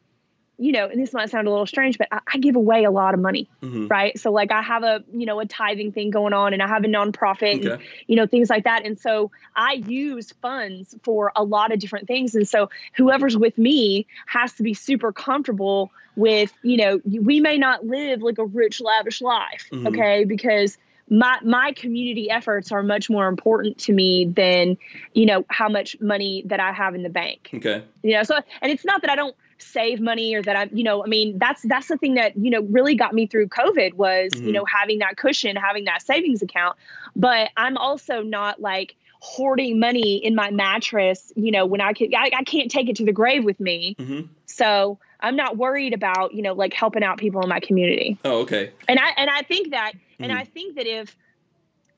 You 0.61 0.73
know, 0.73 0.87
and 0.89 1.01
this 1.01 1.15
might 1.15 1.31
sound 1.31 1.49
a 1.49 1.51
little 1.51 1.67
strange, 1.67 1.97
but 1.97 2.09
I, 2.13 2.21
I 2.35 2.39
give 2.39 2.55
away 2.55 2.85
a 2.85 2.91
lot 2.91 3.15
of 3.15 3.21
money, 3.21 3.49
Mhm. 3.63 3.89
right? 3.91 4.19
So, 4.19 4.31
like, 4.31 4.53
I 4.53 4.61
have 4.61 4.83
a 4.83 5.03
you 5.13 5.25
know 5.27 5.41
a 5.41 5.47
tithing 5.47 5.93
thing 5.93 6.11
going 6.11 6.35
on, 6.35 6.53
and 6.53 6.63
I 6.63 6.69
have 6.69 6.85
a 6.85 6.89
nonprofit, 6.89 7.55
and 7.73 7.81
you 8.07 8.17
know 8.17 8.27
things 8.27 8.51
like 8.51 8.65
that 8.65 8.85
and 8.85 8.99
so 8.99 9.31
i 9.57 9.73
use 9.73 10.33
funds 10.43 10.95
for 11.03 11.33
a 11.37 11.43
lot 11.45 11.73
of 11.73 11.79
different 11.79 12.07
things 12.07 12.35
and 12.35 12.49
so 12.49 12.69
whoever's 12.97 13.37
with 13.37 13.57
me 13.57 14.07
has 14.27 14.53
to 14.55 14.63
be 14.63 14.75
super 14.75 15.13
comfortable 15.13 15.91
with 16.17 16.53
you 16.63 16.77
know 16.77 17.01
we 17.05 17.41
may 17.41 17.57
not 17.57 17.87
live 17.87 18.21
like 18.23 18.39
a 18.39 18.45
rich 18.45 18.81
lavish 18.81 19.21
life 19.21 19.69
Mhm. 19.73 19.89
okay 19.89 20.25
because 20.25 20.77
my 21.09 21.39
my 21.43 21.73
community 21.73 22.31
efforts 22.31 22.73
are 22.73 22.83
much 22.83 23.09
more 23.11 23.29
important 23.29 23.79
to 23.79 23.93
me 23.93 24.27
than 24.27 24.77
you 25.15 25.27
know 25.27 25.45
how 25.49 25.69
much 25.69 25.97
money 26.01 26.43
that 26.47 26.61
i 26.61 26.73
have 26.73 26.95
in 26.95 27.03
the 27.03 27.11
bank 27.11 27.51
Okay. 27.55 27.83
you 28.03 28.13
know 28.13 28.23
so 28.23 28.37
and 28.61 28.73
it's 28.73 28.85
not 28.85 29.01
that 29.03 29.11
i 29.11 29.17
don't 29.17 29.37
save 29.63 30.01
money 30.01 30.35
or 30.35 30.43
that 30.43 30.57
i'm 30.57 30.71
you 30.73 30.83
know 30.83 31.05
i 31.05 31.07
mean 31.07 31.39
that's 31.39 31.63
that's 31.63 31.89
the 31.89 31.97
thing 31.97 32.15
that 32.15 32.37
you 32.37 32.51
know 32.51 32.63
really 32.63 32.95
got 32.95 33.15
me 33.15 33.27
through 33.27 33.49
covid 33.49 33.95
was 33.95 34.33
Mhm. 34.33 34.47
you 34.47 34.53
know 34.53 34.65
having 34.65 34.99
that 35.01 35.17
cushion 35.17 35.57
having 35.57 35.85
that 35.85 36.03
savings 36.03 36.43
account 36.43 36.77
but 37.17 37.51
i'm 37.57 37.77
also 37.77 38.23
not 38.23 38.61
like 38.61 38.97
hoarding 39.21 39.79
money 39.79 40.17
in 40.17 40.35
my 40.35 40.51
mattress 40.51 41.33
you 41.37 41.51
know 41.51 41.67
when 41.67 41.81
i 41.81 41.93
can 41.93 42.15
i, 42.15 42.31
I 42.35 42.43
can't 42.45 42.71
take 42.71 42.89
it 42.89 42.97
to 42.97 43.05
the 43.05 43.13
grave 43.13 43.45
with 43.45 43.61
me 43.61 43.97
hmm 43.99 44.21
so 44.47 44.99
i'm 45.21 45.37
not 45.37 45.57
worried 45.57 45.95
about 45.95 46.35
you 46.35 46.43
know 46.43 46.55
like 46.55 46.73
helping 46.75 47.03
out 47.05 47.19
people 47.19 47.43
in 47.43 47.49
my 47.49 47.61
community 47.61 48.19
Oh, 48.25 48.41
okay. 48.41 48.73
and 48.89 48.99
i 48.99 49.11
and 49.17 49.31
i 49.31 49.43
think 49.43 49.71
that 49.71 49.93
and 50.19 50.33
Mhm. 50.33 50.37
i 50.37 50.45
think 50.45 50.77
that 50.77 50.87
if 50.87 51.17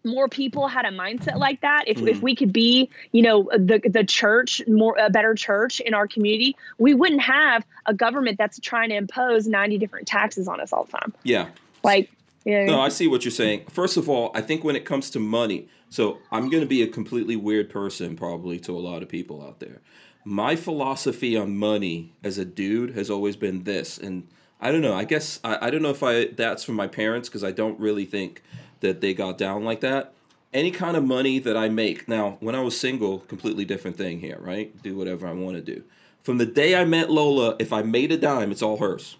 more 0.05 0.29
people 0.29 0.69
had 0.69 0.85
a 0.85 0.91
mindset 0.91 1.37
like 1.37 1.61
that 1.61 1.85
if, 1.87 1.99
Mhm. 1.99 2.09
if 2.09 2.23
we 2.23 2.35
could 2.35 2.53
be 2.53 2.89
you 3.13 3.23
know 3.23 3.49
the 3.57 3.81
the 3.85 4.05
church 4.05 4.61
more 4.67 4.97
a 4.99 5.11
better 5.11 5.35
church 5.35 5.81
in 5.81 5.95
our 5.95 6.07
community 6.09 6.57
we 6.79 6.95
wouldn't 6.95 7.21
have 7.23 7.65
a 7.87 7.95
government 7.95 8.39
that's 8.39 8.59
trying 8.61 8.89
to 8.89 8.97
impose 8.97 9.47
90 9.47 9.79
different 9.79 10.07
taxes 10.07 10.49
on 10.49 10.61
us 10.61 10.73
all 10.73 10.85
the 10.85 10.93
time 10.93 11.13
Yeah. 11.23 11.49
like 11.83 12.11
know, 12.45 12.65
No, 12.67 12.81
I 12.81 12.89
see 12.89 13.07
what 13.07 13.25
you're 13.25 13.31
saying. 13.31 13.67
First 13.71 13.97
of 13.97 14.09
all, 14.09 14.33
I 14.35 14.41
think 14.41 14.65
when 14.65 14.75
it 14.75 14.85
comes 14.85 15.11
to 15.11 15.21
money, 15.21 15.69
so 15.91 16.19
I'm 16.33 16.51
going 16.51 16.63
to 16.63 16.67
be 16.69 16.83
a 16.83 16.89
completely 16.89 17.37
weird 17.37 17.71
person 17.71 18.17
probably 18.17 18.59
to 18.61 18.73
a 18.77 18.81
lot 18.81 19.01
of 19.05 19.09
people 19.09 19.41
out 19.47 19.61
there. 19.61 19.81
My 20.25 20.57
philosophy 20.57 21.37
on 21.37 21.57
money 21.57 22.13
as 22.25 22.39
a 22.39 22.45
dude 22.45 22.97
has 22.97 23.11
always 23.11 23.37
been 23.37 23.63
this, 23.63 23.97
and 23.97 24.27
I 24.63 24.71
don't 24.71 24.81
know. 24.81 24.95
I 24.95 25.05
guess 25.05 25.41
I, 25.43 25.67
I 25.67 25.71
don't 25.71 25.83
know 25.83 25.91
if 25.91 26.03
I 26.03 26.27
that's 26.27 26.63
from 26.65 26.77
my 26.77 26.87
parents 26.87 27.29
because 27.29 27.43
I 27.45 27.51
don't 27.51 27.79
really 27.79 28.07
think 28.07 28.43
that 28.81 29.01
they 29.01 29.13
got 29.13 29.37
down 29.37 29.65
like 29.65 29.81
that. 29.81 30.15
Any 30.55 30.71
kind 30.71 30.97
of 30.97 31.05
money 31.05 31.39
that 31.41 31.57
I 31.57 31.69
make 31.69 32.07
now, 32.09 32.37
when 32.41 32.55
I 32.55 32.61
was 32.61 32.79
single, 32.79 33.21
completely 33.21 33.65
different 33.65 33.97
thing 33.97 34.21
here, 34.21 34.39
right? 34.41 34.81
Do 34.83 34.97
whatever 34.97 35.27
I 35.27 35.33
want 35.33 35.57
to 35.57 35.63
do. 35.63 35.83
From 36.23 36.39
the 36.39 36.47
day 36.47 36.77
I 36.77 36.85
met 36.85 37.11
Lola, 37.11 37.57
if 37.59 37.73
I 37.73 37.83
made 37.83 38.13
a 38.13 38.17
dime, 38.17 38.53
it's 38.53 38.63
all 38.63 38.77
hers 38.77 39.17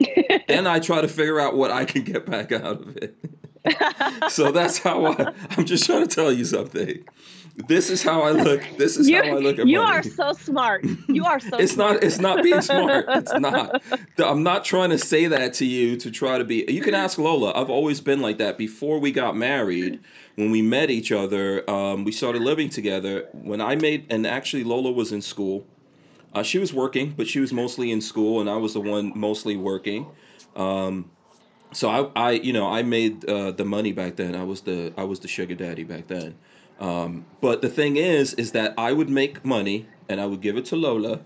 and 0.48 0.68
I 0.68 0.80
try 0.80 1.00
to 1.00 1.08
figure 1.08 1.38
out 1.38 1.56
what 1.56 1.70
I 1.70 1.84
can 1.84 2.02
get 2.02 2.26
back 2.26 2.52
out 2.52 2.80
of 2.80 2.96
it. 2.96 3.16
so 4.30 4.50
that's 4.52 4.78
how 4.78 5.06
I, 5.06 5.32
I'm 5.50 5.64
just 5.64 5.86
trying 5.86 6.06
to 6.06 6.14
tell 6.14 6.32
you 6.32 6.44
something. 6.44 7.04
This 7.66 7.90
is 7.90 8.02
how 8.02 8.22
I 8.22 8.30
look. 8.30 8.62
This 8.76 8.96
is 8.96 9.08
you, 9.08 9.16
how 9.16 9.36
I 9.36 9.38
look 9.38 9.58
at 9.58 9.66
you 9.66 9.78
money. 9.78 9.98
are 9.98 10.02
so 10.02 10.32
smart. 10.32 10.84
You 11.08 11.24
are 11.24 11.40
so. 11.40 11.56
it's 11.56 11.72
smart. 11.72 11.94
not 11.94 12.04
it's 12.04 12.18
not 12.18 12.42
being 12.42 12.60
smart 12.60 13.04
it's 13.08 13.32
not 13.38 13.82
i'm 14.18 14.42
not 14.42 14.64
trying 14.64 14.90
to 14.90 14.98
say 14.98 15.26
that 15.26 15.54
to 15.54 15.64
you 15.64 15.96
to 15.96 16.10
try 16.10 16.38
to 16.38 16.44
be 16.44 16.64
you 16.68 16.80
can 16.80 16.94
ask 16.94 17.18
lola 17.18 17.52
i've 17.54 17.70
always 17.70 18.00
been 18.00 18.20
like 18.20 18.38
that 18.38 18.58
before 18.58 18.98
we 18.98 19.10
got 19.10 19.36
married 19.36 20.00
when 20.36 20.50
we 20.50 20.62
met 20.62 20.90
each 20.90 21.10
other 21.10 21.68
um, 21.68 22.04
we 22.04 22.12
started 22.12 22.42
living 22.42 22.68
together 22.68 23.26
when 23.32 23.60
i 23.60 23.74
made 23.74 24.06
and 24.10 24.26
actually 24.26 24.64
lola 24.64 24.92
was 24.92 25.12
in 25.12 25.22
school 25.22 25.66
uh, 26.34 26.42
she 26.42 26.58
was 26.58 26.72
working 26.72 27.12
but 27.16 27.26
she 27.26 27.40
was 27.40 27.52
mostly 27.52 27.90
in 27.90 28.00
school 28.00 28.40
and 28.40 28.48
i 28.48 28.56
was 28.56 28.74
the 28.74 28.80
one 28.80 29.12
mostly 29.16 29.56
working 29.56 30.06
um, 30.56 31.10
so 31.72 31.88
I, 31.88 32.28
I 32.28 32.30
you 32.32 32.52
know 32.52 32.68
i 32.68 32.82
made 32.82 33.24
uh, 33.24 33.50
the 33.50 33.64
money 33.64 33.92
back 33.92 34.16
then 34.16 34.34
i 34.34 34.44
was 34.44 34.60
the 34.62 34.92
i 34.96 35.04
was 35.04 35.20
the 35.20 35.28
sugar 35.28 35.54
daddy 35.54 35.84
back 35.84 36.06
then 36.06 36.36
um, 36.80 37.24
but 37.40 37.62
the 37.62 37.68
thing 37.68 37.96
is 37.96 38.34
is 38.34 38.52
that 38.52 38.74
i 38.78 38.92
would 38.92 39.08
make 39.08 39.44
money 39.44 39.86
and 40.08 40.20
i 40.20 40.26
would 40.26 40.40
give 40.40 40.56
it 40.56 40.64
to 40.64 40.76
lola 40.76 41.20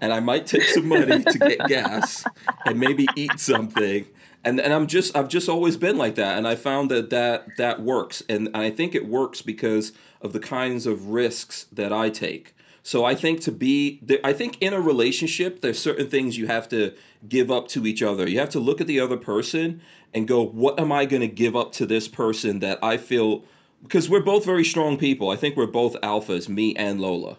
and 0.00 0.12
I 0.12 0.20
might 0.20 0.46
take 0.46 0.64
some 0.64 0.88
money 0.88 1.22
to 1.22 1.38
get 1.38 1.58
gas 1.68 2.24
and 2.66 2.78
maybe 2.78 3.06
eat 3.16 3.38
something. 3.38 4.04
And 4.44 4.60
and 4.60 4.72
I'm 4.72 4.86
just 4.86 5.16
I've 5.16 5.28
just 5.28 5.48
always 5.48 5.78
been 5.78 5.96
like 5.96 6.16
that, 6.16 6.36
and 6.36 6.46
I 6.46 6.56
found 6.56 6.90
that 6.90 7.08
that 7.08 7.56
that 7.56 7.80
works, 7.80 8.22
and 8.28 8.50
I 8.52 8.68
think 8.68 8.94
it 8.94 9.08
works 9.08 9.40
because 9.40 9.92
of 10.20 10.34
the 10.34 10.40
kinds 10.40 10.86
of 10.86 11.08
risks 11.08 11.66
that 11.72 11.92
I 11.92 12.10
take. 12.10 12.54
So 12.82 13.06
I 13.06 13.14
think 13.14 13.40
to 13.42 13.52
be, 13.52 14.02
I 14.22 14.34
think 14.34 14.60
in 14.60 14.74
a 14.74 14.80
relationship, 14.80 15.62
there's 15.62 15.78
certain 15.78 16.10
things 16.10 16.36
you 16.36 16.46
have 16.48 16.68
to 16.68 16.92
give 17.26 17.50
up 17.50 17.66
to 17.68 17.86
each 17.86 18.02
other. 18.02 18.28
You 18.28 18.38
have 18.40 18.50
to 18.50 18.60
look 18.60 18.82
at 18.82 18.86
the 18.86 19.00
other 19.00 19.16
person 19.16 19.80
and 20.12 20.28
go, 20.28 20.42
what 20.44 20.78
am 20.78 20.92
I 20.92 21.06
going 21.06 21.22
to 21.22 21.28
give 21.28 21.56
up 21.56 21.72
to 21.72 21.86
this 21.86 22.08
person 22.08 22.58
that 22.58 22.78
I 22.82 22.98
feel? 22.98 23.44
Because 23.84 24.08
we're 24.10 24.20
both 24.20 24.44
very 24.44 24.64
strong 24.64 24.96
people. 24.98 25.30
I 25.30 25.36
think 25.36 25.56
we're 25.56 25.66
both 25.68 25.94
alphas, 26.02 26.48
me 26.48 26.74
and 26.74 27.00
Lola 27.00 27.36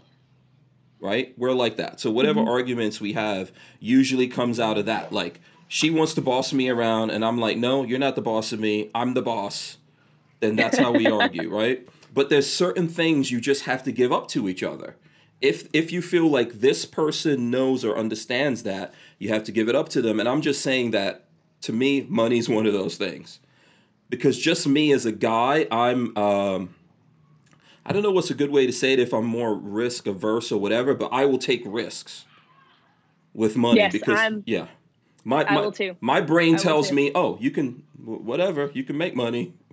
right? 1.01 1.33
We're 1.37 1.53
like 1.53 1.77
that. 1.77 1.99
So 1.99 2.09
whatever 2.09 2.39
Mm-hmm. 2.39 2.49
arguments 2.49 2.99
we 2.99 3.13
have 3.13 3.51
usually 3.79 4.27
comes 4.27 4.59
out 4.59 4.77
of 4.79 4.85
that. 4.87 5.13
Like 5.13 5.39
she 5.67 5.91
wants 5.91 6.15
to 6.15 6.21
boss 6.21 6.51
me 6.51 6.67
around 6.69 7.11
and 7.11 7.23
I'm 7.23 7.37
like, 7.37 7.57
"No, 7.57 7.83
you're 7.83 7.99
not 7.99 8.15
the 8.15 8.21
boss 8.23 8.51
of 8.51 8.59
me. 8.59 8.89
I'm 8.95 9.13
the 9.13 9.21
boss." 9.21 9.77
Then 10.39 10.55
that's 10.55 10.77
how 10.79 10.91
we 10.91 11.07
argue, 11.21 11.49
right? 11.55 11.87
But 12.13 12.29
there's 12.29 12.51
certain 12.51 12.87
things 12.87 13.29
you 13.29 13.39
just 13.39 13.65
have 13.65 13.83
to 13.83 13.91
give 13.91 14.11
up 14.11 14.27
to 14.29 14.49
each 14.49 14.63
other. 14.63 14.95
If 15.41 15.67
if 15.73 15.91
you 15.91 16.01
feel 16.01 16.27
like 16.27 16.53
this 16.53 16.85
person 16.85 17.51
knows 17.51 17.85
or 17.85 17.95
understands 17.97 18.63
that, 18.63 18.93
you 19.19 19.29
have 19.29 19.43
to 19.43 19.51
give 19.51 19.69
it 19.69 19.75
up 19.75 19.89
to 19.89 20.01
them. 20.01 20.19
And 20.19 20.27
I'm 20.27 20.41
just 20.41 20.61
saying 20.61 20.91
that 20.91 21.25
to 21.61 21.73
me, 21.73 22.05
money's 22.09 22.49
one 22.49 22.65
of 22.65 22.73
those 22.73 22.97
things. 22.97 23.39
Because 24.09 24.37
just 24.37 24.67
me 24.67 24.91
as 24.93 25.05
a 25.05 25.11
guy, 25.11 25.67
I'm 25.71 26.15
um 26.17 26.75
I 27.85 27.93
don't 27.93 28.01
know 28.03 28.11
what's 28.11 28.31
a 28.31 28.35
good 28.35 28.49
way 28.51 28.65
to 28.65 28.73
say 28.73 28.93
it 28.93 28.99
if 28.99 29.13
I'm 29.13 29.25
more 29.25 29.53
risk 29.55 30.07
averse 30.07 30.51
or 30.51 30.59
whatever, 30.59 30.93
but 30.93 31.09
I 31.11 31.25
will 31.25 31.37
take 31.37 31.61
risks 31.65 32.25
with 33.33 33.55
money 33.55 33.79
Yes, 33.79 33.91
because 33.91 34.17
I'm- 34.19 34.43
yeah, 34.45 34.67
my 35.23 35.43
I 35.45 35.53
my, 35.55 35.61
will 35.61 35.71
too. 35.71 35.95
my 36.01 36.21
brain 36.21 36.55
I 36.55 36.57
tells 36.57 36.91
me, 36.91 37.11
oh, 37.15 37.37
you 37.41 37.51
can 37.51 37.83
whatever, 38.03 38.71
you 38.73 38.83
can 38.83 38.97
make 38.97 39.15
money. 39.15 39.53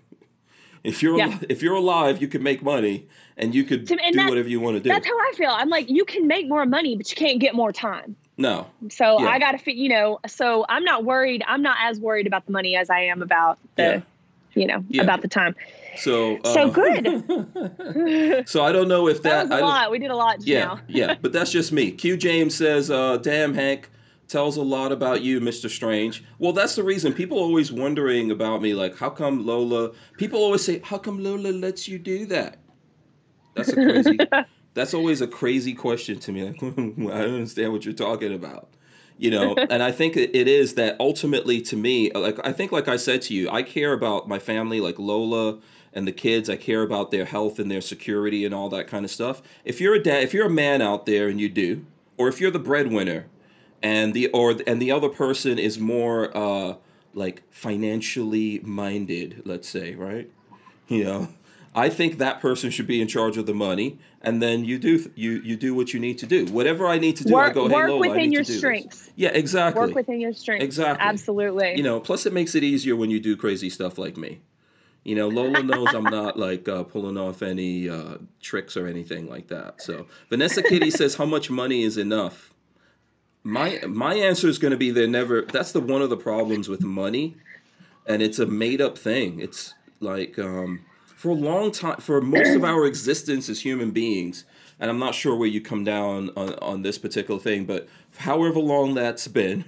If 0.85 1.01
you're 1.01 1.17
Yeah. 1.17 1.39
if 1.49 1.63
you're 1.63 1.77
alive, 1.77 2.21
you 2.21 2.27
can 2.27 2.43
make 2.43 2.61
money 2.61 3.07
and 3.37 3.55
you 3.55 3.63
could 3.63 3.89
and 3.89 4.15
do 4.17 4.29
whatever 4.29 4.49
you 4.49 4.59
want 4.59 4.77
to 4.79 4.81
do. 4.83 4.89
That's 4.89 5.07
how 5.07 5.17
I 5.17 5.33
feel. 5.37 5.51
I'm 5.51 5.69
like, 5.69 5.89
you 5.89 6.05
can 6.05 6.27
make 6.27 6.49
more 6.49 6.67
money, 6.67 6.97
but 6.97 7.09
you 7.09 7.15
can't 7.15 7.39
get 7.39 7.55
more 7.55 7.71
time. 7.73 8.17
no, 8.37 8.67
So 8.91 9.21
Yeah. 9.21 9.29
I 9.29 9.39
got 9.39 9.53
to 9.53 9.59
fit, 9.59 9.77
you 9.77 9.89
know. 9.89 10.19
So 10.27 10.67
I'm 10.69 10.83
not 10.83 11.05
worried. 11.05 11.45
I'm 11.47 11.63
not 11.63 11.77
as 11.83 12.01
worried 12.01 12.27
about 12.27 12.47
the 12.47 12.53
money 12.53 12.75
as 12.75 12.91
I 12.91 13.03
am 13.03 13.23
about 13.23 13.61
the, 13.77 13.83
Yeah. 13.83 14.01
You 14.55 14.67
know, 14.67 14.85
Yeah. 14.89 15.03
about 15.03 15.23
the 15.23 15.29
time. 15.29 15.55
so 15.97 16.37
uh, 16.45 16.53
So 16.55 16.71
good. 16.71 18.45
So 18.49 18.65
I 18.65 18.73
don't 18.73 18.89
know 18.89 19.09
if 19.09 19.23
that, 19.23 19.49
was 19.49 19.51
a 19.53 19.55
I 19.57 19.61
lot. 19.61 19.91
We 19.91 19.99
did 19.99 20.11
a 20.11 20.17
lot 20.17 20.39
Yeah, 20.47 20.65
now. 20.65 20.81
yeah, 20.89 21.15
but 21.21 21.33
that's 21.33 21.51
just 21.53 21.73
me. 21.73 21.91
Q 21.93 22.17
James 22.17 22.55
says, 22.55 22.91
uh, 22.91 23.17
"Damn, 23.19 23.55
Hank 23.55 23.89
tells 24.29 24.57
a 24.57 24.63
lot 24.63 24.93
about 24.93 25.23
you, 25.23 25.41
Mister 25.41 25.69
Strange." 25.69 26.25
Well, 26.39 26.53
that's 26.53 26.75
the 26.77 26.83
reason 26.83 27.13
people 27.13 27.39
always 27.39 27.71
wondering 27.73 28.31
about 28.31 28.63
me, 28.63 28.75
like, 28.75 28.97
how 28.97 29.11
come 29.11 29.45
Lola? 29.47 29.93
People 30.19 30.41
always 30.41 30.65
say, 30.65 30.81
"How 30.85 30.99
come 30.99 31.23
Lola 31.23 31.49
lets 31.49 31.89
you 31.89 31.99
do 31.99 32.27
that?" 32.27 32.59
That's 33.55 33.69
a 33.71 33.75
crazy. 33.75 34.19
that's 34.75 34.95
always 34.95 35.21
a 35.21 35.27
crazy 35.27 35.75
question 35.75 36.19
to 36.21 36.33
me. 36.33 36.45
Like, 36.45 36.63
I 36.63 36.67
don't 37.23 37.35
understand 37.35 37.73
what 37.73 37.85
you're 37.85 37.93
talking 37.95 38.33
about. 38.35 38.71
You 39.23 39.31
know, 39.31 39.55
and 39.71 39.85
I 39.85 39.93
think 39.93 40.17
it 40.17 40.49
is 40.49 40.75
that 40.75 40.97
ultimately 40.99 41.61
to 41.63 41.77
me, 41.77 42.11
like 42.13 42.45
I 42.45 42.53
think, 42.53 42.73
like 42.73 42.89
I 42.89 42.97
said 42.97 43.23
to 43.23 43.35
you, 43.35 43.49
I 43.51 43.63
care 43.63 43.93
about 43.93 44.29
my 44.29 44.41
family, 44.41 44.81
like 44.81 44.99
Lola 44.99 45.61
and 45.93 46.09
the 46.09 46.13
kids. 46.13 46.51
I 46.51 46.57
care 46.57 46.83
about 46.83 47.13
their 47.13 47.25
health 47.25 47.61
and 47.61 47.71
their 47.71 47.81
security 47.81 48.45
and 48.45 48.53
all 48.53 48.69
that 48.71 48.89
kind 48.89 49.05
of 49.05 49.13
stuff. 49.13 49.41
If 49.65 49.81
you're 49.81 49.95
a 49.95 50.03
dad, 50.03 50.25
if 50.25 50.35
you're 50.35 50.47
a 50.47 50.51
man 50.51 50.83
out 50.83 51.07
there 51.07 51.29
and 51.29 51.41
you 51.41 51.49
do, 51.49 51.87
or 52.17 52.27
if 52.27 52.41
you're 52.41 52.51
the 52.51 52.59
breadwinner, 52.59 53.27
and 53.81 54.13
the 54.13 54.27
or 54.29 54.57
and 54.67 54.83
the 54.83 54.91
other 54.91 55.09
person 55.09 55.57
is 55.57 55.79
more 55.79 56.37
uh, 56.37 56.75
like 57.15 57.45
financially 57.53 58.59
minded, 58.65 59.43
let's 59.45 59.69
say, 59.69 59.95
right? 59.95 60.29
You 60.89 61.05
know, 61.05 61.29
I 61.77 61.91
think 61.91 62.19
that 62.19 62.41
person 62.41 62.71
should 62.71 62.89
be 62.89 63.01
in 63.01 63.07
charge 63.07 63.37
of 63.37 63.47
the 63.47 63.55
money, 63.55 64.01
and 64.23 64.41
then 64.41 64.65
you 64.65 64.79
do 64.79 65.11
you 65.15 65.33
you 65.45 65.57
do 65.57 65.75
what 65.75 65.93
you 65.93 66.01
need 66.01 66.19
to 66.19 66.27
do. 66.27 66.47
Whatever 66.47 66.87
I 66.87 66.99
need 66.99 67.17
to 67.17 67.25
do, 67.25 67.37
I 67.37 67.51
go, 67.51 67.69
hey, 67.69 67.75
work 67.75 67.89
Lola, 67.89 68.09
within 68.09 68.33
your 68.33 68.43
do 68.43 68.47
this." 68.47 68.59
strengths. 68.59 69.11
Yeah, 69.17 69.31
exactly. 69.31 69.81
Work 69.81 69.95
within 69.95 70.21
your 70.21 70.33
strengths. 70.33 70.65
Exactly. 70.65 71.07
Absolutely. 71.07 71.77
You 71.77 71.83
know, 71.83 72.01
plus 72.01 72.25
it 72.27 72.33
makes 72.33 72.55
it 72.55 72.63
easier 72.63 72.97
when 72.97 73.11
you 73.11 73.21
do 73.21 73.37
crazy 73.37 73.69
stuff 73.69 73.99
like 73.99 74.17
me. 74.17 74.41
You 75.05 75.17
know, 75.17 75.27
Lola 75.29 75.63
knows 75.65 75.93
I'm 75.93 76.05
not 76.05 76.39
like 76.39 76.69
uh, 76.69 76.85
pulling 76.85 77.19
off 77.19 77.43
any 77.43 77.89
uh, 77.89 78.19
tricks 78.41 78.77
or 78.77 78.87
anything 78.87 79.29
like 79.29 79.49
that. 79.49 79.83
So 79.83 80.07
Vanessa 80.31 80.63
Kitty 80.63 80.91
says, 80.91 81.17
"How 81.17 81.25
much 81.25 81.51
money 81.51 81.83
is 81.83 81.99
enough?" 81.99 82.55
My 83.43 83.81
my 83.89 84.15
answer 84.15 84.47
is 84.47 84.59
going 84.59 84.71
to 84.71 84.77
be 84.77 84.93
there 84.93 85.09
never. 85.09 85.43
That's 85.43 85.73
the 85.73 85.81
one 85.81 86.03
of 86.03 86.11
the 86.11 86.17
problems 86.17 86.69
with 86.69 86.83
money, 86.83 87.37
and 88.07 88.23
it's 88.23 88.39
a 88.39 88.47
made 88.47 88.81
up 88.81 88.97
thing. 88.97 89.41
It's 89.41 89.75
like 89.99 90.39
um, 90.39 90.85
for 91.23 91.29
a 91.29 91.35
long 91.35 91.71
time, 91.71 91.99
for 91.99 92.21
most 92.21 92.57
of 92.57 92.65
our 92.65 92.85
existence 92.85 93.49
as 93.49 93.61
human 93.61 93.93
beings, 93.93 94.45
and 94.81 94.91
I'm 94.91 94.99
not 94.99 95.15
sure 95.15 95.37
where 95.37 95.47
you 95.47 95.61
come 95.61 95.85
down 95.85 96.31
on, 96.37 96.55
on 96.55 96.83
this 96.83 96.99
particular 96.99 97.39
thing, 97.39 97.65
but 97.65 97.87
however 98.17 98.59
long 98.59 98.95
that's 98.95 99.29
been, 99.29 99.65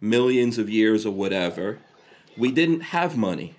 millions 0.00 0.58
of 0.58 0.70
years 0.70 1.04
or 1.04 1.10
whatever, 1.10 1.80
we 2.36 2.52
didn't 2.52 2.82
have 2.82 3.16
money. 3.16 3.56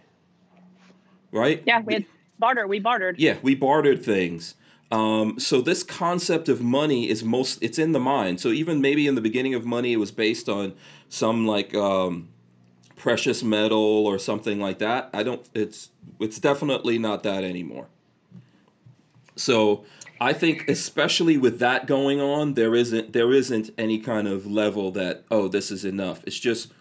Right? 1.34 1.62
yeah, 1.66 1.82
we 1.82 1.96
had 1.96 2.06
barter. 2.40 2.66
We 2.66 2.80
bartered. 2.80 3.20
Yeah, 3.20 3.36
we 3.42 3.56
bartered 3.56 4.06
things. 4.06 4.56
Um, 4.90 5.38
so 5.38 5.60
this 5.60 5.84
concept 5.84 6.48
of 6.48 6.62
money 6.62 7.10
is 7.10 7.26
most 7.26 7.62
it's 7.62 7.78
in 7.78 7.92
the 7.92 8.00
mind. 8.00 8.40
So 8.40 8.52
even 8.52 8.80
maybe 8.80 9.06
in 9.06 9.16
the 9.16 9.22
beginning 9.22 9.54
of 9.54 9.66
money, 9.66 9.92
it 9.92 9.98
was 9.98 10.12
based 10.12 10.48
on 10.48 10.76
some 11.10 11.46
like 11.46 11.76
um, 11.76 12.30
precious 12.98 13.42
metal 13.44 14.06
or 14.06 14.20
something 14.20 14.60
like 14.60 14.80
that. 14.80 15.10
I 15.14 15.24
don't. 15.24 15.48
It's 15.54 15.90
it's 16.20 16.40
definitely 16.40 16.98
not 17.00 17.24
that 17.24 17.44
anymore. 17.46 17.88
So 19.36 19.86
I 20.20 20.34
think 20.34 20.68
especially 20.68 21.38
with 21.38 21.60
that 21.60 21.86
going 21.86 22.20
on, 22.20 22.56
there 22.56 22.76
isn't 22.76 23.14
there 23.14 23.32
isn't 23.32 23.70
any 23.78 24.00
kind 24.00 24.28
of 24.28 24.46
level 24.46 24.92
that 24.92 25.24
oh 25.32 25.48
this 25.48 25.72
is 25.72 25.86
enough. 25.86 26.22
It's 26.26 26.40
just 26.40 26.74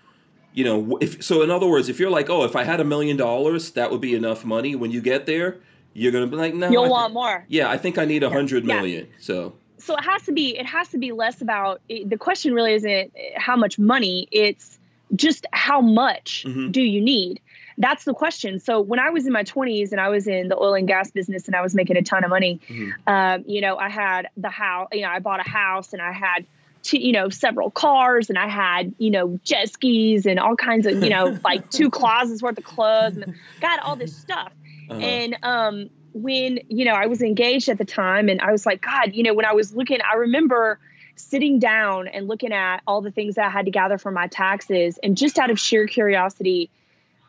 you 0.55 0.65
know 0.65 0.97
if 1.01 1.23
so 1.23 1.43
in 1.43 1.51
other 1.51 1.67
words 1.67 1.91
if 1.91 2.01
you're 2.01 2.09
like 2.09 2.31
oh 2.31 2.43
if 2.45 2.57
i 2.57 2.65
had 2.65 2.81
a 2.81 2.85
million 2.85 3.15
dollars 3.15 3.73
that 3.73 3.91
would 3.91 4.01
be 4.01 4.15
enough 4.15 4.43
money 4.43 4.75
when 4.75 4.91
you 4.91 5.03
get 5.03 5.27
there 5.27 5.59
you're 5.93 6.11
gonna 6.11 6.27
be 6.27 6.35
like 6.37 6.55
no 6.55 6.71
You'll 6.71 6.85
I 6.85 6.89
want 6.89 7.13
more. 7.13 7.45
yeah 7.49 7.69
i 7.69 7.77
think 7.77 7.99
i 7.99 8.07
need 8.07 8.23
a 8.23 8.31
hundred 8.31 8.65
Yeah. 8.65 8.77
million 8.77 9.07
so 9.19 9.53
so 9.77 9.95
it 9.95 10.03
has 10.05 10.23
to 10.23 10.33
be 10.33 10.57
it 10.57 10.65
has 10.65 10.89
to 10.89 10.97
be 10.99 11.13
less 11.13 11.43
about 11.43 11.83
the 11.91 12.17
question 12.17 12.55
really 12.55 12.73
isn't 12.73 13.13
how 13.37 13.55
much 13.55 13.79
money 13.79 14.29
it's 14.33 14.79
just 15.15 15.47
how 15.53 15.81
much 15.81 16.45
Mhm. 16.47 16.73
do 16.73 16.81
you 16.83 17.01
need 17.01 17.41
that's 17.79 18.05
the 18.05 18.15
question 18.15 18.59
so 18.59 18.81
when 18.81 18.99
i 18.99 19.11
was 19.11 19.27
in 19.27 19.33
my 19.33 19.45
20s 19.45 19.93
and 19.93 20.01
i 20.01 20.09
was 20.09 20.27
in 20.27 20.49
the 20.49 20.57
oil 20.57 20.75
and 20.75 20.89
gas 20.89 21.11
business 21.11 21.47
and 21.47 21.55
i 21.55 21.61
was 21.61 21.75
making 21.75 21.97
a 21.97 22.03
ton 22.03 22.25
of 22.25 22.31
money 22.31 22.59
Mhm. 22.69 22.93
um, 23.07 23.45
you 23.47 23.61
know 23.61 23.77
i 23.77 23.89
had 23.89 24.29
the 24.37 24.51
house 24.51 24.89
you 24.93 25.03
know 25.03 25.09
i 25.09 25.19
bought 25.21 25.41
a 25.47 25.49
house 25.49 25.93
and 25.93 26.03
i 26.03 26.13
had 26.13 26.47
two, 26.83 26.99
you 26.99 27.13
know 27.13 27.29
several 27.29 27.71
cars 27.71 28.31
and 28.31 28.39
i 28.39 28.49
had 28.49 28.95
you 28.99 29.11
know 29.11 29.39
jet 29.45 29.71
skis 29.71 30.27
and 30.27 30.41
all 30.41 30.57
kinds 30.57 30.87
of 30.87 31.03
you 31.03 31.11
know 31.11 31.39
like 31.45 31.69
two 31.71 31.91
closets 31.91 32.43
worth 32.43 32.59
of 32.59 32.65
clothes 32.65 33.17
and 33.17 33.35
got 33.61 33.81
all 33.85 33.95
this 33.97 34.17
stuff 34.17 34.53
uh, 34.91 34.95
and 34.95 35.39
um, 35.43 35.91
when 36.15 36.61
you 36.69 36.85
know 36.85 36.95
I 36.95 37.07
was 37.07 37.21
engaged 37.21 37.69
at 37.69 37.77
the 37.77 37.85
time, 37.85 38.29
and 38.31 38.41
I 38.41 38.51
was 38.53 38.65
like, 38.65 38.81
God, 38.81 39.13
you 39.13 39.23
know, 39.23 39.35
when 39.35 39.45
I 39.45 39.53
was 39.53 39.75
looking, 39.75 39.99
I 40.01 40.15
remember 40.17 40.79
sitting 41.17 41.59
down 41.59 42.09
and 42.09 42.29
looking 42.29 42.53
at 42.53 42.83
all 42.87 43.01
the 43.01 43.11
things 43.11 43.35
that 43.35 43.47
I 43.47 43.51
had 43.51 43.65
to 43.65 43.71
gather 43.71 43.99
for 43.99 44.11
my 44.11 44.29
taxes, 44.29 44.99
and 45.03 45.17
just 45.17 45.39
out 45.39 45.51
of 45.51 45.59
sheer 45.59 45.87
curiosity, 45.87 46.71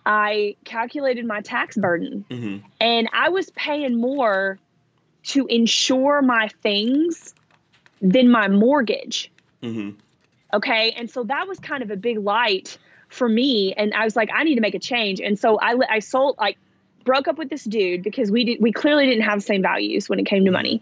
I 0.05 0.55
calculated 0.63 1.25
my 1.25 1.41
tax 1.41 1.75
burden, 1.75 2.25
mhm. 2.29 2.63
and 2.79 3.09
I 3.11 3.29
was 3.29 3.49
paying 3.51 3.99
more 3.99 4.59
to 5.23 5.47
insure 5.47 6.21
my 6.21 6.49
things 6.61 7.33
than 8.01 8.29
my 8.29 8.47
mortgage. 8.47 9.31
Mhm. 9.61 9.95
Okay. 10.53 10.91
And 10.91 11.09
so 11.09 11.23
that 11.23 11.47
was 11.47 11.59
kind 11.59 11.83
of 11.83 11.91
a 11.91 11.97
big 11.97 12.19
light 12.19 12.77
for 13.09 13.27
me. 13.27 13.73
And 13.73 13.93
I 13.93 14.05
was 14.05 14.15
like, 14.15 14.29
I 14.33 14.43
need 14.43 14.55
to 14.55 14.61
make 14.61 14.75
a 14.75 14.79
change. 14.79 15.19
And 15.19 15.37
so 15.37 15.59
I, 15.59 15.75
I 15.89 15.99
sold, 15.99 16.37
like, 16.37 16.57
broke 17.07 17.27
up 17.27 17.37
with 17.39 17.49
this 17.49 17.63
dude 17.63 18.03
because 18.03 18.29
we 18.29 18.43
did 18.43 18.61
we 18.61 18.71
clearly 18.71 19.07
didn't 19.07 19.23
have 19.23 19.39
the 19.39 19.45
same 19.45 19.63
values 19.63 20.07
when 20.09 20.19
it 20.19 20.25
came 20.27 20.45
to 20.45 20.51
money, 20.51 20.81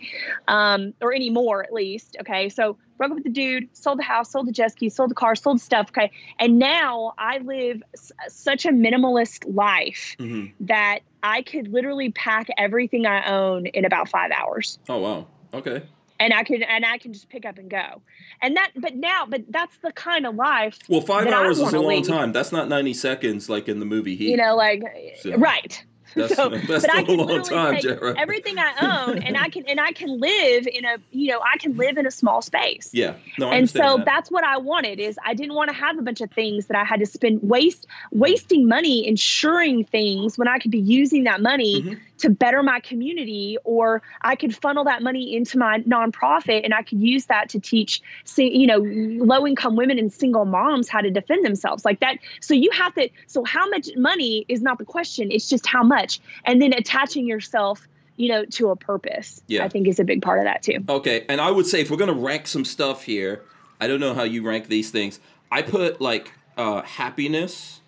um, 0.49 0.93
or 0.99 1.13
any 1.13 1.29
more 1.29 1.63
at 1.63 1.71
least. 1.71 2.17
Okay, 2.19 2.49
so 2.49 2.77
broke 2.97 3.11
up 3.11 3.15
with 3.15 3.23
the 3.23 3.29
dude, 3.29 3.69
sold 3.73 3.99
the 3.99 4.03
house, 4.03 4.31
sold 4.31 4.47
the 4.47 4.51
jet 4.51 4.71
ski, 4.71 4.89
sold 4.89 5.11
the 5.11 5.15
car, 5.15 5.35
sold 5.35 5.61
stuff. 5.61 5.87
Okay, 5.91 6.11
and 6.39 6.59
now 6.59 7.13
I 7.17 7.37
live 7.37 7.81
s- 7.93 8.11
such 8.27 8.65
a 8.65 8.69
minimalist 8.71 9.45
life 9.55 10.15
Mm-hmm. 10.19 10.65
that 10.65 10.99
I 11.23 11.41
could 11.43 11.67
literally 11.71 12.11
pack 12.11 12.47
everything 12.57 13.05
I 13.05 13.25
own 13.31 13.67
in 13.67 13.85
about 13.85 14.09
five 14.09 14.31
hours 14.31 14.79
Oh 14.89 14.97
wow. 14.99 15.27
Okay. 15.53 15.83
and 16.19 16.33
I 16.33 16.43
can 16.43 16.63
and 16.63 16.85
I 16.85 16.97
can 16.97 17.13
just 17.13 17.29
pick 17.29 17.45
up 17.45 17.57
and 17.57 17.69
go. 17.69 18.01
And 18.41 18.55
that 18.57 18.71
but 18.75 18.95
now 18.95 19.25
but 19.27 19.43
that's 19.49 19.77
the 19.83 19.91
kind 19.91 20.25
of 20.25 20.35
life 20.35 20.79
Well, 20.89 21.01
five 21.01 21.27
hours 21.27 21.59
is 21.59 21.73
a 21.73 21.79
long 21.79 21.87
lead. 22.01 22.05
time. 22.05 22.31
That's 22.31 22.51
not 22.51 22.67
ninety 22.69 22.93
seconds 22.93 23.49
like 23.49 23.67
in 23.69 23.79
the 23.79 23.85
movie 23.85 24.15
Heat. 24.15 24.29
you 24.31 24.37
know 24.37 24.55
like 24.55 24.81
So, 25.21 25.35
right. 25.37 25.83
That's, 26.27 26.35
so, 26.35 26.49
that's 26.49 26.67
but 26.85 26.93
I 26.93 27.01
a 27.01 27.03
can 27.05 27.17
long 27.17 27.43
time, 27.43 27.75
take 27.75 27.83
Jera. 27.85 28.15
everything 28.17 28.55
I 28.57 29.05
own 29.07 29.17
and 29.19 29.37
I 29.37 29.49
can 29.49 29.65
and 29.67 29.79
I 29.81 29.91
can 29.91 30.19
live 30.19 30.65
in 30.67 30.85
a 30.85 30.97
you 31.11 31.27
know 31.31 31.39
I 31.41 31.57
can 31.57 31.75
live 31.75 31.97
in 31.97 32.05
a 32.05 32.11
small 32.11 32.41
space. 32.41 32.89
yeah. 32.93 33.15
No, 33.37 33.49
I 33.49 33.55
and 33.55 33.69
so 33.69 33.97
that. 33.97 34.05
that's 34.05 34.31
what 34.31 34.43
I 34.43 34.57
wanted 34.57 34.99
is 34.99 35.17
I 35.25 35.33
didn't 35.33 35.55
want 35.55 35.69
to 35.69 35.75
have 35.75 35.97
a 35.99 36.01
bunch 36.01 36.21
of 36.21 36.31
things 36.31 36.67
that 36.67 36.77
I 36.77 36.83
had 36.85 36.99
to 37.01 37.05
spend 37.05 37.41
waste 37.43 37.85
wasting 38.11 38.67
money 38.67 39.05
insuring 39.07 39.83
things 39.83 40.37
when 40.37 40.47
I 40.47 40.59
could 40.59 40.71
be 40.71 40.79
using 40.79 41.25
that 41.25 41.41
money 41.41 41.81
Mhm. 41.81 41.99
To 42.19 42.29
better 42.29 42.63
my 42.63 42.79
community 42.79 43.57
or 43.63 44.01
I 44.21 44.35
could 44.35 44.55
funnel 44.55 44.83
that 44.85 45.01
money 45.01 45.35
into 45.35 45.57
my 45.57 45.79
nonprofit 45.79 46.63
and 46.63 46.73
I 46.73 46.81
could 46.81 47.01
use 47.01 47.25
that 47.25 47.49
to 47.49 47.59
teach 47.59 48.01
you 48.37 48.67
know 48.67 48.77
low 48.77 49.45
income 49.45 49.75
women 49.75 49.99
and 49.99 50.11
single 50.11 50.45
moms 50.45 50.89
how 50.89 51.01
to 51.01 51.11
defend 51.11 51.45
themselves 51.45 51.85
like 51.85 51.99
that 51.99 52.17
so 52.39 52.53
you 52.53 52.69
have 52.71 52.93
to 52.95 53.09
so 53.27 53.43
how 53.43 53.67
much 53.69 53.89
money 53.95 54.45
is 54.47 54.61
not 54.61 54.77
the 54.77 54.85
question 54.85 55.31
it's 55.31 55.49
just 55.49 55.65
how 55.65 55.83
much 55.83 56.19
and 56.45 56.61
then 56.61 56.73
attaching 56.73 57.27
yourself 57.27 57.87
you 58.17 58.29
know 58.29 58.45
to 58.45 58.69
a 58.69 58.75
purpose 58.75 59.41
Yeah. 59.47 59.65
I 59.65 59.69
think 59.69 59.87
is 59.87 59.99
a 59.99 60.03
big 60.03 60.21
part 60.21 60.39
of 60.39 60.45
that 60.45 60.63
too 60.63 60.83
Okay, 60.87 61.25
and 61.27 61.41
I 61.41 61.51
would 61.51 61.65
say 61.65 61.81
if 61.81 61.91
we're 61.91 61.97
gonna 61.97 62.13
rank 62.13 62.47
some 62.47 62.63
stuff 62.65 63.03
here, 63.03 63.41
I 63.79 63.87
don't 63.87 63.99
know 63.99 64.13
how 64.13 64.23
you 64.23 64.41
rank 64.43 64.67
these 64.67 64.91
things. 64.91 65.19
I 65.51 65.61
put 65.61 65.99
like 65.99 66.31
uh, 66.57 66.81
happiness, 66.83 67.81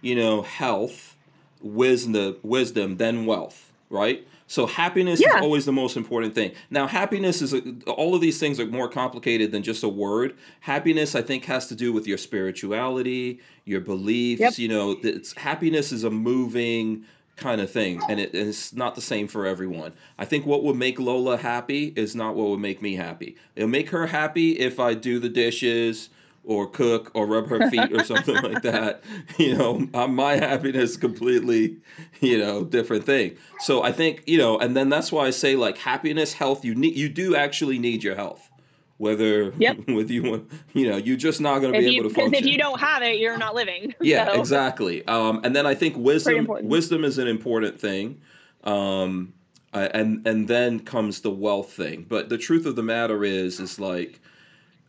you 0.00 0.14
know, 0.14 0.42
health, 0.42 1.13
wisdom, 1.64 2.36
wisdom, 2.42 2.98
then 2.98 3.26
wealth, 3.26 3.72
right? 3.90 4.26
So 4.46 4.66
happiness 4.66 5.20
Yeah. 5.20 5.38
is 5.38 5.42
always 5.42 5.64
the 5.64 5.72
most 5.72 5.96
important 5.96 6.34
thing. 6.34 6.52
Now, 6.70 6.86
happiness 6.86 7.40
is 7.40 7.54
a, 7.54 7.62
all 7.86 8.14
of 8.14 8.20
these 8.20 8.38
things 8.38 8.60
are 8.60 8.66
more 8.66 8.88
complicated 8.88 9.50
than 9.52 9.62
just 9.62 9.82
a 9.82 9.88
word. 9.88 10.34
Happiness, 10.60 11.14
I 11.14 11.22
think, 11.22 11.46
has 11.46 11.66
to 11.68 11.74
do 11.74 11.92
with 11.92 12.06
your 12.06 12.18
spirituality, 12.18 13.40
your 13.64 13.80
beliefs. 13.80 14.40
Yep. 14.40 14.58
You 14.58 14.68
know, 14.68 14.96
it's, 15.02 15.36
happiness 15.38 15.92
is 15.92 16.04
a 16.04 16.10
moving 16.10 17.04
kind 17.36 17.60
of 17.60 17.68
thing, 17.70 18.00
and 18.08 18.20
it, 18.20 18.32
and 18.32 18.48
it's 18.48 18.72
not 18.74 18.94
the 18.94 19.00
same 19.00 19.26
for 19.26 19.44
everyone. 19.46 19.92
I 20.18 20.24
think 20.24 20.46
what 20.46 20.62
would 20.62 20.76
make 20.76 21.00
Lola 21.00 21.36
happy 21.36 21.92
is 21.96 22.14
not 22.14 22.36
what 22.36 22.48
would 22.50 22.60
make 22.60 22.80
me 22.80 22.94
happy. 22.94 23.36
It'll 23.56 23.68
make 23.68 23.90
her 23.90 24.06
happy 24.06 24.52
if 24.52 24.78
I 24.78 24.94
do 24.94 25.18
the 25.18 25.28
dishes 25.30 26.10
or 26.44 26.68
cook 26.68 27.10
or 27.14 27.26
rub 27.26 27.48
her 27.48 27.70
feet 27.70 27.92
or 27.92 28.04
something 28.04 28.34
like 28.42 28.62
that. 28.70 29.02
You 29.38 29.56
know, 29.56 29.78
my 30.08 30.34
happiness 30.36 30.96
completely, 30.96 31.76
you 32.20 32.38
know, 32.38 32.64
different 32.64 33.04
thing. 33.04 33.36
So 33.60 33.82
I 33.82 33.92
think 33.92 34.22
you 34.26 34.38
know, 34.38 34.58
and 34.58 34.76
then 34.76 34.88
that's 34.88 35.10
why 35.10 35.26
I 35.26 35.30
say 35.30 35.56
like 35.56 35.78
happiness, 35.78 36.32
health. 36.34 36.64
You 36.64 36.74
need, 36.74 36.96
you 36.96 37.08
do 37.08 37.34
actually 37.36 37.78
need 37.78 38.02
your 38.04 38.14
health. 38.14 38.50
Whether 38.98 39.52
Yep. 39.58 39.88
with 39.88 40.08
you, 40.10 40.46
you 40.72 40.88
know, 40.88 40.96
you're 40.96 41.16
just 41.16 41.40
not 41.40 41.58
going 41.60 41.72
to 41.72 41.78
if 41.80 41.84
be 41.84 41.90
you 41.94 42.00
able 42.00 42.10
to 42.10 42.14
because 42.14 42.30
function. 42.30 42.44
if 42.46 42.50
you 42.52 42.56
don't 42.58 42.78
have 42.78 43.02
it 43.02 43.18
you're 43.18 43.36
not 43.36 43.54
living 43.56 43.92
Yeah, 44.00 44.32
So- 44.32 44.38
exactly. 44.40 45.04
Um, 45.08 45.40
and 45.42 45.54
then 45.54 45.66
I 45.66 45.74
think 45.74 45.96
wisdom 45.96 46.46
wisdom 46.62 47.04
is 47.04 47.18
an 47.18 47.26
important 47.26 47.80
thing. 47.80 48.20
Um, 48.62 49.34
and 49.72 50.24
and 50.26 50.46
then 50.46 50.78
comes 50.80 51.22
the 51.22 51.30
wealth 51.32 51.72
thing. 51.72 52.06
But 52.08 52.28
the 52.28 52.38
truth 52.38 52.66
of 52.66 52.76
the 52.76 52.82
matter 52.84 53.24
is, 53.24 53.58
is 53.58 53.80
like 53.80 54.20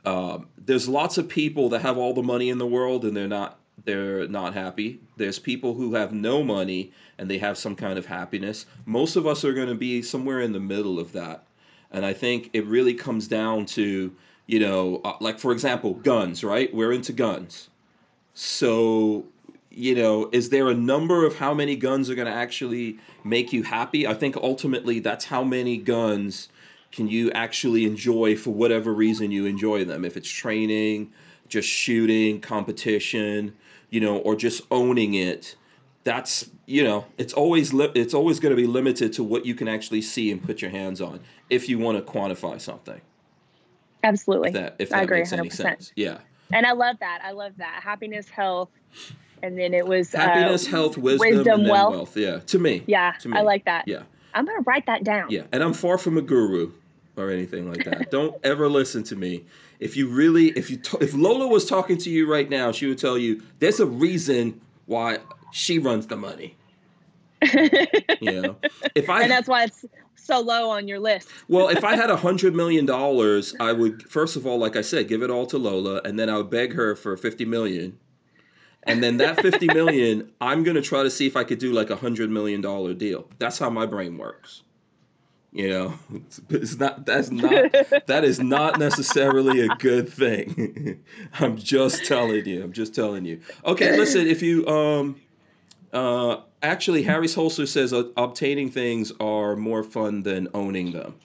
um, 0.05 0.47
there's 0.57 0.87
lots 0.87 1.17
of 1.17 1.27
people 1.27 1.69
that 1.69 1.81
have 1.81 1.97
all 1.97 2.13
the 2.13 2.23
money 2.23 2.49
in 2.49 2.57
the 2.57 2.67
world 2.67 3.05
and 3.05 3.15
they're 3.15 3.27
not 3.27 3.59
they're 3.83 4.27
not 4.27 4.53
happy. 4.53 4.99
There's 5.17 5.37
people 5.37 5.73
who 5.73 5.95
have 5.95 6.13
no 6.13 6.43
money 6.43 6.91
and 7.17 7.29
they 7.29 7.37
have 7.39 7.57
some 7.57 7.75
kind 7.75 7.99
of 7.99 8.05
happiness. 8.05 8.65
Most 8.85 9.15
of 9.15 9.27
us 9.27 9.43
are 9.43 9.53
going 9.53 9.67
to 9.67 9.75
be 9.75 10.01
somewhere 10.01 10.39
in 10.39 10.53
the 10.53 10.59
middle 10.59 10.99
of 10.99 11.11
that. 11.11 11.45
And 11.91 12.05
I 12.05 12.13
think 12.13 12.49
it 12.53 12.65
really 12.65 12.93
comes 12.93 13.27
down 13.27 13.65
to, 13.67 14.15
you 14.47 14.59
know, 14.59 15.01
uh, 15.03 15.13
like 15.19 15.39
for 15.39 15.51
example, 15.51 15.93
guns, 15.93 16.43
right? 16.43 16.73
We're 16.73 16.93
into 16.93 17.13
guns. 17.13 17.69
So, 18.33 19.25
you 19.69 19.93
know, 19.93 20.29
is 20.31 20.49
there 20.49 20.69
a 20.69 20.73
number 20.73 21.25
of 21.25 21.37
how 21.37 21.53
many 21.53 21.75
guns 21.75 22.09
are 22.09 22.15
going 22.15 22.27
to 22.27 22.33
actually 22.33 22.97
make 23.23 23.53
you 23.53 23.63
happy? 23.63 24.07
I 24.07 24.13
think 24.13 24.35
ultimately 24.37 24.99
that's 24.99 25.25
how 25.25 25.43
many 25.43 25.77
guns 25.77 26.49
can 26.95 27.07
you 27.09 27.29
actually 27.31 27.85
enjoy 27.85 28.35
for 28.37 28.51
whatever 28.51 28.93
reason 28.93 29.29
you 29.29 29.45
enjoy 29.45 29.83
them. 29.83 30.05
If 30.05 30.15
it's 30.15 30.29
training, 30.29 31.11
just 31.49 31.67
shooting, 31.67 32.39
competition, 32.39 33.53
you 33.89 33.99
know, 33.99 34.17
or 34.19 34.35
just 34.35 34.61
owning 34.71 35.13
it. 35.13 35.55
That's 36.05 36.49
you 36.67 36.83
know, 36.83 37.05
it's 37.17 37.33
always 37.33 37.73
li- 37.73 37.91
it's 37.95 38.13
always 38.13 38.39
going 38.39 38.55
to 38.55 38.55
be 38.61 38.67
limited 38.67 39.11
to 39.13 39.23
what 39.23 39.45
you 39.45 39.55
can 39.55 39.67
actually 39.67 40.01
see 40.01 40.31
and 40.31 40.41
put 40.41 40.61
your 40.61 40.71
hands 40.71 41.01
on 41.01 41.19
if 41.49 41.67
you 41.67 41.77
want 41.79 41.97
to 41.97 42.11
quantify 42.11 42.59
something. 42.61 43.01
absolutely 44.03 44.49
If 44.49 44.53
that 44.53 44.75
if 44.79 44.93
I 44.93 45.01
agree 45.01 45.19
makes 45.19 45.33
any 45.33 45.49
100%. 45.49 45.53
sense. 45.53 45.91
Yeah. 45.95 46.19
and 46.53 46.65
I 46.65 46.71
love 46.73 46.97
that 46.99 47.21
I 47.23 47.31
love 47.31 47.53
that 47.57 47.81
happiness 47.83 48.29
health 48.29 48.69
and 49.43 49.57
then 49.59 49.73
it 49.73 49.85
was 49.85 50.13
uh, 50.15 50.19
happiness, 50.19 50.65
health, 50.67 50.97
wisdom, 50.97 51.37
wisdom, 51.37 51.59
and 51.61 51.69
wealth. 51.69 51.91
wealth. 51.91 52.17
Yeah, 52.17 52.39
to 52.39 52.59
me. 52.59 52.83
yeah 52.87 53.13
to 53.19 53.27
me. 53.29 53.37
I 53.37 53.41
like 53.41 53.65
that 53.65 53.87
Yeah, 53.87 54.03
I'm 54.33 54.45
gonna 54.45 54.61
write 54.65 54.85
that 54.85 55.03
down 55.03 55.27
yeah. 55.31 55.43
And 55.51 55.63
I'm 55.63 55.73
far 55.73 55.97
from 55.97 56.17
a 56.17 56.21
guru 56.21 56.71
or 57.17 57.29
anything 57.29 57.69
like 57.69 57.85
that. 57.85 58.11
Don't 58.11 58.35
ever 58.43 58.69
listen 58.69 59.03
to 59.03 59.15
me. 59.15 59.45
If 59.79 59.97
you 59.97 60.07
really, 60.07 60.49
if 60.49 60.69
you, 60.69 60.77
t- 60.77 60.97
if 61.01 61.13
Lola 61.13 61.47
was 61.47 61.65
talking 61.65 61.97
to 61.99 62.09
you 62.09 62.29
right 62.29 62.49
now, 62.49 62.71
she 62.71 62.87
would 62.87 62.97
tell 62.97 63.17
you 63.17 63.41
there's 63.59 63.79
a 63.79 63.85
reason 63.85 64.61
why 64.85 65.19
she 65.51 65.79
runs 65.79 66.07
the 66.07 66.15
money. 66.15 66.55
you 68.21 68.41
know, 68.41 68.55
if 68.95 69.09
I 69.09 69.23
and 69.23 69.31
that's 69.31 69.47
why 69.47 69.65
it's 69.65 69.85
so 70.15 70.39
low 70.39 70.69
on 70.71 70.87
your 70.87 70.99
list 70.99 71.29
well, 71.47 71.69
if 71.69 71.83
I 71.83 71.95
had 71.95 72.09
a 72.09 72.15
hundred 72.27 72.55
million 72.55 72.85
dollars, 72.85 73.53
I 73.59 73.71
would 73.73 74.09
first 74.09 74.35
of 74.35 74.47
all, 74.47 74.57
like 74.57 74.75
I 74.75 74.81
said, 74.81 75.07
give 75.07 75.21
it 75.21 75.29
all 75.29 75.45
to 75.47 75.57
Lola, 75.57 76.01
and 76.03 76.17
then 76.17 76.29
I 76.29 76.37
would 76.37 76.49
beg 76.49 76.73
her 76.73 76.95
for 76.95 77.15
fifty 77.17 77.45
million. 77.45 77.99
And 78.83 79.03
then 79.03 79.17
that 79.17 79.41
fifty 79.41 79.67
million, 79.73 80.31
I'm 80.41 80.63
gonna 80.63 80.81
try 80.81 81.03
to 81.03 81.09
see 81.09 81.27
if 81.27 81.35
I 81.35 81.43
could 81.43 81.59
do 81.59 81.71
like 81.73 81.89
a 81.89 81.97
hundred 81.97 82.29
million 82.29 82.61
dollar 82.61 82.93
deal. 82.93 83.27
That's 83.37 83.59
how 83.59 83.69
my 83.69 83.85
brain 83.85 84.17
works. 84.17 84.63
You 85.55 85.69
know, 85.69 85.93
it's, 86.13 86.41
it's 86.49 86.77
not. 86.77 87.05
That's 87.05 87.31
not. 87.31 87.71
that 88.07 88.25
is 88.25 88.41
not 88.41 88.77
necessarily 88.77 89.61
a 89.61 89.69
good 89.69 90.09
thing. 90.09 91.01
I'm 91.39 91.55
just 91.55 92.03
telling 92.03 92.45
you. 92.45 92.61
I'm 92.61 92.73
just 92.73 92.93
telling 92.93 93.23
you. 93.23 93.39
Okay, 93.63 93.95
listen. 93.95 94.27
If 94.27 94.41
you 94.41 94.67
um, 94.67 95.21
uh, 95.93 96.41
actually, 96.61 97.03
Harry's 97.03 97.35
Holster 97.35 97.65
says 97.65 97.93
uh, 97.93 98.03
obtaining 98.17 98.69
things 98.69 99.13
are 99.21 99.55
more 99.55 99.81
fun 99.81 100.23
than 100.23 100.49
owning 100.53 100.91
them. 100.91 101.15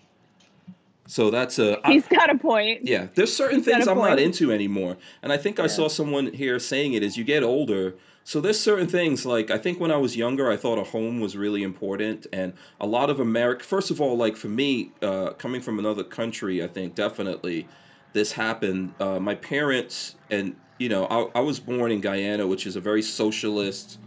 So 1.09 1.33
that's 1.33 1.59
a. 1.59 1.81
He's 1.87 2.07
got 2.07 2.31
a 2.31 2.39
point 2.39 2.87
yeah, 2.87 3.09
there's 3.17 3.35
certain 3.35 3.63
got 3.63 3.65
things 3.65 3.89
I'm 3.89 3.99
not 3.99 4.21
into 4.21 4.53
anymore, 4.53 4.97
and 5.25 5.33
I 5.33 5.39
think 5.39 5.59
I 5.59 5.67
saw 5.67 5.89
someone 5.89 6.33
here 6.33 6.61
saying 6.61 6.93
it. 6.93 7.03
As 7.03 7.17
you 7.17 7.25
get 7.25 7.43
older, 7.43 7.97
so 8.31 8.41
there's 8.41 8.61
certain 8.61 8.87
things 8.87 9.27
like 9.27 9.51
I 9.51 9.59
think 9.59 9.81
when 9.81 9.91
I 9.91 9.97
was 9.97 10.17
younger, 10.17 10.53
I 10.53 10.57
thought 10.57 10.79
a 10.79 10.85
home 10.85 11.19
was 11.19 11.37
really 11.37 11.65
important, 11.65 12.29
and 12.33 12.53
a 12.81 12.87
lot 12.87 13.11
of 13.11 13.19
America. 13.19 13.65
First 13.65 13.91
of 13.91 14.01
all, 14.01 14.17
like 14.17 14.37
for 14.37 14.47
me, 14.47 14.93
uh, 15.03 15.31
coming 15.31 15.61
from 15.61 15.81
another 15.81 16.05
country, 16.05 16.63
I 16.63 16.69
think 16.69 16.95
definitely 16.95 17.67
this 18.13 18.31
happened. 18.31 18.95
Uh, 19.01 19.19
my 19.19 19.35
parents 19.35 20.15
and 20.31 20.55
you 20.79 20.89
know, 20.89 21.07
I, 21.07 21.41
I 21.41 21.41
was 21.41 21.59
born 21.59 21.91
in 21.91 22.01
Guyana, 22.01 22.47
which 22.47 22.69
is 22.69 22.77
a 22.77 22.81
very 22.81 23.03
socialist 23.03 23.99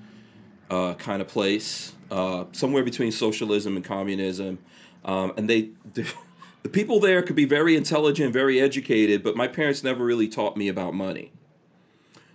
uh, 0.70 0.94
kind 0.94 1.22
of 1.22 1.28
place, 1.28 1.92
uh, 2.10 2.46
somewhere 2.54 2.86
between 2.86 3.12
socialism 3.12 3.76
and 3.76 3.84
communism. 3.84 4.58
Um, 5.04 5.34
and 5.36 5.50
they, 5.50 5.72
the 6.64 6.70
people 6.72 7.02
there 7.02 7.24
could 7.24 7.36
be 7.36 7.44
very 7.44 7.76
intelligent, 7.76 8.32
very 8.32 8.62
educated, 8.62 9.22
but 9.22 9.36
my 9.36 9.50
parents 9.50 9.84
never 9.84 10.06
really 10.06 10.30
taught 10.30 10.56
me 10.56 10.70
about 10.70 10.94
money. 10.94 11.34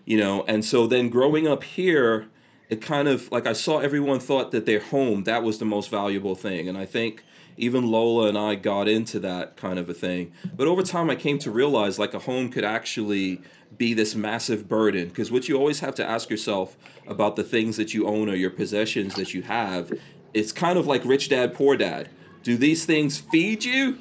You 0.08 0.16
know, 0.16 0.42
and 0.48 0.64
so 0.64 0.86
then 0.86 1.10
growing 1.10 1.46
up 1.46 1.62
here, 1.62 2.28
it 2.70 2.80
kind 2.80 3.08
of 3.08 3.30
like 3.30 3.46
I 3.46 3.52
saw 3.52 3.80
everyone 3.80 4.20
thought 4.20 4.52
that 4.52 4.64
their 4.64 4.80
home 4.80 5.24
that 5.24 5.42
was 5.42 5.58
the 5.58 5.66
most 5.66 5.90
valuable 5.90 6.34
thing, 6.34 6.66
and 6.66 6.78
I 6.78 6.86
think 6.86 7.22
even 7.58 7.90
Lola 7.90 8.28
and 8.28 8.38
I 8.38 8.54
got 8.54 8.88
into 8.88 9.20
that 9.20 9.58
kind 9.58 9.78
of 9.78 9.90
a 9.90 9.92
thing. 9.92 10.32
But 10.56 10.66
over 10.66 10.82
time, 10.82 11.10
I 11.10 11.14
came 11.14 11.38
to 11.40 11.50
realize 11.50 11.98
like 11.98 12.14
a 12.14 12.20
home 12.20 12.48
could 12.48 12.64
actually 12.64 13.42
be 13.76 13.92
this 13.92 14.14
massive 14.14 14.66
burden 14.66 15.08
because 15.08 15.30
what 15.30 15.46
you 15.46 15.58
always 15.58 15.80
have 15.80 15.94
to 15.96 16.08
ask 16.08 16.30
yourself 16.30 16.78
about 17.06 17.36
the 17.36 17.44
things 17.44 17.76
that 17.76 17.92
you 17.92 18.06
own 18.06 18.30
or 18.30 18.34
your 18.34 18.48
possessions 18.48 19.14
that 19.16 19.34
you 19.34 19.42
have, 19.42 19.92
it's 20.32 20.52
kind 20.52 20.78
of 20.78 20.86
like 20.86 21.04
rich 21.04 21.28
dad, 21.28 21.52
poor 21.52 21.76
dad. 21.76 22.08
Do 22.42 22.56
these 22.56 22.86
things 22.86 23.18
feed 23.18 23.62
you 23.62 23.98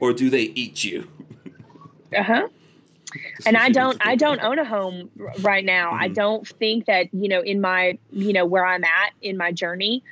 or 0.00 0.14
do 0.14 0.30
they 0.30 0.44
eat 0.44 0.84
you? 0.84 1.06
uh-huh 2.16 2.48
and 3.46 3.56
I 3.56 3.68
don't 3.70 3.96
I 4.04 4.16
don't 4.16 4.40
own 4.42 4.58
a 4.58 4.64
home 4.64 5.10
right 5.40 5.64
now. 5.64 5.92
I 5.92 6.08
Mhm. 6.08 6.14
don't 6.14 6.48
think 6.48 6.86
that, 6.86 7.12
you 7.12 7.28
know, 7.28 7.40
in 7.40 7.60
my, 7.60 7.98
you 8.12 8.32
know, 8.32 8.44
where 8.46 8.64
I'm 8.64 8.84
at 8.84 9.12
in 9.22 9.36
my 9.36 9.52
journey, 9.52 10.02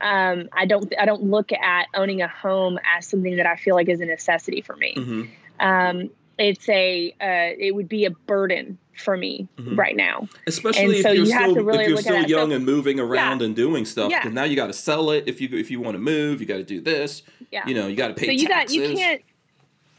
um, 0.00 0.48
I 0.52 0.66
don't 0.66 0.92
I 0.98 1.04
don't 1.06 1.24
look 1.24 1.52
at 1.52 1.86
owning 1.94 2.22
a 2.22 2.28
home 2.28 2.78
as 2.96 3.06
something 3.06 3.36
that 3.36 3.46
I 3.46 3.56
feel 3.56 3.74
like 3.74 3.88
is 3.88 4.00
a 4.00 4.06
necessity 4.06 4.60
for 4.60 4.76
me. 4.76 4.94
Mm-hmm. 4.96 5.22
Um, 5.66 6.10
it's 6.38 6.68
a 6.68 7.10
uh, 7.20 7.54
it 7.58 7.74
would 7.74 7.88
be 7.88 8.04
a 8.04 8.10
burden 8.10 8.78
for 8.94 9.16
me 9.16 9.46
Mhm. 9.58 9.76
right 9.78 9.94
now. 9.96 10.28
Especially 10.46 10.84
And 10.84 10.92
if 10.94 11.02
so 11.02 11.10
you're 11.12 11.24
you 11.24 11.30
still 11.30 11.54
really 11.64 11.84
if 11.84 11.88
you're 11.90 11.98
still 11.98 12.22
young 12.26 12.50
So- 12.50 12.56
and 12.56 12.64
moving 12.64 12.98
around 13.00 13.40
Yeah. 13.40 13.46
and 13.46 13.56
doing 13.56 13.84
stuff. 13.84 14.10
Yeah. 14.10 14.24
Now 14.28 14.44
you 14.44 14.56
got 14.56 14.66
to 14.68 14.72
sell 14.72 15.10
it 15.10 15.24
if 15.26 15.40
you 15.40 15.48
if 15.52 15.70
you 15.70 15.80
want 15.80 15.94
to 15.96 16.00
move. 16.00 16.40
You 16.40 16.46
got 16.46 16.56
to 16.58 16.64
do 16.64 16.80
this. 16.80 17.22
Yeah. 17.52 17.66
You 17.66 17.74
know, 17.74 17.86
you 17.86 17.96
got 17.96 18.08
to 18.08 18.14
pay 18.14 18.26
so 18.26 18.32
you 18.32 18.46
taxes. 18.48 18.76
got 18.76 18.88
you 18.90 18.96
can't 18.96 19.22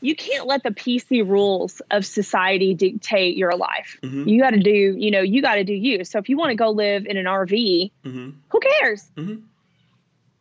you 0.01 0.15
can't 0.15 0.47
let 0.47 0.63
the 0.63 0.71
PC 0.71 1.27
rules 1.27 1.81
of 1.91 2.05
society 2.05 2.73
dictate 2.73 3.35
your 3.37 3.55
life. 3.55 3.97
Mhm. 4.01 4.27
You 4.27 4.39
got 4.39 4.51
to 4.51 4.59
do 4.59 4.71
you 4.71 5.11
know 5.11 5.21
you 5.21 5.41
got 5.41 5.55
to 5.55 5.63
do 5.63 5.73
you. 5.73 6.03
So 6.05 6.19
if 6.19 6.29
you 6.29 6.37
want 6.37 6.51
to 6.51 6.55
go 6.55 6.71
live 6.71 7.05
in 7.05 7.17
an 7.17 7.25
RV, 7.25 7.91
hmm 8.03 8.29
who 8.49 8.59
cares? 8.59 9.09
Mhm. 9.15 9.43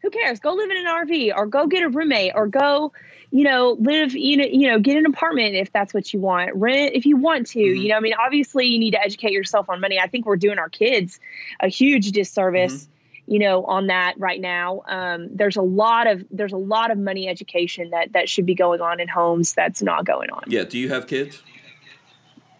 Who 0.02 0.10
cares? 0.10 0.38
Go 0.38 0.54
live 0.54 0.70
in 0.70 0.76
an 0.76 0.86
RV 0.86 1.32
or 1.36 1.46
go 1.46 1.66
get 1.66 1.82
a 1.82 1.88
roommate 1.88 2.32
or 2.34 2.46
go, 2.46 2.92
you 3.32 3.42
know, 3.42 3.76
live, 3.80 4.14
you 4.14 4.36
know, 4.36 4.44
you 4.44 4.68
know, 4.68 4.78
get 4.78 4.96
an 4.96 5.06
apartment 5.06 5.56
if 5.56 5.72
that's 5.72 5.92
what 5.92 6.14
you 6.14 6.20
want. 6.20 6.54
Rent 6.54 6.94
if 6.94 7.04
you 7.04 7.16
want 7.16 7.48
to. 7.48 7.58
Mhm. 7.58 7.82
You 7.82 7.88
know, 7.88 7.96
I 7.96 8.00
mean, 8.00 8.14
obviously 8.14 8.66
you 8.66 8.78
need 8.78 8.92
to 8.92 9.02
educate 9.02 9.32
yourself 9.32 9.68
on 9.68 9.80
money. 9.80 9.98
I 9.98 10.06
think 10.06 10.24
we're 10.24 10.36
doing 10.36 10.58
our 10.58 10.68
kids 10.68 11.18
a 11.60 11.68
huge 11.68 12.12
disservice, 12.12 12.84
Mm-hmm. 12.84 12.92
You 13.28 13.38
know, 13.38 13.64
on 13.64 13.88
that 13.88 14.14
right 14.18 14.40
now. 14.40 14.82
Um, 14.88 15.28
there's 15.30 15.56
a 15.56 15.62
lot 15.62 16.06
of 16.06 16.24
there's 16.30 16.52
a 16.52 16.58
lot 16.58 16.90
of 16.90 16.98
money 16.98 17.28
education 17.28 17.90
that 17.90 18.12
that 18.12 18.28
should 18.28 18.46
be 18.46 18.54
going 18.54 18.80
on 18.80 19.00
in 19.00 19.08
homes 19.08 19.52
that's 19.52 19.82
not 19.82 20.06
going 20.06 20.30
on. 20.30 20.44
Yeah. 20.46 20.64
Do 20.64 20.78
you 20.78 20.88
have 20.88 21.06
kids? 21.06 21.42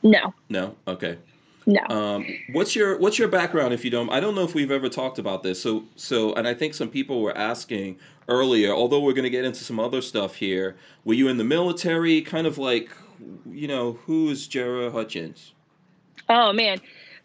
No. 0.03 0.35
No. 0.49 0.77
Okay. 0.87 1.19
No. 1.67 1.83
Um, 1.89 2.27
what's 2.53 2.77
your 2.77 2.99
what's 2.99 3.19
your 3.19 3.29
background 3.29 3.75
if 3.75 3.85
you 3.85 3.91
don't 3.91 4.11
I 4.11 4.21
don't 4.21 4.35
know 4.35 4.45
if 4.45 4.55
we've 4.55 4.71
ever 4.71 4.89
talked 4.89 5.19
about 5.19 5.43
this. 5.43 5.61
So 5.61 5.85
so 5.97 6.35
and 6.35 6.47
I 6.47 6.55
think 6.55 6.75
some 6.75 6.91
people 6.91 7.23
were 7.23 7.37
asking 7.37 7.99
earlier, 8.29 8.73
although 8.73 9.01
we're 9.01 9.15
going 9.15 9.25
to 9.25 9.31
get 9.31 9.45
into 9.47 9.65
some 9.65 9.81
other 9.81 10.03
stuff 10.03 10.37
here. 10.37 10.77
Were 11.05 11.15
you 11.15 11.29
in 11.29 11.39
the 11.39 11.45
military 11.45 12.21
kind 12.21 12.47
of 12.47 12.59
like 12.59 12.91
you 13.51 13.67
know, 13.67 13.99
who 14.05 14.29
is 14.29 14.47
Jera 14.47 14.93
Hutchins? 14.93 15.53
Oh 16.29 16.53
man. 16.53 16.79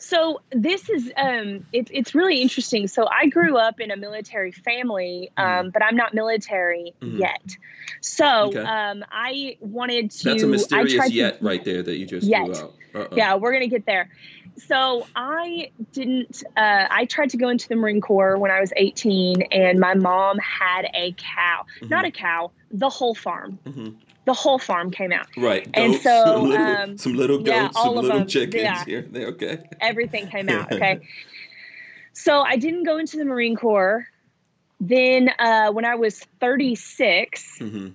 So 0.04 0.42
this 0.52 0.90
is 0.90 1.12
um 1.16 1.66
it's 1.72 1.90
it's 1.94 2.14
really 2.14 2.42
interesting. 2.42 2.88
So 2.88 3.08
I 3.08 3.28
grew 3.28 3.58
up 3.58 3.80
in 3.80 3.90
a 3.90 3.96
military 3.96 4.52
family, 4.52 5.32
um, 5.38 5.70
but 5.70 5.82
I'm 5.82 5.96
not 5.96 6.14
military 6.14 6.94
Mhm. 7.02 7.20
yet. 7.20 7.56
So 8.02 8.48
Okay. 8.50 8.60
um 8.60 9.06
I 9.12 9.56
wanted 9.62 10.12
to 10.12 10.30
That's 10.30 10.44
a 10.44 10.48
mysterious 10.48 11.10
yet 11.12 11.40
to, 11.40 11.46
right 11.46 11.64
there 11.64 11.82
that 11.84 11.96
you 11.96 12.06
just 12.06 12.28
Yet. 12.28 12.46
threw 12.46 12.56
out. 12.58 12.74
Uh-oh. 12.94 13.16
Yeah, 13.16 13.36
we're 13.36 13.54
gonna 13.54 13.68
get 13.68 13.86
there. 13.86 14.10
So 14.58 15.08
I 15.16 15.72
didn't 15.94 16.44
uh 16.58 16.86
I 16.92 17.06
tried 17.06 17.30
to 17.32 17.38
go 17.38 17.48
into 17.48 17.70
the 17.70 17.76
Marine 17.78 18.02
Corps 18.02 18.38
when 18.38 18.52
I 18.52 18.60
was 18.60 18.74
18 18.76 19.44
and 19.54 19.80
my 19.80 19.94
mom 19.94 20.38
had 20.40 20.90
a 20.94 21.14
cow. 21.18 21.66
Not 21.90 22.04
a 22.06 22.12
cow, 22.12 22.52
the 22.72 22.90
whole 22.90 23.16
farm. 23.16 23.58
Mhm. 23.66 23.96
The 24.26 24.34
whole 24.34 24.60
farm 24.60 24.92
came 24.92 25.12
out. 25.12 25.28
Right. 25.36 25.68
And 25.74 25.94
goats, 25.94 26.04
so, 26.04 26.24
some 26.26 26.44
little, 26.44 26.76
um, 26.76 26.98
some 26.98 27.14
little 27.16 27.38
goats, 27.38 27.48
yeah, 27.48 27.70
some 27.72 27.96
little 27.96 28.20
them, 28.20 28.28
chickens 28.28 28.64
yeah. 28.64 28.86
here. 28.86 29.02
There, 29.10 29.28
okay. 29.28 29.60
everything 29.82 30.28
came 30.28 30.50
out. 30.50 30.72
Okay. 30.72 31.02
so 32.14 32.42
I 32.42 32.58
didn't 32.58 32.84
go 32.84 32.98
into 32.98 33.18
the 33.18 33.26
Marine 33.26 33.56
Corps. 33.56 34.08
Then 34.80 35.30
uh, 35.40 35.72
when 35.72 35.86
I 35.86 35.96
was 35.96 36.20
36, 36.40 37.58
hmm 37.60 37.88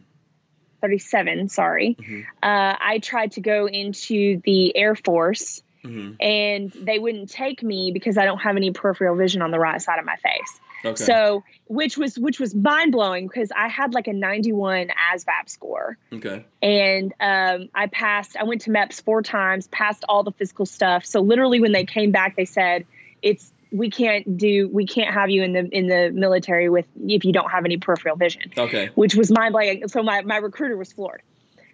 37, 0.81 1.49
sorry, 1.49 1.97
Mhm. 1.99 2.23
uh, 2.41 2.77
I 2.81 3.01
tried 3.03 3.33
to 3.33 3.41
go 3.41 3.67
into 3.67 4.41
the 4.45 4.77
Air 4.77 4.95
Force 4.95 5.63
hmm 5.83 6.13
and 6.21 6.73
they 6.73 6.99
wouldn't 6.99 7.31
take 7.31 7.63
me 7.63 7.91
because 7.93 8.19
I 8.19 8.25
don't 8.25 8.39
have 8.39 8.57
any 8.57 8.73
peripheral 8.73 9.17
vision 9.17 9.43
on 9.43 9.51
the 9.51 9.59
right 9.59 9.81
side 9.81 9.99
of 9.99 10.05
my 10.05 10.17
face. 10.17 10.61
Okay. 10.85 11.05
So, 11.05 11.45
which 11.67 11.99
was 11.99 12.19
which 12.19 12.39
was 12.39 12.55
mind 12.55 12.93
blowing 12.93 13.27
because 13.27 13.51
I 13.57 13.69
had 13.69 13.95
like 13.95 14.07
a 14.07 14.13
91 14.13 14.89
ASVAB 14.89 15.49
score 15.49 15.99
okay. 16.13 16.45
and 16.63 17.13
um, 17.21 17.69
I 17.75 17.87
passed. 17.87 18.37
I 18.37 18.45
went 18.45 18.63
to 18.63 18.71
MEPS 18.71 19.03
four 19.03 19.23
times, 19.23 19.67
passed 19.69 20.05
all 20.09 20.23
the 20.23 20.33
physical 20.33 20.67
stuff. 20.67 21.05
So 21.05 21.21
literally, 21.21 21.61
when 21.61 21.73
they 21.73 21.85
came 21.85 22.13
back, 22.13 22.37
they 22.37 22.45
said, 22.45 22.87
"It's 23.23 23.53
we 23.71 23.91
can't 23.91 24.39
do, 24.39 24.69
we 24.69 24.87
can't 24.87 25.13
have 25.13 25.31
you 25.31 25.43
in 25.43 25.53
the 25.53 25.69
in 25.69 25.89
the 25.89 26.11
military 26.13 26.69
with 26.69 26.87
if 27.07 27.25
you 27.25 27.33
don't 27.33 27.51
have 27.51 27.65
any 27.65 27.77
peripheral 27.77 28.17
vision," 28.17 28.53
Okay. 28.57 28.91
which 28.95 29.15
was 29.15 29.31
mind 29.31 29.53
blowing. 29.53 29.89
So 29.89 30.03
my 30.03 30.23
my 30.23 30.37
recruiter 30.37 30.77
was 30.77 30.93
floored. 30.93 31.23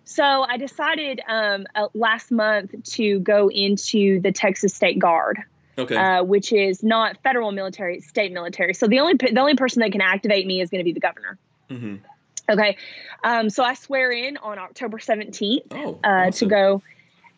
So 0.05 0.23
I 0.23 0.59
decided 0.59 1.21
um, 1.27 1.67
uh, 1.75 1.89
last 1.95 2.31
month 2.31 2.75
to 2.93 3.21
go 3.21 3.49
into 3.49 4.21
the 4.21 4.33
Texas 4.33 4.75
State 4.75 4.99
Guard, 4.99 5.39
Okay. 5.77 5.97
uh, 5.97 6.23
which 6.23 6.53
is 6.53 6.83
not 6.83 7.19
federal 7.23 7.51
military, 7.53 7.97
it's 7.99 8.07
state 8.09 8.33
military. 8.33 8.75
So 8.75 8.87
the 8.87 9.01
only 9.01 9.15
the 9.15 9.41
only 9.41 9.57
person 9.57 9.81
that 9.81 9.93
can 9.93 10.01
activate 10.01 10.47
me 10.47 10.61
is 10.61 10.71
going 10.71 10.81
to 10.81 10.85
be 10.85 10.93
the 10.93 11.01
governor. 11.01 11.39
hmm 11.69 11.97
Okay, 12.49 12.77
um, 13.25 13.49
so 13.49 13.65
I 13.65 13.73
swear 13.75 14.13
in 14.13 14.37
on 14.37 14.59
October 14.59 14.99
17th 14.99 15.63
Oh. 15.73 15.99
uh, 16.05 16.31
to 16.33 16.45
go 16.47 16.83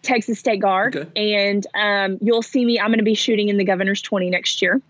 Texas 0.02 0.38
State 0.40 0.60
Guard, 0.60 0.96
Okay. 0.96 1.10
and 1.36 1.64
um, 1.74 2.18
you'll 2.20 2.42
see 2.42 2.64
me. 2.64 2.80
I'm 2.80 2.88
going 2.88 2.98
to 2.98 3.04
be 3.04 3.14
shooting 3.14 3.48
in 3.48 3.56
the 3.56 3.64
Governor's 3.64 4.02
20 4.02 4.30
next 4.30 4.62
year. 4.62 4.80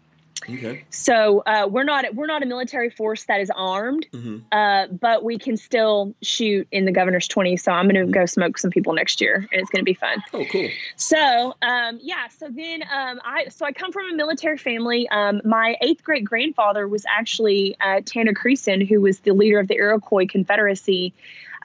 Okay. 0.43 0.85
So 0.91 1.43
uh, 1.47 1.67
we're 1.71 1.85
not 1.85 2.15
we're 2.15 2.27
not 2.27 2.43
a 2.43 2.47
military 2.47 2.91
force 2.91 3.25
that 3.25 3.41
is 3.41 3.51
armed, 3.55 4.07
hmm 4.13 4.39
uh, 4.53 4.87
but 4.87 5.25
we 5.25 5.39
can 5.39 5.57
still 5.57 6.15
shoot 6.23 6.69
in 6.71 6.85
the 6.85 6.93
Governor's 6.93 7.27
20. 7.27 7.57
So 7.57 7.73
I'm 7.73 7.89
going 7.89 8.07
to 8.07 8.13
go 8.13 8.27
smoke 8.27 8.59
some 8.59 8.71
people 8.71 8.93
next 8.93 9.21
year, 9.21 9.47
and 9.51 9.61
it's 9.61 9.71
going 9.71 9.81
to 9.81 9.85
be 9.85 9.95
fun. 9.95 10.23
Oh, 10.33 10.45
cool. 10.51 10.69
So 10.97 11.55
um, 11.63 11.99
yeah, 12.03 12.29
so 12.29 12.49
then 12.49 12.83
um, 12.83 13.21
I 13.25 13.49
so 13.49 13.65
I 13.65 13.73
come 13.73 13.93
from 13.93 14.11
a 14.11 14.15
military 14.15 14.59
family. 14.59 15.09
Um, 15.09 15.41
my 15.45 15.77
eighth 15.81 16.05
great 16.05 16.25
grandfather 16.25 16.87
was 16.87 17.05
actually 17.09 17.77
uh, 17.81 18.01
Tanacharison, 18.03 18.87
who 18.87 19.01
was 19.01 19.21
the 19.21 19.33
leader 19.33 19.59
of 19.59 19.69
the 19.69 19.75
Iroquois 19.75 20.27
Confederacy. 20.27 21.13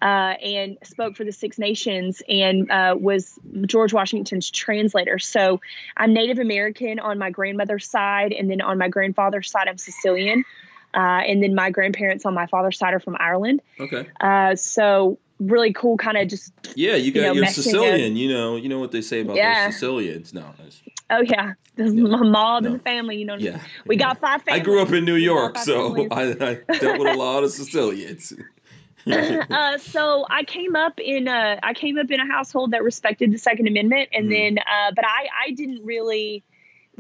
Uh, 0.02 0.34
and 0.41 0.78
spoke 0.84 1.15
for 1.15 1.23
the 1.23 1.32
Six 1.32 1.60
Nations 1.60 2.23
and 2.28 2.72
uh, 2.72 2.95
was 2.99 3.38
George 3.68 3.94
Washington's 3.94 4.49
translator. 4.49 5.19
So 5.19 5.61
I'm 5.95 6.11
Native 6.11 6.40
American 6.40 6.99
on 6.99 7.19
my 7.19 7.30
grandmother's 7.30 7.88
side, 7.88 8.32
and 8.34 8.49
then 8.49 8.61
on 8.61 8.80
my 8.80 8.88
grandfather's 8.90 9.52
side, 9.52 9.68
I'm 9.68 9.78
Sicilian. 9.78 10.44
Uh, 10.94 11.22
and 11.28 11.44
then 11.44 11.53
my 11.53 11.69
grandparents 11.69 12.26
on 12.26 12.34
my 12.34 12.48
father's 12.48 12.80
side 12.80 12.95
are 12.95 12.99
from 12.99 13.15
Ireland. 13.19 13.61
Okay. 13.80 14.07
Uh, 14.19 14.56
so 14.56 15.19
really 15.40 15.72
cool, 15.73 15.98
kind 15.98 16.18
of 16.18 16.28
just 16.28 16.52
Yeah, 16.76 16.95
you 16.95 17.11
got 17.11 17.22
you're 17.36 17.44
messing 17.44 17.64
Sicilian. 17.64 18.15
You 18.15 18.34
know, 18.34 18.56
you 18.56 18.69
know 18.69 18.80
what 18.80 18.91
they 18.91 19.02
say 19.02 19.22
about 19.22 19.36
Yeah. 19.36 19.65
those 19.65 19.76
Sicilians. 19.76 20.34
No. 20.34 20.45
Oh 21.10 21.22
yeah, 21.22 21.53
this 21.76 21.88
is 21.90 21.94
my 21.94 22.23
mob 22.23 22.64
No. 22.64 22.72
and 22.72 22.80
the 22.80 22.84
family. 22.84 23.18
You 23.18 23.26
know, 23.26 23.36
Yeah. 23.36 23.60
we 23.86 23.98
yeah. 23.98 24.07
got 24.07 24.19
five 24.19 24.41
I 24.48 24.60
grew 24.60 24.82
up 24.82 24.91
in 24.91 25.06
New 25.06 25.15
York, 25.15 25.57
so. 25.60 26.07
I, 26.11 26.32
I 26.69 26.73
dealt 26.80 26.99
with 26.99 27.07
a 27.14 27.18
lot 27.18 27.44
of 27.44 27.52
Sicilians. 27.61 28.34
uh, 29.52 29.78
so 29.78 30.26
I 30.30 30.44
came 30.44 30.76
up 30.76 30.99
in 30.99 31.28
a 31.28 31.60
I 31.64 31.73
came 31.73 31.98
up 31.98 32.11
in 32.11 32.19
a 32.19 32.26
household 32.26 32.72
that 32.72 32.84
respected 32.84 33.32
the 33.32 33.38
Second 33.38 33.68
Amendment, 33.68 34.10
and 34.14 34.28
Mhm. 34.28 34.30
then 34.30 34.57
uh, 34.60 34.91
but 34.95 35.06
I 35.06 35.28
I 35.48 35.52
didn't 35.52 35.84
really 35.84 36.44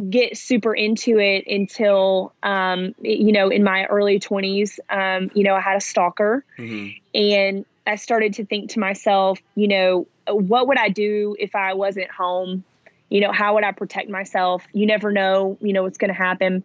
get 0.09 0.37
super 0.37 0.73
into 0.73 1.19
it 1.19 1.45
until 1.47 2.33
um, 2.43 2.95
you 3.01 3.31
know 3.31 3.49
in 3.49 3.63
my 3.63 3.85
early 3.85 4.19
twenties. 4.19 4.79
Um, 4.89 5.29
you 5.33 5.43
know, 5.43 5.55
I 5.55 5.61
had 5.61 5.77
a 5.77 5.81
stalker, 5.81 6.45
hmm 6.57 6.89
and 7.13 7.65
I 7.85 7.95
started 7.95 8.35
to 8.35 8.45
think 8.45 8.71
to 8.71 8.79
myself, 8.79 9.39
you 9.55 9.67
know, 9.67 10.07
what 10.27 10.67
would 10.67 10.77
I 10.77 10.89
do 10.89 11.35
if 11.39 11.55
I 11.55 11.73
wasn't 11.73 12.09
home? 12.11 12.63
You 13.09 13.19
know, 13.21 13.31
how 13.31 13.55
would 13.55 13.63
I 13.63 13.71
protect 13.73 14.09
myself? 14.09 14.63
You 14.71 14.85
never 14.85 15.11
know, 15.11 15.57
you 15.61 15.73
know, 15.73 15.83
what's 15.83 15.97
going 15.97 16.09
to 16.09 16.17
happen. 16.17 16.63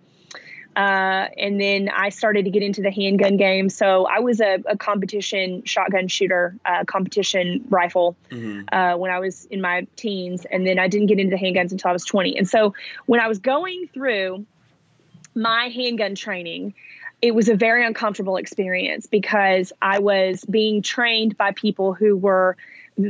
Uh, 0.76 1.28
and 1.38 1.58
then 1.58 1.88
I 1.88 2.10
started 2.10 2.44
to 2.44 2.50
get 2.50 2.62
into 2.62 2.82
the 2.82 2.90
handgun 2.90 3.38
game. 3.38 3.70
So 3.70 4.04
I 4.06 4.20
was 4.20 4.42
a, 4.42 4.62
a 4.66 4.76
competition 4.76 5.64
shotgun 5.64 6.06
shooter, 6.08 6.54
uh, 6.66 6.84
competition 6.84 7.64
rifle 7.70 8.14
hmm 8.30 8.60
uh, 8.72 8.96
when 8.96 9.10
I 9.10 9.20
was 9.20 9.44
in 9.46 9.60
my 9.60 9.86
teens, 9.96 10.44
and 10.44 10.66
then 10.66 10.78
I 10.78 10.88
didn't 10.88 11.06
get 11.06 11.18
into 11.18 11.36
the 11.36 11.42
handguns 11.42 11.72
until 11.72 11.88
I 11.88 11.92
was 11.92 12.04
20. 12.04 12.36
And 12.36 12.48
so 12.48 12.74
when 13.06 13.20
I 13.20 13.28
was 13.28 13.38
going 13.38 13.88
through 13.94 14.44
my 15.34 15.68
handgun 15.68 16.14
training, 16.14 16.74
it 17.22 17.34
was 17.34 17.48
a 17.48 17.54
very 17.54 17.86
uncomfortable 17.86 18.36
experience 18.36 19.06
because 19.06 19.72
I 19.80 20.00
was 20.00 20.44
being 20.44 20.82
trained 20.82 21.36
by 21.36 21.52
people 21.52 21.94
who 21.94 22.16
were 22.16 22.56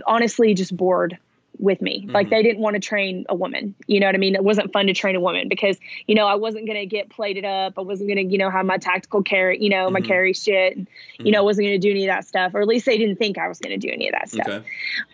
honestly 0.06 0.54
just 0.54 0.76
bored 0.76 1.18
with 1.58 1.80
me. 1.80 2.08
Like 2.12 2.26
Mhm. 2.26 2.30
they 2.30 2.42
didn't 2.42 2.60
want 2.60 2.74
to 2.74 2.80
train 2.80 3.24
a 3.28 3.34
woman. 3.34 3.74
You 3.86 4.00
know 4.00 4.06
what 4.06 4.14
I 4.14 4.18
mean? 4.18 4.34
It 4.34 4.44
wasn't 4.44 4.72
fun 4.72 4.86
to 4.86 4.92
train 4.92 5.16
a 5.16 5.20
woman 5.20 5.48
because, 5.48 5.78
you 6.06 6.14
know, 6.14 6.26
I 6.26 6.34
wasn't 6.34 6.66
going 6.66 6.78
to 6.78 6.86
get 6.86 7.08
plated 7.08 7.44
up. 7.44 7.74
I 7.78 7.80
wasn't 7.80 8.08
going 8.08 8.26
to, 8.28 8.32
you 8.32 8.38
know, 8.38 8.50
have 8.50 8.66
my 8.66 8.78
tactical 8.78 9.22
carry, 9.22 9.62
you 9.62 9.70
know, 9.70 9.90
my 9.90 10.00
Mhm. 10.00 10.06
carry 10.06 10.32
shit. 10.32 10.76
And, 10.76 10.88
You 11.18 11.32
know, 11.32 11.38
I 11.38 11.42
wasn't 11.42 11.66
going 11.66 11.80
to 11.80 11.86
do 11.86 11.90
any 11.90 12.04
of 12.04 12.08
that 12.08 12.26
stuff, 12.26 12.54
or 12.54 12.60
at 12.60 12.68
least 12.68 12.86
they 12.86 12.98
didn't 12.98 13.16
think 13.16 13.38
I 13.38 13.48
was 13.48 13.58
going 13.58 13.78
to 13.78 13.86
do 13.86 13.92
any 13.92 14.08
of 14.08 14.12
that 14.12 14.28
stuff. 14.28 14.46
Okay. 14.48 14.66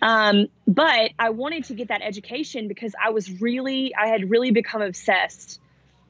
Um, 0.03 0.47
but 0.67 1.13
I 1.19 1.31
wanted 1.31 1.65
to 1.65 1.75
get 1.75 1.89
that 1.89 2.03
education 2.03 2.69
because 2.69 2.95
I 3.03 3.11
was 3.11 3.41
really, 3.41 3.95
I 3.95 4.09
had 4.09 4.31
really 4.31 4.51
become 4.51 4.83
obsessed 4.83 5.61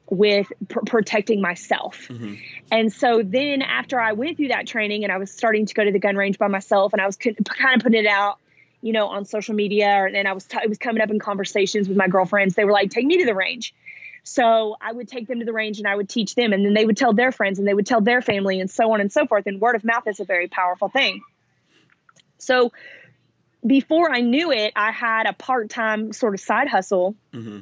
with 0.09 0.51
pr- 0.67 0.81
protecting 0.85 1.41
myself. 1.41 2.07
hmm 2.07 2.33
And 2.71 2.91
so 2.91 3.21
then 3.23 3.61
after 3.61 3.99
I 3.99 4.13
went 4.13 4.37
through 4.37 4.49
that 4.49 4.67
training 4.67 5.03
and 5.03 5.13
I 5.13 5.17
was 5.17 5.31
starting 5.31 5.65
to 5.65 5.73
go 5.73 5.83
to 5.83 5.91
the 5.91 5.99
gun 5.99 6.15
range 6.15 6.37
by 6.37 6.47
myself 6.47 6.91
and 6.93 7.01
I 7.01 7.05
was 7.05 7.15
kind 7.17 7.37
of 7.39 7.81
putting 7.81 8.03
it 8.03 8.07
out, 8.07 8.39
you 8.83 8.91
know, 8.91 9.07
on 9.07 9.23
social 9.25 9.55
media 9.55 9.87
or, 9.95 10.05
and 10.07 10.27
I 10.27 10.33
was, 10.33 10.45
t- 10.45 10.59
it 10.61 10.67
was 10.67 10.77
coming 10.77 11.01
up 11.01 11.09
in 11.09 11.17
conversations 11.17 11.87
with 11.87 11.97
my 11.97 12.09
girlfriends. 12.09 12.53
They 12.53 12.65
were 12.65 12.73
like, 12.73 12.91
take 12.91 13.05
me 13.05 13.17
to 13.19 13.25
the 13.25 13.33
range. 13.33 13.73
So 14.23 14.75
I 14.79 14.91
would 14.91 15.07
take 15.07 15.27
them 15.27 15.39
to 15.39 15.45
the 15.45 15.53
range 15.53 15.79
and 15.79 15.87
I 15.87 15.95
would 15.95 16.09
teach 16.09 16.35
them, 16.35 16.53
and 16.53 16.65
then 16.65 16.73
they 16.73 16.85
would 16.85 16.95
tell 16.95 17.13
their 17.13 17.31
friends 17.31 17.59
and 17.59 17.67
they 17.67 17.73
would 17.73 17.85
tell 17.85 18.01
their 18.01 18.21
family, 18.21 18.59
and 18.61 18.71
so 18.71 18.91
on 18.93 19.01
and 19.01 19.11
so 19.11 19.25
forth. 19.25 19.47
And 19.47 19.59
word 19.59 19.75
of 19.75 19.83
mouth 19.83 20.07
is 20.07 20.19
a 20.19 20.25
very 20.25 20.47
powerful 20.47 20.87
thing. 20.87 21.21
So 22.37 22.71
before 23.65 24.13
I 24.13 24.21
knew 24.21 24.51
it, 24.51 24.73
I 24.75 24.91
had 24.91 25.25
a 25.27 25.33
part 25.33 25.69
time 25.69 26.13
sort 26.13 26.33
of 26.33 26.39
side 26.39 26.67
hustle. 26.67 27.15
Mm-hmm 27.33 27.59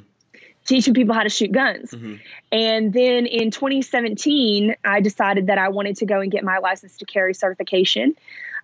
teaching 0.64 0.94
people 0.94 1.12
how 1.12 1.24
to 1.24 1.28
shoot 1.28 1.50
guns. 1.50 1.90
Mm-hmm. 1.90 2.14
And 2.52 2.92
then 2.92 3.26
in 3.26 3.50
2017, 3.50 4.76
I 4.84 5.00
decided 5.00 5.48
that 5.48 5.58
I 5.58 5.70
wanted 5.70 5.96
to 5.96 6.06
go 6.06 6.20
and 6.20 6.30
get 6.30 6.44
my 6.44 6.58
license 6.58 6.98
to 6.98 7.04
carry 7.04 7.34
certification 7.34 8.14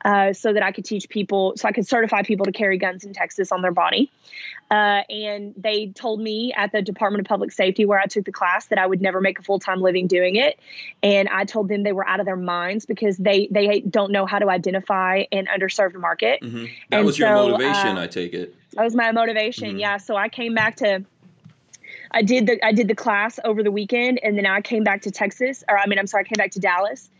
uh, 0.04 0.32
so 0.32 0.52
that 0.52 0.62
I 0.62 0.72
could 0.72 0.84
teach 0.84 1.08
people, 1.08 1.54
so 1.56 1.68
I 1.68 1.72
could 1.72 1.86
certify 1.86 2.22
people 2.22 2.46
to 2.46 2.52
carry 2.52 2.78
guns 2.78 3.04
in 3.04 3.12
Texas 3.12 3.52
on 3.52 3.62
their 3.62 3.72
body. 3.72 4.10
Uh, 4.70 5.02
and 5.08 5.54
they 5.56 5.88
told 5.88 6.20
me 6.20 6.52
at 6.54 6.72
the 6.72 6.82
Department 6.82 7.20
of 7.20 7.26
Public 7.26 7.52
Safety, 7.52 7.84
where 7.84 7.98
I 7.98 8.06
took 8.06 8.24
the 8.24 8.32
class, 8.32 8.66
that 8.66 8.78
I 8.78 8.86
would 8.86 9.00
never 9.00 9.20
make 9.20 9.38
a 9.38 9.42
full 9.42 9.58
time 9.58 9.80
living 9.80 10.06
doing 10.06 10.36
it. 10.36 10.58
And 11.02 11.28
I 11.28 11.44
told 11.44 11.68
them 11.68 11.82
they 11.82 11.92
were 11.92 12.06
out 12.06 12.20
of 12.20 12.26
their 12.26 12.36
minds 12.36 12.86
because 12.86 13.16
they 13.16 13.48
they 13.50 13.80
don't 13.80 14.12
know 14.12 14.26
how 14.26 14.38
to 14.38 14.50
identify 14.50 15.24
an 15.32 15.46
underserved 15.46 15.94
market. 15.94 16.40
Mm-hmm. 16.42 16.64
That 16.90 16.96
and 16.98 17.06
was 17.06 17.16
so, 17.16 17.48
your 17.48 17.58
motivation, 17.58 17.98
uh, 17.98 18.02
I 18.02 18.06
take 18.06 18.34
it. 18.34 18.54
That 18.72 18.84
was 18.84 18.94
my 18.94 19.10
motivation. 19.12 19.70
Mm-hmm. 19.70 19.78
Yeah. 19.78 19.96
So 19.96 20.16
I 20.16 20.28
came 20.28 20.54
back 20.54 20.76
to 20.76 21.04
I 22.10 22.22
did 22.22 22.46
the 22.46 22.64
I 22.64 22.72
did 22.72 22.88
the 22.88 22.94
class 22.94 23.38
over 23.44 23.62
the 23.62 23.70
weekend, 23.70 24.20
and 24.22 24.36
then 24.36 24.46
I 24.46 24.60
came 24.60 24.84
back 24.84 25.02
to 25.02 25.10
Texas, 25.10 25.64
or 25.68 25.78
I 25.78 25.86
mean, 25.86 25.98
I'm 25.98 26.06
sorry, 26.06 26.24
I 26.24 26.28
came 26.28 26.36
back 26.36 26.52
to 26.52 26.60
Dallas, 26.60 27.10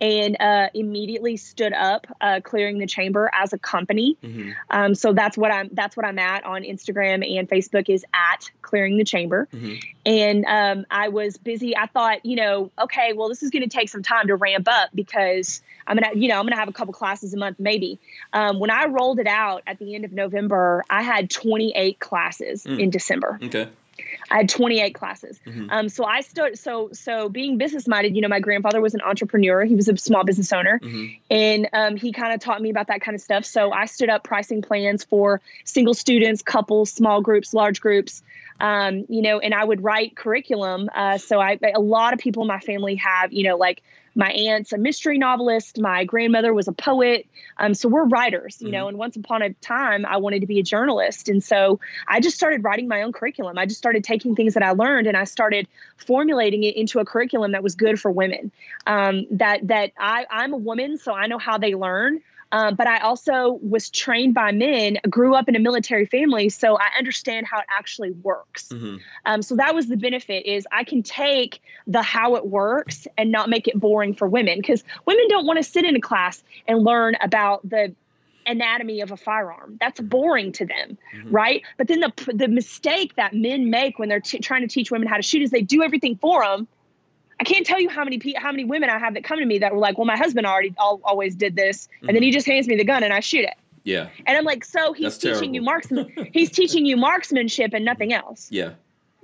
and 0.00 0.36
uh, 0.40 0.68
immediately 0.74 1.36
stood 1.36 1.72
up 1.72 2.06
uh, 2.20 2.40
clearing 2.42 2.78
the 2.78 2.86
chamber 2.86 3.30
as 3.32 3.52
a 3.52 3.58
company. 3.58 4.16
Mm-hmm. 4.22 4.50
Um, 4.70 4.94
so 4.94 5.12
that's 5.12 5.36
what 5.36 5.50
I'm 5.50 5.70
that's 5.72 5.96
what 5.96 6.04
I'm 6.06 6.18
at 6.18 6.44
on 6.44 6.62
Instagram 6.62 7.38
and 7.38 7.48
Facebook 7.48 7.88
is 7.88 8.04
at 8.12 8.50
clearing 8.62 8.98
the 8.98 9.04
chamber. 9.04 9.48
Mm-hmm. 9.52 9.74
And 10.04 10.44
um, 10.46 10.86
I 10.90 11.08
was 11.08 11.36
busy. 11.36 11.76
I 11.76 11.86
thought, 11.86 12.24
you 12.24 12.36
know, 12.36 12.70
okay, 12.78 13.12
well, 13.14 13.28
this 13.28 13.42
is 13.42 13.50
going 13.50 13.62
to 13.62 13.68
take 13.68 13.88
some 13.88 14.02
time 14.02 14.28
to 14.28 14.36
ramp 14.36 14.68
up 14.68 14.90
because 14.94 15.62
I'm 15.86 15.96
gonna, 15.96 16.14
you 16.14 16.28
know, 16.28 16.38
I'm 16.38 16.46
gonna 16.46 16.56
have 16.56 16.68
a 16.68 16.72
couple 16.72 16.92
classes 16.92 17.32
a 17.32 17.38
month 17.38 17.58
maybe. 17.58 17.98
Um, 18.32 18.58
when 18.58 18.70
I 18.70 18.86
rolled 18.86 19.18
it 19.18 19.26
out 19.26 19.62
at 19.66 19.78
the 19.78 19.94
end 19.94 20.04
of 20.04 20.12
November, 20.12 20.84
I 20.90 21.02
had 21.02 21.30
28 21.30 21.98
classes 21.98 22.64
mm. 22.64 22.80
in 22.80 22.90
December. 22.90 23.38
Okay. 23.42 23.68
I 24.30 24.38
had 24.38 24.48
28 24.48 24.94
classes. 24.94 25.38
Mm-hmm. 25.46 25.70
Um, 25.70 25.88
so 25.88 26.04
I 26.04 26.20
stood, 26.20 26.58
so, 26.58 26.90
so 26.92 27.28
being 27.28 27.58
business 27.58 27.86
minded, 27.86 28.14
you 28.16 28.22
know, 28.22 28.28
my 28.28 28.40
grandfather 28.40 28.80
was 28.80 28.94
an 28.94 29.00
entrepreneur. 29.02 29.64
He 29.64 29.74
was 29.74 29.88
a 29.88 29.96
small 29.96 30.24
business 30.24 30.52
owner 30.52 30.78
mm-hmm. 30.82 31.14
and 31.30 31.68
um, 31.72 31.96
he 31.96 32.12
kind 32.12 32.32
of 32.32 32.40
taught 32.40 32.60
me 32.60 32.70
about 32.70 32.88
that 32.88 33.00
kind 33.00 33.14
of 33.14 33.20
stuff. 33.20 33.44
So 33.44 33.72
I 33.72 33.86
stood 33.86 34.10
up 34.10 34.24
pricing 34.24 34.62
plans 34.62 35.04
for 35.04 35.40
single 35.64 35.94
students, 35.94 36.42
couples, 36.42 36.90
small 36.90 37.20
groups, 37.20 37.54
large 37.54 37.80
groups, 37.80 38.22
um, 38.60 39.04
you 39.08 39.22
know, 39.22 39.38
and 39.38 39.54
I 39.54 39.64
would 39.64 39.82
write 39.82 40.16
curriculum. 40.16 40.88
Uh, 40.94 41.18
so 41.18 41.40
I, 41.40 41.58
a 41.74 41.80
lot 41.80 42.12
of 42.14 42.18
people 42.18 42.42
in 42.42 42.48
my 42.48 42.60
family 42.60 42.96
have, 42.96 43.32
you 43.32 43.44
know, 43.44 43.56
like 43.56 43.82
my 44.16 44.30
aunt's 44.30 44.72
a 44.72 44.78
mystery 44.78 45.18
novelist. 45.18 45.78
My 45.78 46.04
grandmother 46.04 46.52
was 46.54 46.66
a 46.66 46.72
poet. 46.72 47.26
Um, 47.58 47.74
so 47.74 47.88
we're 47.88 48.06
writers, 48.06 48.56
you 48.60 48.68
mm-hmm. 48.68 48.72
know, 48.72 48.88
and 48.88 48.98
once 48.98 49.14
upon 49.14 49.42
a 49.42 49.52
time 49.54 50.06
I 50.06 50.16
wanted 50.16 50.40
to 50.40 50.46
be 50.46 50.58
a 50.58 50.62
journalist. 50.62 51.28
And 51.28 51.44
so 51.44 51.78
I 52.08 52.20
just 52.20 52.34
started 52.34 52.64
writing 52.64 52.88
my 52.88 53.02
own 53.02 53.12
curriculum. 53.12 53.58
I 53.58 53.66
just 53.66 53.78
started 53.78 54.02
taking 54.02 54.34
things 54.34 54.54
that 54.54 54.62
I 54.62 54.70
learned 54.70 55.06
and 55.06 55.16
I 55.16 55.24
started 55.24 55.68
formulating 55.98 56.64
it 56.64 56.76
into 56.76 56.98
a 56.98 57.04
curriculum 57.04 57.52
that 57.52 57.62
was 57.62 57.74
good 57.74 58.00
for 58.00 58.10
women. 58.10 58.50
Um, 58.86 59.26
that, 59.32 59.68
that 59.68 59.92
I, 59.98 60.26
I'm 60.30 60.54
a 60.54 60.58
woman, 60.58 60.96
so 60.96 61.12
I 61.12 61.26
know 61.26 61.38
how 61.38 61.58
they 61.58 61.74
learn. 61.74 62.22
Um, 62.56 62.74
but 62.74 62.86
I 62.86 63.00
also 63.00 63.58
was 63.60 63.90
trained 63.90 64.32
by 64.32 64.50
men, 64.50 64.96
grew 65.10 65.34
up 65.34 65.46
in 65.46 65.56
a 65.56 65.58
military 65.58 66.06
family, 66.06 66.48
so 66.48 66.78
I 66.78 66.88
understand 66.96 67.46
how 67.46 67.58
it 67.58 67.66
actually 67.68 68.12
works. 68.12 68.68
Mm-hmm. 68.68 68.96
Um, 69.26 69.42
so 69.42 69.56
that 69.56 69.74
was 69.74 69.88
the 69.88 69.98
benefit 69.98 70.46
is 70.46 70.66
I 70.72 70.84
can 70.84 71.02
take 71.02 71.60
the 71.86 72.00
how 72.00 72.36
it 72.36 72.46
works 72.46 73.06
and 73.18 73.30
not 73.30 73.50
make 73.50 73.68
it 73.68 73.78
boring 73.78 74.14
for 74.14 74.26
women 74.26 74.56
because 74.58 74.82
women 75.04 75.26
don't 75.28 75.44
want 75.44 75.58
to 75.58 75.62
sit 75.62 75.84
in 75.84 75.96
a 75.96 76.00
class 76.00 76.42
and 76.66 76.82
learn 76.82 77.16
about 77.20 77.68
the 77.68 77.94
anatomy 78.46 79.02
of 79.02 79.10
a 79.10 79.18
firearm. 79.18 79.76
That's 79.78 80.00
boring 80.00 80.52
to 80.52 80.64
them, 80.64 80.96
mm-hmm. 81.14 81.30
right? 81.30 81.62
But 81.76 81.88
then 81.88 82.00
the 82.00 82.12
the 82.32 82.48
mistake 82.48 83.16
that 83.16 83.34
men 83.34 83.68
make 83.68 83.98
when 83.98 84.08
they're 84.08 84.20
t- 84.20 84.38
trying 84.38 84.62
to 84.62 84.68
teach 84.68 84.90
women 84.90 85.08
how 85.08 85.16
to 85.16 85.22
shoot 85.22 85.42
is 85.42 85.50
they 85.50 85.60
do 85.60 85.82
everything 85.82 86.16
for 86.16 86.42
them 86.42 86.68
I 87.38 87.44
can't 87.44 87.66
tell 87.66 87.80
you 87.80 87.88
how 87.88 88.04
many 88.04 88.20
how 88.36 88.50
many 88.50 88.64
women 88.64 88.88
I 88.88 88.98
have 88.98 89.14
that 89.14 89.24
come 89.24 89.38
to 89.38 89.44
me 89.44 89.58
that 89.58 89.72
were 89.72 89.78
like, 89.78 89.98
"Well, 89.98 90.06
my 90.06 90.16
husband 90.16 90.46
already 90.46 90.74
always 90.78 91.34
did 91.34 91.56
this, 91.56 91.88
and 92.00 92.08
mm-hmm. 92.08 92.14
then 92.14 92.22
he 92.22 92.30
just 92.30 92.46
hands 92.46 92.66
me 92.66 92.76
the 92.76 92.84
gun 92.84 93.02
and 93.02 93.12
I 93.12 93.20
shoot 93.20 93.44
it." 93.44 93.54
Yeah. 93.84 94.08
And 94.26 94.36
I'm 94.36 94.44
like, 94.44 94.64
"So 94.64 94.92
he's 94.92 95.04
That's 95.04 95.18
teaching 95.18 95.52
terrible. 95.52 95.54
you 95.54 95.62
marksman 95.62 96.30
he's 96.32 96.50
teaching 96.50 96.86
you 96.86 96.96
marksmanship 96.96 97.72
and 97.74 97.84
nothing 97.84 98.12
else." 98.12 98.48
Yeah. 98.50 98.72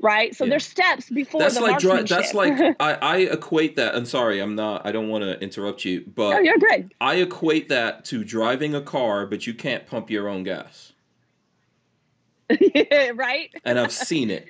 Right. 0.01 0.35
So 0.35 0.45
yeah. 0.45 0.51
there's 0.51 0.67
steps 0.67 1.09
before 1.11 1.41
that's 1.41 1.55
the 1.55 1.61
like 1.61 1.83
marksmanship. 1.83 2.09
that's 2.09 2.35
like 2.35 2.77
I, 2.81 2.95
I 2.95 3.17
equate 3.19 3.77
that. 3.77 3.95
I'm 3.95 4.05
sorry, 4.05 4.41
I'm 4.41 4.57
not. 4.57 4.85
I 4.85 4.93
don't 4.93 5.09
want 5.09 5.23
to 5.23 5.41
interrupt 5.41 5.85
you, 5.85 6.05
but 6.15 6.31
no, 6.31 6.39
you're 6.41 6.59
good. 6.59 6.93
I 7.01 7.15
equate 7.17 7.69
that 7.69 8.05
to 8.07 8.25
driving 8.25 8.75
a 8.75 8.81
car, 8.83 9.27
but 9.27 9.47
you 9.47 9.55
can't 9.55 9.87
pump 9.87 10.11
your 10.11 10.29
own 10.29 10.43
gas. 10.43 10.93
right. 13.15 13.51
And 13.65 13.79
I've 13.79 13.93
seen 13.93 14.31
it. 14.31 14.49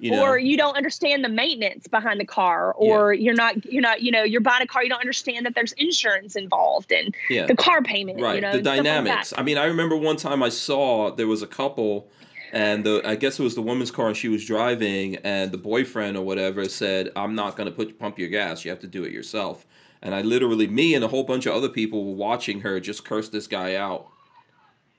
You 0.00 0.12
know? 0.12 0.22
or 0.22 0.38
you 0.38 0.56
don't 0.56 0.76
understand 0.76 1.24
the 1.24 1.28
maintenance 1.28 1.88
behind 1.88 2.20
the 2.20 2.24
car 2.24 2.72
or 2.74 3.12
yeah. 3.12 3.24
you're 3.24 3.34
not 3.34 3.64
you're 3.64 3.82
not 3.82 4.00
you 4.00 4.12
know 4.12 4.22
you're 4.22 4.40
buying 4.40 4.62
a 4.62 4.66
car 4.66 4.84
you 4.84 4.88
don't 4.88 5.00
understand 5.00 5.44
that 5.44 5.56
there's 5.56 5.72
insurance 5.72 6.36
involved 6.36 6.92
and 6.92 7.14
yeah. 7.28 7.46
the 7.46 7.56
car 7.56 7.82
payment 7.82 8.20
right 8.20 8.36
you 8.36 8.40
know, 8.40 8.52
the 8.52 8.62
dynamics 8.62 9.32
like 9.32 9.40
i 9.40 9.42
mean 9.42 9.58
i 9.58 9.64
remember 9.64 9.96
one 9.96 10.16
time 10.16 10.40
i 10.40 10.48
saw 10.48 11.10
there 11.10 11.26
was 11.26 11.42
a 11.42 11.48
couple 11.48 12.08
and 12.52 12.84
the 12.84 13.02
i 13.04 13.16
guess 13.16 13.40
it 13.40 13.42
was 13.42 13.56
the 13.56 13.62
woman's 13.62 13.90
car 13.90 14.06
and 14.06 14.16
she 14.16 14.28
was 14.28 14.44
driving 14.44 15.16
and 15.16 15.50
the 15.50 15.58
boyfriend 15.58 16.16
or 16.16 16.24
whatever 16.24 16.68
said 16.68 17.10
i'm 17.16 17.34
not 17.34 17.56
going 17.56 17.68
to 17.68 17.74
put 17.74 17.98
pump 17.98 18.20
your 18.20 18.28
gas 18.28 18.64
you 18.64 18.70
have 18.70 18.80
to 18.80 18.86
do 18.86 19.02
it 19.02 19.10
yourself 19.10 19.66
and 20.00 20.14
i 20.14 20.22
literally 20.22 20.68
me 20.68 20.94
and 20.94 21.04
a 21.04 21.08
whole 21.08 21.24
bunch 21.24 21.44
of 21.46 21.54
other 21.54 21.68
people 21.68 22.04
were 22.04 22.14
watching 22.14 22.60
her 22.60 22.78
just 22.78 23.04
curse 23.04 23.28
this 23.30 23.48
guy 23.48 23.74
out 23.74 24.06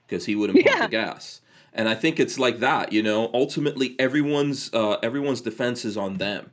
because 0.06 0.26
he 0.26 0.36
wouldn't 0.36 0.62
pump 0.62 0.76
yeah. 0.76 0.84
the 0.84 0.90
gas 0.90 1.40
and 1.72 1.88
I 1.88 1.94
think 1.94 2.18
it's 2.18 2.38
like 2.38 2.58
that, 2.58 2.92
you 2.92 3.02
know. 3.02 3.30
Ultimately, 3.32 3.94
everyone's 3.98 4.72
uh, 4.74 4.94
everyone's 5.02 5.40
defense 5.40 5.84
is 5.84 5.96
on 5.96 6.18
them, 6.18 6.50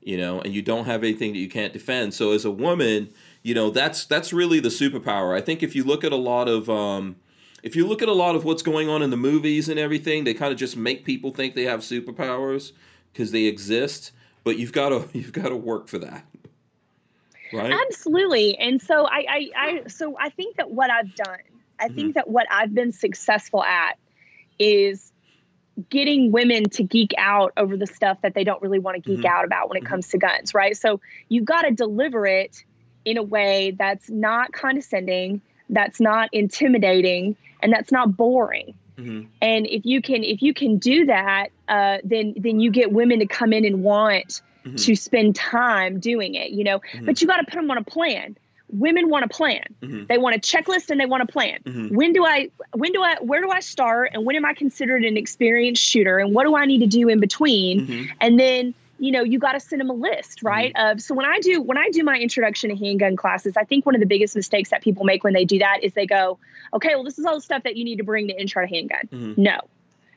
you 0.00 0.16
know, 0.16 0.40
and 0.40 0.54
you 0.54 0.62
don't 0.62 0.84
have 0.84 1.02
anything 1.02 1.32
that 1.32 1.38
you 1.38 1.48
can't 1.48 1.72
defend. 1.72 2.14
So 2.14 2.32
as 2.32 2.44
a 2.44 2.50
woman, 2.50 3.10
you 3.42 3.54
know, 3.54 3.70
that's 3.70 4.04
that's 4.04 4.32
really 4.32 4.60
the 4.60 4.68
superpower. 4.68 5.36
I 5.36 5.40
think 5.40 5.62
if 5.62 5.74
you 5.74 5.84
look 5.84 6.04
at 6.04 6.12
a 6.12 6.16
lot 6.16 6.48
of 6.48 6.70
um, 6.70 7.16
if 7.64 7.74
you 7.74 7.86
look 7.86 8.02
at 8.02 8.08
a 8.08 8.12
lot 8.12 8.36
of 8.36 8.44
what's 8.44 8.62
going 8.62 8.88
on 8.88 9.02
in 9.02 9.10
the 9.10 9.16
movies 9.16 9.68
and 9.68 9.80
everything, 9.80 10.24
they 10.24 10.34
kind 10.34 10.52
of 10.52 10.58
just 10.58 10.76
make 10.76 11.04
people 11.04 11.32
think 11.32 11.54
they 11.54 11.64
have 11.64 11.80
superpowers 11.80 12.72
because 13.12 13.32
they 13.32 13.44
exist. 13.44 14.12
But 14.44 14.58
you've 14.58 14.72
got 14.72 14.90
to 14.90 15.08
you've 15.18 15.32
got 15.32 15.48
to 15.48 15.56
work 15.56 15.88
for 15.88 15.98
that. 15.98 16.24
Right? 17.52 17.72
Absolutely. 17.88 18.58
And 18.58 18.82
so 18.82 19.06
I, 19.06 19.24
I, 19.28 19.50
I 19.56 19.88
so 19.88 20.16
I 20.18 20.30
think 20.30 20.56
that 20.56 20.70
what 20.70 20.90
I've 20.90 21.14
done, 21.14 21.38
I 21.78 21.86
mm-hmm. 21.86 21.94
think 21.94 22.14
that 22.14 22.28
what 22.28 22.46
I've 22.50 22.74
been 22.74 22.92
successful 22.92 23.62
at 23.62 23.96
is 24.58 25.12
getting 25.90 26.30
women 26.30 26.64
to 26.70 26.82
geek 26.82 27.12
out 27.18 27.52
over 27.56 27.76
the 27.76 27.86
stuff 27.86 28.18
that 28.22 28.34
they 28.34 28.44
don't 28.44 28.62
really 28.62 28.78
want 28.78 28.96
to 28.96 29.00
geek 29.00 29.20
mm-hmm. 29.20 29.26
out 29.26 29.44
about 29.44 29.68
when 29.68 29.76
it 29.76 29.80
mm-hmm. 29.80 29.90
comes 29.90 30.08
to 30.08 30.18
guns, 30.18 30.54
right? 30.54 30.76
So 30.76 31.00
you've 31.28 31.44
got 31.44 31.62
to 31.62 31.72
deliver 31.72 32.26
it 32.26 32.64
in 33.04 33.16
a 33.16 33.22
way 33.22 33.74
that's 33.76 34.08
not 34.08 34.52
condescending, 34.52 35.42
that's 35.68 36.00
not 36.00 36.28
intimidating, 36.32 37.36
and 37.60 37.72
that's 37.72 37.90
not 37.90 38.16
boring. 38.16 38.74
Mm-hmm. 38.96 39.28
And 39.42 39.66
if 39.66 39.84
you 39.84 40.00
can 40.00 40.22
if 40.22 40.42
you 40.42 40.54
can 40.54 40.78
do 40.78 41.06
that, 41.06 41.48
uh, 41.68 41.98
then 42.04 42.34
then 42.36 42.60
you 42.60 42.70
get 42.70 42.92
women 42.92 43.18
to 43.18 43.26
come 43.26 43.52
in 43.52 43.64
and 43.64 43.82
want 43.82 44.42
mm-hmm. 44.64 44.76
to 44.76 44.94
spend 44.94 45.34
time 45.34 45.98
doing 45.98 46.34
it, 46.34 46.50
you 46.50 46.62
know. 46.62 46.78
Mm-hmm. 46.78 47.06
But 47.06 47.20
you 47.20 47.26
got 47.26 47.38
to 47.38 47.44
put 47.44 47.54
them 47.54 47.70
on 47.70 47.78
a 47.78 47.84
plan 47.84 48.36
women 48.74 49.08
want 49.08 49.24
a 49.24 49.28
plan. 49.28 49.64
Mm-hmm. 49.80 50.06
They 50.06 50.18
want 50.18 50.36
a 50.36 50.38
checklist 50.38 50.90
and 50.90 51.00
they 51.00 51.06
want 51.06 51.22
a 51.22 51.26
plan. 51.26 51.60
Mm-hmm. 51.64 51.94
When 51.94 52.12
do 52.12 52.24
I 52.24 52.50
when 52.72 52.92
do 52.92 53.02
I 53.02 53.16
where 53.20 53.40
do 53.40 53.50
I 53.50 53.60
start 53.60 54.10
and 54.12 54.24
when 54.24 54.36
am 54.36 54.44
I 54.44 54.54
considered 54.54 55.04
an 55.04 55.16
experienced 55.16 55.82
shooter 55.82 56.18
and 56.18 56.34
what 56.34 56.44
do 56.44 56.56
I 56.56 56.66
need 56.66 56.80
to 56.80 56.86
do 56.86 57.08
in 57.08 57.20
between? 57.20 57.86
Mm-hmm. 57.86 58.12
And 58.20 58.38
then 58.38 58.74
you 58.98 59.10
know 59.10 59.22
you 59.22 59.38
got 59.38 59.52
to 59.52 59.60
send 59.60 59.80
them 59.80 59.90
a 59.90 59.94
list 59.94 60.42
right 60.42 60.72
mm-hmm. 60.72 60.92
of 60.92 61.02
so 61.02 61.14
when 61.14 61.26
i 61.26 61.40
do 61.40 61.60
when 61.60 61.76
i 61.76 61.90
do 61.90 62.04
my 62.04 62.16
introduction 62.16 62.70
to 62.70 62.76
handgun 62.76 63.16
classes 63.16 63.56
i 63.56 63.64
think 63.64 63.84
one 63.84 63.94
of 63.94 64.00
the 64.00 64.06
biggest 64.06 64.36
mistakes 64.36 64.70
that 64.70 64.82
people 64.82 65.04
make 65.04 65.24
when 65.24 65.32
they 65.32 65.44
do 65.44 65.58
that 65.58 65.80
is 65.82 65.92
they 65.94 66.06
go 66.06 66.38
okay 66.72 66.94
well 66.94 67.02
this 67.02 67.18
is 67.18 67.24
all 67.24 67.34
the 67.34 67.40
stuff 67.40 67.64
that 67.64 67.76
you 67.76 67.84
need 67.84 67.96
to 67.96 68.04
bring 68.04 68.28
to 68.28 68.40
intro 68.40 68.62
to 68.62 68.68
handgun 68.68 69.08
mm-hmm. 69.10 69.42
no 69.42 69.58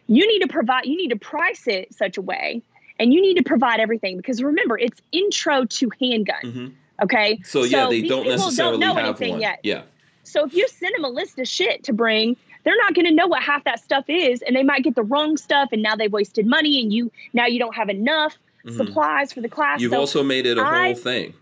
you 0.08 0.28
need 0.28 0.40
to 0.40 0.48
provide 0.48 0.86
you 0.86 0.96
need 0.96 1.10
to 1.10 1.18
price 1.18 1.68
it 1.68 1.94
such 1.94 2.18
a 2.18 2.22
way 2.22 2.62
and 3.00 3.14
you 3.14 3.22
need 3.22 3.38
to 3.38 3.44
provide 3.44 3.80
everything 3.80 4.18
because 4.18 4.42
remember 4.44 4.78
it's 4.78 5.02
intro 5.12 5.66
to 5.66 5.90
handgun 6.00 6.42
mm-hmm. 6.44 6.68
Okay. 7.02 7.40
So 7.44 7.64
yeah, 7.64 7.86
so 7.86 7.90
they 7.90 8.02
don't 8.02 8.28
necessarily 8.28 8.80
don't 8.80 8.96
know 8.96 8.96
have 8.96 9.06
anything 9.06 9.34
one. 9.34 9.42
Yet. 9.42 9.60
Yeah. 9.64 9.84
So 10.24 10.46
if 10.46 10.54
you 10.54 10.68
send 10.68 10.94
them 10.96 11.06
a 11.06 11.10
list 11.10 11.40
of 11.40 11.48
shit 11.48 11.84
to 11.86 11.94
bring, 11.94 12.36
they're 12.64 12.78
not 12.78 12.94
going 12.94 13.06
to 13.06 13.14
know 13.14 13.28
what 13.28 13.42
half 13.42 13.64
that 13.64 13.80
stuff 13.80 14.06
is, 14.10 14.42
and 14.42 14.56
they 14.56 14.64
might 14.64 14.84
get 14.84 14.96
the 14.96 15.04
wrong 15.04 15.38
stuff, 15.38 15.70
and 15.72 15.82
now 15.82 15.96
they've 15.96 16.12
wasted 16.12 16.46
money, 16.46 16.82
and 16.82 16.92
you 16.92 17.12
now 17.34 17.46
you 17.46 17.60
don't 17.60 17.76
have 17.76 17.90
enough 17.90 18.38
mm-hmm. 18.66 18.76
supplies 18.76 19.32
for 19.32 19.42
the 19.42 19.50
class. 19.50 19.80
You've 19.80 19.92
so 19.92 20.00
also 20.00 20.24
made 20.24 20.46
it 20.46 20.58
a 20.58 20.62
I, 20.62 20.88
whole 20.88 20.96
thing 20.96 21.34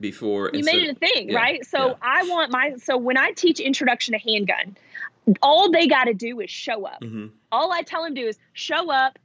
before. 0.00 0.50
You 0.52 0.64
made 0.64 0.82
it 0.82 0.90
a 0.90 0.98
thing, 0.98 1.30
yeah, 1.30 1.36
right? 1.36 1.64
So 1.64 1.88
yeah. 1.88 1.94
I 2.02 2.24
want 2.24 2.52
my 2.52 2.74
so 2.76 2.96
when 2.96 3.16
I 3.16 3.32
teach 3.32 3.60
introduction 3.60 4.12
to 4.12 4.18
handgun, 4.18 4.76
all 5.42 5.70
they 5.70 5.86
got 5.86 6.04
to 6.04 6.14
do 6.14 6.40
is 6.40 6.50
show 6.50 6.84
up. 6.84 7.00
Mm-hmm. 7.00 7.28
All 7.52 7.72
I 7.72 7.82
tell 7.82 8.02
them 8.02 8.14
to 8.14 8.20
do 8.20 8.28
is 8.28 8.38
show 8.52 8.90
up, 8.90 9.18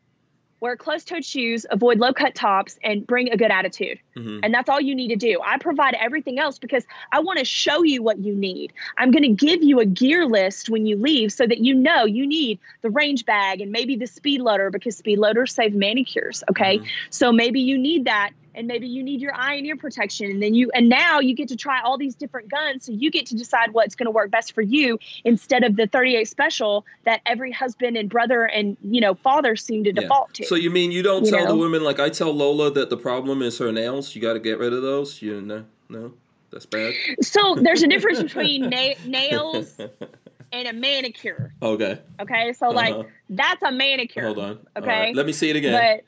wear 0.62 0.78
closed 0.78 1.08
toed 1.08 1.26
shoes, 1.26 1.66
avoid 1.72 2.00
low 2.00 2.14
cut 2.14 2.36
tops, 2.36 2.80
and 2.84 3.06
bring 3.06 3.32
a 3.32 3.36
good 3.36 3.52
attitude. 3.52 4.00
Mhm. 4.16 4.42
And 4.44 4.54
that's 4.54 4.70
all 4.70 4.80
you 4.80 4.94
need 4.94 5.08
to 5.10 5.16
do. 5.16 5.40
I 5.44 5.58
provide 5.58 5.96
everything 5.96 6.40
else 6.40 6.60
because 6.60 6.86
I 7.12 7.20
want 7.20 7.40
to 7.40 7.46
show 7.46 7.84
you 7.84 8.04
what 8.04 8.20
you 8.20 8.36
need. 8.36 8.72
I'm 8.98 9.12
going 9.12 9.24
to 9.24 9.46
give 9.46 9.64
you 9.64 9.80
a 9.80 9.86
gear 9.86 10.26
list 10.26 10.70
when 10.70 10.86
you 10.86 10.96
leave 10.96 11.34
so 11.34 11.48
that 11.48 11.60
you 11.60 11.74
know 11.74 12.06
you 12.06 12.28
need 12.28 12.60
the 12.84 12.92
range 12.92 13.26
bag 13.26 13.60
and 13.60 13.72
maybe 13.72 13.96
the 13.96 14.06
speed 14.06 14.42
loader 14.42 14.70
because 14.70 14.96
speed 14.96 15.18
loaders 15.18 15.54
save 15.54 15.74
manicures. 15.74 16.44
Okay. 16.50 16.78
Mhm. 16.78 16.86
So 17.10 17.32
maybe 17.32 17.60
you 17.60 17.78
need 17.78 18.06
that. 18.06 18.32
And 18.54 18.68
maybe 18.68 18.88
you 18.88 19.02
need 19.04 19.22
your 19.22 19.34
eye 19.34 19.54
and 19.56 19.66
ear 19.66 19.78
protection. 19.78 20.30
And 20.30 20.44
then 20.44 20.54
you, 20.54 20.70
and 20.74 20.90
now 20.90 21.20
you 21.20 21.34
get 21.34 21.48
to 21.50 21.56
try 21.56 21.82
all 21.82 21.98
these 21.98 22.16
different 22.16 22.50
guns. 22.50 22.86
So 22.86 22.92
you 22.92 23.10
get 23.10 23.26
to 23.28 23.36
decide 23.36 23.72
what's 23.74 23.96
going 23.96 24.06
to 24.08 24.12
work 24.12 24.30
best 24.32 24.54
for 24.54 24.62
you 24.62 25.00
instead 25.24 25.64
of 25.64 25.76
the 25.78 25.88
38 25.88 26.28
special 26.28 26.86
that 27.06 27.22
every 27.26 27.52
husband 27.52 27.96
and 27.98 28.10
brother 28.10 28.44
and, 28.46 28.76
you 28.84 29.00
know, 29.02 29.16
father 29.16 29.56
seem 29.56 29.84
to 29.86 29.94
Yeah. 29.94 30.02
default 30.02 30.34
to. 30.36 30.46
So 30.46 30.56
you 30.56 30.70
mean 30.70 30.92
you 30.92 31.02
don't 31.02 31.24
You 31.26 31.32
tell 31.32 31.48
the 31.48 31.56
women 31.56 31.84
like 31.84 32.00
I 32.00 32.10
tell 32.10 32.32
Lola 32.34 32.72
that 32.72 32.90
the 32.90 32.98
problem 32.98 33.42
is 33.42 33.58
her 33.60 33.72
nails? 33.72 34.16
You 34.16 34.22
got 34.22 34.34
to 34.34 34.40
get 34.40 34.60
rid 34.60 34.74
of 34.74 34.82
those. 34.82 35.22
You 35.22 35.40
know, 35.42 35.66
no, 35.90 36.14
that's 36.52 36.66
bad. 36.66 36.94
So 37.22 37.56
there's 37.56 37.84
a 37.84 37.88
difference 37.88 38.22
between 38.24 38.70
na- 38.70 38.96
nails 39.06 39.78
and 40.52 40.68
a 40.68 40.74
manicure. 40.74 41.54
okay. 41.62 42.00
Okay, 42.20 42.52
so 42.54 42.70
like 42.70 42.94
Uh-huh. 42.94 43.04
that's 43.30 43.62
a 43.64 43.72
manicure. 43.72 44.24
Hold 44.24 44.40
on. 44.40 44.60
Okay. 44.78 44.88
right. 44.88 45.16
Let 45.16 45.26
me 45.26 45.32
see 45.34 45.50
it 45.50 45.56
again. 45.56 45.72
But 45.74 46.04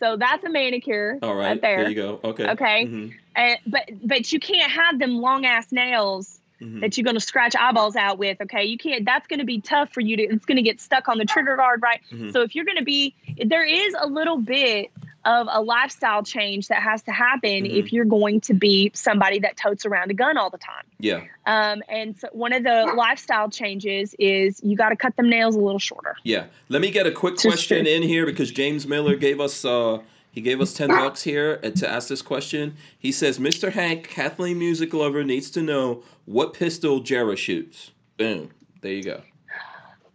so 0.00 0.16
that's 0.16 0.42
a 0.44 0.48
manicure. 0.50 1.18
All 1.22 1.34
right. 1.34 1.60
there. 1.60 1.80
There 1.82 1.88
you 1.88 1.94
go. 1.94 2.20
Okay. 2.24 2.48
Okay. 2.50 2.86
Mhm. 2.86 3.14
And, 3.36 3.58
but 3.66 3.88
but 4.02 4.32
you 4.32 4.40
can't 4.40 4.70
have 4.72 4.98
them 4.98 5.18
long 5.18 5.46
ass 5.46 5.70
nails 5.70 6.38
Mhm. 6.60 6.80
that 6.80 6.96
you're 6.98 7.04
going 7.04 7.14
to 7.16 7.20
scratch 7.20 7.54
eyeballs 7.56 7.96
out 7.96 8.18
with. 8.18 8.38
Okay, 8.40 8.64
you 8.64 8.76
can't. 8.76 9.04
That's 9.06 9.26
going 9.28 9.38
to 9.38 9.46
be 9.46 9.60
tough 9.60 9.92
for 9.94 10.00
you 10.00 10.16
to. 10.16 10.22
It's 10.24 10.44
going 10.44 10.56
to 10.56 10.62
get 10.62 10.80
stuck 10.80 11.08
on 11.08 11.16
the 11.18 11.24
trigger 11.24 11.56
guard, 11.56 11.80
right? 11.82 12.00
Mhm. 12.10 12.32
So 12.32 12.42
if 12.42 12.54
you're 12.54 12.64
going 12.66 12.76
to 12.78 12.84
be, 12.84 13.14
there 13.44 13.64
is 13.64 13.94
a 13.98 14.06
little 14.06 14.36
bit 14.36 14.90
of 15.24 15.48
a 15.50 15.60
lifestyle 15.60 16.22
change 16.22 16.68
that 16.68 16.82
has 16.82 17.02
to 17.02 17.10
happen 17.12 17.64
Mhm. 17.64 17.76
if 17.78 17.92
you're 17.92 18.04
going 18.06 18.40
to 18.42 18.54
be 18.54 18.90
somebody 18.94 19.38
that 19.40 19.56
totes 19.56 19.84
around 19.84 20.10
a 20.10 20.14
gun 20.14 20.38
all 20.38 20.48
the 20.50 20.56
time. 20.58 20.84
Yeah. 20.98 21.20
Um, 21.46 21.82
and 21.88 22.16
so 22.18 22.28
one 22.32 22.52
of 22.54 22.62
the 22.62 22.92
lifestyle 22.96 23.50
changes 23.50 24.14
is 24.18 24.60
you 24.62 24.76
got 24.76 24.88
to 24.90 24.96
cut 24.96 25.16
them 25.16 25.28
nails 25.28 25.56
a 25.56 25.60
little 25.60 25.78
shorter. 25.78 26.16
Yeah. 26.24 26.44
Let 26.70 26.80
me 26.80 26.90
get 26.90 27.06
a 27.06 27.12
quick 27.12 27.36
question 27.36 27.86
in 27.86 28.02
here 28.02 28.24
because 28.24 28.50
James 28.50 28.86
Miller 28.86 29.16
gave 29.16 29.40
us 29.40 29.64
uh 29.64 29.98
he 30.32 30.40
gave 30.40 30.60
us 30.60 30.72
10 30.74 30.90
bucks 30.90 31.22
here 31.22 31.58
uh, 31.64 31.70
to 31.70 31.90
ask 31.90 32.08
this 32.08 32.22
question. 32.22 32.76
He 32.96 33.10
says, 33.10 33.40
"Mr. 33.40 33.72
Hank, 33.72 34.08
Kathleen 34.08 34.60
music 34.60 34.94
lover 34.94 35.24
needs 35.24 35.50
to 35.50 35.60
know 35.60 36.04
what 36.24 36.54
pistol 36.54 37.00
Jera 37.02 37.36
shoots." 37.36 37.90
Boom. 38.16 38.50
There 38.80 38.92
you 38.92 39.02
go. 39.02 39.22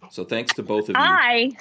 So 0.09 0.23
thanks 0.23 0.53
to 0.53 0.63
both 0.63 0.83
of 0.83 0.89
you. 0.89 0.95
I, 0.97 1.51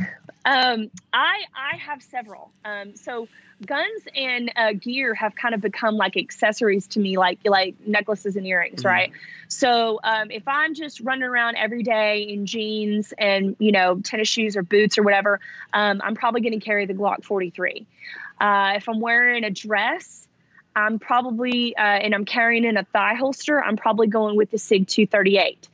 um, 0.45 0.91
I, 1.12 1.45
I 1.55 1.77
have 1.79 2.03
several. 2.03 2.51
Um, 2.65 2.97
so 2.97 3.29
guns 3.65 4.03
and 4.15 4.53
uh, 4.57 4.73
gear 4.73 5.15
have 5.15 5.35
kind 5.35 5.55
of 5.55 5.61
become 5.61 5.97
like 5.97 6.16
accessories 6.16 6.87
to 6.89 7.01
me, 7.01 7.16
like 7.16 7.39
like 7.45 7.77
necklaces 7.87 8.37
and 8.37 8.47
earrings, 8.47 8.83
Mhm. 8.83 8.89
right? 8.91 9.12
So 9.49 10.01
um, 10.03 10.31
if 10.31 10.47
I'm 10.49 10.75
just 10.75 11.01
running 11.01 11.23
around 11.25 11.57
every 11.57 11.83
day 11.83 12.23
in 12.23 12.47
jeans 12.47 13.12
and 13.16 13.57
you 13.59 13.73
know 13.73 14.01
tennis 14.01 14.29
shoes 14.29 14.57
or 14.57 14.62
boots 14.62 14.99
or 14.99 15.03
whatever, 15.03 15.41
um, 15.73 16.01
I'm 16.05 16.15
probably 16.15 16.41
going 16.41 16.59
to 16.59 16.65
carry 16.65 16.87
the 16.87 16.95
Glock 16.95 17.25
43. 17.25 17.87
Uh, 18.41 18.73
if 18.77 18.89
I'm 18.89 19.01
wearing 19.01 19.45
a 19.45 19.51
dress. 19.51 20.21
I'm 20.77 20.99
probably, 20.99 21.77
uh, 21.77 21.81
and 21.81 22.12
I'm 22.16 22.25
carrying 22.25 22.65
in 22.65 22.77
a 22.77 22.83
thigh 22.83 23.15
holster. 23.15 23.62
I'm 23.62 23.77
probably 23.77 24.09
going 24.09 24.37
with 24.37 24.51
the 24.51 24.59
Sig 24.59 24.89
238. 24.89 25.69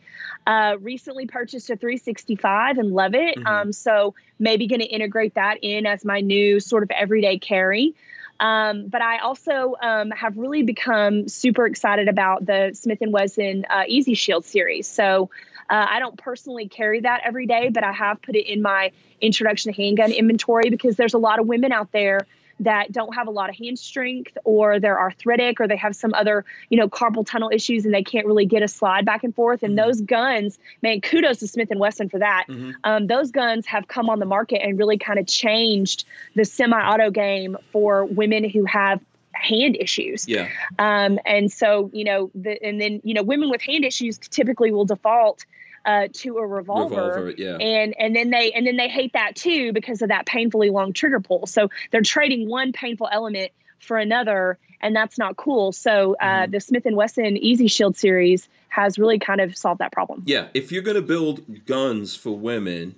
Uh, 0.51 0.77
recently 0.81 1.29
purchased 1.29 1.71
a 1.71 1.77
365 1.77 2.79
and 2.79 2.91
love 2.91 3.15
it. 3.15 3.37
Mhm. 3.37 3.47
Um, 3.47 3.73
so 3.73 4.17
maybe 4.41 4.67
going 4.67 4.81
to 4.81 4.87
integrate 4.87 5.35
that 5.35 5.59
in 5.63 5.87
as 5.87 6.05
my 6.05 6.23
new 6.23 6.59
sort 6.59 6.83
of 6.83 6.91
everyday 6.91 7.39
carry. 7.39 7.95
Um, 8.41 8.89
but 8.89 9.01
I 9.01 9.19
also 9.19 9.77
um, 9.81 10.11
have 10.11 10.37
really 10.37 10.65
become 10.65 11.29
super 11.29 11.67
excited 11.67 12.09
about 12.09 12.47
the 12.47 12.73
Smith 12.75 12.99
and 13.01 13.13
Wesson 13.13 13.65
uh, 13.71 13.85
Easy 13.87 14.15
Shield 14.15 14.45
series. 14.45 14.89
So 14.89 15.31
uh, 15.69 15.87
I 15.89 16.01
don't 16.01 16.17
personally 16.17 16.67
carry 16.67 16.99
that 16.99 17.21
every 17.23 17.47
day, 17.47 17.69
but 17.69 17.85
I 17.85 17.93
have 17.93 18.21
put 18.21 18.35
it 18.35 18.51
in 18.53 18.61
my 18.61 18.91
introduction 19.21 19.73
to 19.73 19.81
handgun 19.81 20.11
inventory 20.11 20.69
because 20.69 20.97
there's 20.97 21.15
a 21.15 21.19
lot 21.19 21.39
of 21.39 21.47
women 21.47 21.71
out 21.71 21.93
there 21.93 22.27
that 22.61 22.93
don't 22.93 23.15
have 23.15 23.27
a 23.27 23.31
lot 23.31 23.51
of 23.51 23.57
hand 23.57 23.79
strength 23.79 24.37
or 24.45 24.79
they're 24.79 25.01
arthritic 25.01 25.61
or 25.61 25.67
they 25.67 25.77
have 25.77 25.97
some 25.97 26.15
other 26.15 26.45
you 26.69 26.77
know 26.79 26.89
carpal 26.89 27.27
tunnel 27.27 27.51
issues 27.53 27.85
and 27.85 27.93
they 27.95 28.03
can't 28.03 28.27
really 28.27 28.47
get 28.47 28.63
a 28.63 28.69
slide 28.69 29.05
back 29.05 29.25
and 29.25 29.35
forth 29.35 29.63
and 29.63 29.73
Mhm. 29.75 29.85
those 29.85 30.01
guns 30.03 30.59
man 30.83 31.01
kudos 31.01 31.39
to 31.39 31.49
smith 31.49 31.71
and 31.71 31.81
wesson 31.81 32.09
for 32.09 32.19
that 32.19 32.45
Mhm. 32.49 32.75
um, 32.85 33.07
those 33.07 33.31
guns 33.31 33.67
have 33.67 33.89
come 33.89 34.09
on 34.11 34.19
the 34.19 34.27
market 34.27 34.63
and 34.63 34.79
really 34.79 34.99
kind 34.99 35.19
of 35.19 35.27
changed 35.27 36.05
the 36.37 36.45
semi-auto 36.45 37.11
game 37.11 37.57
for 37.73 38.05
women 38.05 38.49
who 38.49 38.65
have 38.67 39.01
hand 39.33 39.77
issues 39.81 40.29
Yeah. 40.29 40.49
um, 40.79 41.19
and 41.25 41.51
so 41.51 41.91
you 41.95 42.05
know 42.05 42.31
the, 42.35 42.63
and 42.63 42.81
then 42.81 43.01
you 43.05 43.15
know 43.15 43.23
women 43.23 43.49
with 43.49 43.63
hand 43.63 43.85
issues 43.85 44.19
typically 44.19 44.71
will 44.71 44.85
default 44.85 45.47
uh, 45.85 46.09
to 46.13 46.37
a 46.39 46.47
revolver, 46.47 46.95
Revolver, 47.07 47.31
yeah. 47.37 47.57
and 47.57 47.95
and 47.99 48.15
then 48.15 48.31
they 48.31 48.53
and 48.53 48.67
then 48.67 48.77
they 48.77 48.89
hate 48.89 49.13
that 49.15 49.35
too 49.37 49.73
because 49.73 50.03
of 50.03 50.09
that 50.09 50.27
painfully 50.27 50.71
long 50.71 50.93
trigger 50.93 51.21
pull 51.21 51.47
so 51.47 51.69
they're 51.91 52.03
trading 52.03 52.49
one 52.49 52.73
painful 52.73 53.09
element 53.11 53.51
for 53.79 53.97
another 53.97 54.59
and 54.83 54.95
that's 54.95 55.17
not 55.19 55.37
cool 55.37 55.73
so 55.73 56.15
uh, 56.21 56.25
Mhm. 56.47 56.51
the 56.53 56.61
smith 56.61 56.85
and 56.87 56.97
wesson 56.97 57.37
easy 57.39 57.67
shield 57.69 57.97
series 57.97 58.49
has 58.69 58.99
really 58.99 59.19
kind 59.19 59.41
of 59.41 59.57
solved 59.57 59.81
that 59.81 59.91
problem 59.93 60.23
Yeah, 60.27 60.49
if 60.55 60.71
you're 60.71 60.83
gonna 60.83 61.01
build 61.03 61.65
guns 61.67 62.15
for 62.15 62.31
women, 62.37 62.95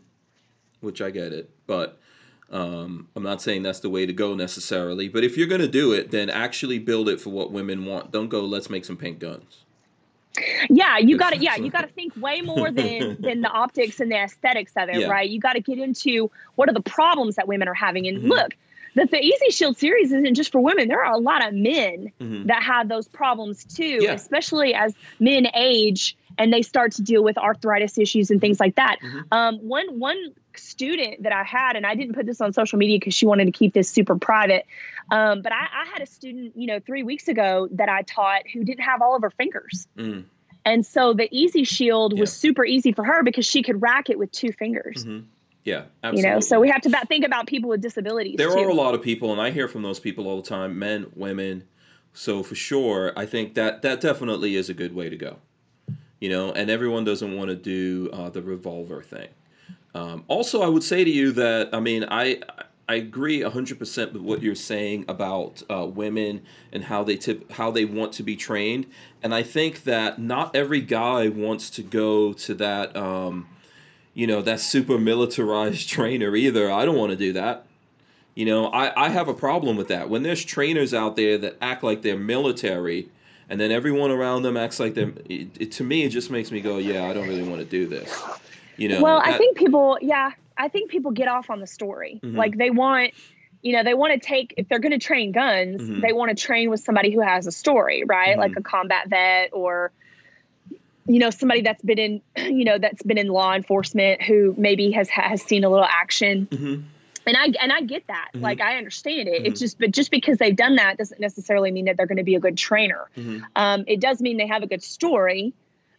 which 0.81 1.01
I 1.01 1.11
get 1.11 1.33
it, 1.33 1.49
but 1.67 1.99
um, 2.51 3.09
I'm 3.17 3.23
not 3.23 3.41
saying 3.41 3.63
that's 3.63 3.81
the 3.81 3.89
way 3.89 4.05
to 4.05 4.13
go 4.13 4.35
necessarily. 4.35 5.09
But 5.09 5.25
if 5.25 5.39
you're 5.39 5.47
gonna 5.47 5.67
do 5.69 5.93
it, 5.93 6.11
then 6.11 6.29
actually 6.29 6.79
build 6.79 7.09
it 7.09 7.19
for 7.21 7.31
what 7.31 7.51
women 7.51 7.87
want. 7.87 8.11
Don't 8.11 8.29
go, 8.29 8.41
let's 8.45 8.69
make 8.69 8.85
some 8.85 8.97
pink 8.99 9.19
guns. 9.21 9.65
Yeah 10.71 10.99
you 10.99 11.17
got 11.19 11.31
to 11.35 11.39
yeah 11.39 11.57
you 11.57 11.71
got 11.71 11.83
to 11.83 11.89
think 11.89 12.15
way 12.17 12.41
more 12.41 12.71
than 12.71 13.17
than 13.21 13.41
the 13.43 13.49
optics 13.49 14.01
and 14.01 14.11
the 14.11 14.17
aesthetics 14.17 14.73
of 14.77 14.89
it 14.89 15.01
Yeah. 15.01 15.09
right 15.11 15.29
you 15.29 15.39
got 15.39 15.55
to 15.55 15.61
get 15.61 15.79
into 15.79 16.31
what 16.55 16.69
are 16.69 16.73
the 16.73 16.81
problems 16.81 17.37
that 17.37 17.47
women 17.49 17.69
are 17.69 17.75
having 17.75 18.07
and 18.07 18.19
Mhm. 18.23 18.29
look 18.29 18.55
that 18.95 19.11
the 19.11 19.19
easy 19.23 19.51
shield 19.51 19.77
series 19.79 20.13
isn't 20.13 20.35
just 20.35 20.53
for 20.53 20.61
women 20.61 20.89
there 20.89 21.05
are 21.05 21.13
a 21.13 21.19
lot 21.19 21.47
of 21.47 21.53
men 21.55 22.13
Mhm. 22.21 22.47
that 22.47 22.63
have 22.63 22.89
those 22.89 23.09
problems 23.09 23.65
too 23.65 23.99
Yeah. 24.03 24.13
especially 24.13 24.75
as 24.75 24.95
men 25.21 25.47
age 25.55 26.17
and 26.39 26.51
they 26.53 26.63
start 26.63 26.93
to 26.93 27.03
deal 27.03 27.23
with 27.23 27.37
arthritis 27.37 27.99
issues 27.99 28.31
and 28.31 28.41
things 28.41 28.59
like 28.59 28.77
that 28.77 28.97
Mhm. 29.03 29.25
um, 29.33 29.57
one 29.57 29.99
one 29.99 30.19
student 30.59 31.23
that 31.23 31.33
i 31.33 31.43
had 31.43 31.77
and 31.77 31.87
i 31.87 31.95
didn't 31.95 32.15
put 32.15 32.27
this 32.27 32.41
on 32.41 32.53
social 32.53 32.79
media 32.79 32.99
because 32.99 33.15
she 33.15 33.27
wanted 33.27 33.45
to 33.47 33.53
keep 33.53 33.73
this 33.74 33.89
super 33.91 34.16
private 34.16 34.66
um, 35.11 35.43
but 35.43 35.53
I, 35.53 35.66
I 35.83 35.85
had 35.93 36.03
a 36.03 36.07
student 36.07 36.53
you 36.57 36.66
know 36.66 36.81
three 36.81 37.03
weeks 37.03 37.29
ago 37.29 37.69
that 37.73 37.89
i 37.89 38.03
taught 38.03 38.43
who 38.53 38.65
didn't 38.65 38.85
have 38.85 39.03
all 39.03 39.16
of 39.16 39.23
her 39.23 39.31
fingers 39.31 39.87
Mm, 39.97 40.24
and 40.65 40.87
so 40.87 41.12
the 41.12 41.29
easy 41.31 41.65
shield 41.65 42.19
was 42.19 42.33
super 42.33 42.65
easy 42.65 42.93
for 42.93 43.05
her 43.05 43.23
because 43.23 43.45
she 43.45 43.62
could 43.62 43.83
rack 43.83 44.11
it 44.11 44.19
with 44.19 44.31
two 44.31 44.53
fingers. 44.53 45.05
mhm. 45.05 45.24
Yeah, 45.65 45.85
You 46.12 46.23
know, 46.23 46.41
so 46.41 46.59
we 46.59 46.69
have 46.70 46.83
to 46.83 46.91
think 47.07 47.24
about 47.24 47.47
people 47.47 47.70
with 47.70 47.81
disabilities 47.81 48.37
there 48.37 48.51
too. 48.53 48.59
are 48.59 48.69
a 48.69 48.74
lot 48.74 48.95
of 48.95 49.03
people, 49.03 49.31
and 49.31 49.41
I 49.41 49.51
hear 49.53 49.69
from 49.69 49.83
those 49.83 50.01
people 50.01 50.27
all 50.27 50.43
the 50.43 50.49
time, 50.49 50.77
men, 50.77 51.07
women. 51.15 51.62
So 52.15 52.43
for 52.43 52.57
sure, 52.57 53.12
I 53.16 53.27
think 53.27 53.55
that 53.55 53.83
that 53.83 54.01
definitely 54.01 54.57
is 54.57 54.69
a 54.69 54.74
good 54.74 54.93
way 54.93 55.09
to 55.09 55.16
go. 55.16 55.37
You 56.20 56.31
know, 56.31 56.53
and 56.53 56.69
everyone 56.69 57.05
doesn't 57.05 57.37
want 57.37 57.51
to 57.51 57.57
do 57.57 58.11
uh, 58.12 58.29
the 58.31 58.43
revolver 58.43 59.03
thing. 59.03 59.29
Um, 59.94 60.24
also, 60.28 60.62
I 60.62 60.69
would 60.69 60.82
say 60.82 61.05
to 61.05 61.10
you 61.10 61.32
that 61.32 61.70
I 61.73 61.81
mean 61.81 62.05
I 62.10 62.40
I 62.89 62.94
agree 62.97 63.43
hundred 63.43 63.78
percent 63.78 64.12
with 64.12 64.23
what 64.23 64.43
you're 64.43 64.55
saying 64.55 65.05
about 65.09 65.62
uh, 65.70 65.86
women 65.86 66.43
and 66.73 66.85
how 66.85 67.05
they 67.05 67.16
tip 67.16 67.51
how 67.52 67.70
they 67.70 67.85
want 67.85 68.12
to 68.14 68.23
be 68.23 68.36
trained, 68.36 68.86
and 69.23 69.35
I 69.35 69.43
think 69.43 69.85
that 69.85 70.19
not 70.19 70.55
every 70.56 70.81
guy 70.81 71.28
wants 71.28 71.70
to 71.70 71.82
go 71.82 72.32
to 72.32 72.55
that. 72.55 72.97
Um, 72.97 73.48
you 74.14 74.27
know 74.27 74.43
that 74.43 74.60
super 74.60 74.98
militarized 74.98 75.89
trainer 75.97 76.35
either. 76.36 76.70
I 76.70 76.85
don't 76.85 76.97
want 76.97 77.10
to 77.10 77.16
do 77.16 77.32
that. 77.35 77.66
You 78.35 78.47
know, 78.47 78.66
I, 78.69 79.06
I 79.06 79.09
have 79.10 79.28
a 79.28 79.35
problem 79.35 79.77
with 79.77 79.89
that. 79.89 80.09
When 80.09 80.23
there's 80.23 80.43
trainers 80.43 80.94
out 80.94 81.16
there 81.16 81.36
that 81.39 81.59
act 81.60 81.82
like 81.82 82.01
they're 82.01 82.16
military 82.16 83.10
and 83.48 83.60
then 83.60 83.70
everyone 83.70 84.10
around 84.10 84.43
them 84.43 84.56
acts 84.56 84.81
like 84.81 84.94
them, 84.94 85.19
it, 85.28 85.48
it, 85.60 85.73
to 85.73 85.85
me, 85.85 86.05
it 86.05 86.09
just 86.09 86.31
makes 86.31 86.51
me 86.51 86.62
go, 86.62 86.78
yeah, 86.78 87.05
I 87.05 87.12
don't 87.12 87.28
really 87.28 87.47
want 87.47 87.60
to 87.60 87.66
do 87.66 87.86
this. 87.86 88.10
You 88.83 88.89
know, 88.89 89.01
well, 89.01 89.21
I 89.25 89.39
think 89.39 89.57
people, 89.57 89.97
yeah, 90.03 90.33
I 90.59 90.67
think 90.69 90.91
people 90.91 91.13
get 91.13 91.29
off 91.29 91.51
on 91.51 91.61
the 91.61 91.69
story. 91.69 92.19
Mhm. 92.21 92.37
Like 92.37 92.57
they 92.57 92.71
want, 92.71 93.13
you 93.63 93.75
know, 93.75 93.85
they 93.85 93.95
want 93.95 94.13
to 94.21 94.27
take 94.27 94.55
if 94.57 94.69
they're 94.69 94.81
going 94.81 94.91
to 94.91 94.99
train 94.99 95.31
guns, 95.31 95.81
Mhm. 95.81 96.01
they 96.03 96.13
want 96.13 96.37
to 96.37 96.45
train 96.45 96.69
with 96.69 96.81
somebody 96.81 97.13
who 97.13 97.21
has 97.21 97.47
a 97.47 97.53
story, 97.53 98.03
right? 98.05 98.37
Mhm. 98.37 98.41
Like 98.41 98.57
a 98.57 98.63
combat 98.63 99.09
vet 99.09 99.51
or 99.53 99.93
you 101.07 101.19
know 101.19 101.31
somebody 101.31 101.63
that's 101.63 101.83
been 101.83 101.99
in 101.99 102.23
you 102.37 102.65
know 102.65 102.79
that's 102.79 103.03
been 103.03 103.19
in 103.19 103.29
law 103.29 103.55
enforcement 103.55 104.23
who 104.23 104.55
maybe 104.59 104.93
has 104.93 105.09
has 105.09 105.43
seen 105.43 105.65
a 105.65 105.69
little 105.69 105.85
action 105.85 106.47
Mhm. 106.51 106.83
and 107.27 107.37
I 107.37 107.47
and 107.61 107.73
I 107.73 107.81
get 107.83 108.07
that. 108.09 108.31
Mhm. 108.35 108.41
Like 108.41 108.61
I 108.61 108.79
understand 108.79 109.29
it. 109.29 109.43
Mhm. 109.43 109.47
It's 109.47 109.61
just 109.61 109.79
but 109.79 109.91
just 109.93 110.11
because 110.11 110.39
they've 110.39 110.55
done 110.55 110.77
that 110.77 110.99
doesn't 110.99 111.21
necessarily 111.21 111.71
mean 111.73 111.85
that 111.87 111.97
they're 111.97 112.07
going 112.07 112.19
to 112.19 112.25
be 112.25 112.37
a 112.37 112.41
good 112.41 112.57
trainer. 112.57 113.07
Mhm. 113.17 113.43
Um, 113.57 113.85
it 113.87 114.01
does 114.01 114.21
mean 114.21 114.37
they 114.37 114.47
have 114.47 114.63
a 114.63 114.67
good 114.69 114.83
story, 114.83 115.53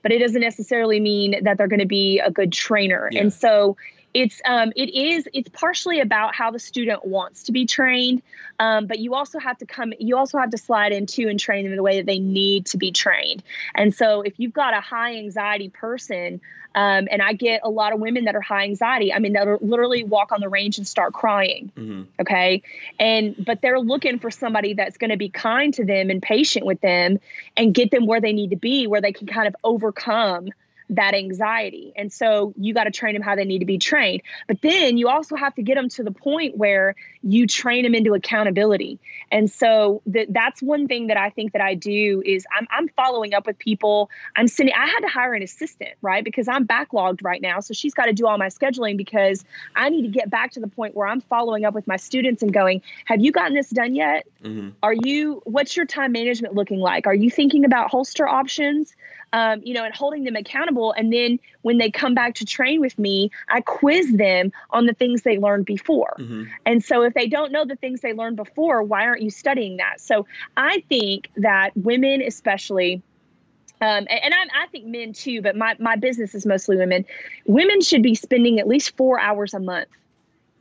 but 0.04 0.12
it 0.12 0.20
doesn't 0.20 0.42
necessarily 0.42 1.00
mean 1.00 1.44
that 1.44 1.58
they're 1.58 1.68
going 1.68 1.80
to 1.80 1.88
be 1.88 2.20
a 2.20 2.30
good 2.30 2.52
trainer. 2.52 3.10
Yeah. 3.12 3.22
And 3.22 3.34
so 3.34 3.78
it's 4.14 4.42
um, 4.46 4.72
it 4.76 4.94
is 4.94 5.28
it's 5.34 5.50
partially 5.50 6.00
about 6.00 6.36
how 6.36 6.52
the 6.52 6.60
student 6.60 7.06
wants 7.06 7.44
to 7.44 7.52
be 7.52 7.66
trained 7.66 8.22
um, 8.60 8.88
but 8.88 9.00
you 9.00 9.14
also 9.16 9.40
have 9.40 9.58
to 9.58 9.66
come 9.66 9.94
you 10.00 10.18
also 10.18 10.38
have 10.38 10.52
to 10.52 10.58
slide 10.58 10.92
into 10.92 11.28
and 11.28 11.40
train 11.40 11.64
them 11.64 11.74
in 11.74 11.78
the 11.78 11.84
way 11.84 11.98
that 11.98 12.06
they 12.06 12.20
need 12.20 12.66
to 12.66 12.78
be 12.78 12.92
trained 12.92 13.44
and 13.76 13.94
so 13.94 14.22
if 14.22 14.34
you've 14.38 14.54
got 14.54 14.74
a 14.74 14.82
high 14.82 15.16
anxiety 15.16 15.70
person 15.70 16.40
um, 16.76 17.08
and 17.12 17.22
I 17.22 17.34
get 17.34 17.62
a 17.64 17.70
lot 17.70 17.94
of 17.94 18.00
women 18.00 18.26
that 18.26 18.36
are 18.36 18.42
high 18.42 18.64
anxiety. 18.64 19.14
I 19.14 19.20
mean, 19.20 19.34
they'll 19.34 19.60
literally 19.62 20.04
walk 20.04 20.32
on 20.32 20.42
the 20.42 20.50
range 20.50 20.78
and 20.78 20.88
start 20.88 21.14
crying. 21.14 21.72
Mm-hmm. 21.78 22.04
Okay. 22.20 22.64
And, 23.00 23.36
but 23.38 23.62
they're 23.62 23.80
looking 23.80 24.20
for 24.20 24.32
somebody 24.32 24.74
that's 24.74 24.98
going 24.98 25.12
to 25.12 25.18
be 25.18 25.30
kind 25.30 25.74
to 25.76 25.86
them 25.86 26.10
and 26.10 26.22
patient 26.22 26.66
with 26.66 26.82
them 26.82 27.20
and 27.56 27.74
get 27.74 27.92
them 27.92 28.08
where 28.08 28.22
they 28.22 28.34
need 28.34 28.50
to 28.50 28.56
be, 28.56 28.88
where 28.88 29.02
they 29.02 29.12
can 29.12 29.28
kind 29.28 29.48
of 29.48 29.56
overcome 29.64 30.50
that 30.90 31.14
anxiety. 31.14 31.94
And 31.96 32.12
so 32.12 32.54
you 32.58 32.74
got 32.74 32.86
to 32.86 32.92
train 32.92 33.14
them 33.14 33.22
how 33.22 33.36
they 33.36 33.46
need 33.46 33.60
to 33.60 33.66
be 33.66 33.78
trained. 33.78 34.22
But 34.48 34.62
then 34.62 34.98
you 34.98 35.10
also 35.10 35.36
have 35.36 35.56
to 35.56 35.62
get 35.62 35.76
them 35.76 35.90
to 35.90 36.04
the 36.04 36.12
point 36.12 36.58
where 36.58 36.96
you 37.22 37.48
train 37.48 37.84
them 37.84 37.96
into 37.96 38.14
accountability. 38.14 39.00
And 39.32 39.50
so 39.50 40.02
that 40.08 40.28
that's 40.32 40.62
one 40.62 40.88
thing 40.88 41.08
that 41.08 41.18
I 41.18 41.30
think 41.30 41.54
that 41.54 41.62
I 41.62 41.76
do 41.76 42.22
is 42.26 42.46
I'm, 42.56 42.68
I'm 42.70 42.88
following 42.90 43.34
up 43.34 43.48
with 43.48 43.58
people. 43.58 44.10
I'm 44.36 44.48
sending, 44.48 44.76
I 44.76 44.88
had 44.88 45.00
to 45.00 45.08
hire 45.08 45.34
an 45.34 45.42
assistant, 45.42 45.92
right? 46.02 46.24
Because 46.24 46.48
I'm 46.48 46.68
backlogged 46.68 47.24
right 47.24 47.42
now. 47.42 47.60
So 47.60 47.74
she's 47.74 47.94
got 47.94 48.06
to 48.06 48.14
do 48.14 48.28
all 48.28 48.38
my 48.38 48.50
scheduling 48.50 48.98
because 48.98 49.44
I 49.76 49.90
need 49.90 50.04
to 50.04 50.10
get 50.10 50.30
back 50.30 50.52
to 50.52 50.60
the 50.60 50.68
point 50.68 50.96
where 50.96 51.08
I'm 51.08 51.22
following 51.22 51.66
up 51.66 51.74
with 51.74 51.88
my 51.88 51.98
students 51.98 52.44
and 52.44 52.54
going, 52.54 52.82
have 53.06 53.22
you 53.22 53.32
gotten 53.32 53.54
this 53.54 53.70
done 53.70 53.96
yet? 53.96 54.26
Mm-hmm. 54.44 54.70
Are 54.82 54.94
you, 54.94 55.42
what's 55.46 55.76
your 55.76 55.86
time 55.86 56.12
management 56.12 56.54
looking 56.54 56.80
like? 56.80 57.08
Are 57.08 57.16
you 57.16 57.30
thinking 57.30 57.66
about 57.66 57.90
holster 57.90 58.28
options? 58.28 58.96
Um, 59.34 59.62
you 59.64 59.74
know, 59.74 59.84
and 59.84 59.94
holding 59.94 60.24
them 60.24 60.36
accountable. 60.36 60.94
And 60.94 61.12
then 61.12 61.40
when 61.64 61.80
they 61.80 61.90
come 61.90 62.14
back 62.14 62.36
to 62.36 62.46
train 62.46 62.80
with 62.80 62.98
me, 62.98 63.32
I 63.50 63.62
quiz 63.62 64.14
them 64.14 64.52
on 64.70 64.86
the 64.86 64.94
things 64.94 65.24
they 65.24 65.40
learned 65.40 65.66
before. 65.66 66.16
Mm-hmm. 66.20 66.44
And 66.66 66.84
so 66.84 67.02
if 67.02 67.16
they 67.16 67.28
don't 67.28 67.52
know 67.52 67.66
the 67.66 67.76
things 67.76 68.02
they 68.02 68.14
learned 68.14 68.38
before, 68.38 68.84
why 68.84 69.06
aren't 69.06 69.24
you 69.24 69.32
studying 69.32 69.78
that? 69.78 70.00
So 70.00 70.28
I 70.56 70.84
think 70.88 71.32
that 71.38 71.76
women, 71.76 72.22
especially, 72.22 73.02
um, 73.82 74.08
and, 74.10 74.10
and 74.10 74.34
I, 74.34 74.64
I, 74.64 74.68
think 74.68 74.86
men 74.86 75.14
too, 75.14 75.42
but 75.42 75.58
my, 75.58 75.76
my 75.80 75.96
business 75.96 76.36
is 76.36 76.46
mostly 76.46 76.78
women. 76.78 77.04
Women 77.46 77.82
should 77.82 78.04
be 78.04 78.16
spending 78.16 78.60
at 78.60 78.68
least 78.68 78.96
four 78.96 79.20
hours 79.20 79.54
a 79.54 79.60
month 79.60 79.90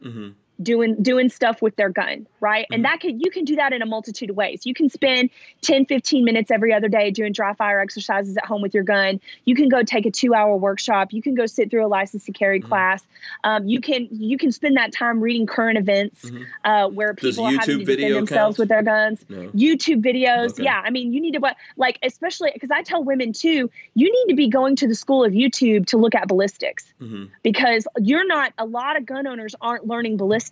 mm-hmm 0.02 0.30
doing 0.62 1.02
doing 1.02 1.28
stuff 1.28 1.60
with 1.62 1.76
their 1.76 1.88
gun 1.88 2.26
right 2.40 2.64
mm-hmm. 2.64 2.74
and 2.74 2.84
that 2.84 3.00
can 3.00 3.18
you 3.20 3.30
can 3.30 3.44
do 3.44 3.56
that 3.56 3.72
in 3.72 3.82
a 3.82 3.86
multitude 3.86 4.30
of 4.30 4.36
ways 4.36 4.64
you 4.64 4.74
can 4.74 4.88
spend 4.88 5.30
10 5.62 5.86
15 5.86 6.24
minutes 6.24 6.50
every 6.50 6.72
other 6.72 6.88
day 6.88 7.10
doing 7.10 7.32
dry 7.32 7.52
fire 7.54 7.80
exercises 7.80 8.36
at 8.36 8.44
home 8.44 8.62
with 8.62 8.74
your 8.74 8.84
gun 8.84 9.20
you 9.44 9.54
can 9.54 9.68
go 9.68 9.82
take 9.82 10.06
a 10.06 10.10
two 10.10 10.34
hour 10.34 10.56
workshop 10.56 11.12
you 11.12 11.22
can 11.22 11.34
go 11.34 11.46
sit 11.46 11.70
through 11.70 11.84
a 11.84 11.88
license 11.88 12.24
to 12.24 12.32
carry 12.32 12.60
mm-hmm. 12.60 12.68
class 12.68 13.02
um, 13.44 13.66
you 13.66 13.80
can 13.80 14.08
you 14.10 14.38
can 14.38 14.52
spend 14.52 14.76
that 14.76 14.92
time 14.92 15.20
reading 15.20 15.46
current 15.46 15.78
events 15.78 16.22
mm-hmm. 16.24 16.42
uh, 16.64 16.88
where 16.88 17.14
people 17.14 17.44
are 17.44 17.52
having 17.52 17.78
to 17.80 17.84
defend 17.84 18.14
themselves 18.14 18.56
count? 18.56 18.58
with 18.58 18.68
their 18.68 18.82
guns 18.82 19.24
no. 19.28 19.48
youtube 19.50 20.02
videos 20.04 20.52
okay. 20.52 20.64
yeah 20.64 20.80
i 20.84 20.90
mean 20.90 21.12
you 21.12 21.20
need 21.20 21.32
to 21.32 21.38
what 21.38 21.56
like 21.76 21.98
especially 22.02 22.50
because 22.52 22.70
i 22.70 22.82
tell 22.82 23.02
women 23.02 23.32
too 23.32 23.70
you 23.94 24.12
need 24.12 24.32
to 24.32 24.36
be 24.36 24.48
going 24.48 24.76
to 24.76 24.86
the 24.86 24.94
school 24.94 25.24
of 25.24 25.32
youtube 25.32 25.86
to 25.86 25.96
look 25.96 26.14
at 26.14 26.28
ballistics 26.28 26.92
mm-hmm. 27.00 27.24
because 27.42 27.86
you're 27.98 28.26
not 28.26 28.52
a 28.58 28.64
lot 28.64 28.96
of 28.96 29.06
gun 29.06 29.26
owners 29.26 29.54
aren't 29.60 29.86
learning 29.86 30.16
ballistics 30.16 30.51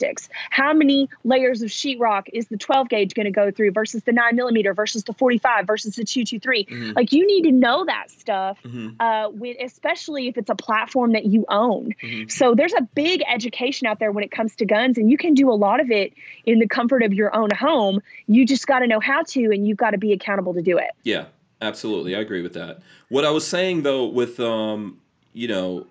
How 0.51 0.73
many 0.73 1.09
layers 1.25 1.63
of 1.63 1.71
sheetrock 1.71 2.29
is 2.33 2.49
the 2.49 2.57
12 2.57 2.89
gauge 2.89 3.15
going 3.15 3.25
to 3.25 3.31
go 3.31 3.51
through 3.51 3.73
versus 3.73 4.03
the 4.05 4.13
9 4.13 4.37
millimeter 4.37 4.75
versus 4.75 5.05
the 5.05 5.13
45 5.13 5.67
versus 5.67 5.97
the 5.97 6.05
223? 6.05 6.65
Mm-hmm. 6.65 6.93
Like 6.97 7.13
you 7.13 7.27
need 7.27 7.43
to 7.43 7.53
know 7.53 7.85
that 7.85 8.11
stuff, 8.11 8.59
mm-hmm. 8.65 9.01
uh, 9.01 9.31
with, 9.31 9.57
especially 9.63 10.29
if 10.29 10.37
it's 10.37 10.51
a 10.51 10.55
platform 10.55 11.13
that 11.13 11.27
you 11.27 11.45
own. 11.49 11.95
Mm-hmm. 12.03 12.29
So 12.29 12.55
there's 12.55 12.75
a 12.75 12.83
big 12.83 13.23
education 13.29 13.87
out 13.87 13.99
there 13.99 14.13
when 14.13 14.25
it 14.25 14.31
comes 14.31 14.57
to 14.57 14.67
guns, 14.67 14.99
and 14.99 15.11
you 15.11 15.17
can 15.17 15.35
do 15.35 15.51
a 15.51 15.55
lot 15.55 15.81
of 15.81 15.91
it 15.91 16.13
in 16.45 16.59
the 16.59 16.69
comfort 16.69 17.03
of 17.03 17.13
your 17.13 17.35
own 17.35 17.51
home. 17.51 18.01
You 18.27 18.47
just 18.47 18.67
got 18.67 18.81
to 18.81 18.87
know 18.87 19.01
how 19.01 19.23
to, 19.23 19.45
and 19.45 19.67
you've 19.67 19.79
got 19.79 19.91
to 19.91 19.99
be 19.99 20.13
accountable 20.13 20.55
to 20.55 20.63
do 20.63 20.79
it. 20.79 20.91
Yeah, 21.03 21.27
absolutely. 21.61 22.15
I 22.15 22.21
agree 22.21 22.43
with 22.43 22.55
that. 22.55 22.81
What 23.09 23.25
I 23.25 23.31
was 23.31 23.47
saying 23.47 23.83
though, 23.83 24.07
with 24.07 24.41
um, 24.41 25.01
you 25.33 25.49
know, 25.49 25.87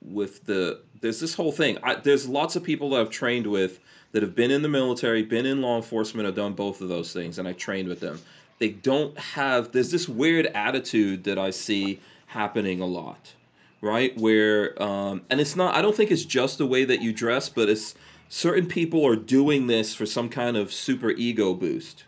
with 0.00 0.44
the 0.44 0.80
there's 1.00 1.20
this 1.20 1.34
whole 1.34 1.52
thing. 1.52 1.78
I, 1.82 1.94
there's 1.94 2.28
lots 2.28 2.56
of 2.56 2.62
people 2.62 2.90
that 2.90 3.00
I've 3.00 3.10
trained 3.10 3.46
with 3.46 3.80
that 4.12 4.22
have 4.22 4.34
been 4.34 4.50
in 4.50 4.62
the 4.62 4.68
military, 4.68 5.22
been 5.22 5.46
in 5.46 5.60
law 5.60 5.76
enforcement, 5.76 6.26
have 6.26 6.34
done 6.34 6.52
both 6.52 6.80
of 6.80 6.88
those 6.88 7.12
things, 7.12 7.38
and 7.38 7.46
I 7.46 7.52
trained 7.52 7.88
with 7.88 8.00
them. 8.00 8.20
They 8.58 8.70
don't 8.70 9.18
have. 9.18 9.72
There's 9.72 9.90
this 9.90 10.08
weird 10.08 10.46
attitude 10.46 11.24
that 11.24 11.38
I 11.38 11.50
see 11.50 12.00
happening 12.28 12.80
a 12.80 12.86
lot, 12.86 13.34
right? 13.80 14.16
Where 14.18 14.80
um, 14.82 15.22
and 15.28 15.40
it's 15.40 15.56
not. 15.56 15.74
I 15.74 15.82
don't 15.82 15.94
think 15.94 16.10
it's 16.10 16.24
just 16.24 16.58
the 16.58 16.66
way 16.66 16.84
that 16.84 17.02
you 17.02 17.12
dress, 17.12 17.48
but 17.48 17.68
it's 17.68 17.94
certain 18.28 18.66
people 18.66 19.06
are 19.06 19.16
doing 19.16 19.66
this 19.66 19.94
for 19.94 20.06
some 20.06 20.28
kind 20.28 20.56
of 20.56 20.72
super 20.72 21.10
ego 21.10 21.54
boost 21.54 22.04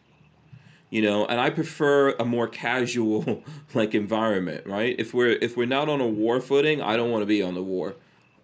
you 0.91 1.03
know 1.03 1.27
and 1.27 1.41
i 1.41 1.51
prefer 1.51 2.11
a 2.19 2.25
more 2.25 2.49
casual 2.49 3.43
like 3.75 3.95
environment 3.95 4.67
right 4.67 4.97
if 4.99 5.15
we're 5.15 5.33
if 5.33 5.57
we're 5.57 5.67
not 5.67 5.89
on 5.89 6.01
a 6.01 6.07
war 6.07 6.41
footing 6.41 6.81
i 6.83 6.97
don't 6.97 7.11
want 7.11 7.23
to 7.23 7.27
be 7.27 7.43
on 7.43 7.55
the 7.55 7.63
war 7.63 7.95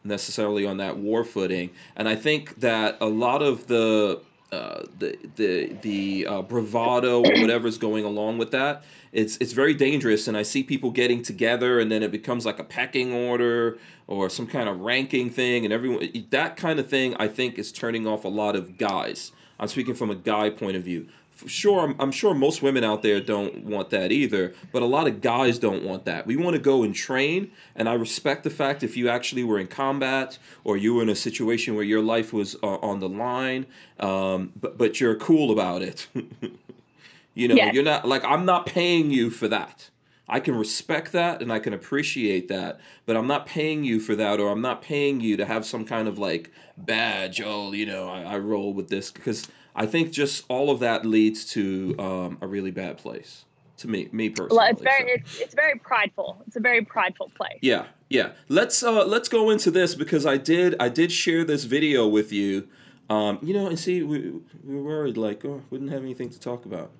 necessarily 0.05 0.67
on 0.67 0.77
that 0.77 0.99
war 0.99 1.25
footing. 1.25 1.71
And 1.97 2.09
I 2.09 2.15
think 2.15 2.61
that 2.61 2.99
a 3.01 3.07
lot 3.07 3.43
of 3.43 3.67
the 3.67 4.21
uh, 4.53 4.85
the 4.99 5.19
the 5.35 5.73
the 5.83 6.27
uh, 6.27 6.43
bravado 6.43 7.19
or 7.19 7.41
whatever's 7.41 7.79
going 7.79 8.05
along 8.05 8.39
with 8.39 8.53
that, 8.53 8.85
it's 9.13 9.37
it's 9.39 9.53
very 9.53 9.75
dangerous. 9.75 10.29
And 10.29 10.37
I 10.37 10.43
see 10.43 10.63
people 10.63 10.91
getting 10.91 11.23
together, 11.23 11.81
and 11.81 11.91
then 11.91 12.03
it 12.03 12.13
becomes 12.13 12.47
like 12.47 12.59
a 12.61 12.65
pecking 12.65 13.13
order 13.13 13.79
or 14.07 14.29
some 14.29 14.47
kind 14.47 14.69
of 14.69 14.81
ranking 14.81 15.31
thing, 15.31 15.65
and 15.65 15.73
everyone 15.73 16.09
that 16.31 16.57
kind 16.57 16.79
of 16.79 16.89
thing. 16.89 17.17
I 17.17 17.27
think 17.27 17.59
is 17.59 17.73
turning 17.73 18.07
off 18.07 18.25
a 18.25 18.29
lot 18.29 18.55
of 18.55 18.79
guys. 18.79 19.33
I'm 19.59 19.69
speaking 19.69 19.95
from 19.95 20.11
a 20.11 20.17
guy 20.17 20.51
point 20.51 20.77
of 20.77 20.83
view 20.83 21.09
sure 21.47 21.81
I'm, 21.81 21.97
I'm, 22.01 22.13
sure 22.13 22.35
most 22.35 22.63
women 22.63 22.85
out 22.85 23.03
there 23.03 23.21
don't 23.21 23.65
want 23.65 23.91
that 23.91 24.13
either 24.13 24.55
but 24.73 24.83
a 24.83 24.87
lot 24.87 25.07
of 25.07 25.21
guys 25.21 25.59
don't 25.59 25.83
want 25.85 26.05
that 26.05 26.27
we 26.27 26.37
want 26.37 26.55
to 26.55 26.61
go 26.61 26.83
and 26.83 26.95
train 26.95 27.51
and 27.75 27.89
i 27.89 27.95
respect 27.95 28.45
the 28.45 28.51
fact 28.51 28.83
if 28.83 28.97
you 28.97 29.09
actually 29.09 29.45
were 29.45 29.59
in 29.59 29.67
combat 29.67 30.39
or 30.63 30.77
you 30.77 30.95
were 30.95 31.03
in 31.03 31.09
a 31.09 31.17
situation 31.17 31.75
where 31.75 31.85
your 31.85 32.03
life 32.03 32.33
was 32.33 32.57
uh, 32.63 32.77
on 32.77 33.01
the 33.01 33.09
line 33.09 33.67
um, 34.01 34.53
but 34.61 34.79
but 34.79 35.01
you're 35.01 35.17
cool 35.17 35.51
about 35.51 35.83
it 35.83 36.07
you 37.35 37.49
know 37.49 37.55
yes. 37.55 37.75
you're 37.75 37.85
not 37.85 38.07
like 38.07 38.25
i'm 38.25 38.45
not 38.45 38.67
paying 38.67 39.11
you 39.11 39.31
for 39.31 39.49
that 39.49 39.91
I 40.27 40.41
can 40.41 40.57
respect 40.57 41.13
that 41.13 41.43
and 41.43 41.53
I 41.53 41.59
can 41.59 41.75
appreciate 41.75 42.49
that, 42.49 42.81
but 43.05 43.17
I'm 43.17 43.27
not 43.27 43.45
paying 43.45 43.85
you 43.85 44.01
for 44.01 44.17
that, 44.17 44.41
or 44.41 44.51
I'm 44.51 44.63
not 44.63 44.81
paying 44.81 45.21
you 45.21 45.37
to 45.37 45.45
have 45.45 45.67
some 45.67 45.85
kind 45.85 46.09
of 46.09 46.19
like 46.19 46.51
badge. 46.79 47.43
Oh, 47.45 47.73
you 47.73 47.85
know, 47.85 48.09
I, 48.09 48.23
I 48.23 48.39
roll 48.39 48.73
with 48.73 48.89
this 48.89 49.11
because 49.11 49.47
I 49.75 49.87
think 49.87 50.13
just 50.13 50.45
all 50.49 50.71
of 50.71 50.81
that 50.81 51.05
leads 51.05 51.45
to 51.53 51.97
um, 51.99 52.39
a 52.41 52.47
really 52.47 52.71
bad 52.71 52.99
place 52.99 53.45
to 53.79 53.89
me, 53.89 54.09
me 54.13 54.31
personally. 54.31 54.57
Well, 54.57 54.71
it's 54.71 54.83
very, 54.83 55.09
so. 55.09 55.15
it's, 55.15 55.41
it's 55.41 55.55
very 55.55 55.79
prideful. 55.79 56.43
It's 56.47 56.57
a 56.57 56.61
very 56.61 56.85
prideful 56.85 57.31
place. 57.37 57.59
Yeah, 57.61 57.87
yeah. 58.09 58.33
Let's 58.49 58.83
uh, 58.83 59.05
let's 59.05 59.29
go 59.29 59.51
into 59.51 59.71
this 59.71 59.95
because 59.95 60.27
I 60.27 60.37
did 60.37 60.77
I 60.79 60.89
did 60.89 61.11
share 61.11 61.45
this 61.45 61.65
video 61.65 62.07
with 62.07 62.33
you. 62.33 62.69
Um, 63.11 63.39
you 63.43 63.53
know, 63.53 63.67
and 63.67 63.79
see, 63.79 64.03
we, 64.03 64.33
we 64.65 64.77
were 64.77 64.83
worried 64.83 65.19
like, 65.19 65.45
oh, 65.45 65.63
we 65.71 65.79
didn't 65.79 65.93
have 65.93 66.03
anything 66.03 66.31
to 66.31 66.41
talk 66.41 66.65
about. 66.65 66.91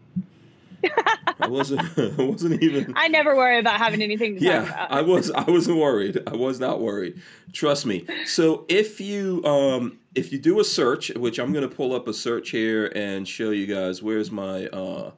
I 1.41 1.49
wasn't. 1.49 1.81
I 2.19 2.23
wasn't 2.23 2.63
even. 2.63 2.93
I 2.97 3.09
never 3.09 3.35
worry 3.35 3.59
about 3.59 3.79
having 3.79 4.03
anything 4.03 4.37
to 4.37 4.45
yeah, 4.45 4.61
talk 4.61 4.69
about. 4.69 4.93
I 4.93 5.01
was. 5.03 5.31
I 5.31 5.45
wasn't 5.45 5.79
worried. 5.79 6.23
I 6.27 6.35
was 6.35 6.61
not 6.61 6.81
worried. 6.81 7.21
Trust 7.53 7.87
me. 7.87 8.07
So 8.27 8.67
if 8.69 9.01
you 9.01 9.45
um 9.45 9.99
if 10.15 10.33
you 10.33 10.39
do 10.39 10.61
a 10.61 10.65
search, 10.65 11.11
which 11.11 11.39
I'm 11.39 11.53
gonna 11.53 11.69
pull 11.69 11.95
up 11.95 12.09
a 12.09 12.15
search 12.15 12.51
here 12.51 12.87
and 12.95 13.27
show 13.27 13.51
you 13.51 13.67
guys. 13.67 14.03
Where's 14.03 14.31
my 14.31 14.67
uh. 14.67 15.13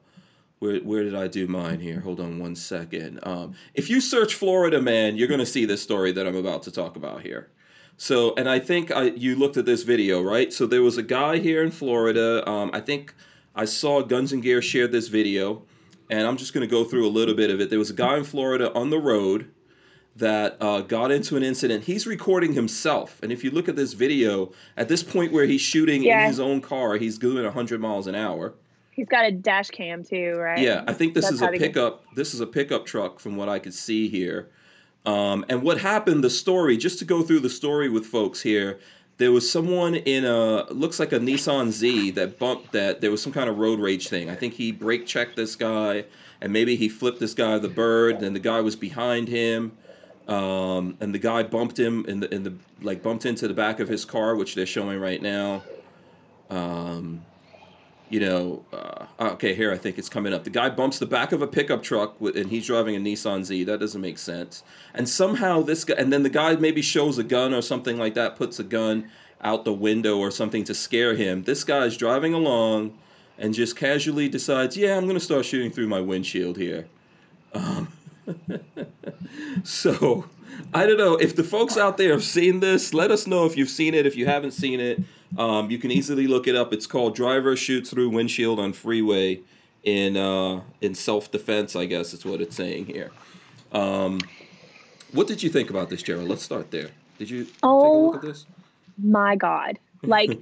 Where, 0.59 0.79
where 0.79 1.03
did 1.03 1.13
I 1.13 1.27
do 1.27 1.45
mine 1.45 1.81
here? 1.81 1.99
Hold 1.99 2.19
on 2.19 2.39
one 2.39 2.55
second. 2.55 3.19
Um, 3.21 3.53
if 3.75 3.91
you 3.91 4.01
search 4.01 4.33
Florida 4.33 4.81
man, 4.81 5.15
you're 5.15 5.27
going 5.27 5.39
to 5.39 5.45
see 5.45 5.65
this 5.65 5.83
story 5.83 6.11
that 6.13 6.25
I'm 6.25 6.35
about 6.35 6.63
to 6.63 6.71
talk 6.71 6.95
about 6.95 7.21
here. 7.21 7.51
So, 7.95 8.33
and 8.35 8.49
I 8.49 8.57
think 8.57 8.89
I, 8.89 9.03
you 9.03 9.35
looked 9.35 9.57
at 9.57 9.67
this 9.67 9.83
video, 9.83 10.19
right? 10.19 10.51
So 10.51 10.65
there 10.65 10.81
was 10.81 10.97
a 10.97 11.03
guy 11.03 11.37
here 11.37 11.61
in 11.61 11.69
Florida. 11.69 12.47
Um, 12.49 12.71
I 12.73 12.79
think 12.79 13.13
I 13.53 13.65
saw 13.65 14.01
Guns 14.01 14.33
and 14.33 14.41
Gear 14.41 14.59
share 14.63 14.87
this 14.87 15.09
video, 15.09 15.61
and 16.09 16.25
I'm 16.25 16.37
just 16.37 16.55
going 16.55 16.67
to 16.67 16.71
go 16.71 16.83
through 16.83 17.05
a 17.05 17.09
little 17.09 17.35
bit 17.35 17.51
of 17.51 17.61
it. 17.61 17.69
There 17.69 17.77
was 17.77 17.91
a 17.91 17.93
guy 17.93 18.17
in 18.17 18.23
Florida 18.23 18.73
on 18.73 18.89
the 18.89 18.97
road 18.97 19.51
that 20.17 20.57
uh, 20.59 20.81
got 20.81 21.11
into 21.11 21.37
an 21.37 21.43
incident. 21.43 21.85
He's 21.85 22.07
recording 22.07 22.53
himself, 22.53 23.19
and 23.23 23.31
if 23.31 23.43
you 23.43 23.51
look 23.51 23.69
at 23.69 23.75
this 23.75 23.93
video, 23.93 24.51
at 24.75 24.87
this 24.87 25.03
point 25.03 25.31
where 25.31 25.45
he's 25.45 25.61
shooting 25.61 26.03
yeah. 26.03 26.21
in 26.21 26.27
his 26.27 26.39
own 26.39 26.61
car, 26.61 26.97
he's 26.97 27.17
doing 27.17 27.43
100 27.43 27.79
miles 27.79 28.07
an 28.07 28.15
hour. 28.15 28.53
He's 28.91 29.07
got 29.07 29.25
a 29.25 29.31
dash 29.31 29.69
cam 29.69 30.03
too, 30.03 30.33
right? 30.37 30.59
Yeah, 30.59 30.83
I 30.87 30.93
think 30.93 31.13
this 31.13 31.25
That's 31.25 31.35
is 31.35 31.41
a 31.41 31.49
pickup. 31.49 32.03
Get... 32.05 32.15
This 32.15 32.33
is 32.33 32.41
a 32.41 32.47
pickup 32.47 32.85
truck, 32.85 33.19
from 33.19 33.37
what 33.37 33.47
I 33.47 33.59
could 33.59 33.73
see 33.73 34.09
here. 34.09 34.49
Um, 35.05 35.45
and 35.49 35.61
what 35.61 35.79
happened? 35.79 36.23
The 36.23 36.29
story, 36.29 36.77
just 36.77 36.99
to 36.99 37.05
go 37.05 37.21
through 37.21 37.39
the 37.41 37.49
story 37.49 37.89
with 37.89 38.05
folks 38.05 38.41
here 38.41 38.79
there 39.17 39.31
was 39.31 39.49
someone 39.49 39.95
in 39.95 40.25
a 40.25 40.71
looks 40.71 40.99
like 40.99 41.11
a 41.11 41.19
Nissan 41.19 41.71
Z 41.71 42.11
that 42.11 42.37
bumped 42.39 42.71
that 42.71 43.01
there 43.01 43.11
was 43.11 43.21
some 43.21 43.33
kind 43.33 43.49
of 43.49 43.57
road 43.57 43.79
rage 43.79 44.07
thing. 44.09 44.29
I 44.29 44.35
think 44.35 44.53
he 44.53 44.71
brake 44.71 45.05
checked 45.05 45.35
this 45.35 45.55
guy 45.55 46.05
and 46.39 46.53
maybe 46.53 46.75
he 46.75 46.87
flipped 46.87 47.19
this 47.19 47.33
guy 47.33 47.57
the 47.57 47.67
bird 47.67 48.21
and 48.21 48.35
the 48.35 48.39
guy 48.39 48.61
was 48.61 48.75
behind 48.75 49.27
him. 49.27 49.75
Um, 50.27 50.97
and 50.99 51.13
the 51.13 51.19
guy 51.19 51.43
bumped 51.43 51.79
him 51.79 52.05
in 52.05 52.19
the 52.19 52.33
in 52.33 52.43
the 52.43 52.53
like 52.81 53.01
bumped 53.01 53.25
into 53.25 53.47
the 53.47 53.53
back 53.53 53.79
of 53.79 53.87
his 53.87 54.05
car, 54.05 54.35
which 54.35 54.55
they're 54.55 54.65
showing 54.65 54.99
right 54.99 55.21
now. 55.21 55.63
Um, 56.49 57.25
you 58.09 58.21
know, 58.21 58.63
uh, 58.71 59.05
okay, 59.33 59.53
here 59.53 59.71
I 59.71 59.77
think 59.77 59.97
it's 59.97 60.07
coming 60.07 60.33
up. 60.33 60.45
The 60.45 60.49
guy 60.49 60.69
bumps 60.69 60.97
the 60.97 61.05
back 61.05 61.33
of 61.33 61.41
a 61.41 61.47
pickup 61.47 61.83
truck 61.83 62.19
with, 62.21 62.37
and 62.37 62.49
he's 62.49 62.67
driving 62.67 62.95
a 62.95 62.99
Nissan 62.99 63.43
Z. 63.43 63.65
That 63.65 63.79
doesn't 63.79 63.99
make 63.99 64.17
sense. 64.17 64.63
And 64.93 65.09
somehow 65.09 65.61
this 65.61 65.83
guy, 65.83 65.95
and 65.97 66.11
then 66.11 66.23
the 66.23 66.29
guy 66.29 66.55
maybe 66.55 66.81
shows 66.81 67.17
a 67.17 67.23
gun 67.23 67.53
or 67.53 67.61
something 67.61 67.97
like 67.97 68.13
that, 68.13 68.37
puts 68.37 68.59
a 68.59 68.63
gun 68.63 69.09
out 69.41 69.65
the 69.65 69.73
window 69.73 70.17
or 70.17 70.31
something 70.31 70.63
to 70.65 70.73
scare 70.73 71.15
him. 71.15 71.43
This 71.43 71.63
guy's 71.63 71.97
driving 71.97 72.33
along 72.33 72.97
and 73.37 73.53
just 73.53 73.75
casually 73.75 74.29
decides, 74.29 74.75
yeah, 74.77 74.97
I'm 74.97 75.07
to 75.07 75.19
start 75.19 75.45
shooting 75.45 75.71
through 75.71 75.87
my 75.87 76.01
windshield 76.01 76.57
here. 76.57 76.87
Um, 77.53 77.89
so 79.63 80.25
I 80.73 80.85
don't 80.85 80.97
know 80.97 81.15
if 81.15 81.35
the 81.35 81.43
folks 81.43 81.77
out 81.77 81.97
there 81.97 82.11
have 82.11 82.23
seen 82.23 82.59
this. 82.59 82.93
Let 82.93 83.11
us 83.11 83.27
know 83.27 83.45
if 83.45 83.57
you've 83.57 83.69
seen 83.69 83.93
it. 83.93 84.05
If 84.05 84.15
you 84.15 84.25
haven't 84.25 84.51
seen 84.51 84.79
it, 84.79 85.01
um, 85.37 85.69
you 85.69 85.77
can 85.77 85.91
easily 85.91 86.27
look 86.27 86.47
it 86.47 86.55
up. 86.55 86.73
It's 86.73 86.87
called 86.87 87.15
"Driver 87.15 87.55
Shoots 87.55 87.89
Through 87.89 88.09
Windshield 88.09 88.59
on 88.59 88.73
Freeway" 88.73 89.41
in 89.83 90.17
uh, 90.17 90.61
in 90.81 90.95
self 90.95 91.31
defense. 91.31 91.75
I 91.75 91.85
guess 91.85 92.13
is 92.13 92.25
what 92.25 92.41
it's 92.41 92.55
saying 92.55 92.85
here. 92.87 93.11
Um, 93.71 94.19
what 95.11 95.27
did 95.27 95.43
you 95.43 95.49
think 95.49 95.69
about 95.69 95.89
this, 95.89 96.03
Jera? 96.03 96.27
Let's 96.27 96.43
start 96.43 96.71
there. 96.71 96.89
Did 97.17 97.29
you 97.29 97.47
oh, 97.63 97.81
take 97.81 97.89
a 97.89 97.93
look 97.93 98.15
at 98.15 98.21
this? 98.21 98.45
My 98.97 99.35
God, 99.35 99.79
like 100.03 100.37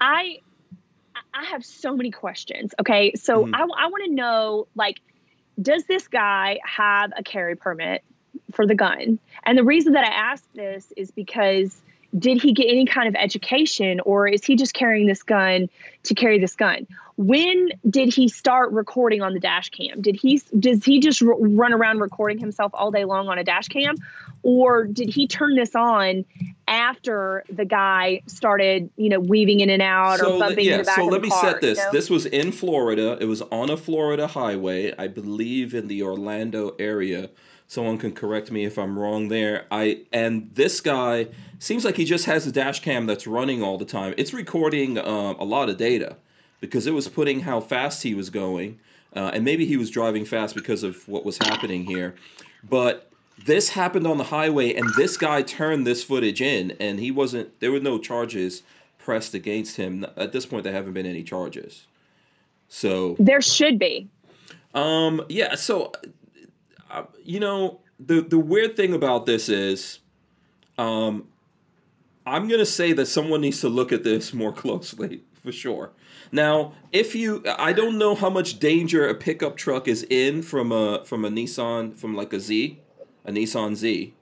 I 0.00 0.40
I 1.34 1.44
have 1.44 1.64
so 1.64 1.96
many 1.96 2.10
questions. 2.10 2.74
Okay, 2.80 3.12
so 3.14 3.44
mm-hmm. 3.44 3.54
I 3.54 3.60
I 3.60 3.86
want 3.86 4.04
to 4.06 4.12
know 4.12 4.66
like 4.74 5.00
does 5.60 5.84
this 5.84 6.08
guy 6.08 6.58
have 6.64 7.12
a 7.16 7.22
carry 7.22 7.56
permit 7.56 8.02
for 8.52 8.66
the 8.66 8.74
gun? 8.74 9.18
And 9.44 9.58
the 9.58 9.64
reason 9.64 9.92
that 9.94 10.04
I 10.04 10.10
ask 10.10 10.44
this 10.54 10.92
is 10.96 11.10
because 11.10 11.82
did 12.16 12.40
he 12.40 12.52
get 12.52 12.66
any 12.68 12.86
kind 12.86 13.08
of 13.08 13.14
education 13.14 14.00
or 14.00 14.26
is 14.26 14.44
he 14.44 14.56
just 14.56 14.72
carrying 14.72 15.06
this 15.06 15.22
gun 15.22 15.68
to 16.04 16.14
carry 16.14 16.38
this 16.38 16.56
gun? 16.56 16.86
When 17.16 17.70
did 17.88 18.14
he 18.14 18.28
start 18.28 18.70
recording 18.72 19.22
on 19.22 19.34
the 19.34 19.40
dash 19.40 19.70
cam? 19.70 20.00
Did 20.00 20.16
he 20.16 20.40
does 20.58 20.84
he 20.84 21.00
just 21.00 21.22
r- 21.22 21.34
run 21.38 21.72
around 21.72 21.98
recording 21.98 22.38
himself 22.38 22.70
all 22.74 22.90
day 22.90 23.04
long 23.04 23.28
on 23.28 23.38
a 23.38 23.44
dash 23.44 23.68
cam? 23.68 23.96
Or 24.42 24.84
did 24.84 25.08
he 25.08 25.26
turn 25.26 25.56
this 25.56 25.74
on 25.74 26.24
after 26.68 27.44
the 27.50 27.64
guy 27.64 28.22
started 28.26 28.90
you 28.96 29.08
know 29.08 29.18
weaving 29.18 29.60
in 29.60 29.68
and 29.68 29.82
out 29.82 30.20
so, 30.20 30.36
or 30.36 30.38
bumping 30.38 30.66
yeah, 30.66 30.74
in 30.74 30.78
the 30.78 30.84
back 30.84 30.96
so 30.96 31.06
let 31.06 31.22
the 31.22 31.26
me 31.26 31.30
car, 31.30 31.42
set 31.42 31.60
this. 31.60 31.78
you 31.78 31.84
know? 31.84 31.90
this 31.92 32.10
was 32.10 32.26
in 32.26 32.52
florida. 32.52 33.16
It 33.20 33.24
was 33.24 33.40
on 33.42 33.70
a 33.70 33.76
florida 33.76 34.26
highway 34.26 34.94
i 34.98 35.08
believe 35.08 35.74
in 35.74 35.88
the 35.88 36.02
orlando 36.02 36.76
area 36.78 37.30
someone 37.68 37.98
can 37.98 38.12
correct 38.12 38.50
me 38.50 38.64
if 38.64 38.76
i'm 38.76 38.98
wrong 38.98 39.28
there 39.28 39.66
i 39.70 40.00
and 40.12 40.50
this 40.54 40.80
guy 40.80 41.28
seems 41.58 41.84
like 41.84 41.96
he 41.96 42.04
just 42.04 42.26
has 42.26 42.46
a 42.46 42.52
dash 42.52 42.80
cam 42.80 43.06
that's 43.06 43.26
running 43.26 43.62
all 43.62 43.78
the 43.78 43.84
time. 43.84 44.14
It's 44.16 44.32
recording 44.32 44.98
um, 44.98 45.36
a 45.38 45.44
lot 45.44 45.68
of 45.68 45.76
data 45.76 46.16
because 46.60 46.86
it 46.86 46.92
was 46.92 47.08
putting 47.08 47.40
how 47.40 47.60
fast 47.60 48.02
he 48.02 48.14
was 48.14 48.30
going, 48.30 48.78
uh, 49.14 49.30
and 49.34 49.44
maybe 49.44 49.66
he 49.66 49.76
was 49.76 49.90
driving 49.90 50.24
fast 50.24 50.54
because 50.54 50.82
of 50.82 51.06
what 51.08 51.24
was 51.24 51.38
happening 51.38 51.84
here. 51.84 52.14
But 52.68 53.10
this 53.44 53.70
happened 53.70 54.06
on 54.06 54.18
the 54.18 54.24
highway, 54.24 54.74
and 54.74 54.88
this 54.96 55.16
guy 55.16 55.42
turned 55.42 55.86
this 55.86 56.02
footage 56.02 56.40
in, 56.40 56.72
and 56.80 56.98
he 56.98 57.10
wasn't. 57.10 57.60
There 57.60 57.72
were 57.72 57.80
no 57.80 57.98
charges 57.98 58.62
pressed 58.98 59.34
against 59.34 59.76
him. 59.76 60.06
At 60.16 60.32
this 60.32 60.46
point, 60.46 60.64
there 60.64 60.72
haven't 60.72 60.92
been 60.92 61.06
any 61.06 61.22
charges. 61.22 61.86
So 62.68 63.16
there 63.18 63.40
should 63.40 63.78
be. 63.78 64.08
Um. 64.74 65.24
Yeah. 65.28 65.54
So, 65.54 65.92
uh, 66.90 67.04
you 67.24 67.40
know, 67.40 67.80
the 67.98 68.20
the 68.20 68.38
weird 68.38 68.76
thing 68.76 68.94
about 68.94 69.26
this 69.26 69.48
is, 69.48 70.00
um, 70.76 71.28
I'm 72.26 72.48
going 72.48 72.60
to 72.60 72.66
say 72.66 72.92
that 72.92 73.06
someone 73.06 73.40
needs 73.40 73.60
to 73.60 73.68
look 73.68 73.92
at 73.92 74.04
this 74.04 74.32
more 74.32 74.52
closely 74.62 75.22
for 75.42 75.52
sure. 75.52 75.92
Now, 76.30 76.72
if 76.92 77.14
you 77.14 77.42
I 77.58 77.72
don't 77.72 77.98
know 77.98 78.14
how 78.14 78.30
much 78.30 78.58
danger 78.58 79.08
a 79.08 79.14
pickup 79.14 79.56
truck 79.56 79.88
is 79.88 80.04
in 80.04 80.42
from 80.42 80.72
a 80.72 81.04
from 81.04 81.24
a 81.24 81.30
Nissan 81.30 81.96
from 81.96 82.14
like 82.14 82.32
a 82.32 82.40
Z, 82.40 82.80
a 83.24 83.32
Nissan 83.32 83.74
Z. 83.74 84.14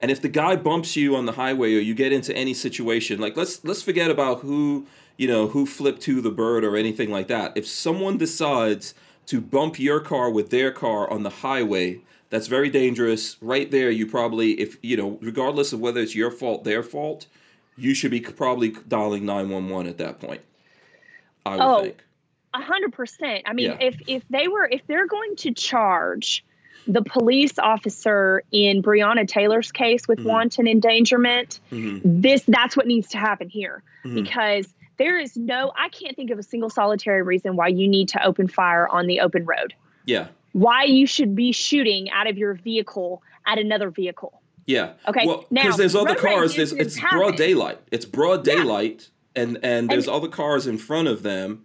And 0.00 0.10
if 0.10 0.20
the 0.20 0.28
guy 0.28 0.56
bumps 0.56 0.96
you 0.96 1.16
on 1.16 1.24
the 1.26 1.32
highway 1.32 1.74
or 1.74 1.78
you 1.78 1.94
get 1.94 2.12
into 2.12 2.36
any 2.36 2.54
situation, 2.54 3.20
like 3.20 3.36
let's 3.36 3.64
let's 3.64 3.82
forget 3.82 4.10
about 4.10 4.40
who, 4.40 4.86
you 5.16 5.28
know, 5.28 5.46
who 5.48 5.64
flipped 5.64 6.02
to 6.02 6.20
the 6.20 6.30
bird 6.30 6.64
or 6.64 6.76
anything 6.76 7.10
like 7.10 7.28
that. 7.28 7.56
If 7.56 7.66
someone 7.66 8.18
decides 8.18 8.94
to 9.26 9.40
bump 9.40 9.78
your 9.78 10.00
car 10.00 10.30
with 10.30 10.50
their 10.50 10.70
car 10.70 11.10
on 11.10 11.22
the 11.22 11.30
highway, 11.30 12.00
that's 12.30 12.46
very 12.46 12.70
dangerous. 12.70 13.36
Right 13.40 13.70
there, 13.70 13.90
you 13.90 14.06
probably 14.06 14.60
if, 14.60 14.76
you 14.82 14.96
know, 14.96 15.18
regardless 15.20 15.72
of 15.72 15.80
whether 15.80 16.00
it's 16.00 16.14
your 16.14 16.30
fault, 16.30 16.64
their 16.64 16.82
fault, 16.82 17.26
you 17.76 17.94
should 17.94 18.10
be 18.10 18.20
probably 18.20 18.74
dialing 18.88 19.24
911 19.24 19.88
at 19.88 19.98
that 19.98 20.20
point. 20.20 20.40
I 21.46 21.56
would 21.56 21.62
oh, 21.62 21.82
think. 21.82 22.04
A 22.54 22.60
hundred 22.60 22.92
percent. 22.92 23.42
I 23.46 23.52
mean, 23.52 23.72
yeah. 23.72 23.78
if 23.80 23.96
if 24.06 24.22
they 24.30 24.46
were 24.46 24.68
if 24.70 24.86
they're 24.86 25.08
going 25.08 25.34
to 25.36 25.52
charge 25.52 26.44
the 26.86 27.02
police 27.02 27.58
officer 27.58 28.42
in 28.52 28.82
Breonna 28.82 29.26
Taylor's 29.26 29.72
case 29.72 30.06
with 30.06 30.18
mm-hmm. 30.20 30.28
wanton 30.28 30.68
endangerment, 30.68 31.58
mm-hmm. 31.72 32.20
this 32.20 32.44
that's 32.46 32.76
what 32.76 32.86
needs 32.86 33.08
to 33.08 33.18
happen 33.18 33.48
here 33.48 33.82
mm-hmm. 34.04 34.22
because 34.22 34.68
there 34.96 35.18
is 35.18 35.36
no 35.36 35.72
I 35.76 35.88
can't 35.88 36.16
think 36.16 36.30
of 36.30 36.38
a 36.38 36.42
single 36.42 36.70
solitary 36.70 37.22
reason 37.22 37.56
why 37.56 37.68
you 37.68 37.88
need 37.88 38.08
to 38.10 38.24
open 38.24 38.48
fire 38.48 38.88
on 38.88 39.06
the 39.06 39.20
open 39.20 39.44
road. 39.44 39.74
Yeah. 40.04 40.28
Why 40.52 40.84
you 40.84 41.06
should 41.06 41.34
be 41.34 41.52
shooting 41.52 42.10
out 42.10 42.28
of 42.28 42.38
your 42.38 42.54
vehicle 42.54 43.22
at 43.46 43.58
another 43.58 43.90
vehicle. 43.90 44.40
Yeah. 44.66 44.92
Okay. 45.06 45.26
Well, 45.26 45.44
because 45.50 45.76
there's 45.76 45.94
other 45.94 46.14
cars. 46.14 46.56
There's 46.56 46.72
it's 46.72 46.96
happen. 46.96 47.18
broad 47.18 47.36
daylight. 47.36 47.78
It's 47.90 48.06
broad 48.06 48.44
daylight, 48.44 49.10
yeah. 49.34 49.42
and 49.42 49.58
and 49.62 49.90
there's 49.90 50.06
and, 50.06 50.16
other 50.16 50.28
cars 50.28 50.66
in 50.66 50.78
front 50.78 51.08
of 51.08 51.22
them. 51.22 51.64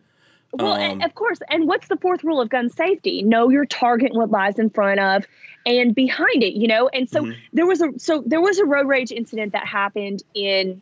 Well, 0.52 0.74
um, 0.74 1.02
of 1.02 1.14
course. 1.16 1.40
And 1.50 1.68
what's 1.68 1.88
the 1.88 1.98
fourth 1.98 2.24
rule 2.24 2.42
of 2.42 2.50
gun 2.50 2.70
safety? 2.70 3.22
Know 3.22 3.50
your 3.50 3.66
target, 3.66 4.14
what 4.14 4.32
lies 4.32 4.58
in 4.58 4.70
front 4.70 5.00
of, 5.00 5.26
and 5.66 5.94
behind 5.94 6.44
it. 6.44 6.54
You 6.54 6.68
know. 6.68 6.90
And 6.90 7.10
so 7.10 7.24
mm-hmm. 7.24 7.40
there 7.54 7.66
was 7.66 7.82
a 7.82 7.98
so 7.98 8.24
there 8.26 8.42
was 8.42 8.60
a 8.60 8.66
road 8.66 8.88
rage 8.88 9.12
incident 9.12 9.54
that 9.54 9.66
happened 9.66 10.24
in 10.34 10.82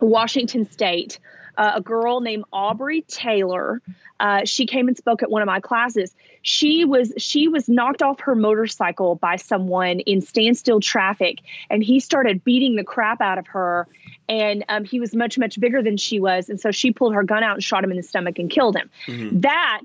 Washington 0.00 0.68
State. 0.70 1.18
Uh, 1.58 1.72
a 1.74 1.80
girl 1.82 2.20
named 2.20 2.44
Aubrey 2.52 3.02
Taylor. 3.02 3.82
Uh, 4.18 4.44
she 4.44 4.64
came 4.64 4.88
and 4.88 4.96
spoke 4.96 5.22
at 5.22 5.30
one 5.30 5.42
of 5.42 5.46
my 5.46 5.60
classes 5.60 6.14
she 6.42 6.84
was 6.84 7.12
she 7.18 7.48
was 7.48 7.68
knocked 7.68 8.02
off 8.02 8.20
her 8.20 8.34
motorcycle 8.34 9.16
by 9.16 9.36
someone 9.36 10.00
in 10.00 10.20
standstill 10.20 10.80
traffic 10.80 11.40
and 11.70 11.82
he 11.82 12.00
started 12.00 12.42
beating 12.44 12.76
the 12.76 12.84
crap 12.84 13.20
out 13.20 13.38
of 13.38 13.46
her 13.46 13.86
and 14.28 14.64
um, 14.68 14.84
he 14.84 15.00
was 15.00 15.14
much 15.14 15.38
much 15.38 15.58
bigger 15.60 15.82
than 15.82 15.96
she 15.96 16.20
was 16.20 16.48
and 16.48 16.60
so 16.60 16.70
she 16.70 16.92
pulled 16.92 17.14
her 17.14 17.22
gun 17.22 17.42
out 17.42 17.54
and 17.54 17.64
shot 17.64 17.84
him 17.84 17.90
in 17.90 17.96
the 17.96 18.02
stomach 18.02 18.38
and 18.38 18.50
killed 18.50 18.76
him 18.76 18.88
mm-hmm. 19.06 19.40
that 19.40 19.82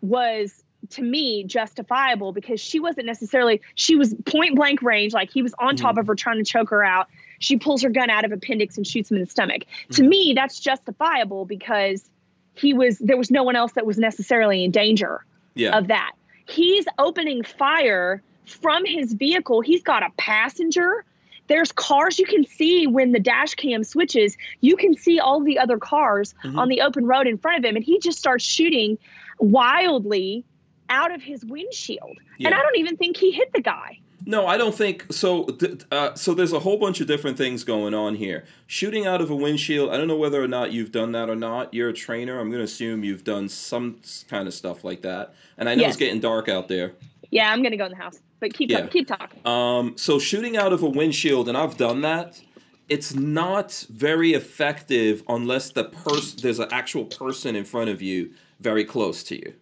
was 0.00 0.64
to 0.90 1.02
me 1.02 1.44
justifiable 1.44 2.32
because 2.32 2.60
she 2.60 2.80
wasn't 2.80 3.06
necessarily 3.06 3.60
she 3.74 3.96
was 3.96 4.14
point 4.26 4.56
blank 4.56 4.82
range 4.82 5.12
like 5.12 5.30
he 5.30 5.42
was 5.42 5.54
on 5.58 5.76
mm-hmm. 5.76 5.84
top 5.84 5.96
of 5.96 6.06
her 6.06 6.14
trying 6.14 6.38
to 6.38 6.44
choke 6.44 6.70
her 6.70 6.84
out 6.84 7.08
she 7.44 7.56
pulls 7.56 7.82
her 7.82 7.90
gun 7.90 8.10
out 8.10 8.24
of 8.24 8.32
appendix 8.32 8.76
and 8.76 8.86
shoots 8.86 9.10
him 9.10 9.16
in 9.16 9.24
the 9.24 9.30
stomach 9.30 9.62
mm-hmm. 9.62 9.94
to 9.94 10.02
me 10.02 10.32
that's 10.34 10.58
justifiable 10.58 11.44
because 11.44 12.08
he 12.54 12.72
was 12.72 12.98
there 12.98 13.16
was 13.16 13.30
no 13.30 13.42
one 13.42 13.56
else 13.56 13.72
that 13.72 13.86
was 13.86 13.98
necessarily 13.98 14.64
in 14.64 14.70
danger 14.70 15.24
yeah. 15.54 15.76
of 15.76 15.88
that. 15.88 16.12
He's 16.46 16.86
opening 16.98 17.42
fire 17.42 18.22
from 18.46 18.84
his 18.84 19.12
vehicle. 19.12 19.60
He's 19.60 19.82
got 19.82 20.02
a 20.02 20.10
passenger. 20.16 21.04
There's 21.46 21.72
cars 21.72 22.18
you 22.18 22.26
can 22.26 22.46
see 22.46 22.86
when 22.86 23.12
the 23.12 23.20
dash 23.20 23.54
cam 23.54 23.84
switches. 23.84 24.36
You 24.60 24.76
can 24.76 24.96
see 24.96 25.18
all 25.18 25.42
the 25.42 25.58
other 25.58 25.78
cars 25.78 26.34
mm-hmm. 26.44 26.58
on 26.58 26.68
the 26.68 26.80
open 26.80 27.06
road 27.06 27.26
in 27.26 27.38
front 27.38 27.58
of 27.58 27.64
him, 27.64 27.76
and 27.76 27.84
he 27.84 27.98
just 27.98 28.18
starts 28.18 28.44
shooting 28.44 28.98
wildly 29.38 30.44
out 30.88 31.12
of 31.12 31.22
his 31.22 31.44
windshield. 31.44 32.18
Yeah. 32.38 32.48
And 32.48 32.54
I 32.54 32.62
don't 32.62 32.78
even 32.78 32.96
think 32.96 33.16
he 33.16 33.30
hit 33.30 33.52
the 33.52 33.60
guy. 33.60 34.00
No, 34.26 34.46
I 34.46 34.56
don't 34.56 34.74
think 34.74 35.12
so. 35.12 35.46
Uh, 35.90 36.14
so 36.14 36.34
there's 36.34 36.52
a 36.52 36.58
whole 36.58 36.78
bunch 36.78 37.00
of 37.00 37.06
different 37.06 37.36
things 37.36 37.62
going 37.62 37.92
on 37.92 38.14
here. 38.14 38.44
Shooting 38.66 39.06
out 39.06 39.20
of 39.20 39.30
a 39.30 39.36
windshield. 39.36 39.90
I 39.90 39.96
don't 39.96 40.08
know 40.08 40.16
whether 40.16 40.42
or 40.42 40.48
not 40.48 40.72
you've 40.72 40.92
done 40.92 41.12
that 41.12 41.28
or 41.28 41.36
not. 41.36 41.74
You're 41.74 41.90
a 41.90 41.94
trainer. 41.94 42.40
I'm 42.40 42.48
going 42.48 42.60
to 42.60 42.64
assume 42.64 43.04
you've 43.04 43.24
done 43.24 43.48
some 43.48 44.00
kind 44.28 44.48
of 44.48 44.54
stuff 44.54 44.82
like 44.82 45.02
that. 45.02 45.34
And 45.58 45.68
I 45.68 45.74
know 45.74 45.82
yes. 45.82 45.90
it's 45.90 45.98
getting 45.98 46.20
dark 46.20 46.48
out 46.48 46.68
there. 46.68 46.92
Yeah, 47.30 47.52
I'm 47.52 47.60
going 47.60 47.72
to 47.72 47.76
go 47.76 47.84
in 47.84 47.90
the 47.90 47.98
house. 47.98 48.20
But 48.40 48.54
keep 48.54 48.70
yeah. 48.70 48.86
keep 48.86 49.08
talking. 49.08 49.46
Um, 49.46 49.96
so 49.96 50.18
shooting 50.18 50.56
out 50.56 50.72
of 50.72 50.82
a 50.82 50.88
windshield, 50.88 51.48
and 51.48 51.56
I've 51.56 51.76
done 51.76 52.02
that. 52.02 52.40
It's 52.88 53.14
not 53.14 53.86
very 53.88 54.34
effective 54.34 55.22
unless 55.28 55.70
the 55.70 55.84
person 55.84 56.40
there's 56.42 56.58
an 56.58 56.68
actual 56.70 57.06
person 57.06 57.56
in 57.56 57.64
front 57.64 57.88
of 57.88 58.02
you 58.02 58.32
very 58.60 58.84
close 58.84 59.22
to 59.24 59.36
you 59.36 59.54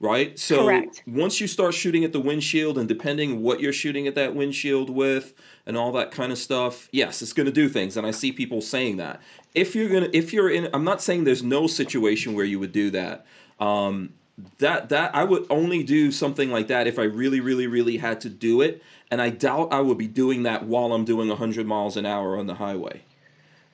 right? 0.00 0.38
So 0.38 0.64
Correct. 0.64 1.02
once 1.06 1.40
you 1.40 1.46
start 1.46 1.74
shooting 1.74 2.04
at 2.04 2.12
the 2.12 2.20
windshield, 2.20 2.78
and 2.78 2.88
depending 2.88 3.42
what 3.42 3.60
you're 3.60 3.72
shooting 3.72 4.06
at 4.06 4.14
that 4.16 4.34
windshield 4.34 4.90
with, 4.90 5.34
and 5.66 5.76
all 5.76 5.92
that 5.92 6.10
kind 6.10 6.32
of 6.32 6.38
stuff, 6.38 6.88
yes, 6.90 7.22
it's 7.22 7.34
going 7.34 7.46
to 7.46 7.52
do 7.52 7.68
things. 7.68 7.96
And 7.96 8.06
I 8.06 8.10
see 8.10 8.32
people 8.32 8.60
saying 8.60 8.96
that. 8.96 9.20
If 9.54 9.74
you're 9.74 9.88
gonna, 9.88 10.08
if 10.12 10.32
you're 10.32 10.50
in, 10.50 10.68
I'm 10.72 10.84
not 10.84 11.02
saying 11.02 11.24
there's 11.24 11.42
no 11.42 11.66
situation 11.66 12.34
where 12.34 12.44
you 12.44 12.58
would 12.58 12.72
do 12.72 12.90
that. 12.90 13.26
Um, 13.60 14.14
that 14.58 14.88
that 14.88 15.14
I 15.14 15.24
would 15.24 15.46
only 15.50 15.82
do 15.82 16.10
something 16.10 16.50
like 16.50 16.68
that 16.68 16.86
if 16.86 16.98
I 16.98 17.02
really, 17.02 17.40
really, 17.40 17.66
really 17.66 17.98
had 17.98 18.20
to 18.22 18.30
do 18.30 18.62
it, 18.62 18.82
and 19.10 19.20
I 19.20 19.28
doubt 19.28 19.72
I 19.72 19.80
would 19.80 19.98
be 19.98 20.06
doing 20.06 20.44
that 20.44 20.64
while 20.64 20.92
I'm 20.92 21.04
doing 21.04 21.28
100 21.28 21.66
miles 21.66 21.96
an 21.96 22.06
hour 22.06 22.38
on 22.38 22.46
the 22.46 22.54
highway. 22.54 23.02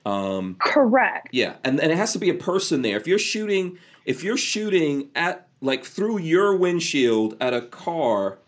Um, 0.04 0.56
Correct. 0.58 1.28
yeah, 1.32 1.54
and 1.62 1.80
and 1.80 1.92
it 1.92 1.96
has 1.96 2.12
to 2.14 2.18
be 2.18 2.30
a 2.30 2.34
person 2.34 2.82
there. 2.82 2.96
If 2.96 3.06
you're 3.06 3.18
shooting, 3.18 3.78
if 4.04 4.24
you're 4.24 4.36
shooting 4.36 5.10
at 5.14 5.45
like 5.60 5.84
through 5.84 6.18
your 6.18 6.56
windshield 6.56 7.36
at 7.40 7.54
a 7.54 7.62
car 7.62 8.38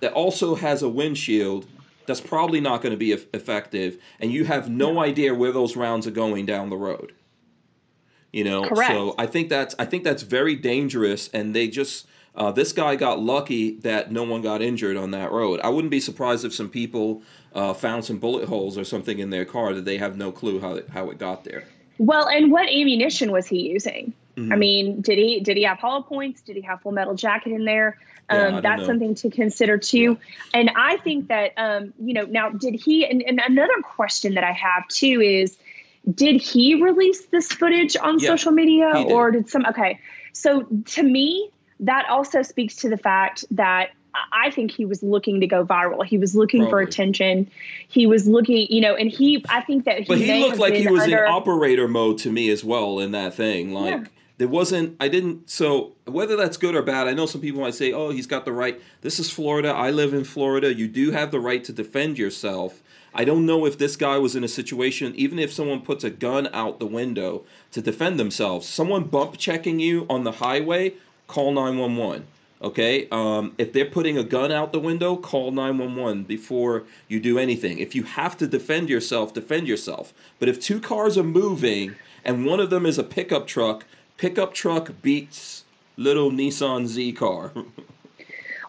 that 0.00 0.12
also 0.12 0.54
has 0.54 0.82
a 0.82 0.88
windshield, 0.88 1.66
that's 2.06 2.20
probably 2.20 2.60
not 2.60 2.82
going 2.82 2.92
to 2.92 2.96
be 2.96 3.12
eff- 3.12 3.26
effective, 3.34 3.98
and 4.20 4.32
you 4.32 4.44
have 4.44 4.68
no 4.68 5.00
idea 5.00 5.34
where 5.34 5.52
those 5.52 5.76
rounds 5.76 6.06
are 6.06 6.12
going 6.12 6.46
down 6.46 6.70
the 6.70 6.76
road. 6.76 7.12
You 8.32 8.44
know, 8.44 8.64
Correct. 8.64 8.90
so 8.90 9.14
I 9.18 9.26
think 9.26 9.48
that's 9.48 9.74
I 9.78 9.84
think 9.84 10.04
that's 10.04 10.22
very 10.22 10.54
dangerous, 10.54 11.28
and 11.28 11.54
they 11.54 11.68
just 11.68 12.06
uh, 12.34 12.52
this 12.52 12.72
guy 12.72 12.96
got 12.96 13.20
lucky 13.20 13.78
that 13.80 14.12
no 14.12 14.22
one 14.22 14.42
got 14.42 14.62
injured 14.62 14.96
on 14.96 15.10
that 15.10 15.32
road. 15.32 15.60
I 15.64 15.70
wouldn't 15.70 15.90
be 15.90 16.00
surprised 16.00 16.44
if 16.44 16.54
some 16.54 16.68
people 16.68 17.22
uh, 17.54 17.74
found 17.74 18.04
some 18.04 18.18
bullet 18.18 18.48
holes 18.48 18.78
or 18.78 18.84
something 18.84 19.18
in 19.18 19.30
their 19.30 19.44
car 19.44 19.74
that 19.74 19.84
they 19.84 19.98
have 19.98 20.16
no 20.16 20.30
clue 20.30 20.60
how 20.60 20.74
it, 20.74 20.88
how 20.90 21.10
it 21.10 21.18
got 21.18 21.44
there. 21.44 21.64
Well, 21.98 22.28
and 22.28 22.52
what 22.52 22.68
ammunition 22.68 23.32
was 23.32 23.46
he 23.48 23.68
using? 23.68 24.14
I 24.38 24.54
Mhm. 24.54 24.58
mean, 24.58 25.00
did 25.00 25.18
he 25.18 25.40
did 25.40 25.56
he 25.56 25.64
have 25.64 25.78
hollow 25.78 26.02
points? 26.02 26.42
Did 26.42 26.56
he 26.56 26.62
have 26.62 26.80
full 26.82 26.92
metal 26.92 27.14
jacket 27.14 27.52
in 27.52 27.64
there? 27.64 27.96
Um, 28.30 28.38
don't 28.38 28.62
that's 28.62 28.80
know. 28.80 28.86
something 28.86 29.14
to 29.16 29.30
consider 29.30 29.78
too. 29.78 30.18
And 30.54 30.70
I 30.76 30.98
think 30.98 31.28
that 31.28 31.52
um, 31.56 31.92
you 31.98 32.14
know 32.14 32.24
now 32.24 32.50
did 32.50 32.74
he? 32.74 33.06
And, 33.06 33.22
and 33.22 33.40
another 33.40 33.80
question 33.82 34.34
that 34.34 34.44
I 34.44 34.52
have 34.52 34.86
too 34.88 35.20
is, 35.20 35.56
did 36.14 36.40
he 36.40 36.80
release 36.80 37.26
this 37.26 37.48
footage 37.52 37.96
on 37.96 38.18
Yeah, 38.18 38.28
social 38.28 38.52
media 38.52 38.92
did. 38.92 39.12
or 39.12 39.30
did 39.30 39.48
some? 39.48 39.64
Okay, 39.66 39.98
so 40.32 40.62
to 40.62 41.02
me, 41.02 41.50
that 41.80 42.06
also 42.08 42.42
speaks 42.42 42.76
to 42.76 42.88
the 42.88 42.98
fact 42.98 43.44
that. 43.50 43.90
I 44.32 44.50
think 44.50 44.72
he 44.72 44.84
was 44.84 45.00
looking 45.02 45.40
to 45.42 45.46
go 45.46 45.64
viral. 45.64 46.04
He 46.04 46.18
was 46.18 46.34
looking 46.34 46.68
for 46.70 46.80
attention. 46.80 47.48
He 47.88 48.06
was 48.06 48.26
looking, 48.26 48.66
you 48.68 48.80
know, 48.80 48.96
and 48.96 49.08
he. 49.08 49.44
I 49.48 49.60
think 49.60 49.84
that 49.84 49.98
he. 49.98 50.04
But 50.08 50.18
he 50.18 50.40
looked 50.40 50.58
like 50.58 50.74
he 50.74 50.88
was 50.88 51.02
under, 51.02 51.24
in 51.24 51.30
operator 51.30 51.86
mode 51.86 52.18
to 52.20 52.32
me 52.32 52.48
as 52.50 52.64
well 52.64 52.98
in 52.98 53.12
that 53.12 53.34
thing. 53.34 53.72
Like 53.72 54.00
Yeah. 54.00 54.04
There 54.38 54.48
wasn't 54.48 54.96
I 55.00 55.08
didn't 55.08 55.50
so 55.50 55.92
whether 56.06 56.36
that's 56.36 56.56
good 56.56 56.74
or 56.74 56.82
bad, 56.82 57.06
I 57.08 57.12
know 57.12 57.26
some 57.26 57.40
people 57.40 57.60
might 57.60 57.74
say, 57.74 57.92
"Oh, 57.92 58.10
he's 58.10 58.26
got 58.26 58.44
the 58.44 58.52
right. 58.52 58.80
This 59.02 59.18
is 59.18 59.30
Florida. 59.30 59.70
I 59.70 59.90
live 59.90 60.14
in 60.14 60.24
Florida. 60.24 60.72
You 60.72 60.88
do 60.88 61.10
have 61.10 61.30
the 61.30 61.40
right 61.40 61.62
to 61.64 61.72
defend 61.72 62.18
yourself." 62.18 62.82
I 63.14 63.24
don't 63.24 63.46
know 63.46 63.66
if 63.66 63.78
this 63.78 63.96
guy 63.96 64.18
was 64.18 64.36
in 64.36 64.44
a 64.44 64.48
situation 64.48 65.12
even 65.16 65.38
if 65.38 65.52
someone 65.52 65.80
puts 65.80 66.04
a 66.04 66.10
gun 66.10 66.48
out 66.52 66.78
the 66.78 66.86
window 66.86 67.44
to 67.72 67.80
defend 67.80 68.20
themselves. 68.20 68.68
Someone 68.68 69.04
bump 69.04 69.36
checking 69.38 69.80
you 69.80 70.06
on 70.08 70.24
the 70.24 70.32
highway, 70.32 70.94
call 71.26 71.52
911. 71.52 72.26
Okay, 72.60 73.08
um, 73.10 73.54
if 73.56 73.72
they're 73.72 73.86
putting 73.86 74.18
a 74.18 74.24
gun 74.24 74.50
out 74.50 74.72
the 74.72 74.80
window, 74.80 75.16
call 75.16 75.52
911 75.52 76.24
before 76.24 76.84
you 77.06 77.20
do 77.20 77.38
anything. 77.38 77.78
If 77.78 77.94
you 77.94 78.02
have 78.02 78.36
to 78.38 78.48
defend 78.48 78.88
yourself, 78.88 79.32
defend 79.32 79.68
yourself. 79.68 80.12
But 80.40 80.48
if 80.48 80.60
two 80.60 80.80
cars 80.80 81.16
are 81.16 81.24
moving 81.24 81.94
and 82.24 82.44
one 82.44 82.58
of 82.58 82.70
them 82.70 82.84
is 82.84 82.98
a 82.98 83.04
pickup 83.04 83.46
truck, 83.46 83.84
pickup 84.18 84.52
truck 84.52 84.92
beats 85.00 85.64
little 85.96 86.30
Nissan 86.30 86.86
Z 86.86 87.12
car. 87.12 87.52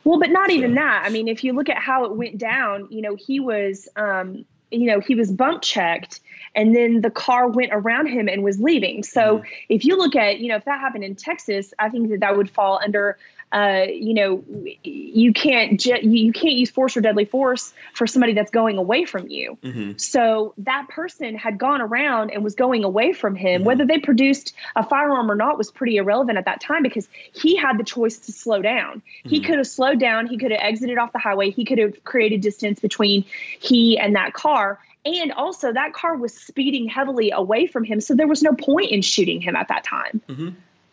Well, 0.05 0.19
but 0.19 0.29
not 0.29 0.49
even 0.49 0.75
that. 0.75 1.03
I 1.05 1.09
mean, 1.09 1.27
if 1.27 1.43
you 1.43 1.51
look 1.51 1.67
at 1.67 1.77
how 1.77 2.05
it 2.05 2.15
went 2.15 2.37
down, 2.37 2.87
you 2.89 3.01
know, 3.01 3.15
he 3.15 3.41
was, 3.41 3.89
um, 3.97 4.45
you 4.71 4.85
know, 4.85 5.01
he 5.01 5.13
was 5.13 5.29
bump 5.29 5.61
checked, 5.61 6.21
and 6.55 6.75
then 6.75 7.01
the 7.01 7.11
car 7.11 7.47
went 7.47 7.71
around 7.73 8.07
him 8.07 8.27
and 8.29 8.41
was 8.43 8.59
leaving. 8.59 9.03
So 9.03 9.43
if 9.67 9.83
you 9.83 9.97
look 9.97 10.15
at, 10.15 10.39
you 10.39 10.47
know, 10.47 10.55
if 10.55 10.65
that 10.65 10.79
happened 10.79 11.03
in 11.03 11.15
Texas, 11.15 11.73
I 11.77 11.89
think 11.89 12.09
that 12.09 12.21
that 12.21 12.37
would 12.37 12.49
fall 12.49 12.79
under. 12.83 13.17
Uh, 13.51 13.85
you 13.89 14.13
know, 14.13 14.43
you 14.83 15.33
can't 15.33 15.79
ju- 15.79 15.99
you 16.01 16.31
can't 16.31 16.53
use 16.53 16.69
force 16.69 16.95
or 16.95 17.01
deadly 17.01 17.25
force 17.25 17.73
for 17.93 18.05
somebody 18.05 18.33
that's 18.33 18.51
going 18.51 18.77
away 18.77 19.05
from 19.05 19.27
you. 19.27 19.57
Mhm. 19.63 19.99
So 19.99 20.53
that 20.59 20.87
person 20.89 21.35
had 21.35 21.57
gone 21.57 21.81
around 21.81 22.29
and 22.29 22.43
was 22.43 22.53
going 22.53 22.83
away 22.83 23.11
from 23.11 23.35
him. 23.35 23.61
Mhm. 23.61 23.65
Whether 23.65 23.85
they 23.85 23.97
produced 23.97 24.53
a 24.75 24.83
firearm 24.83 25.31
or 25.31 25.35
not 25.35 25.57
was 25.57 25.71
pretty 25.71 25.97
irrelevant 25.97 26.37
at 26.37 26.45
that 26.45 26.61
time 26.61 26.83
because 26.83 27.09
he 27.33 27.55
had 27.55 27.79
the 27.79 27.83
choice 27.83 28.19
to 28.19 28.31
slow 28.31 28.61
down. 28.61 29.01
He 29.23 29.39
Mhm. 29.39 29.45
could 29.45 29.57
have 29.57 29.67
slowed 29.67 29.99
down. 29.99 30.27
He 30.27 30.37
could 30.37 30.51
have 30.51 30.61
exited 30.61 30.99
off 30.99 31.11
the 31.11 31.19
highway. 31.19 31.49
He 31.49 31.65
could 31.65 31.79
have 31.79 32.03
created 32.03 32.41
distance 32.41 32.79
between 32.79 33.25
he 33.59 33.97
and 33.97 34.15
that 34.15 34.33
car. 34.33 34.79
And 35.05 35.31
also, 35.31 35.71
that 35.71 35.93
car 35.93 36.17
was 36.17 36.33
speeding 36.33 36.87
heavily 36.87 37.31
away 37.31 37.67
from 37.67 37.83
him. 37.83 38.01
So 38.01 38.13
there 38.13 38.27
was 38.27 38.43
no 38.43 38.53
point 38.53 38.91
in 38.91 39.01
shooting 39.01 39.41
him 39.41 39.55
at 39.55 39.69
that 39.69 39.83
time. 39.85 40.21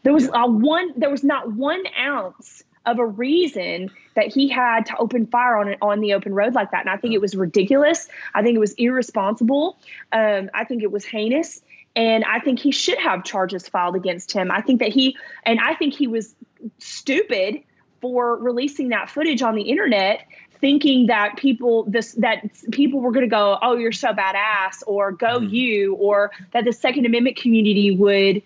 There 0.07 0.15
was 0.15 0.27
Yeah. 0.33 0.45
a 0.45 0.47
one. 0.47 0.93
There 0.97 1.11
was 1.11 1.25
not 1.25 1.53
one 1.55 1.83
ounce 1.99 2.63
of 2.87 3.01
a 3.01 3.05
reason 3.05 3.91
that 4.15 4.33
he 4.33 4.47
had 4.47 4.87
to 4.87 4.97
open 4.99 5.27
fire 5.27 5.57
on 5.57 5.67
it 5.67 5.79
on 5.83 5.99
the 5.99 6.15
open 6.15 6.33
road 6.33 6.55
like 6.55 6.71
that. 6.71 6.83
And 6.83 6.91
I 6.91 6.97
think 6.97 7.13
it 7.13 7.21
was 7.21 7.35
ridiculous. 7.35 8.09
I 8.33 8.43
think 8.43 8.55
it 8.55 8.61
was 8.61 8.73
irresponsible. 8.75 9.77
Um, 10.13 10.49
I 10.55 10.63
think 10.63 10.85
it 10.85 10.93
was 10.93 11.05
heinous. 11.05 11.61
And 11.97 12.25
I 12.25 12.39
think 12.39 12.61
he 12.61 12.71
should 12.71 12.99
have 12.99 13.25
charges 13.25 13.69
filed 13.69 13.97
against 13.97 14.31
him. 14.31 14.53
I 14.53 14.61
think 14.61 14.79
that 14.79 14.91
he, 14.91 15.17
and 15.45 15.59
I 15.59 15.75
think 15.75 15.93
he 15.93 16.07
was 16.07 16.37
stupid 16.79 17.63
for 18.01 18.37
releasing 18.37 18.91
that 18.91 19.11
footage 19.11 19.43
on 19.43 19.57
the 19.57 19.63
internet 19.63 20.25
thinking 20.61 21.07
that 21.07 21.37
people 21.37 21.85
this 21.85 22.13
that 22.13 22.49
people 22.71 23.01
were 23.01 23.11
going 23.11 23.25
to 23.25 23.31
go 23.31 23.59
oh 23.61 23.77
you're 23.77 23.93
so 23.93 24.13
badass 24.13 24.83
or 24.87 25.13
go 25.13 25.41
Mhm. 25.41 25.51
you 25.51 25.95
or 25.97 26.31
that 26.53 26.65
the 26.65 26.73
second 26.73 27.05
amendment 27.05 27.37
community 27.37 27.91
would 27.91 28.43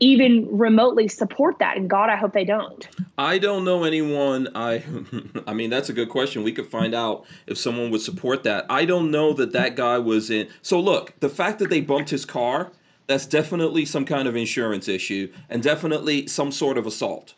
even 0.00 0.46
remotely 0.56 1.08
support 1.08 1.58
that 1.58 1.76
and 1.76 1.88
god 1.88 2.10
i 2.10 2.16
hope 2.16 2.32
they 2.32 2.44
don't 2.44 2.88
I 3.18 3.38
don't 3.38 3.64
know 3.64 3.84
anyone. 3.84 4.48
I, 4.54 4.84
I 5.46 5.54
mean, 5.54 5.70
that's 5.70 5.88
a 5.88 5.94
good 5.94 6.10
question. 6.10 6.42
We 6.42 6.52
could 6.52 6.66
find 6.66 6.94
out 6.94 7.24
if 7.46 7.56
someone 7.56 7.90
would 7.90 8.02
support 8.02 8.42
that. 8.44 8.66
I 8.68 8.84
don't 8.84 9.10
know 9.10 9.32
that 9.32 9.52
that 9.52 9.74
guy 9.74 9.98
was 9.98 10.30
in. 10.30 10.48
So 10.60 10.78
look, 10.78 11.18
the 11.20 11.28
fact 11.28 11.58
that 11.60 11.70
they 11.70 11.80
bumped 11.80 12.10
his 12.10 12.24
car, 12.26 12.72
that's 13.06 13.26
definitely 13.26 13.84
some 13.86 14.04
kind 14.04 14.28
of 14.28 14.36
insurance 14.36 14.88
issue 14.88 15.32
and 15.48 15.62
definitely 15.62 16.26
some 16.26 16.52
sort 16.52 16.76
of 16.76 16.86
assault, 16.86 17.34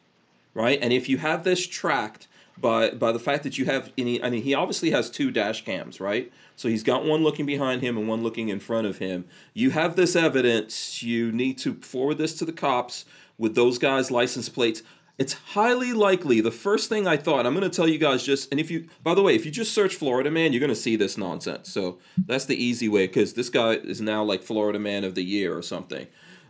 right? 0.52 0.78
And 0.82 0.92
if 0.92 1.08
you 1.08 1.18
have 1.18 1.44
this 1.44 1.66
tracked 1.66 2.26
by 2.60 2.90
by 2.90 3.12
the 3.12 3.18
fact 3.18 3.42
that 3.44 3.58
you 3.58 3.64
have 3.66 3.92
any, 3.96 4.22
I 4.22 4.30
mean, 4.30 4.42
he 4.42 4.54
obviously 4.54 4.90
has 4.90 5.10
two 5.10 5.30
dash 5.30 5.64
cams, 5.64 6.00
right? 6.00 6.32
So 6.56 6.68
he's 6.68 6.82
got 6.82 7.04
one 7.04 7.22
looking 7.22 7.46
behind 7.46 7.82
him 7.82 7.96
and 7.96 8.08
one 8.08 8.22
looking 8.22 8.48
in 8.48 8.60
front 8.60 8.86
of 8.86 8.98
him. 8.98 9.26
You 9.54 9.70
have 9.70 9.96
this 9.96 10.16
evidence. 10.16 11.02
You 11.02 11.30
need 11.32 11.58
to 11.58 11.74
forward 11.74 12.18
this 12.18 12.34
to 12.38 12.44
the 12.44 12.52
cops 12.52 13.04
with 13.36 13.54
those 13.54 13.78
guys' 13.78 14.10
license 14.10 14.48
plates. 14.48 14.82
It's 15.18 15.32
highly 15.32 15.92
likely. 15.92 16.40
The 16.40 16.52
first 16.52 16.88
thing 16.88 17.08
I 17.08 17.16
thought, 17.16 17.44
I'm 17.44 17.52
going 17.52 17.68
to 17.68 17.76
tell 17.76 17.88
you 17.88 17.98
guys 17.98 18.22
just, 18.22 18.52
and 18.52 18.60
if 18.60 18.70
you, 18.70 18.88
by 19.02 19.14
the 19.14 19.22
way, 19.22 19.34
if 19.34 19.44
you 19.44 19.50
just 19.50 19.74
search 19.74 19.96
Florida 19.96 20.30
Man, 20.30 20.52
you're 20.52 20.60
going 20.60 20.68
to 20.68 20.76
see 20.76 20.94
this 20.94 21.18
nonsense. 21.18 21.68
So 21.72 21.98
that's 22.16 22.44
the 22.44 22.54
easy 22.56 22.88
way 22.88 23.08
because 23.08 23.34
this 23.34 23.48
guy 23.48 23.72
is 23.72 24.00
now 24.00 24.22
like 24.22 24.44
Florida 24.44 24.78
Man 24.78 25.02
of 25.02 25.16
the 25.16 25.24
Year 25.24 25.56
or 25.56 25.62
something. 25.62 26.06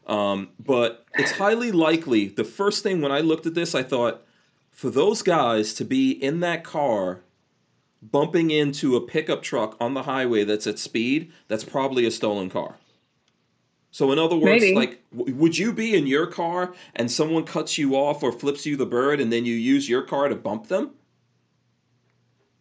Um, 0.06 0.50
but 0.58 1.06
it's 1.14 1.32
highly 1.32 1.72
likely. 1.72 2.28
The 2.28 2.44
first 2.44 2.82
thing 2.82 3.00
when 3.00 3.12
I 3.12 3.20
looked 3.20 3.46
at 3.46 3.54
this, 3.54 3.74
I 3.74 3.82
thought, 3.82 4.22
for 4.78 4.90
those 4.90 5.22
guys 5.22 5.74
to 5.74 5.84
be 5.84 6.12
in 6.12 6.38
that 6.38 6.62
car 6.62 7.22
bumping 8.00 8.52
into 8.52 8.94
a 8.94 9.00
pickup 9.00 9.42
truck 9.42 9.76
on 9.80 9.92
the 9.94 10.04
highway 10.04 10.44
that's 10.44 10.68
at 10.68 10.78
speed, 10.78 11.32
that's 11.48 11.64
probably 11.64 12.06
a 12.06 12.12
stolen 12.12 12.48
car. 12.48 12.76
So 13.90 14.12
in 14.12 14.20
other 14.20 14.36
words, 14.36 14.62
Maybe. 14.62 14.76
like, 14.76 15.02
w- 15.16 15.34
would 15.34 15.58
you 15.58 15.72
be 15.72 15.96
in 15.96 16.06
your 16.06 16.28
car 16.28 16.74
and 16.94 17.10
someone 17.10 17.42
cuts 17.42 17.76
you 17.76 17.96
off 17.96 18.22
or 18.22 18.30
flips 18.30 18.66
you 18.66 18.76
the 18.76 18.86
bird, 18.86 19.20
and 19.20 19.32
then 19.32 19.44
you 19.44 19.54
use 19.54 19.88
your 19.88 20.02
car 20.02 20.28
to 20.28 20.36
bump 20.36 20.68
them? 20.68 20.92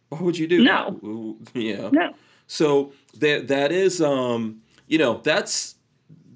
What 0.08 0.20
would 0.22 0.36
you 0.38 0.48
do 0.48 0.64
No. 0.64 1.36
Yeah. 1.54 1.90
no 1.92 2.14
So 2.48 2.92
that 3.18 3.46
that 3.46 3.70
is 3.70 4.02
um 4.02 4.62
you 4.88 4.98
know 4.98 5.20
that's 5.22 5.76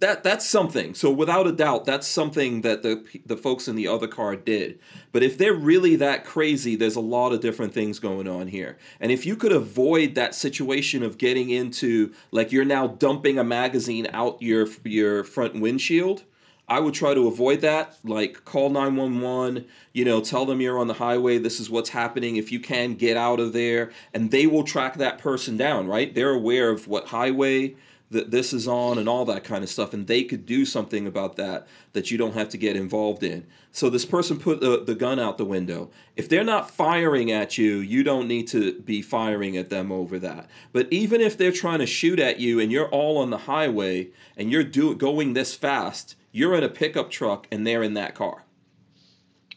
that 0.03 0.25
that's 0.25 0.45
something. 0.45 0.95
So 0.95 1.13
without 1.13 1.47
a 1.47 1.53
doubt, 1.53 1.85
that's 1.85 2.09
something 2.09 2.63
that 2.63 2.83
the 2.83 3.05
the 3.25 3.37
folks 3.37 3.69
in 3.69 3.77
the 3.77 3.87
other 3.87 4.09
car 4.09 4.35
did. 4.35 4.81
But 5.13 5.23
if 5.23 5.39
they're 5.39 5.55
really 5.55 5.95
that 5.97 6.25
crazy, 6.25 6.75
there's 6.75 6.97
a 6.97 7.01
lot 7.01 7.33
of 7.33 7.41
different 7.41 7.73
things 7.73 8.01
going 8.01 8.27
on 8.27 8.49
here. 8.49 8.79
And 9.01 9.13
if 9.13 9.25
you 9.25 9.37
could 9.37 9.53
avoid 9.53 10.17
that 10.17 10.35
situation 10.35 11.05
of 11.05 11.19
getting 11.19 11.51
into 11.51 12.13
like 12.33 12.51
you're 12.51 12.65
now 12.65 12.89
dumping 12.89 13.39
a 13.39 13.45
magazine 13.45 14.09
out 14.13 14.43
your 14.43 14.67
your 14.83 15.23
front 15.23 15.61
windshield, 15.61 16.25
I 16.69 16.81
would 16.81 16.95
try 16.95 17.15
to 17.15 17.29
avoid 17.29 17.61
that. 17.61 17.97
Like 18.03 18.45
call 18.45 18.71
911, 18.71 19.67
you 19.93 20.05
know, 20.05 20.21
tell 20.21 20.45
them 20.47 20.61
you're 20.61 20.81
on 20.81 20.89
the 20.89 20.95
highway, 20.95 21.39
this 21.39 21.61
is 21.61 21.71
what's 21.71 21.91
happening. 21.91 22.35
If 22.35 22.51
you 22.51 22.59
can, 22.59 22.95
get 22.95 23.17
out 23.17 23.39
of 23.39 23.53
there. 23.53 23.93
And 24.13 24.33
they 24.33 24.49
will 24.49 24.65
track 24.65 24.97
that 24.97 25.19
person 25.19 25.57
down, 25.57 25.87
right? 25.87 26.13
They're 26.13 26.31
aware 26.31 26.71
of 26.71 26.89
what 26.89 27.09
highway 27.09 27.77
that 28.13 28.31
this 28.31 28.53
is 28.53 28.69
on 28.69 28.99
and 28.99 29.09
all 29.09 29.25
that 29.25 29.43
kind 29.43 29.65
of 29.65 29.71
stuff. 29.71 29.93
And 29.93 30.07
they 30.07 30.23
could 30.23 30.47
do 30.47 30.65
something 30.65 31.07
about 31.07 31.37
that 31.37 31.67
that 31.93 32.11
you 32.11 32.19
don't 32.19 32.35
have 32.35 32.49
to 32.51 32.59
get 32.59 32.77
involved 32.77 33.23
in. 33.23 33.47
So 33.73 33.91
this 33.91 34.05
person 34.05 34.39
put 34.39 34.61
the, 34.61 34.85
the 34.85 34.95
gun 34.95 35.19
out 35.19 35.39
the 35.39 35.45
window. 35.45 35.91
If 36.15 36.29
they're 36.29 36.45
not 36.45 36.71
firing 36.71 37.33
at 37.33 37.59
you, 37.59 37.79
you 37.79 38.05
don't 38.05 38.29
need 38.29 38.47
to 38.49 38.81
be 38.81 39.03
firing 39.03 39.57
at 39.57 39.71
them 39.71 39.91
over 39.91 40.19
that. 40.21 40.49
But 40.73 40.89
even 40.93 41.21
if 41.21 41.37
they're 41.37 41.53
trying 41.53 41.81
to 41.81 41.87
shoot 41.87 42.19
at 42.19 42.39
you 42.39 42.61
and 42.61 42.71
you're 42.71 42.89
all 42.89 43.19
on 43.19 43.31
the 43.31 43.39
highway 43.39 44.11
and 44.37 44.53
you're 44.53 44.65
do, 44.65 44.95
going 44.95 45.33
this 45.33 45.55
fast, 45.55 46.17
you're 46.33 46.55
in 46.55 46.63
a 46.65 46.69
pickup 46.69 47.11
truck 47.11 47.47
and 47.51 47.67
they're 47.67 47.83
in 47.83 47.95
that 47.95 48.15
car. 48.15 48.45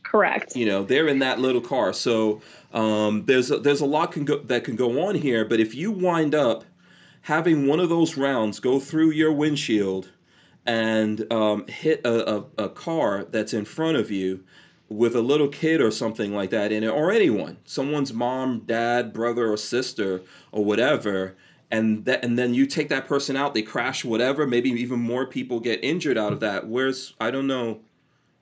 Correct. 0.04 0.56
You 0.56 0.66
know, 0.66 0.84
they're 0.84 1.08
in 1.08 1.20
that 1.20 1.40
little 1.40 1.62
car. 1.62 1.92
So 1.92 2.42
um, 2.74 3.26
there's 3.26 3.52
a, 3.52 3.60
there's 3.60 3.82
a 3.82 3.86
lot 3.86 4.14
can 4.14 4.24
go, 4.24 4.38
that 4.38 4.64
can 4.64 4.78
go 4.78 5.08
on 5.08 5.16
here. 5.16 5.44
But 5.44 5.60
if 5.60 5.76
you 5.76 5.92
wind 5.92 6.34
up 6.34 6.64
having 7.26 7.66
one 7.66 7.80
of 7.80 7.90
those 7.90 8.18
rounds 8.18 8.60
go 8.60 8.80
through 8.80 9.10
your 9.10 9.32
windshield 9.32 10.12
and 10.64 11.32
um, 11.34 11.66
hit 11.66 12.00
a, 12.06 12.36
a, 12.36 12.46
a 12.60 12.70
car 12.70 13.26
that's 13.32 13.52
in 13.52 13.66
front 13.66 13.98
of 13.98 14.12
you 14.12 14.44
with 14.90 15.16
a 15.16 15.22
little 15.22 15.48
kid 15.48 15.82
or 15.82 15.90
something 15.90 16.36
like 16.36 16.52
that 16.52 16.72
in 16.72 16.84
it, 16.84 16.88
or 16.88 17.12
anyone, 17.12 17.58
someone's 17.66 18.14
mom, 18.14 18.60
dad, 18.68 19.12
brother, 19.12 19.52
or 19.52 19.58
sister, 19.58 20.22
or 20.52 20.64
whatever, 20.64 21.36
and 21.72 22.06
that 22.06 22.24
and 22.24 22.38
then 22.38 22.54
you 22.54 22.68
take 22.68 22.90
that 22.90 23.08
person 23.08 23.36
out, 23.36 23.56
they 23.56 23.64
crash, 23.64 24.06
whatever, 24.06 24.46
maybe 24.46 24.70
even 24.70 25.00
more 25.00 25.26
people 25.26 25.60
get 25.60 25.84
injured 25.84 26.20
out 26.20 26.32
of 26.32 26.42
that. 26.42 26.68
Where's 26.68 27.16
I 27.20 27.32
don't 27.32 27.48
know 27.48 27.80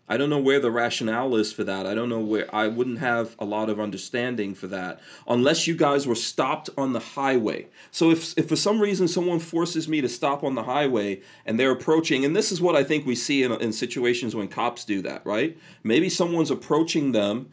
I 0.07 0.17
don't 0.17 0.29
know 0.29 0.39
where 0.39 0.59
the 0.59 0.71
rationale 0.71 1.35
is 1.37 1.53
for 1.53 1.63
that. 1.63 1.87
I 1.87 1.93
don't 1.93 2.09
know 2.09 2.19
where 2.19 2.53
I 2.53 2.67
wouldn't 2.67 2.99
have 2.99 3.35
a 3.39 3.45
lot 3.45 3.69
of 3.69 3.79
understanding 3.79 4.53
for 4.53 4.67
that 4.67 4.99
unless 5.27 5.65
you 5.65 5.75
guys 5.75 6.05
were 6.05 6.15
stopped 6.15 6.69
on 6.77 6.91
the 6.91 6.99
highway. 6.99 7.67
So 7.89 8.11
if 8.11 8.37
if 8.37 8.49
for 8.49 8.57
some 8.57 8.81
reason 8.81 9.07
someone 9.07 9.39
forces 9.39 9.87
me 9.87 10.01
to 10.01 10.09
stop 10.09 10.43
on 10.43 10.55
the 10.55 10.63
highway 10.63 11.21
and 11.45 11.57
they're 11.57 11.71
approaching, 11.71 12.25
and 12.25 12.35
this 12.35 12.51
is 12.51 12.61
what 12.61 12.75
I 12.75 12.83
think 12.83 13.05
we 13.05 13.15
see 13.15 13.43
in, 13.43 13.53
in 13.53 13.71
situations 13.71 14.35
when 14.35 14.49
cops 14.49 14.83
do 14.83 15.01
that, 15.03 15.25
right? 15.25 15.57
Maybe 15.83 16.09
someone's 16.09 16.51
approaching 16.51 17.13
them 17.13 17.49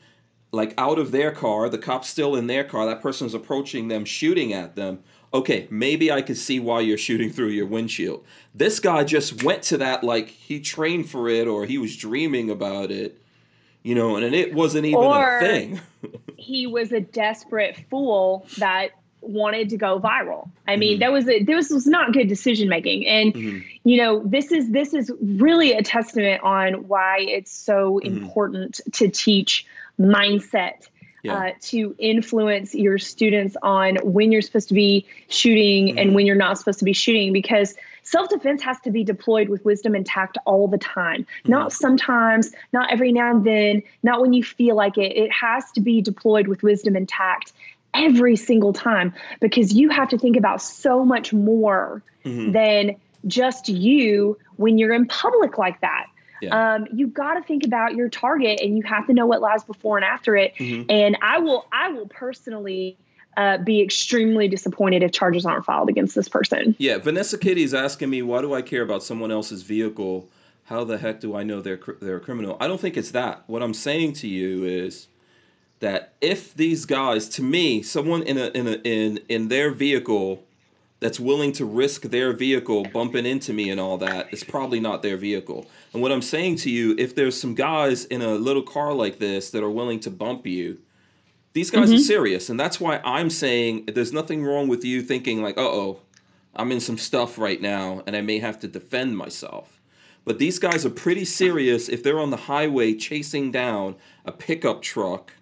like 0.52 0.74
out 0.76 0.98
of 0.98 1.12
their 1.12 1.30
car, 1.30 1.68
the 1.68 1.78
cop's 1.78 2.08
still 2.08 2.34
in 2.34 2.48
their 2.48 2.64
car, 2.64 2.84
that 2.86 3.00
person's 3.00 3.34
approaching 3.34 3.86
them, 3.86 4.04
shooting 4.04 4.52
at 4.52 4.74
them 4.74 5.04
okay, 5.32 5.66
maybe 5.70 6.10
I 6.10 6.22
could 6.22 6.36
see 6.36 6.60
why 6.60 6.80
you're 6.80 6.98
shooting 6.98 7.30
through 7.30 7.48
your 7.48 7.66
windshield. 7.66 8.24
This 8.54 8.80
guy 8.80 9.04
just 9.04 9.42
went 9.42 9.62
to 9.64 9.78
that 9.78 10.02
like 10.02 10.28
he 10.28 10.60
trained 10.60 11.08
for 11.08 11.28
it 11.28 11.46
or 11.46 11.66
he 11.66 11.78
was 11.78 11.96
dreaming 11.96 12.50
about 12.50 12.90
it, 12.90 13.20
you 13.82 13.94
know, 13.94 14.16
and 14.16 14.34
it 14.34 14.54
wasn't 14.54 14.86
even 14.86 15.00
or 15.00 15.38
a 15.38 15.40
thing. 15.40 15.80
he 16.36 16.66
was 16.66 16.92
a 16.92 17.00
desperate 17.00 17.76
fool 17.88 18.46
that 18.58 18.90
wanted 19.20 19.68
to 19.68 19.76
go 19.76 20.00
viral. 20.00 20.48
I 20.66 20.76
mean, 20.76 20.94
mm-hmm. 20.94 21.00
that 21.00 21.12
was 21.12 21.28
a, 21.28 21.42
this 21.42 21.70
was 21.70 21.86
not 21.86 22.12
good 22.12 22.28
decision 22.28 22.68
making. 22.68 23.06
And 23.06 23.34
mm-hmm. 23.34 23.58
you 23.84 23.98
know, 23.98 24.22
this 24.24 24.50
is 24.50 24.70
this 24.70 24.94
is 24.94 25.12
really 25.20 25.72
a 25.72 25.82
testament 25.82 26.42
on 26.42 26.88
why 26.88 27.18
it's 27.20 27.52
so 27.52 28.00
mm-hmm. 28.02 28.24
important 28.24 28.80
to 28.94 29.08
teach 29.08 29.66
mindset 29.98 30.88
yeah. 31.22 31.34
uh, 31.34 31.50
to 31.60 31.94
influence 31.98 32.74
your 32.74 32.98
students 32.98 33.56
on 33.62 33.96
when 34.02 34.32
you're 34.32 34.42
supposed 34.42 34.68
to 34.68 34.74
be 34.74 35.06
shooting 35.28 35.88
mm-hmm. 35.88 35.98
and 35.98 36.14
when 36.14 36.26
you're 36.26 36.36
not 36.36 36.58
supposed 36.58 36.78
to 36.78 36.84
be 36.84 36.92
shooting 36.92 37.32
because 37.32 37.74
self 38.02 38.28
defense 38.28 38.62
has 38.62 38.78
to 38.80 38.90
be 38.90 39.04
deployed 39.04 39.48
with 39.48 39.64
wisdom 39.64 39.94
and 39.94 40.06
tact 40.06 40.38
all 40.44 40.68
the 40.68 40.78
time, 40.78 41.22
mm-hmm. 41.22 41.50
not 41.50 41.72
sometimes, 41.72 42.52
not 42.72 42.92
every 42.92 43.12
now 43.12 43.30
and 43.30 43.44
then, 43.44 43.82
not 44.02 44.20
when 44.20 44.32
you 44.32 44.42
feel 44.42 44.74
like 44.74 44.98
it. 44.98 45.16
It 45.16 45.32
has 45.32 45.70
to 45.72 45.80
be 45.80 46.00
deployed 46.02 46.48
with 46.48 46.62
wisdom 46.62 46.96
and 46.96 47.08
tact 47.08 47.52
every 47.92 48.36
single 48.36 48.72
time 48.72 49.14
because 49.40 49.72
you 49.72 49.90
have 49.90 50.08
to 50.10 50.18
think 50.18 50.36
about 50.36 50.62
so 50.62 51.04
much 51.04 51.32
more 51.32 52.02
mm-hmm. 52.24 52.52
than 52.52 52.96
just 53.26 53.68
you 53.68 54.38
when 54.56 54.78
you're 54.78 54.94
in 54.94 55.06
public 55.06 55.58
like 55.58 55.80
that. 55.80 56.06
Yeah. 56.40 56.74
Um, 56.74 56.86
you 56.92 57.06
got 57.06 57.34
to 57.34 57.42
think 57.42 57.64
about 57.64 57.94
your 57.94 58.08
target, 58.08 58.60
and 58.60 58.76
you 58.76 58.82
have 58.84 59.06
to 59.06 59.12
know 59.12 59.26
what 59.26 59.40
lies 59.40 59.64
before 59.64 59.96
and 59.98 60.04
after 60.04 60.36
it. 60.36 60.54
Mm-hmm. 60.56 60.90
And 60.90 61.18
I 61.22 61.38
will, 61.38 61.66
I 61.72 61.88
will 61.88 62.06
personally. 62.06 62.96
Uh, 63.36 63.56
be 63.58 63.80
extremely 63.80 64.48
disappointed 64.48 65.04
if 65.04 65.12
charges 65.12 65.46
aren't 65.46 65.64
filed 65.64 65.88
against 65.88 66.16
this 66.16 66.28
person. 66.28 66.74
Yeah, 66.78 66.98
Vanessa 66.98 67.38
Kitty 67.38 67.62
is 67.62 67.72
asking 67.72 68.10
me, 68.10 68.22
why 68.22 68.42
do 68.42 68.52
I 68.52 68.60
care 68.60 68.82
about 68.82 69.04
someone 69.04 69.30
else's 69.30 69.62
vehicle? 69.62 70.28
How 70.64 70.82
the 70.82 70.98
heck 70.98 71.20
do 71.20 71.36
I 71.36 71.44
know 71.44 71.60
they're 71.60 71.78
they're 72.00 72.16
a 72.16 72.20
criminal? 72.20 72.56
I 72.60 72.66
don't 72.66 72.80
think 72.80 72.96
it's 72.96 73.12
that. 73.12 73.44
What 73.46 73.62
I'm 73.62 73.72
saying 73.72 74.14
to 74.14 74.28
you 74.28 74.64
is 74.64 75.06
that 75.78 76.12
if 76.20 76.54
these 76.54 76.84
guys, 76.84 77.28
to 77.30 77.42
me, 77.42 77.82
someone 77.82 78.24
in 78.24 78.36
a 78.36 78.48
in 78.48 78.66
a 78.66 78.72
in 78.82 79.20
in 79.28 79.48
their 79.48 79.70
vehicle 79.70 80.44
that's 81.00 81.18
willing 81.18 81.52
to 81.52 81.64
risk 81.64 82.02
their 82.02 82.32
vehicle 82.32 82.84
bumping 82.84 83.26
into 83.26 83.52
me 83.52 83.70
and 83.70 83.80
all 83.80 83.96
that, 83.98 84.28
it's 84.32 84.44
probably 84.44 84.78
not 84.78 85.02
their 85.02 85.16
vehicle. 85.16 85.66
And 85.92 86.02
what 86.02 86.12
I'm 86.12 86.22
saying 86.22 86.56
to 86.56 86.70
you, 86.70 86.94
if 86.98 87.14
there's 87.14 87.40
some 87.40 87.54
guys 87.54 88.04
in 88.04 88.20
a 88.20 88.34
little 88.34 88.62
car 88.62 88.92
like 88.92 89.18
this 89.18 89.50
that 89.50 89.62
are 89.62 89.70
willing 89.70 90.00
to 90.00 90.10
bump 90.10 90.46
you, 90.46 90.78
these 91.54 91.70
guys 91.70 91.88
mm-hmm. 91.88 91.96
are 91.96 91.98
serious. 91.98 92.50
And 92.50 92.60
that's 92.60 92.78
why 92.78 93.00
I'm 93.02 93.30
saying 93.30 93.86
there's 93.86 94.12
nothing 94.12 94.44
wrong 94.44 94.68
with 94.68 94.84
you 94.84 95.02
thinking, 95.02 95.42
like, 95.42 95.58
uh 95.58 95.62
oh, 95.62 96.00
I'm 96.54 96.70
in 96.70 96.80
some 96.80 96.98
stuff 96.98 97.38
right 97.38 97.60
now 97.60 98.02
and 98.06 98.14
I 98.14 98.20
may 98.20 98.38
have 98.38 98.60
to 98.60 98.68
defend 98.68 99.16
myself. 99.16 99.80
But 100.24 100.38
these 100.38 100.58
guys 100.58 100.84
are 100.84 100.90
pretty 100.90 101.24
serious 101.24 101.88
if 101.88 102.02
they're 102.02 102.20
on 102.20 102.30
the 102.30 102.36
highway 102.36 102.94
chasing 102.94 103.50
down 103.50 103.96
a 104.26 104.32
pickup 104.32 104.82
truck, 104.82 105.32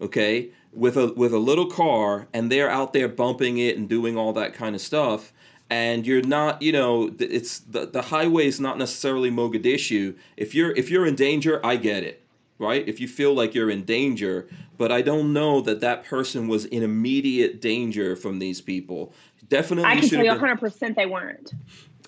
okay, 0.00 0.50
with 0.76 0.96
a 0.96 1.12
with 1.14 1.32
a 1.32 1.38
little 1.38 1.66
car 1.66 2.28
and 2.32 2.52
they're 2.52 2.70
out 2.70 2.92
there 2.92 3.08
bumping 3.08 3.58
it 3.58 3.76
and 3.76 3.88
doing 3.88 4.16
all 4.16 4.32
that 4.32 4.54
kind 4.54 4.74
of 4.74 4.80
stuff 4.80 5.32
and 5.70 6.06
you're 6.06 6.22
not 6.22 6.60
you 6.62 6.72
know 6.72 7.14
it's 7.18 7.60
the, 7.60 7.86
the 7.86 8.02
highway 8.02 8.46
is 8.46 8.60
not 8.60 8.78
necessarily 8.78 9.30
mogadishu. 9.30 10.14
If 10.36 10.54
you're 10.54 10.72
if 10.72 10.90
you're 10.90 11.06
in 11.06 11.14
danger 11.14 11.64
i 11.64 11.76
get 11.76 12.02
it 12.02 12.22
right? 12.58 12.88
If 12.88 13.00
you 13.00 13.08
feel 13.08 13.34
like 13.34 13.54
you're 13.54 13.70
in 13.70 13.84
danger 13.84 14.48
but 14.78 14.92
i 14.92 15.02
don't 15.02 15.32
know 15.32 15.60
that 15.62 15.80
that 15.80 16.04
person 16.04 16.48
was 16.48 16.66
in 16.66 16.82
immediate 16.82 17.60
danger 17.60 18.16
from 18.16 18.38
these 18.38 18.60
people. 18.60 19.12
Definitely 19.48 19.90
i 19.90 20.00
can 20.00 20.08
tell 20.08 20.24
you 20.24 20.30
100% 20.30 20.80
been, 20.80 20.94
they 20.94 21.06
weren't. 21.06 21.52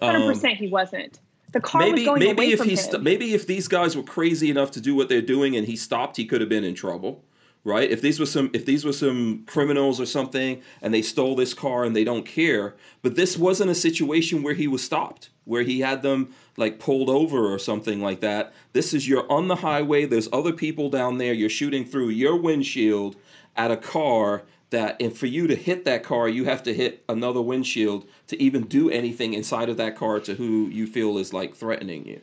100% 0.00 0.44
um, 0.44 0.56
he 0.56 0.68
wasn't. 0.68 1.20
The 1.52 1.60
car 1.60 1.80
maybe, 1.80 1.92
was 1.92 2.04
going 2.04 2.20
maybe 2.20 2.30
away 2.30 2.52
if 2.52 2.58
from 2.58 2.68
he 2.68 2.72
him. 2.74 2.76
St- 2.76 3.02
maybe 3.02 3.32
if 3.32 3.46
these 3.46 3.68
guys 3.68 3.96
were 3.96 4.02
crazy 4.02 4.50
enough 4.50 4.70
to 4.72 4.80
do 4.80 4.94
what 4.94 5.08
they're 5.08 5.22
doing 5.22 5.56
and 5.56 5.66
he 5.66 5.76
stopped 5.76 6.16
he 6.16 6.26
could 6.26 6.40
have 6.40 6.50
been 6.50 6.64
in 6.64 6.74
trouble 6.74 7.24
right? 7.64 7.90
If 7.90 8.00
these 8.00 8.18
were 8.18 8.26
some 8.26 8.50
if 8.52 8.64
these 8.64 8.84
were 8.84 8.92
some 8.92 9.44
criminals 9.46 10.00
or 10.00 10.06
something 10.06 10.62
and 10.80 10.92
they 10.92 11.02
stole 11.02 11.36
this 11.36 11.54
car 11.54 11.84
and 11.84 11.94
they 11.94 12.04
don't 12.04 12.24
care, 12.24 12.74
but 13.02 13.16
this 13.16 13.36
wasn't 13.36 13.70
a 13.70 13.74
situation 13.74 14.42
where 14.42 14.54
he 14.54 14.66
was 14.66 14.82
stopped, 14.82 15.30
where 15.44 15.62
he 15.62 15.80
had 15.80 16.02
them 16.02 16.34
like 16.56 16.78
pulled 16.78 17.10
over 17.10 17.52
or 17.52 17.58
something 17.58 18.00
like 18.00 18.20
that. 18.20 18.52
This 18.72 18.94
is 18.94 19.08
you're 19.08 19.30
on 19.30 19.48
the 19.48 19.56
highway, 19.56 20.06
there's 20.06 20.28
other 20.32 20.52
people 20.52 20.90
down 20.90 21.18
there, 21.18 21.32
you're 21.32 21.50
shooting 21.50 21.84
through 21.84 22.08
your 22.10 22.36
windshield 22.36 23.16
at 23.56 23.70
a 23.70 23.76
car 23.76 24.44
that 24.70 25.00
and 25.00 25.16
for 25.16 25.26
you 25.26 25.46
to 25.46 25.56
hit 25.56 25.84
that 25.84 26.02
car, 26.02 26.28
you 26.28 26.44
have 26.44 26.62
to 26.62 26.74
hit 26.74 27.02
another 27.08 27.40
windshield 27.40 28.06
to 28.26 28.40
even 28.42 28.64
do 28.64 28.90
anything 28.90 29.34
inside 29.34 29.68
of 29.68 29.76
that 29.78 29.96
car 29.96 30.20
to 30.20 30.34
who 30.34 30.68
you 30.68 30.86
feel 30.86 31.18
is 31.18 31.32
like 31.32 31.54
threatening 31.54 32.06
you. 32.06 32.20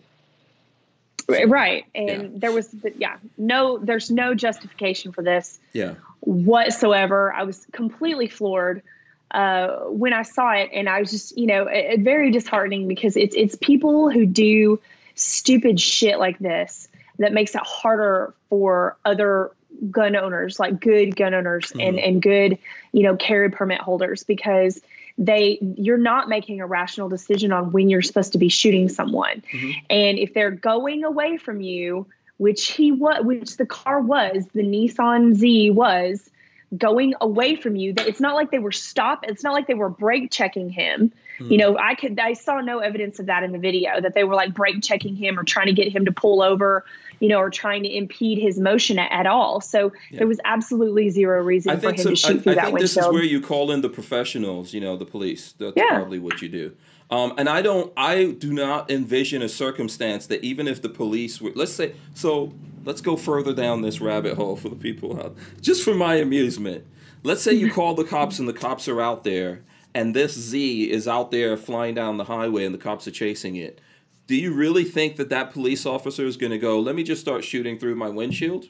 Right. 1.28 1.86
And 1.96 2.08
yeah. 2.08 2.28
there 2.34 2.52
was, 2.52 2.74
yeah, 2.98 3.18
no, 3.38 3.78
there's 3.78 4.12
no 4.12 4.36
justification 4.36 5.12
for 5.12 5.24
this 5.24 5.60
yeah. 5.74 5.96
whatsoever. 6.20 7.34
I 7.34 7.44
was 7.44 7.66
completely 7.72 8.28
floored 8.28 8.84
uh, 9.32 9.70
when 9.86 10.14
I 10.14 10.24
saw 10.24 10.52
it. 10.52 10.70
And 10.74 10.88
I 10.88 11.00
was 11.00 11.12
just, 11.12 11.38
you 11.38 11.48
know, 11.48 11.68
it, 11.68 11.86
it, 11.94 12.00
very 12.02 12.32
disheartening 12.32 12.88
because 12.88 13.18
it's, 13.18 13.36
it's 13.36 13.56
people 13.56 14.10
who 14.10 14.26
do 14.26 14.80
stupid 15.16 15.80
shit 15.80 16.20
like 16.20 16.38
this 16.40 16.88
that 17.20 17.34
makes 17.34 17.56
it 17.56 17.62
harder 17.64 18.34
for 18.50 18.98
other 19.04 19.52
gun 19.90 20.16
owners, 20.16 20.60
like 20.60 20.80
good 20.80 21.16
gun 21.16 21.34
owners 21.34 21.68
mm-hmm. 21.68 21.80
and, 21.80 22.00
and 22.00 22.22
good, 22.22 22.58
you 22.92 23.04
know, 23.04 23.16
carry 23.16 23.50
permit 23.50 23.82
holders 23.82 24.24
because– 24.24 24.82
they 25.18 25.58
you're 25.78 25.98
not 25.98 26.28
making 26.28 26.60
a 26.60 26.68
rational 26.68 27.08
decision 27.08 27.52
on 27.54 27.72
when 27.72 27.90
you're 27.90 28.02
supposed 28.02 28.34
to 28.34 28.38
be 28.38 28.50
shooting 28.50 28.90
someone 28.90 29.42
mm-hmm. 29.52 29.72
and 29.90 30.20
if 30.20 30.34
they're 30.34 30.52
going 30.52 31.04
away 31.04 31.38
from 31.38 31.62
you 31.62 32.06
which 32.38 32.72
he 32.72 32.92
was 32.92 33.24
which 33.24 33.56
the 33.56 33.66
car 33.66 34.02
was 34.02 34.46
the 34.54 34.62
nissan 34.62 35.34
z 35.34 35.70
was 35.70 36.30
going 36.76 37.14
away 37.22 37.56
from 37.56 37.76
you 37.78 37.94
that 37.94 38.08
it's 38.08 38.20
not 38.20 38.36
like 38.36 38.52
they 38.52 38.60
were 38.60 38.72
stop, 38.72 39.24
it's 39.24 39.44
not 39.44 39.54
like 39.54 39.68
they 39.68 39.74
were 39.74 39.90
brake 39.90 40.32
checking 40.32 40.70
him 40.70 41.14
mm-hmm. 41.40 41.52
you 41.52 41.58
know 41.58 41.78
i 41.78 41.96
could 41.96 42.20
i 42.20 42.34
saw 42.34 42.62
no 42.62 42.80
evidence 42.80 43.20
of 43.20 43.26
that 43.26 43.44
in 43.44 43.52
the 43.52 43.60
video 43.60 44.02
that 44.02 44.14
they 44.14 44.24
were 44.24 44.36
like 44.36 44.54
brake 44.54 44.82
checking 44.82 45.16
him 45.16 45.40
or 45.40 45.44
trying 45.44 45.68
to 45.68 45.74
get 45.74 45.88
him 45.88 46.06
to 46.06 46.12
pull 46.12 46.42
over 46.42 46.86
you 47.20 47.30
know, 47.30 47.40
or 47.40 47.50
trying 47.50 47.84
to 47.84 47.96
impede 47.96 48.38
his 48.38 48.60
motion 48.60 49.00
at, 49.00 49.12
at 49.12 49.28
all. 49.28 49.62
So 49.62 49.92
yeah. 50.10 50.20
there 50.20 50.28
was 50.28 50.40
absolutely 50.46 51.10
zero 51.10 51.42
reason 51.42 51.80
for 51.80 51.90
him 51.90 51.98
so, 51.98 52.10
to 52.12 52.16
shoot 52.16 52.40
I, 52.40 52.40
through 52.40 52.52
I 52.52 52.56
that 52.56 52.64
think 52.66 52.74
windshield. 52.80 52.82
this 52.82 53.06
is 53.06 53.14
where 53.14 53.24
you 53.24 53.42
call 53.42 53.72
in 53.72 53.82
the 53.82 53.90
professionals, 53.90 54.74
you 54.74 54.82
know, 54.82 54.98
the 54.98 55.06
police. 55.06 55.54
That's 55.58 55.74
yeah. 55.76 55.96
probably 55.96 56.20
what 56.20 56.42
you 56.42 56.50
do. 56.50 56.76
Um, 57.12 57.34
and 57.38 57.48
I 57.48 57.62
don't, 57.62 57.94
I 57.96 58.32
do 58.32 58.52
not 58.52 58.90
envision 58.90 59.42
a 59.44 59.50
circumstance 59.50 60.28
that 60.28 60.44
even 60.44 60.68
if 60.68 60.82
the 60.82 60.90
police 60.90 61.40
were, 61.40 61.52
let's 61.54 61.74
say, 61.74 61.94
so 62.16 62.52
let's 62.84 63.02
go 63.02 63.16
further 63.16 63.54
down 63.54 63.82
this 63.82 64.02
rabbit 64.02 64.36
hole 64.36 64.56
for 64.56 64.70
the 64.70 64.76
people 64.76 65.20
out, 65.20 65.36
just 65.62 65.84
for 65.84 65.94
my 65.94 66.16
amusement. 66.16 66.86
Let's 67.24 67.44
say 67.44 67.54
you 67.54 67.72
call 67.74 67.94
the 67.94 68.04
cops 68.04 68.40
and 68.40 68.48
the 68.48 68.54
cops 68.54 68.88
are 68.88 69.02
out 69.02 69.24
there, 69.24 69.64
and 69.96 70.16
this 70.16 70.34
Z 70.34 70.92
is 70.92 71.08
out 71.08 71.32
there 71.32 71.58
flying 71.58 71.96
down 71.96 72.18
the 72.18 72.26
highway 72.26 72.66
and 72.66 72.76
the 72.76 72.80
cops 72.80 73.08
are 73.08 73.12
chasing 73.12 73.56
it 73.56 73.82
do 74.28 74.36
you 74.36 74.54
really 74.54 74.84
think 74.84 75.18
that 75.18 75.30
that 75.30 75.54
police 75.54 75.86
officer 75.86 76.26
is 76.26 76.38
going 76.38 76.52
to 76.52 76.58
go, 76.58 76.80
let 76.80 76.96
me 76.96 77.04
just 77.04 77.22
start 77.22 77.44
shooting 77.44 77.78
through 77.78 77.96
my 77.96 78.10
windshield? 78.10 78.66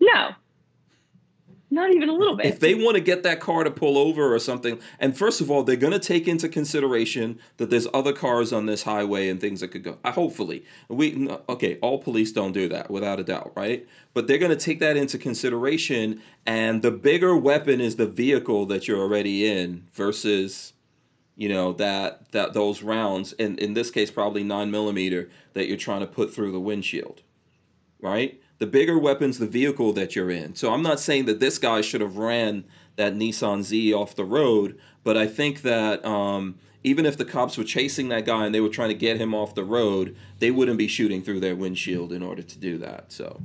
No. 0.00 0.30
Not 1.68 1.90
even 1.90 2.08
a 2.08 2.12
little 2.12 2.36
bit. 2.36 2.46
If 2.46 2.60
they 2.60 2.74
want 2.76 2.94
to 2.94 3.00
get 3.00 3.24
that 3.24 3.40
car 3.40 3.64
to 3.64 3.72
pull 3.72 3.98
over 3.98 4.32
or 4.32 4.38
something, 4.38 4.78
and 5.00 5.18
first 5.18 5.40
of 5.40 5.50
all, 5.50 5.64
they're 5.64 5.74
going 5.74 5.92
to 5.92 5.98
take 5.98 6.28
into 6.28 6.48
consideration 6.48 7.40
that 7.56 7.70
there's 7.70 7.88
other 7.92 8.12
cars 8.12 8.52
on 8.52 8.66
this 8.66 8.84
highway 8.84 9.28
and 9.28 9.40
things 9.40 9.60
that 9.60 9.68
could 9.68 9.82
go. 9.82 9.98
Uh, 10.04 10.12
hopefully, 10.12 10.64
we 10.88 11.28
okay. 11.48 11.76
All 11.82 11.98
police 11.98 12.30
don't 12.30 12.52
do 12.52 12.68
that, 12.68 12.88
without 12.88 13.18
a 13.18 13.24
doubt, 13.24 13.52
right? 13.56 13.84
But 14.14 14.28
they're 14.28 14.38
going 14.38 14.56
to 14.56 14.64
take 14.64 14.78
that 14.78 14.96
into 14.96 15.18
consideration, 15.18 16.22
and 16.46 16.82
the 16.82 16.92
bigger 16.92 17.36
weapon 17.36 17.80
is 17.80 17.96
the 17.96 18.06
vehicle 18.06 18.66
that 18.66 18.86
you're 18.86 19.00
already 19.00 19.50
in 19.50 19.88
versus, 19.92 20.72
you 21.34 21.48
know, 21.48 21.72
that 21.72 22.30
that 22.30 22.52
those 22.52 22.84
rounds, 22.84 23.32
and 23.40 23.58
in 23.58 23.74
this 23.74 23.90
case, 23.90 24.12
probably 24.12 24.44
nine 24.44 24.70
millimeter 24.70 25.30
that 25.54 25.66
you're 25.66 25.76
trying 25.76 26.00
to 26.00 26.06
put 26.06 26.32
through 26.32 26.52
the 26.52 26.60
windshield, 26.60 27.22
right? 28.00 28.40
The 28.58 28.66
bigger 28.66 28.98
weapon's 28.98 29.38
the 29.38 29.46
vehicle 29.46 29.92
that 29.92 30.16
you're 30.16 30.30
in. 30.30 30.54
So 30.54 30.72
I'm 30.72 30.82
not 30.82 31.00
saying 31.00 31.26
that 31.26 31.40
this 31.40 31.58
guy 31.58 31.80
should 31.80 32.00
have 32.00 32.16
ran 32.16 32.64
that 32.96 33.14
Nissan 33.14 33.62
Z 33.62 33.92
off 33.92 34.16
the 34.16 34.24
road, 34.24 34.78
but 35.04 35.16
I 35.16 35.26
think 35.26 35.62
that 35.62 36.04
um, 36.04 36.58
even 36.82 37.04
if 37.04 37.16
the 37.16 37.24
cops 37.24 37.58
were 37.58 37.64
chasing 37.64 38.08
that 38.08 38.24
guy 38.24 38.46
and 38.46 38.54
they 38.54 38.60
were 38.60 38.68
trying 38.68 38.88
to 38.88 38.94
get 38.94 39.18
him 39.18 39.34
off 39.34 39.54
the 39.54 39.64
road, 39.64 40.16
they 40.38 40.50
wouldn't 40.50 40.78
be 40.78 40.88
shooting 40.88 41.22
through 41.22 41.40
their 41.40 41.54
windshield 41.54 42.12
in 42.12 42.22
order 42.22 42.42
to 42.42 42.58
do 42.58 42.78
that. 42.78 43.12
So, 43.12 43.42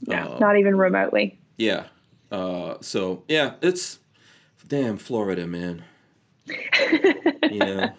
yeah, 0.00 0.26
uh, 0.26 0.38
not 0.38 0.58
even 0.58 0.76
remotely. 0.76 1.38
Yeah. 1.56 1.84
Uh, 2.30 2.76
so 2.80 3.22
yeah, 3.28 3.54
it's 3.62 4.00
damn 4.66 4.98
Florida, 4.98 5.46
man. 5.46 5.84
you 6.46 7.58
know 7.58 7.90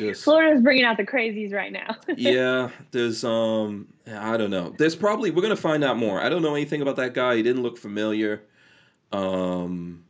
just 0.00 0.24
Florida's 0.24 0.62
bringing 0.62 0.84
out 0.84 0.96
the 0.96 1.04
crazies 1.04 1.52
right 1.52 1.72
now. 1.72 1.96
yeah, 2.16 2.70
there's 2.90 3.22
um, 3.24 3.88
I 4.10 4.36
don't 4.36 4.50
know. 4.50 4.74
There's 4.78 4.96
probably 4.96 5.30
we're 5.30 5.42
gonna 5.42 5.56
find 5.56 5.84
out 5.84 5.96
more. 5.96 6.20
I 6.20 6.28
don't 6.28 6.42
know 6.42 6.54
anything 6.54 6.82
about 6.82 6.96
that 6.96 7.14
guy. 7.14 7.36
He 7.36 7.42
didn't 7.42 7.62
look 7.62 7.78
familiar. 7.78 8.42
Um, 9.12 10.04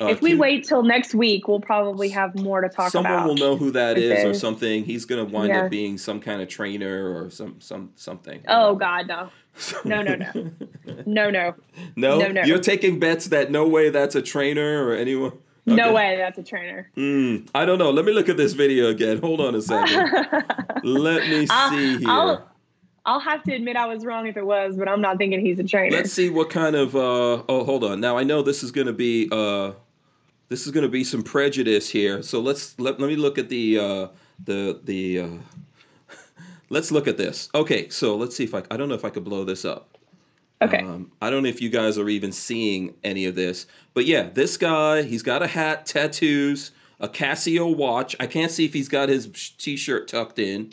uh, 0.00 0.06
if 0.06 0.22
we 0.22 0.34
wait 0.34 0.64
till 0.64 0.82
next 0.82 1.14
week, 1.14 1.46
we'll 1.46 1.60
probably 1.60 2.08
have 2.08 2.34
more 2.34 2.60
to 2.60 2.68
talk 2.68 2.90
someone 2.90 3.12
about. 3.12 3.18
Someone 3.20 3.36
will 3.36 3.50
know 3.50 3.56
who 3.56 3.70
that 3.72 3.98
is 3.98 4.24
or 4.24 4.34
something. 4.34 4.84
He's 4.84 5.04
gonna 5.04 5.24
wind 5.24 5.48
yeah. 5.48 5.64
up 5.64 5.70
being 5.70 5.98
some 5.98 6.20
kind 6.20 6.40
of 6.40 6.48
trainer 6.48 7.14
or 7.14 7.30
some 7.30 7.60
some 7.60 7.90
something. 7.96 8.42
Oh 8.48 8.74
God, 8.76 9.08
no. 9.08 9.30
No, 9.84 10.00
no, 10.00 10.14
no, 10.14 10.30
no, 11.06 11.30
no, 11.30 11.54
no, 11.96 12.18
no, 12.18 12.28
no. 12.28 12.42
You're 12.44 12.60
taking 12.60 12.98
bets 12.98 13.26
that 13.26 13.50
no 13.50 13.66
way 13.66 13.90
that's 13.90 14.14
a 14.14 14.22
trainer 14.22 14.86
or 14.86 14.94
anyone. 14.94 15.32
Okay. 15.70 15.76
No 15.76 15.92
way, 15.92 16.16
that's 16.16 16.38
a 16.38 16.42
trainer. 16.42 16.90
Mm, 16.96 17.48
I 17.54 17.64
don't 17.64 17.78
know. 17.78 17.90
Let 17.90 18.04
me 18.04 18.12
look 18.12 18.28
at 18.28 18.36
this 18.36 18.52
video 18.52 18.88
again. 18.88 19.18
Hold 19.18 19.40
on 19.40 19.54
a 19.54 19.62
second. 19.62 20.44
Let 20.84 21.28
me 21.28 21.46
I'll, 21.48 21.70
see 21.70 21.98
here. 21.98 22.08
I'll, 22.08 22.50
I'll, 23.06 23.20
have 23.20 23.42
to 23.44 23.54
admit 23.54 23.76
I 23.76 23.86
was 23.86 24.04
wrong 24.04 24.26
if 24.26 24.36
it 24.36 24.44
was, 24.44 24.76
but 24.76 24.88
I'm 24.88 25.00
not 25.00 25.18
thinking 25.18 25.40
he's 25.40 25.58
a 25.58 25.64
trainer. 25.64 25.96
Let's 25.96 26.12
see 26.12 26.30
what 26.30 26.50
kind 26.50 26.74
of. 26.74 26.96
Uh, 26.96 27.42
oh, 27.48 27.64
hold 27.64 27.84
on. 27.84 28.00
Now 28.00 28.16
I 28.16 28.24
know 28.24 28.42
this 28.42 28.62
is 28.62 28.70
going 28.70 28.86
to 28.86 28.92
be. 28.92 29.28
Uh, 29.30 29.72
this 30.48 30.66
is 30.66 30.72
going 30.72 30.82
to 30.82 30.90
be 30.90 31.04
some 31.04 31.22
prejudice 31.22 31.88
here. 31.88 32.22
So 32.22 32.40
let's 32.40 32.78
let, 32.78 32.98
let 32.98 33.08
me 33.08 33.16
look 33.16 33.38
at 33.38 33.48
the 33.48 33.78
uh, 33.78 34.08
the 34.42 34.80
the. 34.82 35.20
Uh, 35.20 35.28
let's 36.68 36.90
look 36.90 37.06
at 37.06 37.16
this. 37.16 37.48
Okay, 37.54 37.88
so 37.90 38.16
let's 38.16 38.36
see 38.36 38.44
if 38.44 38.54
I. 38.54 38.62
I 38.70 38.76
don't 38.76 38.88
know 38.88 38.96
if 38.96 39.04
I 39.04 39.10
could 39.10 39.24
blow 39.24 39.44
this 39.44 39.64
up. 39.64 39.98
Okay. 40.62 40.78
Um, 40.78 41.10
I 41.22 41.30
don't 41.30 41.42
know 41.42 41.48
if 41.48 41.62
you 41.62 41.70
guys 41.70 41.96
are 41.96 42.08
even 42.08 42.32
seeing 42.32 42.94
any 43.02 43.24
of 43.24 43.34
this, 43.34 43.66
but 43.94 44.04
yeah, 44.04 44.28
this 44.28 44.56
guy, 44.56 45.02
he's 45.02 45.22
got 45.22 45.42
a 45.42 45.46
hat, 45.46 45.86
tattoos, 45.86 46.72
a 47.00 47.08
Casio 47.08 47.74
watch. 47.74 48.14
I 48.20 48.26
can't 48.26 48.52
see 48.52 48.66
if 48.66 48.74
he's 48.74 48.88
got 48.88 49.08
his 49.08 49.26
t-shirt 49.58 50.06
tucked 50.06 50.38
in. 50.38 50.72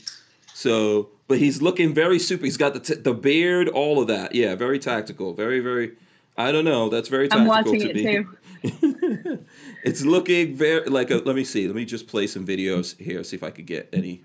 So, 0.54 1.10
but 1.28 1.38
he's 1.38 1.62
looking 1.62 1.94
very 1.94 2.20
super. 2.20 2.44
He's 2.44 2.58
got 2.58 2.74
the 2.74 2.80
t- 2.80 2.96
the 2.96 3.14
beard, 3.14 3.70
all 3.70 4.02
of 4.02 4.08
that. 4.08 4.34
Yeah, 4.34 4.56
very 4.56 4.80
tactical. 4.80 5.34
Very 5.34 5.60
very. 5.60 5.94
I 6.36 6.52
don't 6.52 6.66
know. 6.66 6.90
That's 6.90 7.10
very 7.10 7.28
tactical 7.28 7.52
I'm 7.54 7.66
watching 7.66 7.80
to 7.82 7.90
it 7.92 7.96
me. 7.96 8.04
Too. 8.04 9.46
it's 9.84 10.04
looking 10.04 10.56
very 10.56 10.86
like 10.90 11.12
a. 11.12 11.18
Let 11.18 11.36
me 11.36 11.44
see. 11.44 11.68
Let 11.68 11.76
me 11.76 11.86
just 11.86 12.08
play 12.08 12.26
some 12.26 12.46
videos 12.46 13.00
here. 13.00 13.24
See 13.24 13.36
if 13.36 13.44
I 13.44 13.52
could 13.52 13.68
get 13.68 13.88
any 13.94 14.24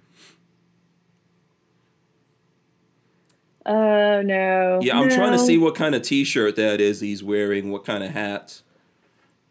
Oh 3.65 4.23
no. 4.23 4.81
Yeah, 4.83 4.99
I'm 4.99 5.09
no. 5.09 5.15
trying 5.15 5.33
to 5.33 5.39
see 5.39 5.59
what 5.59 5.75
kind 5.75 5.95
of 5.95 6.03
T-shirt 6.03 6.57
that 6.57 6.81
is 6.81 7.01
he's 7.01 7.23
wearing. 7.23 7.71
What 7.71 7.85
kind 7.85 8.03
of 8.03 8.11
hat? 8.11 8.61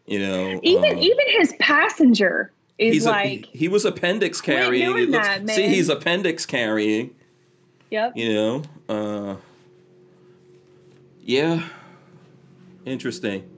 You 0.06 0.18
know. 0.18 0.60
Even 0.62 0.92
um, 0.92 0.98
even 0.98 1.26
his 1.38 1.54
passenger 1.58 2.52
is 2.78 3.06
like 3.06 3.46
a, 3.46 3.56
he, 3.56 3.68
was 3.68 3.84
appendix 3.84 4.40
carrying. 4.40 4.90
Looks, 4.90 5.12
that, 5.12 5.48
see, 5.48 5.68
he's 5.68 5.88
appendix 5.88 6.44
carrying. 6.44 7.14
Yep. 7.90 8.16
You 8.16 8.32
know. 8.34 8.62
Uh. 8.88 9.36
Yeah. 11.20 11.66
Interesting. 12.84 13.48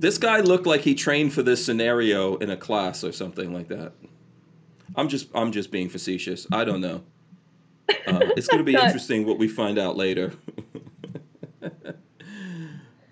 This 0.00 0.16
guy 0.16 0.40
looked 0.40 0.66
like 0.66 0.80
he 0.80 0.94
trained 0.94 1.34
for 1.34 1.42
this 1.42 1.62
scenario 1.64 2.36
in 2.36 2.48
a 2.48 2.56
class 2.56 3.04
or 3.04 3.12
something 3.12 3.52
like 3.52 3.68
that. 3.68 3.92
I'm 4.96 5.08
just 5.08 5.28
I'm 5.34 5.52
just 5.52 5.70
being 5.70 5.90
facetious. 5.90 6.46
I 6.50 6.64
don't 6.64 6.80
know. 6.80 7.02
Uh, 8.06 8.20
it's 8.36 8.46
going 8.46 8.58
to 8.58 8.64
be 8.64 8.74
interesting 8.82 9.26
what 9.26 9.38
we 9.38 9.48
find 9.48 9.78
out 9.78 9.96
later. 9.96 10.32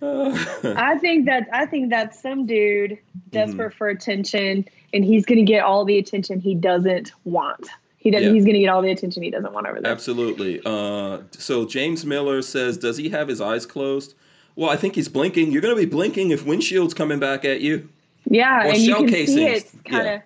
I 0.00 0.96
think 0.98 1.26
that 1.26 1.48
I 1.52 1.66
think 1.66 1.90
that 1.90 2.14
some 2.14 2.46
dude 2.46 2.98
desperate 3.30 3.70
mm-hmm. 3.70 3.76
for 3.76 3.88
attention, 3.88 4.64
and 4.94 5.04
he's 5.04 5.26
going 5.26 5.38
to 5.38 5.44
get 5.44 5.64
all 5.64 5.84
the 5.84 5.98
attention 5.98 6.40
he 6.40 6.54
doesn't 6.54 7.12
want. 7.24 7.68
He 7.98 8.10
does. 8.10 8.22
Yeah. 8.22 8.32
He's 8.32 8.44
going 8.44 8.54
to 8.54 8.60
get 8.60 8.68
all 8.68 8.80
the 8.80 8.92
attention 8.92 9.22
he 9.22 9.30
doesn't 9.30 9.52
want 9.52 9.66
over 9.66 9.80
there. 9.80 9.90
Absolutely. 9.90 10.60
Uh, 10.64 11.22
so 11.32 11.66
James 11.66 12.06
Miller 12.06 12.42
says, 12.42 12.78
does 12.78 12.96
he 12.96 13.08
have 13.08 13.26
his 13.26 13.40
eyes 13.40 13.66
closed? 13.66 14.14
Well, 14.54 14.70
I 14.70 14.76
think 14.76 14.94
he's 14.94 15.08
blinking. 15.08 15.50
You're 15.50 15.62
going 15.62 15.74
to 15.74 15.80
be 15.80 15.86
blinking 15.86 16.30
if 16.30 16.46
windshield's 16.46 16.94
coming 16.94 17.18
back 17.18 17.44
at 17.44 17.60
you. 17.60 17.88
Yeah, 18.24 18.66
or 18.66 18.70
and 18.70 18.76
shell 18.76 18.84
you 18.84 18.94
can 18.94 19.08
casings. 19.08 19.36
see 19.36 19.46
it 19.46 19.70
kind 19.84 20.08
of. 20.08 20.22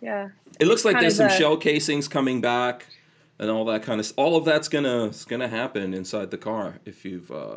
Yeah. 0.00 0.02
yeah. 0.02 0.28
It 0.60 0.66
looks 0.66 0.84
like 0.84 1.00
there's 1.00 1.16
some 1.16 1.28
the, 1.28 1.36
shell 1.36 1.56
casings 1.56 2.06
coming 2.06 2.40
back 2.40 2.86
and 3.40 3.50
all 3.50 3.64
that 3.64 3.82
kind 3.82 3.98
of 4.00 4.12
all 4.16 4.36
of 4.36 4.44
that's 4.44 4.68
gonna 4.68 5.10
gonna 5.26 5.48
happen 5.48 5.94
inside 5.94 6.30
the 6.30 6.38
car 6.38 6.78
if 6.84 7.04
you've 7.04 7.30
uh, 7.32 7.56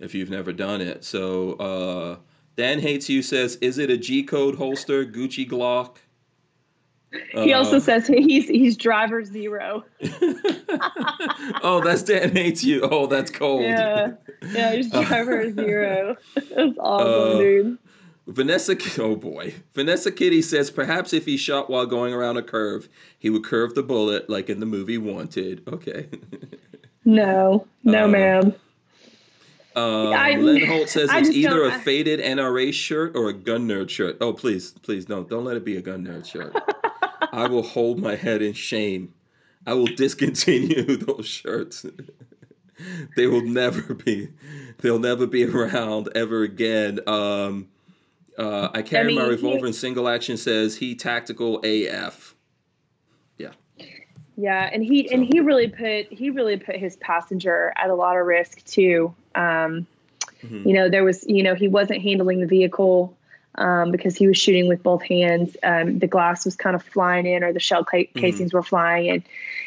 if 0.00 0.14
you've 0.14 0.30
never 0.30 0.52
done 0.52 0.80
it. 0.80 1.04
So 1.04 1.52
uh, 1.52 2.16
Dan 2.56 2.80
hates 2.80 3.08
you 3.08 3.22
says, 3.22 3.56
is 3.56 3.78
it 3.78 3.90
a 3.90 3.98
G 3.98 4.24
code 4.24 4.56
holster 4.56 5.04
Gucci 5.04 5.48
Glock? 5.48 5.98
He 7.32 7.52
uh, 7.52 7.58
also 7.58 7.78
says 7.78 8.06
he's 8.06 8.48
he's 8.48 8.76
driver 8.76 9.22
zero. 9.24 9.84
oh, 11.62 11.82
that's 11.84 12.02
Dan 12.02 12.34
hates 12.34 12.64
you. 12.64 12.80
Oh, 12.82 13.06
that's 13.06 13.30
cold. 13.30 13.62
Yeah, 13.62 14.12
yeah, 14.52 14.72
he's 14.72 14.90
driver 14.90 15.52
zero. 15.52 16.16
That's 16.34 16.78
awesome, 16.78 17.36
uh, 17.36 17.38
dude. 17.38 17.78
Vanessa, 18.30 18.76
oh 18.98 19.16
boy. 19.16 19.54
Vanessa 19.74 20.12
Kitty 20.12 20.40
says 20.40 20.70
perhaps 20.70 21.12
if 21.12 21.24
he 21.24 21.36
shot 21.36 21.68
while 21.68 21.84
going 21.84 22.14
around 22.14 22.36
a 22.36 22.42
curve, 22.42 22.88
he 23.18 23.28
would 23.28 23.44
curve 23.44 23.74
the 23.74 23.82
bullet 23.82 24.30
like 24.30 24.48
in 24.48 24.60
the 24.60 24.66
movie 24.66 24.98
Wanted. 24.98 25.66
Okay. 25.66 26.08
no, 27.04 27.66
no, 27.82 28.04
uh, 28.04 28.08
ma'am. 28.08 28.54
I, 29.76 30.36
Len 30.36 30.66
Holt 30.66 30.88
says 30.88 31.10
it's 31.12 31.30
either 31.30 31.64
a 31.64 31.78
faded 31.80 32.20
NRA 32.20 32.72
shirt 32.72 33.16
or 33.16 33.28
a 33.28 33.32
gun 33.32 33.66
nerd 33.66 33.88
shirt. 33.88 34.18
Oh, 34.20 34.32
please, 34.32 34.72
please 34.82 35.06
don't, 35.06 35.28
don't 35.28 35.44
let 35.44 35.56
it 35.56 35.64
be 35.64 35.76
a 35.76 35.82
gun 35.82 36.06
nerd 36.06 36.26
shirt. 36.26 36.54
I 37.32 37.48
will 37.48 37.62
hold 37.62 37.98
my 37.98 38.16
head 38.16 38.42
in 38.42 38.52
shame. 38.52 39.14
I 39.66 39.74
will 39.74 39.86
discontinue 39.86 40.96
those 40.98 41.26
shirts. 41.26 41.84
they 43.16 43.26
will 43.26 43.42
never 43.44 43.94
be, 43.94 44.28
they'll 44.78 44.98
never 44.98 45.26
be 45.26 45.44
around 45.44 46.08
ever 46.14 46.42
again. 46.42 47.00
Um, 47.08 47.68
uh, 48.38 48.68
I 48.72 48.82
carry 48.82 49.04
I 49.04 49.06
mean, 49.08 49.16
my 49.16 49.26
revolver 49.26 49.66
in 49.66 49.72
single 49.72 50.08
action. 50.08 50.36
Says 50.36 50.76
he 50.76 50.94
tactical 50.94 51.60
AF. 51.64 52.34
Yeah. 53.38 53.52
Yeah, 54.36 54.70
and 54.72 54.82
he 54.82 55.08
so. 55.08 55.14
and 55.14 55.24
he 55.24 55.40
really 55.40 55.68
put 55.68 56.12
he 56.12 56.30
really 56.30 56.56
put 56.56 56.76
his 56.76 56.96
passenger 56.96 57.72
at 57.76 57.90
a 57.90 57.94
lot 57.94 58.16
of 58.16 58.26
risk 58.26 58.64
too. 58.64 59.14
Um, 59.34 59.86
mm-hmm. 60.42 60.68
You 60.68 60.74
know, 60.74 60.88
there 60.88 61.04
was 61.04 61.24
you 61.26 61.42
know 61.42 61.54
he 61.54 61.68
wasn't 61.68 62.02
handling 62.02 62.40
the 62.40 62.46
vehicle 62.46 63.16
um, 63.56 63.90
because 63.90 64.16
he 64.16 64.26
was 64.26 64.38
shooting 64.38 64.68
with 64.68 64.82
both 64.82 65.02
hands. 65.02 65.56
Um, 65.62 65.98
the 65.98 66.06
glass 66.06 66.44
was 66.44 66.56
kind 66.56 66.74
of 66.74 66.82
flying 66.82 67.26
in, 67.26 67.42
or 67.44 67.52
the 67.52 67.60
shell 67.60 67.84
ca- 67.84 68.06
mm-hmm. 68.06 68.18
casings 68.18 68.52
were 68.52 68.62
flying 68.62 69.10
and 69.10 69.22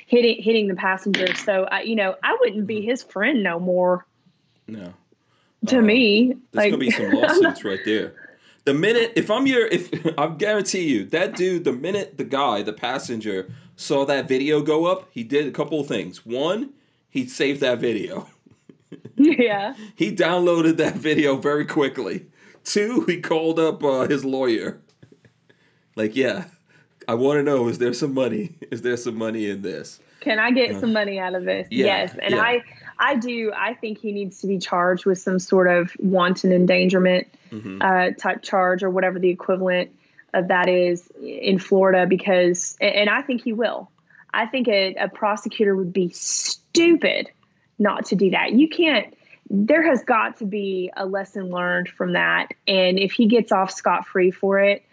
hitting 0.07 0.41
hitting 0.41 0.67
the 0.67 0.75
passenger. 0.75 1.33
So 1.35 1.65
I, 1.65 1.81
you 1.81 1.95
know, 1.95 2.15
I 2.23 2.37
wouldn't 2.39 2.67
be 2.67 2.81
his 2.81 3.03
friend 3.03 3.43
no 3.43 3.59
more. 3.59 4.05
No. 4.67 4.93
To 5.67 5.79
uh, 5.79 5.81
me, 5.81 6.33
there's 6.51 6.65
like, 6.65 6.71
gonna 6.71 6.79
be 6.79 6.91
some 6.91 7.11
lawsuits 7.13 7.63
right 7.63 7.79
there. 7.85 8.13
The 8.65 8.73
minute, 8.73 9.13
if 9.15 9.29
I'm 9.29 9.45
your, 9.45 9.67
if 9.67 9.89
I 10.17 10.27
guarantee 10.27 10.83
you, 10.83 11.05
that 11.05 11.35
dude, 11.35 11.63
the 11.63 11.73
minute 11.73 12.17
the 12.17 12.23
guy, 12.23 12.63
the 12.63 12.73
passenger, 12.73 13.51
saw 13.75 14.05
that 14.05 14.27
video 14.27 14.61
go 14.61 14.85
up, 14.85 15.09
he 15.11 15.23
did 15.23 15.47
a 15.47 15.51
couple 15.51 15.79
of 15.81 15.87
things. 15.87 16.25
One, 16.25 16.71
he 17.09 17.27
saved 17.27 17.61
that 17.61 17.79
video. 17.79 18.27
Yeah. 19.15 19.73
he 19.95 20.15
downloaded 20.15 20.77
that 20.77 20.95
video 20.95 21.37
very 21.37 21.65
quickly. 21.65 22.27
Two, 22.63 23.05
he 23.05 23.21
called 23.21 23.59
up 23.59 23.83
uh, 23.83 24.07
his 24.07 24.23
lawyer. 24.23 24.81
like, 25.95 26.15
yeah, 26.15 26.45
I 27.07 27.15
want 27.15 27.37
to 27.37 27.43
know: 27.43 27.67
is 27.67 27.77
there 27.79 27.93
some 27.93 28.13
money? 28.13 28.55
Is 28.71 28.81
there 28.81 28.97
some 28.97 29.15
money 29.15 29.49
in 29.49 29.61
this? 29.61 29.99
Can 30.21 30.39
I 30.39 30.51
get 30.51 30.75
uh, 30.75 30.79
some 30.79 30.93
money 30.93 31.19
out 31.19 31.35
of 31.35 31.43
this? 31.43 31.67
Yeah, 31.69 31.85
yes. 31.85 32.15
And 32.21 32.35
yeah. 32.35 32.41
I, 32.41 32.63
I 32.97 33.15
do. 33.15 33.51
I 33.55 33.73
think 33.73 33.99
he 33.99 34.11
needs 34.11 34.41
to 34.41 34.47
be 34.47 34.59
charged 34.59 35.05
with 35.05 35.19
some 35.19 35.39
sort 35.39 35.67
of 35.67 35.91
wanton 35.99 36.51
endangerment 36.51 37.27
mm-hmm. 37.51 37.81
uh, 37.81 38.11
type 38.17 38.41
charge 38.41 38.83
or 38.83 38.89
whatever 38.89 39.19
the 39.19 39.29
equivalent 39.29 39.91
of 40.33 40.47
that 40.47 40.67
is 40.67 41.11
in 41.21 41.59
Florida 41.59 42.05
because, 42.07 42.75
and 42.81 43.09
I 43.09 43.21
think 43.21 43.43
he 43.43 43.53
will. 43.53 43.89
I 44.33 44.47
think 44.47 44.67
a, 44.67 44.95
a 44.95 45.09
prosecutor 45.09 45.75
would 45.75 45.93
be 45.93 46.09
stupid 46.09 47.29
not 47.77 48.05
to 48.07 48.15
do 48.15 48.31
that. 48.31 48.53
You 48.53 48.67
can't, 48.67 49.13
there 49.49 49.87
has 49.87 50.03
got 50.03 50.37
to 50.37 50.45
be 50.45 50.91
a 50.95 51.05
lesson 51.05 51.49
learned 51.49 51.89
from 51.89 52.13
that. 52.13 52.53
And 52.67 52.97
if 52.97 53.11
he 53.11 53.27
gets 53.27 53.51
off 53.51 53.71
scot 53.71 54.07
free 54.07 54.31
for 54.31 54.59
it, 54.59 54.83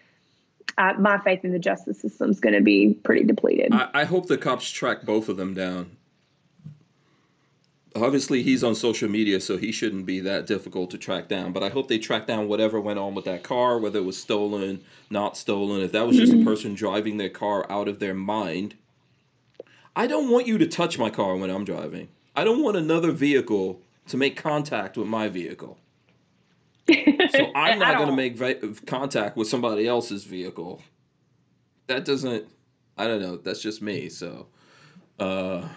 uh, 0.76 0.94
my 0.98 1.18
faith 1.18 1.44
in 1.44 1.52
the 1.52 1.58
justice 1.58 2.00
system 2.00 2.30
is 2.30 2.40
going 2.40 2.54
to 2.54 2.60
be 2.60 2.94
pretty 2.94 3.24
depleted. 3.24 3.72
I, 3.72 3.88
I 3.94 4.04
hope 4.04 4.26
the 4.26 4.38
cops 4.38 4.70
track 4.70 5.02
both 5.02 5.28
of 5.28 5.36
them 5.36 5.54
down. 5.54 5.96
Obviously, 7.96 8.42
he's 8.42 8.62
on 8.62 8.74
social 8.76 9.08
media, 9.08 9.40
so 9.40 9.56
he 9.56 9.72
shouldn't 9.72 10.06
be 10.06 10.20
that 10.20 10.46
difficult 10.46 10.90
to 10.92 10.98
track 10.98 11.28
down. 11.28 11.52
But 11.52 11.64
I 11.64 11.70
hope 11.70 11.88
they 11.88 11.98
track 11.98 12.26
down 12.26 12.46
whatever 12.46 12.80
went 12.80 13.00
on 13.00 13.14
with 13.14 13.24
that 13.24 13.42
car, 13.42 13.78
whether 13.78 13.98
it 13.98 14.04
was 14.04 14.16
stolen, 14.16 14.82
not 15.10 15.36
stolen. 15.36 15.80
If 15.80 15.90
that 15.92 16.06
was 16.06 16.16
just 16.16 16.32
a 16.32 16.44
person 16.44 16.74
driving 16.74 17.16
their 17.16 17.30
car 17.30 17.66
out 17.70 17.88
of 17.88 17.98
their 17.98 18.14
mind, 18.14 18.76
I 19.96 20.06
don't 20.06 20.30
want 20.30 20.46
you 20.46 20.56
to 20.58 20.66
touch 20.66 20.98
my 20.98 21.10
car 21.10 21.34
when 21.34 21.50
I'm 21.50 21.64
driving. 21.64 22.08
I 22.36 22.44
don't 22.44 22.62
want 22.62 22.76
another 22.76 23.10
vehicle 23.10 23.82
to 24.08 24.16
make 24.16 24.36
contact 24.36 24.96
with 24.96 25.08
my 25.08 25.28
vehicle. 25.28 25.78
so 26.88 27.52
I'm 27.54 27.78
not 27.78 27.96
going 27.96 28.08
to 28.08 28.16
make 28.16 28.36
ve- 28.36 28.74
contact 28.86 29.36
with 29.36 29.48
somebody 29.48 29.86
else's 29.86 30.24
vehicle. 30.24 30.82
That 31.86 32.04
doesn't. 32.04 32.46
I 32.96 33.06
don't 33.06 33.20
know. 33.20 33.36
That's 33.36 33.60
just 33.60 33.82
me. 33.82 34.08
So, 34.08 34.46
uh, 35.18 35.68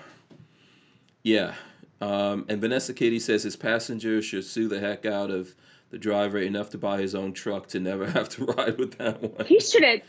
yeah. 1.23 1.55
Um, 2.03 2.45
and 2.49 2.59
Vanessa 2.59 2.93
Kitty 2.93 3.19
says 3.19 3.43
his 3.43 3.55
passenger 3.55 4.21
should 4.21 4.43
sue 4.43 4.67
the 4.67 4.79
heck 4.79 5.05
out 5.05 5.31
of 5.31 5.55
the 5.89 5.97
driver 5.97 6.37
enough 6.39 6.69
to 6.71 6.77
buy 6.77 6.99
his 6.99 7.15
own 7.15 7.31
truck 7.31 7.67
to 7.67 7.79
never 7.79 8.05
have 8.11 8.27
to 8.29 8.45
ride 8.45 8.77
with 8.77 8.97
that 8.97 9.21
one. 9.21 9.45
He 9.45 9.59
should 9.59 9.83
have. 9.83 10.01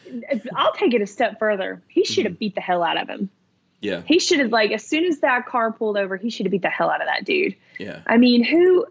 I'll 0.56 0.72
take 0.72 0.92
it 0.92 1.02
a 1.02 1.06
step 1.06 1.38
further. 1.38 1.80
He 1.88 2.04
should 2.04 2.24
have 2.24 2.32
mm-hmm. 2.32 2.38
beat 2.38 2.54
the 2.56 2.60
hell 2.60 2.82
out 2.82 3.00
of 3.00 3.08
him. 3.08 3.30
Yeah. 3.80 4.02
He 4.06 4.18
should 4.18 4.40
have 4.40 4.50
like 4.50 4.72
as 4.72 4.84
soon 4.84 5.04
as 5.04 5.20
that 5.20 5.46
car 5.46 5.70
pulled 5.70 5.96
over, 5.96 6.16
he 6.16 6.30
should 6.30 6.46
have 6.46 6.50
beat 6.50 6.62
the 6.62 6.70
hell 6.70 6.90
out 6.90 7.00
of 7.00 7.06
that 7.06 7.24
dude. 7.24 7.54
Yeah. 7.78 8.00
I 8.06 8.16
mean, 8.16 8.42
who 8.42 8.86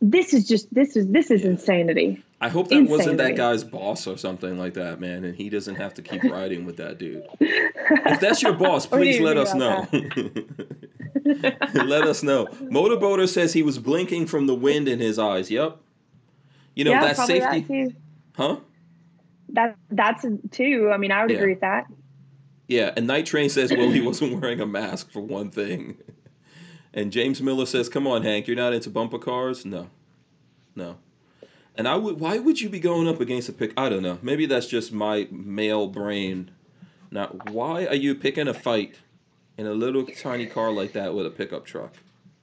this 0.00 0.32
is 0.32 0.48
just 0.48 0.72
this 0.72 0.96
is 0.96 1.06
this 1.08 1.30
is 1.30 1.42
yeah. 1.42 1.50
insanity. 1.50 2.22
I 2.40 2.48
hope 2.48 2.68
that 2.68 2.76
insanity. 2.76 2.96
wasn't 2.96 3.18
that 3.18 3.36
guy's 3.36 3.64
boss 3.64 4.06
or 4.06 4.16
something 4.16 4.58
like 4.58 4.74
that, 4.74 5.00
man, 5.00 5.24
and 5.24 5.36
he 5.36 5.50
doesn't 5.50 5.74
have 5.74 5.92
to 5.94 6.02
keep 6.02 6.24
riding 6.24 6.64
with 6.64 6.78
that 6.78 6.98
dude. 6.98 7.26
if 7.40 8.20
that's 8.20 8.42
your 8.42 8.54
boss, 8.54 8.86
please 8.86 9.20
let 9.20 9.36
us 9.36 9.54
know. 9.54 9.86
let 11.74 12.04
us 12.06 12.22
know. 12.22 12.46
Motorboater 12.46 13.28
says 13.28 13.52
he 13.52 13.62
was 13.62 13.78
blinking 13.78 14.26
from 14.26 14.46
the 14.46 14.54
wind 14.54 14.88
in 14.88 14.98
his 14.98 15.18
eyes. 15.18 15.50
Yep. 15.50 15.78
You 16.74 16.84
know, 16.84 16.92
yeah, 16.92 17.12
that 17.12 17.16
safety. 17.16 17.84
That 17.84 17.94
huh? 18.36 18.56
That 19.50 19.76
that's 19.90 20.24
too. 20.50 20.90
I 20.92 20.96
mean, 20.96 21.12
I 21.12 21.22
would 21.22 21.30
yeah. 21.30 21.38
agree 21.38 21.52
with 21.52 21.60
that. 21.60 21.86
Yeah, 22.68 22.92
and 22.96 23.06
Night 23.06 23.26
Train 23.26 23.50
says, 23.50 23.72
well, 23.72 23.90
he 23.90 24.00
wasn't 24.00 24.40
wearing 24.40 24.60
a 24.60 24.66
mask 24.66 25.10
for 25.10 25.20
one 25.20 25.50
thing. 25.50 25.98
And 26.92 27.12
James 27.12 27.40
Miller 27.40 27.66
says, 27.66 27.88
"Come 27.88 28.06
on, 28.06 28.22
Hank, 28.22 28.48
you're 28.48 28.56
not 28.56 28.72
into 28.72 28.90
bumper 28.90 29.18
cars? 29.18 29.64
No, 29.64 29.90
no." 30.74 30.96
And 31.76 31.86
I 31.86 31.94
would. 31.94 32.18
Why 32.18 32.38
would 32.38 32.60
you 32.60 32.68
be 32.68 32.80
going 32.80 33.06
up 33.06 33.20
against 33.20 33.48
a 33.48 33.52
pick? 33.52 33.72
I 33.76 33.88
don't 33.88 34.02
know. 34.02 34.18
Maybe 34.22 34.46
that's 34.46 34.66
just 34.66 34.92
my 34.92 35.28
male 35.30 35.86
brain. 35.86 36.50
Now, 37.12 37.26
why 37.50 37.86
are 37.86 37.94
you 37.94 38.14
picking 38.14 38.48
a 38.48 38.54
fight 38.54 38.96
in 39.60 39.66
a 39.66 39.74
little 39.74 40.06
tiny 40.06 40.46
car 40.46 40.72
like 40.72 40.92
that 40.94 41.14
with 41.14 41.26
a 41.26 41.30
pickup 41.30 41.66
truck? 41.66 41.92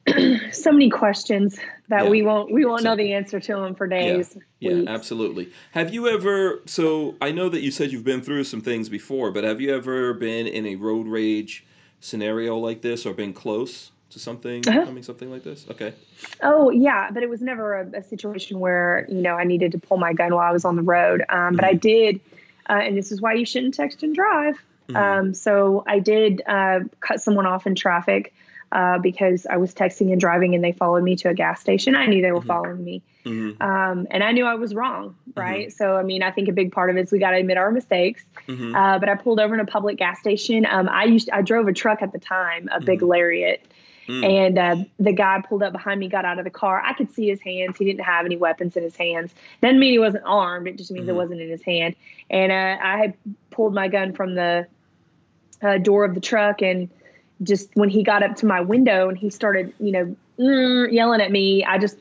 so 0.52 0.72
many 0.72 0.88
questions 0.88 1.58
that 1.90 2.04
yeah. 2.04 2.10
we 2.10 2.22
won't 2.22 2.54
we 2.54 2.64
won't 2.64 2.84
so, 2.84 2.90
know 2.90 2.96
the 2.96 3.12
answer 3.12 3.40
to 3.40 3.56
them 3.56 3.74
for 3.74 3.88
days. 3.88 4.38
Yeah, 4.60 4.74
yeah, 4.74 4.90
absolutely. 4.90 5.52
Have 5.72 5.92
you 5.92 6.08
ever? 6.08 6.62
So 6.66 7.16
I 7.20 7.32
know 7.32 7.50
that 7.50 7.62
you 7.62 7.72
said 7.72 7.92
you've 7.92 8.04
been 8.04 8.22
through 8.22 8.44
some 8.44 8.62
things 8.62 8.88
before, 8.88 9.32
but 9.32 9.44
have 9.44 9.60
you 9.60 9.76
ever 9.76 10.14
been 10.14 10.46
in 10.46 10.68
a 10.68 10.76
road 10.76 11.08
rage 11.08 11.66
scenario 12.00 12.56
like 12.56 12.84
this, 12.84 13.04
or 13.04 13.14
been 13.16 13.34
close 13.34 13.92
to 14.12 14.20
something 14.20 14.64
uh-huh. 14.68 14.82
becoming 14.82 15.04
something 15.04 15.32
like 15.32 15.44
this? 15.44 15.66
Okay. 15.72 15.96
Oh 16.44 16.70
yeah, 16.70 17.10
but 17.10 17.24
it 17.24 17.30
was 17.30 17.42
never 17.42 17.80
a, 17.80 17.98
a, 17.98 18.04
situation 18.04 18.60
where 18.60 19.08
you 19.10 19.24
know 19.24 19.34
I 19.34 19.44
needed 19.44 19.72
to 19.72 19.80
pull 19.80 19.98
my 19.98 20.14
gun 20.14 20.36
while 20.36 20.48
I 20.48 20.52
was 20.52 20.66
on 20.66 20.76
the 20.76 20.84
road. 20.84 21.24
Um. 21.30 21.56
But 21.56 21.66
I 21.66 21.72
mm-hmm. 21.72 21.80
did, 21.80 22.22
uh, 22.70 22.74
and 22.74 22.96
this 22.96 23.12
is 23.12 23.22
why 23.22 23.34
you 23.34 23.46
shouldn't 23.46 23.74
text 23.74 24.04
and 24.04 24.14
drive. 24.14 24.62
Mm-hmm. 24.90 24.96
Um, 24.96 25.34
so 25.34 25.84
I 25.88 26.00
did 26.00 26.42
uh, 26.48 26.82
cut 27.00 27.22
someone 27.22 27.46
off 27.46 27.68
in 27.68 27.76
traffic 27.76 28.34
uh, 28.72 29.00
because 29.00 29.46
I 29.46 29.58
was 29.58 29.74
texting 29.74 30.12
and 30.12 30.20
driving 30.20 30.56
and 30.56 30.64
they 30.64 30.72
followed 30.72 31.04
me 31.04 31.16
to 31.18 31.30
a 31.30 31.34
gas 31.34 31.62
station. 31.62 31.96
I 31.96 32.06
knew 32.06 32.22
they 32.22 32.32
were 32.32 32.40
mm-hmm. 32.40 32.48
following 32.48 32.84
me. 32.84 33.02
Mm-hmm. 33.26 33.62
Um, 33.62 34.08
and 34.12 34.24
I 34.24 34.32
knew 34.32 34.46
I 34.46 34.56
was 34.56 34.74
wrong, 34.74 35.16
mm-hmm. 35.30 35.40
right? 35.40 35.68
Mm-hmm. 35.68 35.76
So, 35.78 35.96
I 35.96 36.04
mean, 36.04 36.24
I 36.24 36.32
think 36.32 36.50
a 36.50 36.54
big 36.54 36.72
part 36.72 36.90
of 36.90 36.98
it 36.98 37.02
is 37.02 37.12
we 37.12 37.20
got 37.20 37.32
to 37.32 37.38
admit 37.38 37.58
our 37.58 37.72
mistakes. 37.72 38.24
Mm-hmm. 38.48 38.76
Uh, 38.76 39.00
but 39.00 39.10
I 39.10 39.16
pulled 39.16 39.40
over 39.40 39.54
in 39.54 39.60
a 39.60 39.66
public 39.66 39.98
gas 39.98 40.20
station. 40.20 40.66
Um, 40.66 40.90
I 40.90 41.06
used 41.06 41.30
I 41.30 41.42
drove 41.42 41.68
a 41.68 41.74
truck 41.74 42.02
at 42.02 42.12
the 42.12 42.20
time, 42.20 42.70
a 42.72 42.80
big 42.80 43.00
mm-hmm. 43.00 43.10
Lariat. 43.10 43.62
Mm. 44.08 44.24
And 44.24 44.58
uh, 44.58 44.76
the 45.00 45.12
guy 45.12 45.44
pulled 45.48 45.64
up 45.64 45.74
behind 45.74 46.00
me, 46.00 46.08
got 46.08 46.24
out 46.24 46.40
of 46.40 46.46
the 46.46 46.50
car. 46.50 46.82
I 46.82 46.94
could 46.94 47.12
see 47.14 47.28
his 47.28 47.42
hands. 47.42 47.78
He 47.78 47.84
didn't 47.84 48.06
have 48.06 48.26
any 48.26 48.38
weapons 48.38 48.78
in 48.78 48.84
his 48.84 48.96
hands. 48.96 49.34
Doesn't 49.62 49.80
mean 49.80 49.92
he 49.92 50.00
wasn't 50.00 50.24
armed. 50.26 50.68
It 50.68 50.78
just 50.78 50.92
means 50.92 51.10
it 51.10 51.16
wasn't 51.16 51.42
in 51.42 51.50
his 51.50 51.62
hand. 51.62 51.96
And 52.30 52.52
uh, 52.52 52.78
I 52.82 52.98
had 52.98 53.16
pulled 53.52 53.74
my 53.74 53.90
gun 53.90 54.14
from 54.14 54.36
the 54.36 54.68
uh, 55.62 55.78
door 55.78 56.06
of 56.06 56.14
the 56.14 56.22
truck 56.22 56.62
and 56.62 56.90
just 57.44 57.70
when 57.76 57.90
he 57.90 58.04
got 58.04 58.24
up 58.24 58.36
to 58.38 58.46
my 58.46 58.62
window 58.62 59.10
and 59.10 59.18
he 59.18 59.30
started, 59.30 59.74
you 59.80 59.92
know, 59.92 60.16
mm, 60.40 60.92
yelling 60.92 61.22
at 61.22 61.32
me, 61.32 61.64
I 61.64 61.78
just, 61.78 61.98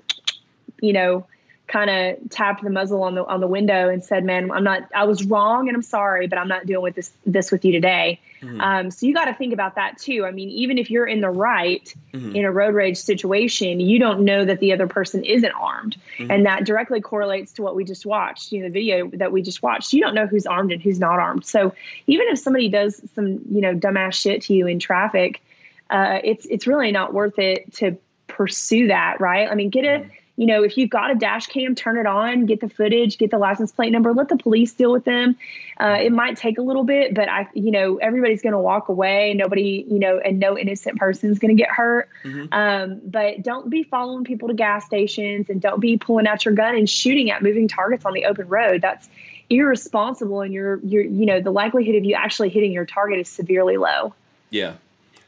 you 0.81 0.93
know, 0.93 1.27
kind 1.67 1.91
of 1.91 2.31
tapped 2.31 2.63
the 2.63 2.71
muzzle 2.71 3.03
on 3.03 3.15
the 3.15 3.25
on 3.25 3.41
the 3.41 3.47
window 3.47 3.89
and 3.89 4.05
said, 4.05 4.25
"Man, 4.25 4.51
I'm 4.51 4.65
not. 4.65 4.89
I 4.95 5.05
was 5.05 5.25
wrong, 5.25 5.69
and 5.69 5.77
I'm 5.77 5.83
sorry, 5.83 6.27
but 6.27 6.39
I'm 6.39 6.49
not 6.49 6.67
dealing 6.67 6.83
with 6.83 6.95
this 6.95 7.11
this 7.25 7.51
with 7.51 7.65
you 7.65 7.73
today." 7.73 8.21
Mm-hmm. 8.43 8.61
Um, 8.61 8.91
so 8.91 9.07
you 9.07 9.15
got 9.15 9.27
to 9.27 9.35
think 9.35 9.53
about 9.53 9.77
that 9.77 9.99
too. 9.99 10.25
I 10.27 10.31
mean, 10.31 10.49
even 10.51 10.79
if 10.79 10.91
you're 10.91 11.07
in 11.07 11.21
the 11.21 11.31
right 11.31 11.93
mm-hmm. 12.13 12.35
in 12.35 12.45
a 12.45 12.53
road 12.53 12.75
rage 12.75 12.99
situation, 12.99 13.81
you 13.81 13.99
don't 13.99 14.25
know 14.25 14.45
that 14.45 14.61
the 14.61 14.73
other 14.73 14.87
person 14.87 15.25
isn't 15.25 15.53
armed, 15.53 15.97
mm-hmm. 16.19 16.31
and 16.31 16.47
that 16.47 16.65
directly 16.65 17.01
correlates 17.01 17.53
to 17.53 17.63
what 17.63 17.75
we 17.75 17.85
just 17.85 18.07
watched. 18.07 18.53
You 18.53 18.61
know, 18.61 18.67
the 18.67 18.73
video 18.73 19.09
that 19.15 19.33
we 19.33 19.43
just 19.43 19.63
watched. 19.63 19.93
You 19.93 20.01
don't 20.01 20.15
know 20.15 20.27
who's 20.27 20.47
armed 20.47 20.73
and 20.73 20.83
who's 20.83 20.99
not 20.99 21.19
armed. 21.19 21.45
So 21.47 21.75
even 22.07 22.27
if 22.29 22.39
somebody 22.39 22.69
does 22.69 23.01
some 23.15 23.41
you 23.51 23.61
know 23.61 23.75
dumbass 23.75 24.15
shit 24.15 24.43
to 24.43 24.55
you 24.55 24.67
in 24.67 24.79
traffic, 24.79 25.43
uh, 25.91 26.19
it's 26.23 26.47
it's 26.47 26.67
really 26.67 26.93
not 26.93 27.15
worth 27.15 27.39
it 27.39 27.73
to 27.75 27.97
pursue 28.27 28.89
that, 28.89 29.21
right? 29.21 29.51
I 29.51 29.55
mean, 29.55 29.71
get 29.71 29.85
a 29.85 29.89
mm-hmm 29.89 30.11
you 30.37 30.47
know, 30.47 30.63
if 30.63 30.77
you've 30.77 30.91
got 30.91 31.11
a 31.11 31.15
dash 31.15 31.47
cam, 31.47 31.75
turn 31.75 31.97
it 31.97 32.07
on, 32.07 32.45
get 32.45 32.61
the 32.61 32.69
footage, 32.69 33.17
get 33.17 33.31
the 33.31 33.39
license 33.39 33.73
plate 33.73 33.91
number, 33.91 34.13
let 34.13 34.29
the 34.29 34.37
police 34.37 34.73
deal 34.75 34.93
with 34.93 35.05
them. 35.05 35.37
Uh, 35.81 35.97
it 36.01 36.13
might 36.13 36.37
take 36.37 36.59
a 36.59 36.63
little 36.63 36.85
bit, 36.85 37.15
but 37.15 37.29
I, 37.29 37.49
you 37.55 37.71
know, 37.71 37.97
everybody's 37.97 38.43
going 38.43 38.53
to 38.53 38.59
walk 38.59 38.89
away. 38.89 39.33
Nobody, 39.35 39.87
you 39.89 39.99
know, 39.99 40.19
and 40.19 40.39
no 40.39 40.59
innocent 40.59 40.99
person 40.99 41.31
is 41.31 41.39
going 41.39 41.57
to 41.57 41.61
get 41.61 41.71
hurt. 41.71 42.11
Mm-hmm. 42.23 42.53
Um, 42.53 43.01
but 43.05 43.43
don't 43.43 43.71
be 43.71 43.83
following 43.83 44.25
people 44.25 44.49
to 44.49 44.55
gas 44.55 44.85
stations 44.85 45.49
and 45.49 45.61
don't 45.61 45.81
be 45.81 45.97
pulling 45.97 46.27
out 46.27 46.45
your 46.45 46.55
gun 46.55 46.77
and 46.77 46.89
shooting 46.89 47.31
at 47.31 47.43
moving 47.43 47.67
targets 47.67 48.05
on 48.05 48.13
the 48.13 48.27
open 48.27 48.49
road. 48.49 48.83
That's 48.83 49.09
irresponsible, 49.49 50.41
and 50.43 50.53
you're, 50.53 50.81
you're, 50.81 51.05
you 51.05 51.25
know, 51.25 51.41
the 51.41 51.53
likelihood 51.53 51.95
of 51.95 52.05
you 52.05 52.15
actually 52.15 52.51
hitting 52.51 52.73
your 52.73 52.85
target 52.85 53.21
is 53.21 53.29
severely 53.29 53.77
low. 53.77 54.13
Yeah, 54.51 54.75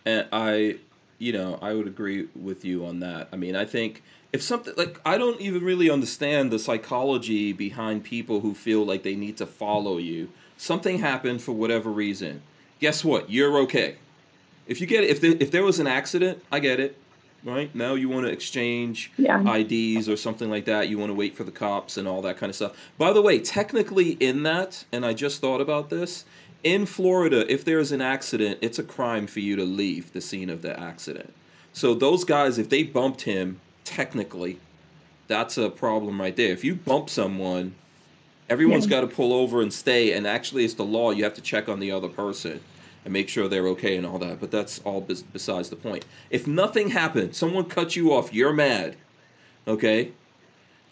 and 0.05 0.27
I, 0.33 0.79
you 1.19 1.33
know, 1.33 1.59
I 1.63 1.73
would 1.73 1.87
agree 1.87 2.29
with 2.35 2.65
you 2.65 2.85
on 2.85 3.01
that. 3.01 3.29
I 3.33 3.37
mean, 3.37 3.57
I 3.57 3.65
think 3.65 4.03
if 4.33 4.43
something 4.43 4.75
like 4.77 5.01
I 5.05 5.17
don't 5.19 5.41
even 5.41 5.65
really 5.65 5.91
understand 5.91 6.51
the 6.51 6.59
psychology 6.59 7.53
behind 7.53 8.05
people 8.05 8.41
who 8.41 8.55
feel 8.55 8.85
like 8.85 9.03
they 9.03 9.17
need 9.17 9.37
to 9.39 9.47
follow 9.47 9.99
you. 9.99 10.31
Something 10.57 10.99
happened 10.99 11.41
for 11.41 11.53
whatever 11.53 11.91
reason. 11.91 12.43
Guess 12.81 13.05
what? 13.05 13.31
You're 13.31 13.57
okay. 13.61 13.97
If 14.67 14.81
you 14.81 14.87
get 14.87 15.05
if 15.05 15.21
there, 15.21 15.35
if 15.41 15.51
there 15.51 15.65
was 15.65 15.79
an 15.79 15.87
accident, 15.87 16.43
I 16.53 16.61
get 16.61 16.81
it. 16.81 16.99
Right 17.45 17.73
now, 17.73 17.95
you 17.95 18.09
want 18.09 18.27
to 18.27 18.33
exchange 18.33 19.13
yeah. 19.17 19.41
IDs 19.41 20.09
or 20.09 20.17
something 20.17 20.51
like 20.51 20.65
that. 20.65 20.89
You 20.89 20.99
want 20.99 21.11
to 21.11 21.15
wait 21.15 21.37
for 21.37 21.45
the 21.45 21.53
cops 21.53 21.97
and 21.97 22.09
all 22.09 22.21
that 22.23 22.37
kind 22.37 22.51
of 22.51 22.57
stuff. 22.57 22.77
By 22.99 23.13
the 23.13 23.23
way, 23.23 23.39
technically, 23.39 24.11
in 24.15 24.43
that, 24.43 24.85
and 24.91 25.07
I 25.07 25.15
just 25.15 25.41
thought 25.41 25.61
about 25.61 25.89
this. 25.89 26.25
In 26.65 26.85
Florida, 26.85 27.51
if 27.51 27.65
there's 27.65 27.93
an 27.93 28.03
accident, 28.03 28.59
it's 28.61 28.81
a 28.81 28.83
crime 28.83 29.29
for 29.29 29.39
you 29.39 29.55
to 29.55 29.63
leave 29.63 30.13
the 30.13 30.21
scene 30.21 30.51
of 30.51 30.63
the 30.63 30.79
accident. 30.79 31.33
So 31.73 31.95
those 31.95 32.25
guys, 32.25 32.59
if 32.59 32.69
they 32.69 32.83
bumped 32.83 33.23
him 33.23 33.61
technically, 33.89 34.61
that's 35.29 35.57
a 35.57 35.71
problem 35.71 36.21
right 36.21 36.37
there. 36.37 36.53
If 36.53 36.63
you 36.63 36.75
bump 36.75 37.09
someone, 37.09 37.75
everyone's 38.51 38.85
yeah. 38.85 38.91
got 38.91 39.01
to 39.01 39.07
pull 39.07 39.33
over 39.33 39.63
and 39.63 39.73
stay. 39.73 40.13
And 40.13 40.27
actually, 40.27 40.65
it's 40.65 40.75
the 40.75 40.85
law. 40.85 41.11
You 41.11 41.25
have 41.25 41.35
to 41.35 41.41
check 41.41 41.69
on 41.69 41.81
the 41.81 41.91
other 41.91 42.09
person 42.09 42.61
and 43.05 43.13
make 43.13 43.29
sure 43.29 43.49
they're 43.49 43.69
okay 43.69 43.97
and 43.97 44.07
all 44.07 44.19
that. 44.19 44.41
But 44.41 44.51
that's 44.51 44.81
all 44.81 45.01
bes- 45.01 45.23
besides 45.23 45.71
the 45.71 45.77
point. 45.77 46.05
If 46.29 46.47
nothing 46.47 46.91
happened, 46.91 47.35
someone 47.35 47.65
cut 47.65 47.97
you 47.97 48.13
off, 48.13 48.33
you're 48.33 48.53
mad. 48.53 48.97
Okay? 49.67 50.13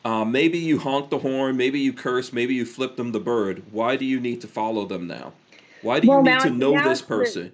Uh, 0.05 0.25
maybe 0.25 0.59
you 0.59 0.79
honk 0.79 1.11
the 1.11 1.19
horn, 1.19 1.57
maybe 1.57 1.81
you 1.81 1.93
curse, 1.93 2.33
maybe 2.33 2.55
you 2.55 2.65
flip 2.65 2.97
them 2.97 3.13
the 3.13 3.21
bird. 3.21 3.63
Why 3.73 3.97
do 3.97 4.05
you 4.05 4.21
need 4.21 4.41
to 4.41 4.47
follow 4.47 4.87
them 4.87 5.07
now? 5.07 5.33
Why 5.83 6.01
do 6.01 6.09
well, 6.09 6.19
you 6.19 6.25
need 6.25 6.31
now, 6.31 6.45
to 6.45 6.51
know 6.51 6.89
this 6.89 7.03
person? 7.03 7.53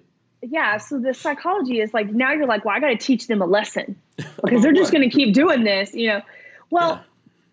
Yeah, 0.49 0.77
so 0.77 0.99
the 0.99 1.13
psychology 1.13 1.79
is 1.79 1.93
like 1.93 2.11
now 2.11 2.33
you're 2.33 2.45
like, 2.45 2.65
well, 2.65 2.75
I 2.75 2.79
got 2.79 2.87
to 2.87 2.97
teach 2.97 3.27
them 3.27 3.41
a 3.41 3.45
lesson 3.45 3.95
because 4.43 4.61
they're 4.61 4.73
just 4.73 4.91
going 4.91 5.07
to 5.07 5.15
keep 5.15 5.33
doing 5.33 5.63
this, 5.63 5.93
you 5.93 6.07
know. 6.07 6.21
Well, 6.69 7.03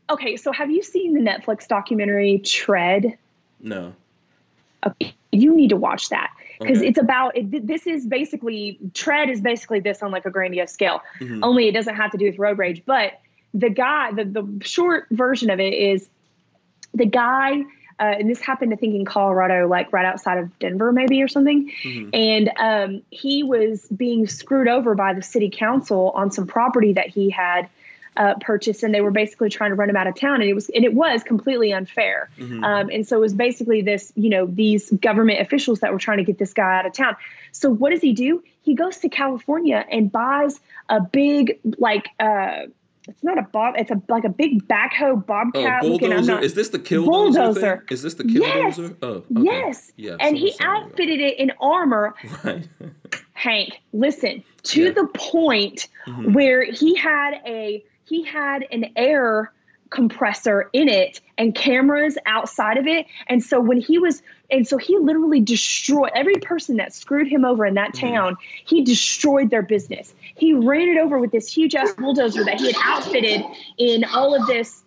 yeah. 0.08 0.14
okay, 0.14 0.36
so 0.36 0.52
have 0.52 0.70
you 0.70 0.82
seen 0.82 1.14
the 1.14 1.20
Netflix 1.20 1.68
documentary 1.68 2.38
Tread? 2.38 3.18
No. 3.60 3.94
Okay, 4.86 5.14
you 5.30 5.54
need 5.54 5.70
to 5.70 5.76
watch 5.76 6.08
that 6.08 6.30
because 6.58 6.78
okay. 6.78 6.88
it's 6.88 6.98
about 6.98 7.36
it, 7.36 7.66
this 7.66 7.86
is 7.86 8.06
basically 8.06 8.78
Tread 8.94 9.30
is 9.30 9.40
basically 9.40 9.80
this 9.80 10.02
on 10.02 10.10
like 10.10 10.26
a 10.26 10.30
grandiose 10.30 10.72
scale. 10.72 11.02
Mm-hmm. 11.20 11.44
Only 11.44 11.68
it 11.68 11.72
doesn't 11.72 11.94
have 11.94 12.10
to 12.12 12.18
do 12.18 12.26
with 12.26 12.38
road 12.38 12.58
rage, 12.58 12.82
but 12.86 13.20
the 13.54 13.70
guy, 13.70 14.12
the 14.12 14.24
the 14.24 14.64
short 14.64 15.06
version 15.10 15.50
of 15.50 15.60
it 15.60 15.74
is 15.74 16.08
the 16.94 17.06
guy 17.06 17.62
uh, 18.00 18.14
and 18.18 18.30
this 18.30 18.40
happened, 18.40 18.72
I 18.72 18.76
think, 18.76 18.94
in 18.94 19.04
Colorado, 19.04 19.68
like 19.68 19.92
right 19.92 20.06
outside 20.06 20.38
of 20.38 20.58
Denver, 20.58 20.90
maybe 20.90 21.22
or 21.22 21.28
something. 21.28 21.70
Mm-hmm. 21.84 22.10
And 22.14 22.50
um, 22.56 23.02
he 23.10 23.42
was 23.42 23.86
being 23.94 24.26
screwed 24.26 24.68
over 24.68 24.94
by 24.94 25.12
the 25.12 25.22
city 25.22 25.50
council 25.50 26.10
on 26.14 26.30
some 26.30 26.46
property 26.46 26.94
that 26.94 27.08
he 27.08 27.28
had 27.28 27.68
uh, 28.16 28.34
purchased, 28.40 28.82
and 28.82 28.94
they 28.94 29.02
were 29.02 29.10
basically 29.10 29.50
trying 29.50 29.70
to 29.70 29.74
run 29.74 29.90
him 29.90 29.96
out 29.96 30.06
of 30.06 30.14
town. 30.14 30.36
And 30.36 30.44
it 30.44 30.54
was, 30.54 30.70
and 30.70 30.82
it 30.82 30.94
was 30.94 31.22
completely 31.22 31.74
unfair. 31.74 32.30
Mm-hmm. 32.38 32.64
Um, 32.64 32.88
and 32.88 33.06
so 33.06 33.18
it 33.18 33.20
was 33.20 33.34
basically 33.34 33.82
this, 33.82 34.12
you 34.16 34.30
know, 34.30 34.46
these 34.46 34.90
government 34.90 35.40
officials 35.40 35.80
that 35.80 35.92
were 35.92 35.98
trying 35.98 36.18
to 36.18 36.24
get 36.24 36.38
this 36.38 36.54
guy 36.54 36.78
out 36.78 36.86
of 36.86 36.94
town. 36.94 37.16
So 37.52 37.68
what 37.70 37.90
does 37.90 38.00
he 38.00 38.14
do? 38.14 38.42
He 38.62 38.74
goes 38.74 38.98
to 39.00 39.10
California 39.10 39.84
and 39.90 40.10
buys 40.10 40.58
a 40.88 41.02
big, 41.02 41.60
like. 41.78 42.08
Uh, 42.18 42.68
it's 43.08 43.22
not 43.22 43.38
a 43.38 43.42
bob. 43.42 43.74
It's 43.78 43.90
a 43.90 44.00
like 44.08 44.24
a 44.24 44.28
big 44.28 44.66
backhoe 44.68 45.24
bobcat. 45.24 45.80
Oh, 45.82 45.98
bulldozer. 45.98 46.32
Not, 46.32 46.44
is 46.44 46.54
this 46.54 46.68
the 46.68 46.78
kill 46.78 47.06
bulldozer? 47.06 47.78
Thing? 47.78 47.86
Is 47.90 48.02
this 48.02 48.14
the 48.14 48.24
kill 48.24 48.42
yes. 48.42 48.78
Oh, 48.78 49.06
okay. 49.06 49.24
yes. 49.30 49.92
Yeah. 49.96 50.16
And 50.20 50.36
he 50.36 50.54
outfitted 50.60 51.20
it 51.20 51.38
in 51.38 51.52
armor. 51.60 52.14
Right. 52.44 52.68
Hank, 53.32 53.80
listen 53.92 54.44
to 54.64 54.84
yeah. 54.84 54.90
the 54.92 55.06
point 55.14 55.88
mm-hmm. 56.06 56.32
where 56.32 56.62
he 56.64 56.94
had 56.94 57.40
a 57.46 57.84
he 58.04 58.24
had 58.24 58.66
an 58.70 58.92
air 58.96 59.52
compressor 59.90 60.70
in 60.72 60.88
it 60.88 61.20
and 61.36 61.54
cameras 61.54 62.16
outside 62.26 62.78
of 62.78 62.86
it. 62.86 63.06
And 63.28 63.42
so 63.42 63.60
when 63.60 63.80
he 63.80 63.98
was, 63.98 64.22
and 64.50 64.66
so 64.66 64.78
he 64.78 64.96
literally 64.98 65.40
destroyed 65.40 66.10
every 66.14 66.36
person 66.36 66.76
that 66.76 66.94
screwed 66.94 67.28
him 67.28 67.44
over 67.44 67.66
in 67.66 67.74
that 67.74 67.94
mm-hmm. 67.94 68.14
town, 68.14 68.36
he 68.64 68.82
destroyed 68.82 69.50
their 69.50 69.62
business. 69.62 70.14
He 70.36 70.54
ran 70.54 70.88
it 70.88 70.98
over 70.98 71.18
with 71.18 71.32
this 71.32 71.52
huge 71.52 71.74
ass 71.74 71.92
bulldozer 71.92 72.44
that 72.44 72.60
he 72.60 72.72
had 72.72 72.76
outfitted 72.82 73.42
in 73.78 74.04
all 74.04 74.34
of 74.34 74.46
this 74.46 74.82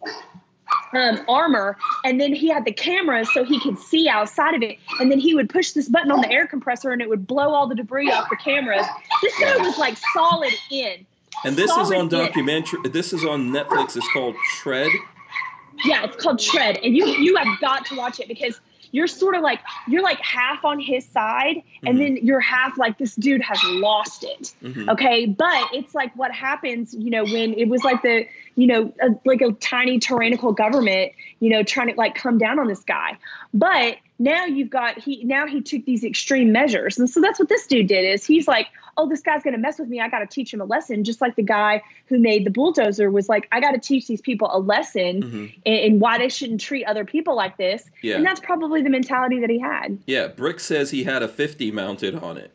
um, 0.94 1.20
armor, 1.28 1.78
and 2.04 2.20
then 2.20 2.34
he 2.34 2.50
had 2.50 2.66
the 2.66 2.72
cameras 2.72 3.32
so 3.34 3.44
he 3.44 3.60
could 3.60 3.78
see 3.80 4.08
outside 4.08 4.56
of 4.56 4.62
it. 4.62 4.78
And 5.00 5.12
then 5.12 5.20
he 5.20 5.36
would 5.36 5.50
push 5.50 5.72
this 5.72 5.90
button 5.90 6.12
on 6.12 6.22
the 6.22 6.32
air 6.32 6.48
compressor, 6.48 6.92
and 6.92 7.02
it 7.02 7.10
would 7.10 7.28
blow 7.28 7.54
all 7.54 7.68
the 7.68 7.76
debris 7.76 8.12
off 8.12 8.30
the 8.30 8.38
cameras. 8.38 8.86
This 9.22 9.38
guy 9.40 9.58
was 9.58 9.78
like 9.78 9.98
solid 10.14 10.54
in. 10.72 11.06
And 11.46 11.56
this 11.56 11.72
is 11.72 11.92
on 11.92 12.10
documentary. 12.10 12.80
This 12.90 13.14
is 13.14 13.26
on 13.26 13.50
Netflix. 13.52 13.96
It's 13.98 14.08
called 14.14 14.36
Tread. 14.62 14.92
Yeah, 15.86 16.06
it's 16.06 16.16
called 16.16 16.40
Tread, 16.40 16.78
and 16.78 16.96
you 16.96 17.06
you 17.06 17.36
have 17.36 17.60
got 17.60 17.86
to 17.88 17.96
watch 17.96 18.20
it 18.20 18.28
because 18.28 18.60
you're 18.94 19.08
sort 19.08 19.36
of 19.36 19.42
like 19.42 19.60
you're 19.88 20.04
like 20.04 20.20
half 20.22 20.64
on 20.64 20.80
his 20.80 21.06
side 21.06 21.64
and 21.84 21.98
mm-hmm. 21.98 22.16
then 22.16 22.18
you're 22.22 22.40
half 22.40 22.78
like 22.78 22.98
this 22.98 23.16
dude 23.16 23.42
has 23.42 23.60
lost 23.66 24.24
it 24.24 24.54
mm-hmm. 24.64 24.88
okay 24.88 25.26
but 25.26 25.68
it's 25.74 25.94
like 25.94 26.16
what 26.16 26.32
happens 26.32 26.94
you 26.94 27.10
know 27.10 27.24
when 27.24 27.54
it 27.56 27.68
was 27.68 27.84
like 27.84 28.02
the 28.04 28.26
you 28.56 28.68
know 28.68 28.94
a, 29.02 29.10
like 29.26 29.42
a 29.42 29.52
tiny 29.54 30.00
tyrannical 30.00 30.54
government 30.54 31.12
you 31.40 31.50
know 31.50 31.64
trying 31.64 31.88
to 31.88 31.96
like 31.96 32.16
come 32.16 32.38
down 32.38 32.60
on 32.60 32.68
this 32.68 32.84
guy 32.84 33.18
but 33.54 33.98
now 34.24 34.46
you've 34.46 34.70
got 34.70 34.98
he 35.00 35.24
now 35.24 35.46
he 35.46 35.62
took 35.62 35.86
these 35.86 36.04
extreme 36.04 36.52
measures 36.52 36.98
and 36.98 37.10
so 37.10 37.22
that's 37.22 37.40
what 37.40 37.50
this 37.50 37.68
dude 37.68 37.88
did 37.88 38.06
is 38.06 38.26
he's 38.26 38.48
like 38.48 38.68
oh, 38.98 39.08
this 39.08 39.22
guy's 39.22 39.44
going 39.44 39.54
to 39.54 39.60
mess 39.60 39.80
with 39.80 39.90
me. 39.90 40.00
I 40.00 40.08
got 40.08 40.20
to 40.20 40.28
teach 40.28 40.54
him 40.54 40.62
a 40.62 40.66
lesson. 40.66 41.04
Just 41.04 41.22
like 41.22 41.36
the 41.36 41.44
guy 41.44 41.82
who 42.08 42.20
made 42.20 42.46
the 42.46 42.52
bulldozer 42.52 43.10
was 43.10 43.30
like, 43.30 43.48
I 43.52 43.60
got 43.60 43.72
to 43.72 43.80
teach 43.80 44.08
these 44.08 44.22
people 44.22 44.50
a 44.52 44.60
lesson 44.60 45.24
mm-hmm. 45.24 45.46
and, 45.66 46.02
why 46.02 46.18
they 46.18 46.30
shouldn't 46.30 46.60
treat 46.60 46.86
other 46.86 47.06
people 47.06 47.36
like 47.36 47.58
this. 47.58 47.90
Yeah. 48.02 48.18
And 48.18 48.26
that's 48.26 48.40
probably 48.40 48.82
the 48.82 48.90
mentality 48.90 49.40
that 49.40 49.50
he 49.50 49.60
had. 49.60 50.00
Yeah. 50.06 50.28
Brick 50.28 50.60
says 50.60 50.92
he 50.92 51.04
had 51.04 51.24
a 51.24 51.28
50 51.28 51.72
mounted 51.72 52.16
on 52.16 52.38
it. 52.38 52.52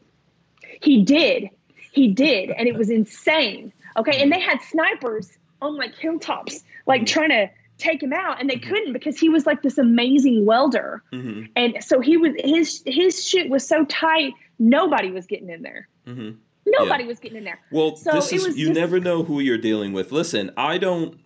He 0.83 1.03
did. 1.03 1.51
He 1.93 2.09
did. 2.09 2.51
and 2.51 2.69
it 2.69 2.77
was 2.77 2.91
insane. 2.91 3.73
Okay. 3.97 4.21
And 4.23 4.31
they 4.31 4.41
had 4.41 4.61
snipers 4.63 5.31
on 5.63 5.77
like 5.77 5.95
hilltops, 5.95 6.63
like 6.87 7.03
mm-hmm. 7.03 7.07
trying 7.07 7.31
to 7.31 7.51
take 7.79 8.03
him 8.03 8.13
out 8.13 8.41
and 8.41 8.51
they 8.51 8.57
mm-hmm. 8.57 8.69
couldn't 8.69 8.93
because 8.93 9.19
he 9.19 9.29
was 9.29 9.47
like 9.47 9.63
this 9.63 9.79
amazing 9.79 10.45
welder 10.45 11.03
mm-hmm. 11.13 11.45
and 11.57 11.83
so 11.83 12.01
he 12.01 12.17
was 12.17 12.33
his 12.39 12.83
his 12.85 13.27
shit 13.27 13.49
was 13.49 13.67
so 13.67 13.85
tight 13.87 14.33
nobody 14.59 15.11
was 15.11 15.27
getting 15.27 15.49
in 15.49 15.63
there 15.63 15.89
Mm-hmm. 16.09 16.31
Nobody 16.67 17.05
yeah. 17.05 17.09
was 17.09 17.19
getting 17.19 17.39
in 17.39 17.45
there. 17.45 17.61
Well, 17.71 17.97
so 17.97 18.13
this 18.13 18.33
is 18.33 18.57
you 18.57 18.69
just, 18.69 18.79
never 18.79 19.01
know 19.01 19.23
who 19.23 19.41
you're 19.41 19.59
dealing 19.59 19.93
with. 19.93 20.13
Listen, 20.13 20.51
I 20.57 20.79
don't. 20.79 21.19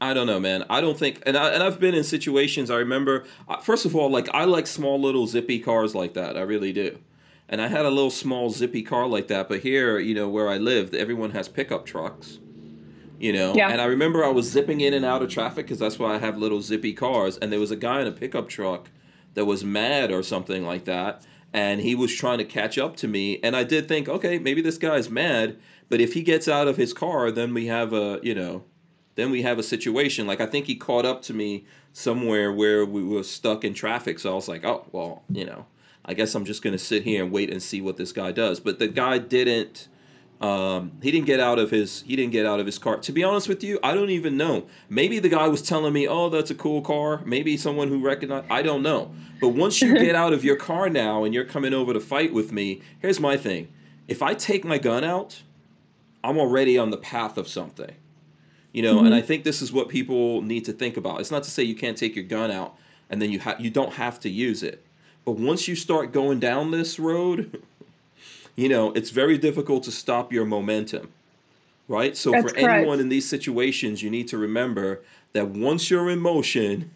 I 0.00 0.12
don't 0.12 0.26
know, 0.26 0.38
man. 0.38 0.64
I 0.68 0.82
don't 0.82 0.98
think, 0.98 1.22
and 1.24 1.36
I 1.36 1.50
and 1.50 1.62
I've 1.62 1.80
been 1.80 1.94
in 1.94 2.04
situations. 2.04 2.70
I 2.70 2.76
remember, 2.76 3.24
uh, 3.48 3.58
first 3.58 3.86
of 3.86 3.96
all, 3.96 4.10
like 4.10 4.28
I 4.34 4.44
like 4.44 4.66
small 4.66 5.00
little 5.00 5.26
zippy 5.26 5.58
cars 5.58 5.94
like 5.94 6.14
that. 6.14 6.36
I 6.36 6.42
really 6.42 6.72
do. 6.72 6.98
And 7.48 7.62
I 7.62 7.68
had 7.68 7.86
a 7.86 7.90
little 7.90 8.10
small 8.10 8.50
zippy 8.50 8.82
car 8.82 9.06
like 9.06 9.28
that. 9.28 9.48
But 9.48 9.60
here, 9.60 9.98
you 9.98 10.14
know, 10.14 10.28
where 10.28 10.48
I 10.48 10.58
lived, 10.58 10.94
everyone 10.94 11.30
has 11.30 11.48
pickup 11.48 11.86
trucks. 11.86 12.40
You 13.18 13.32
know, 13.32 13.54
yeah. 13.54 13.70
and 13.70 13.80
I 13.80 13.86
remember 13.86 14.24
I 14.24 14.28
was 14.28 14.50
zipping 14.50 14.80
in 14.80 14.92
and 14.92 15.04
out 15.04 15.22
of 15.22 15.30
traffic 15.30 15.66
because 15.66 15.78
that's 15.78 15.98
why 15.98 16.14
I 16.14 16.18
have 16.18 16.36
little 16.36 16.60
zippy 16.60 16.92
cars. 16.92 17.38
And 17.38 17.50
there 17.50 17.60
was 17.60 17.70
a 17.70 17.76
guy 17.76 18.00
in 18.00 18.06
a 18.06 18.12
pickup 18.12 18.48
truck 18.48 18.90
that 19.34 19.44
was 19.44 19.64
mad 19.64 20.10
or 20.10 20.22
something 20.22 20.66
like 20.66 20.84
that 20.86 21.24
and 21.52 21.80
he 21.80 21.94
was 21.94 22.14
trying 22.14 22.38
to 22.38 22.44
catch 22.44 22.78
up 22.78 22.96
to 22.96 23.08
me 23.08 23.40
and 23.42 23.56
i 23.56 23.64
did 23.64 23.88
think 23.88 24.08
okay 24.08 24.38
maybe 24.38 24.60
this 24.60 24.78
guy's 24.78 25.08
mad 25.08 25.56
but 25.88 26.00
if 26.00 26.12
he 26.12 26.22
gets 26.22 26.48
out 26.48 26.68
of 26.68 26.76
his 26.76 26.92
car 26.92 27.30
then 27.30 27.54
we 27.54 27.66
have 27.66 27.92
a 27.92 28.20
you 28.22 28.34
know 28.34 28.64
then 29.14 29.30
we 29.30 29.42
have 29.42 29.58
a 29.58 29.62
situation 29.62 30.26
like 30.26 30.40
i 30.40 30.46
think 30.46 30.66
he 30.66 30.74
caught 30.74 31.06
up 31.06 31.22
to 31.22 31.32
me 31.32 31.64
somewhere 31.92 32.52
where 32.52 32.84
we 32.84 33.02
were 33.02 33.22
stuck 33.22 33.64
in 33.64 33.72
traffic 33.72 34.18
so 34.18 34.32
i 34.32 34.34
was 34.34 34.48
like 34.48 34.64
oh 34.64 34.86
well 34.92 35.22
you 35.30 35.44
know 35.44 35.66
i 36.04 36.12
guess 36.12 36.34
i'm 36.34 36.44
just 36.44 36.62
going 36.62 36.72
to 36.76 36.78
sit 36.78 37.02
here 37.02 37.22
and 37.22 37.32
wait 37.32 37.50
and 37.50 37.62
see 37.62 37.80
what 37.80 37.96
this 37.96 38.12
guy 38.12 38.32
does 38.32 38.60
but 38.60 38.78
the 38.78 38.88
guy 38.88 39.18
didn't 39.18 39.88
um, 40.40 40.92
he 41.02 41.10
didn't 41.10 41.26
get 41.26 41.40
out 41.40 41.58
of 41.58 41.70
his 41.70 42.02
he 42.02 42.14
didn't 42.16 42.32
get 42.32 42.44
out 42.44 42.60
of 42.60 42.66
his 42.66 42.78
car. 42.78 42.98
To 42.98 43.12
be 43.12 43.24
honest 43.24 43.48
with 43.48 43.64
you, 43.64 43.78
I 43.82 43.94
don't 43.94 44.10
even 44.10 44.36
know. 44.36 44.66
Maybe 44.88 45.18
the 45.18 45.28
guy 45.28 45.48
was 45.48 45.62
telling 45.62 45.92
me, 45.92 46.06
"Oh, 46.06 46.28
that's 46.28 46.50
a 46.50 46.54
cool 46.54 46.82
car." 46.82 47.22
Maybe 47.24 47.56
someone 47.56 47.88
who 47.88 48.00
recognized. 48.00 48.46
I 48.50 48.62
don't 48.62 48.82
know. 48.82 49.14
But 49.40 49.48
once 49.48 49.80
you 49.80 49.94
get 49.94 50.14
out 50.22 50.32
of 50.32 50.44
your 50.44 50.56
car 50.56 50.88
now 50.90 51.24
and 51.24 51.32
you're 51.32 51.44
coming 51.44 51.72
over 51.72 51.92
to 51.92 52.00
fight 52.00 52.32
with 52.32 52.52
me, 52.52 52.82
here's 53.00 53.20
my 53.20 53.36
thing. 53.36 53.68
If 54.08 54.22
I 54.22 54.34
take 54.34 54.64
my 54.64 54.78
gun 54.78 55.04
out, 55.04 55.42
I'm 56.22 56.38
already 56.38 56.76
on 56.78 56.90
the 56.90 56.96
path 56.96 57.38
of 57.38 57.48
something. 57.48 57.94
You 58.72 58.82
know, 58.82 58.96
mm-hmm. 58.96 59.06
and 59.06 59.14
I 59.14 59.22
think 59.22 59.44
this 59.44 59.62
is 59.62 59.72
what 59.72 59.88
people 59.88 60.42
need 60.42 60.66
to 60.66 60.72
think 60.72 60.98
about. 60.98 61.20
It's 61.20 61.30
not 61.30 61.44
to 61.44 61.50
say 61.50 61.62
you 61.62 61.74
can't 61.74 61.96
take 61.96 62.14
your 62.14 62.26
gun 62.26 62.50
out 62.50 62.76
and 63.08 63.22
then 63.22 63.30
you 63.30 63.40
ha- 63.40 63.56
you 63.58 63.70
don't 63.70 63.94
have 63.94 64.20
to 64.20 64.28
use 64.28 64.62
it. 64.62 64.84
But 65.24 65.32
once 65.32 65.66
you 65.66 65.74
start 65.74 66.12
going 66.12 66.40
down 66.40 66.70
this 66.70 66.98
road, 66.98 67.62
you 68.56 68.70
know, 68.70 68.92
it's 68.92 69.10
very 69.10 69.38
difficult 69.38 69.84
to 69.84 69.92
stop 69.92 70.32
your 70.32 70.46
momentum, 70.46 71.12
right? 71.88 72.16
So 72.16 72.32
That's 72.32 72.42
for 72.42 72.48
correct. 72.50 72.68
anyone 72.68 73.00
in 73.00 73.08
these 73.08 73.28
situations, 73.28 74.02
you 74.02 74.10
need 74.10 74.28
to 74.28 74.38
remember 74.38 75.02
that 75.34 75.48
once 75.48 75.90
you're 75.90 76.10
in 76.10 76.18
motion, 76.18 76.90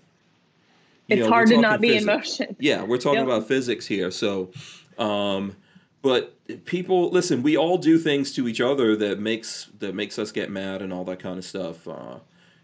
you 1.06 1.16
it's 1.16 1.20
know, 1.20 1.28
hard 1.28 1.48
to 1.48 1.58
not 1.58 1.80
be 1.80 1.96
in 1.96 2.06
motion. 2.06 2.56
Yeah, 2.58 2.82
we're 2.82 2.98
talking 2.98 3.20
yep. 3.20 3.26
about 3.26 3.46
physics 3.46 3.86
here. 3.86 4.10
So, 4.10 4.50
um, 4.98 5.54
but 6.02 6.34
people, 6.64 7.10
listen, 7.10 7.42
we 7.42 7.56
all 7.56 7.76
do 7.76 7.98
things 7.98 8.32
to 8.32 8.48
each 8.48 8.60
other 8.60 8.96
that 8.96 9.20
makes 9.20 9.68
that 9.80 9.94
makes 9.94 10.18
us 10.18 10.32
get 10.32 10.50
mad 10.50 10.80
and 10.80 10.92
all 10.92 11.04
that 11.04 11.18
kind 11.18 11.36
of 11.36 11.44
stuff. 11.44 11.86
Uh, 11.86 12.20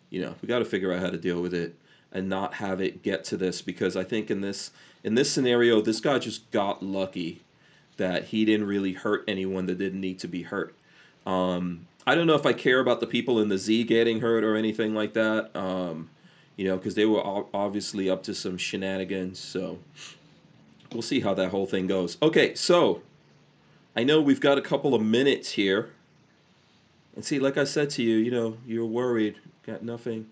you 0.09 0.23
know, 0.23 0.35
we 0.41 0.49
got 0.49 0.61
to 0.61 0.65
figure 0.65 0.93
out 0.93 1.01
how 1.01 1.11
to 1.11 1.19
deal 1.19 1.43
with 1.43 1.53
it 1.53 1.75
and 2.13 2.29
not 2.31 2.55
have 2.55 2.81
it 2.81 3.03
get 3.03 3.25
to 3.25 3.37
this 3.37 3.61
because 3.61 3.95
I 3.95 4.05
think 4.05 4.31
in 4.31 4.41
this 4.41 4.71
in 5.05 5.17
this 5.17 5.31
scenario, 5.31 5.83
this 5.83 6.01
guy 6.01 6.19
just 6.19 6.51
got 6.51 6.83
lucky 6.83 7.43
that 7.97 8.25
he 8.25 8.45
didn't 8.45 8.67
really 8.67 8.93
hurt 8.93 9.25
anyone 9.27 9.67
that 9.67 9.79
didn't 9.79 10.01
need 10.01 10.19
to 10.21 10.29
be 10.29 10.43
hurt. 10.43 10.75
Um, 11.27 11.87
I 12.07 12.15
don't 12.15 12.27
know 12.27 12.35
if 12.35 12.47
I 12.47 12.53
care 12.53 12.79
about 12.81 13.01
the 13.01 13.07
people 13.07 13.41
in 13.41 13.49
the 13.49 13.59
Z 13.59 13.85
getting 13.85 14.21
hurt 14.21 14.45
or 14.45 14.55
anything 14.57 14.95
like 14.95 15.15
that. 15.15 15.51
Um, 15.57 16.11
you 16.57 16.65
know, 16.65 16.77
because 16.77 16.95
they 16.95 17.05
were 17.05 17.23
obviously 17.53 18.09
up 18.09 18.23
to 18.25 18.35
some 18.35 18.57
shenanigans. 18.57 19.39
So 19.39 19.79
we'll 20.93 21.03
see 21.03 21.21
how 21.21 21.35
that 21.35 21.51
whole 21.51 21.67
thing 21.67 21.87
goes. 21.87 22.17
Okay, 22.23 22.55
so 22.55 23.03
I 23.95 24.05
know 24.05 24.21
we've 24.21 24.41
got 24.41 24.57
a 24.57 24.63
couple 24.63 24.95
of 24.95 25.03
minutes 25.03 25.53
here. 25.53 25.91
And 27.15 27.25
see, 27.25 27.39
like 27.39 27.57
I 27.57 27.65
said 27.65 27.91
to 27.91 28.03
you, 28.03 28.17
you 28.17 28.31
know, 28.31 28.59
you're 28.67 28.87
worried, 28.87 29.37
got 29.67 29.83
nothing. 29.83 30.29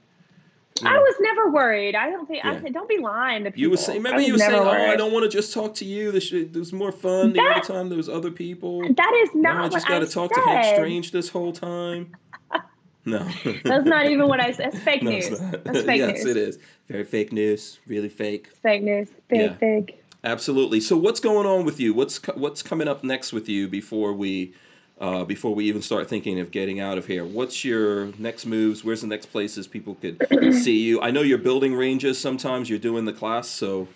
I 0.82 0.98
was 0.98 1.14
never 1.20 1.50
worried. 1.50 1.94
I 1.94 2.10
don't 2.10 2.26
think. 2.26 2.42
Yeah. 2.42 2.60
I 2.64 2.70
don't 2.70 2.88
be 2.88 2.98
lying 2.98 3.44
to 3.44 3.50
people. 3.50 3.60
You 3.60 3.70
were 3.70 3.76
saying. 3.76 3.98
Remember, 3.98 4.20
you 4.20 4.32
were 4.32 4.38
saying, 4.38 4.52
worried. 4.52 4.88
"Oh, 4.88 4.92
I 4.92 4.96
don't 4.96 5.12
want 5.12 5.22
to 5.24 5.28
just 5.28 5.52
talk 5.54 5.74
to 5.74 5.84
you. 5.84 6.10
This 6.10 6.32
was 6.32 6.72
more 6.72 6.90
fun 6.90 7.32
the 7.32 7.38
that, 7.38 7.58
other 7.58 7.74
time. 7.74 7.88
There 7.88 7.96
was 7.96 8.08
other 8.08 8.30
people." 8.30 8.80
That 8.82 9.22
is 9.22 9.30
not. 9.34 9.54
Now 9.54 9.64
I 9.64 9.68
just 9.68 9.86
got 9.86 10.00
to 10.00 10.06
talk 10.06 10.34
said. 10.34 10.42
to 10.42 10.48
Hank 10.48 10.76
Strange 10.76 11.12
this 11.12 11.28
whole 11.28 11.52
time. 11.52 12.16
No, 13.06 13.18
that's 13.64 13.84
not 13.84 14.06
even 14.06 14.28
what 14.28 14.40
I 14.40 14.52
said. 14.52 14.68
It's 14.68 14.78
fake 14.82 15.02
no, 15.02 15.10
news. 15.10 15.26
It's 15.26 15.40
that's 15.40 15.82
fake 15.82 15.98
yes, 15.98 16.24
news. 16.24 16.24
it 16.24 16.36
is. 16.38 16.58
Very 16.88 17.04
fake 17.04 17.32
news. 17.32 17.78
Really 17.86 18.08
fake. 18.08 18.48
Fake 18.62 18.82
news. 18.82 19.08
Fake, 19.28 19.40
yeah. 19.40 19.54
fake. 19.56 20.02
Absolutely. 20.24 20.80
So 20.80 20.96
what's 20.96 21.20
going 21.20 21.46
on 21.46 21.66
with 21.66 21.78
you? 21.80 21.92
What's 21.92 22.16
what's 22.28 22.62
coming 22.62 22.88
up 22.88 23.04
next 23.04 23.34
with 23.34 23.46
you 23.46 23.68
before 23.68 24.14
we 24.14 24.54
uh, 25.00 25.24
before 25.24 25.54
we 25.54 25.64
even 25.64 25.82
start 25.82 26.08
thinking 26.08 26.38
of 26.40 26.50
getting 26.50 26.80
out 26.80 26.98
of 26.98 27.06
here? 27.06 27.24
What's 27.24 27.64
your 27.64 28.06
next 28.18 28.46
moves? 28.46 28.84
Where's 28.84 29.00
the 29.00 29.06
next 29.06 29.26
places 29.26 29.66
people 29.66 29.96
could 29.96 30.26
see 30.54 30.78
you? 30.78 31.00
I 31.00 31.10
know 31.10 31.22
you're 31.22 31.38
building 31.38 31.74
ranges. 31.74 32.18
Sometimes 32.18 32.70
you're 32.70 32.78
doing 32.78 33.04
the 33.04 33.12
class. 33.12 33.48
So 33.48 33.88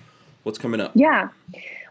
what's 0.42 0.58
coming 0.58 0.80
up? 0.80 0.92
Yeah. 0.94 1.28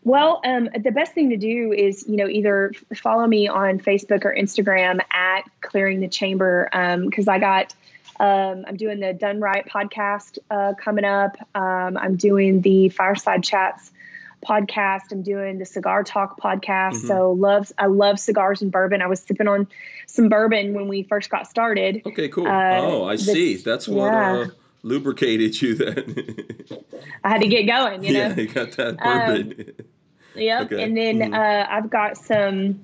Well, 0.03 0.41
um, 0.45 0.69
the 0.79 0.91
best 0.91 1.13
thing 1.13 1.29
to 1.31 1.37
do 1.37 1.73
is, 1.73 2.05
you 2.07 2.15
know, 2.15 2.27
either 2.27 2.71
follow 2.95 3.27
me 3.27 3.47
on 3.47 3.79
Facebook 3.79 4.23
or 4.23 4.33
Instagram 4.33 5.01
at 5.11 5.41
Clearing 5.61 5.99
the 5.99 6.07
Chamber 6.07 6.69
because 6.71 7.27
um, 7.27 7.33
I 7.33 7.39
got 7.39 7.75
um, 8.19 8.65
I'm 8.67 8.77
doing 8.77 8.99
the 8.99 9.13
Done 9.13 9.39
Right 9.39 9.65
podcast 9.67 10.39
uh, 10.49 10.73
coming 10.79 11.05
up. 11.05 11.37
Um, 11.55 11.97
I'm 11.97 12.15
doing 12.15 12.61
the 12.61 12.89
Fireside 12.89 13.43
Chats 13.43 13.91
podcast. 14.45 15.11
I'm 15.11 15.23
doing 15.23 15.57
the 15.57 15.65
Cigar 15.65 16.03
Talk 16.03 16.39
podcast. 16.39 16.93
Mm-hmm. 16.93 17.07
So 17.07 17.31
loves 17.31 17.73
I 17.77 17.87
love 17.87 18.19
cigars 18.19 18.61
and 18.61 18.71
bourbon. 18.71 19.01
I 19.01 19.07
was 19.07 19.19
sipping 19.19 19.47
on 19.47 19.67
some 20.07 20.29
bourbon 20.29 20.73
when 20.73 20.87
we 20.87 21.03
first 21.03 21.29
got 21.29 21.47
started. 21.47 22.01
Okay, 22.05 22.29
cool. 22.29 22.47
Uh, 22.47 22.77
oh, 22.79 23.05
I 23.05 23.15
see. 23.15 23.57
That's 23.57 23.87
what 23.87 24.11
yeah. 24.11 24.33
uh, 24.33 24.47
lubricated 24.83 25.61
you 25.61 25.75
then. 25.75 26.35
I 27.23 27.29
had 27.29 27.41
to 27.41 27.47
get 27.47 27.63
going, 27.63 28.03
you 28.03 28.13
know. 28.13 28.19
Yeah, 28.19 28.35
you 28.35 28.47
got 28.47 28.71
that 28.73 28.97
bourbon. 28.97 29.65
Um, 29.67 29.85
yep. 30.35 30.71
Okay. 30.71 30.83
And 30.83 30.97
then 30.97 31.19
mm-hmm. 31.19 31.33
uh, 31.33 31.65
I've 31.69 31.89
got 31.89 32.17
some 32.17 32.83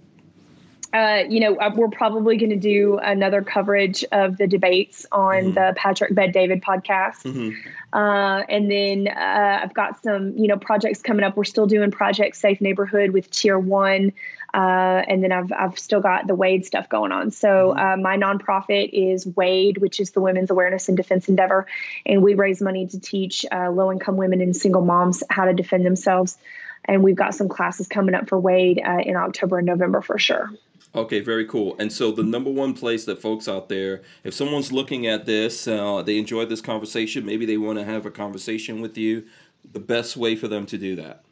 uh, 0.93 1.23
you 1.27 1.39
know, 1.39 1.55
uh, 1.55 1.71
we're 1.75 1.89
probably 1.89 2.37
going 2.37 2.51
to 2.51 2.55
do 2.55 2.99
another 3.01 3.41
coverage 3.41 4.05
of 4.11 4.37
the 4.37 4.45
debates 4.45 5.07
on 5.11 5.35
mm-hmm. 5.35 5.53
the 5.55 5.73
Patrick 5.75 6.13
Bet-David 6.13 6.61
podcast. 6.61 7.23
Mm-hmm. 7.23 7.49
Uh, 7.91 8.41
and 8.47 8.69
then 8.69 9.07
uh, 9.07 9.59
I've 9.63 9.73
got 9.73 10.03
some, 10.03 10.37
you 10.37 10.47
know, 10.47 10.57
projects 10.57 11.01
coming 11.01 11.25
up. 11.25 11.35
We're 11.35 11.45
still 11.45 11.65
doing 11.65 11.89
Project 11.89 12.35
Safe 12.35 12.61
Neighborhood 12.61 13.09
with 13.09 13.31
Tier 13.31 13.57
One. 13.57 14.13
Uh, 14.53 15.01
and 15.07 15.23
then 15.23 15.31
I've, 15.31 15.51
I've 15.51 15.79
still 15.79 15.99
got 15.99 16.27
the 16.27 16.35
Wade 16.35 16.63
stuff 16.63 16.89
going 16.89 17.11
on. 17.11 17.31
So 17.31 17.73
mm-hmm. 17.75 18.03
my 18.03 18.17
nonprofit 18.17 18.91
is 18.93 19.25
Wade, 19.25 19.79
which 19.79 19.99
is 19.99 20.11
the 20.11 20.21
Women's 20.21 20.51
Awareness 20.51 20.89
and 20.89 20.97
Defense 20.97 21.27
Endeavor. 21.27 21.65
And 22.05 22.21
we 22.21 22.35
raise 22.35 22.61
money 22.61 22.85
to 22.85 22.99
teach 22.99 23.47
low 23.51 23.91
income 23.91 24.15
women 24.15 24.41
and 24.41 24.55
single 24.55 24.85
moms 24.85 25.23
how 25.27 25.45
to 25.45 25.53
defend 25.53 25.87
themselves. 25.87 26.37
And 26.85 27.01
we've 27.01 27.15
got 27.15 27.33
some 27.33 27.49
classes 27.49 27.87
coming 27.87 28.13
up 28.13 28.29
for 28.29 28.39
Wade 28.39 28.77
in 28.77 29.15
October 29.15 29.57
and 29.57 29.65
November 29.65 30.01
for 30.01 30.19
sure. 30.19 30.51
Okay, 30.95 31.21
very 31.21 31.45
cool. 31.45 31.75
And 31.79 31.91
so 31.91 32.11
the 32.11 32.23
number 32.23 32.51
one 32.51 32.73
place 32.73 33.05
that 33.05 33.19
folks 33.19 33.47
out 33.47 33.67
there, 33.67 34.03
if 34.23 34.33
someone's 34.33 34.71
looking 34.71 35.07
at 35.07 35.25
this, 35.25 35.67
uh, 35.67 36.03
they 36.03 36.19
enjoyed 36.19 36.49
this 36.49 36.61
conversation, 36.61 37.25
maybe 37.25 37.45
they 37.45 37.57
want 37.57 37.79
to 37.79 37.85
have 37.85 38.05
a 38.05 38.11
conversation 38.11 38.79
with 38.79 38.95
you, 38.97 39.25
the 39.71 39.79
best 39.79 40.15
way 40.15 40.35
for 40.35 40.47
them 40.47 40.65
to 40.67 40.77
do 40.77 40.95
that. 40.97 41.23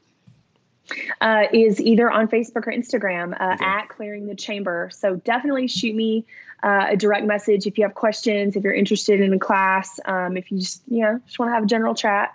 Uh, 1.21 1.43
is 1.53 1.79
either 1.79 2.09
on 2.09 2.27
Facebook 2.27 2.67
or 2.67 2.73
Instagram 2.73 3.39
uh, 3.39 3.53
okay. 3.53 3.63
at 3.63 3.87
Clearing 3.87 4.25
the 4.25 4.35
Chamber. 4.35 4.89
So 4.91 5.15
definitely 5.15 5.67
shoot 5.67 5.95
me 5.95 6.25
uh, 6.63 6.87
a 6.89 6.97
direct 6.97 7.25
message 7.25 7.65
if 7.65 7.77
you 7.77 7.83
have 7.83 7.93
questions, 7.93 8.55
if 8.55 8.63
you're 8.63 8.73
interested 8.73 9.21
in 9.21 9.31
a 9.31 9.39
class, 9.39 9.99
um, 10.05 10.37
if 10.37 10.51
you 10.51 10.59
just 10.59 10.81
you 10.87 11.01
know 11.01 11.19
just 11.25 11.39
want 11.39 11.49
to 11.49 11.53
have 11.53 11.63
a 11.63 11.67
general 11.67 11.95
chat. 11.95 12.31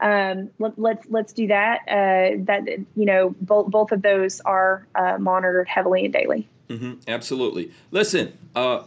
Um, 0.00 0.50
let, 0.58 0.72
us 0.72 0.78
let's, 0.78 1.06
let's 1.10 1.32
do 1.32 1.48
that. 1.48 1.80
Uh, 1.88 2.42
that 2.44 2.66
you 2.96 3.04
know 3.04 3.34
both 3.40 3.70
both 3.70 3.92
of 3.92 4.02
those 4.02 4.40
are 4.40 4.86
uh, 4.94 5.18
monitored 5.18 5.68
heavily 5.68 6.04
and 6.04 6.12
daily. 6.12 6.48
Mm-hmm, 6.68 6.94
absolutely. 7.08 7.72
Listen, 7.90 8.36
uh, 8.54 8.84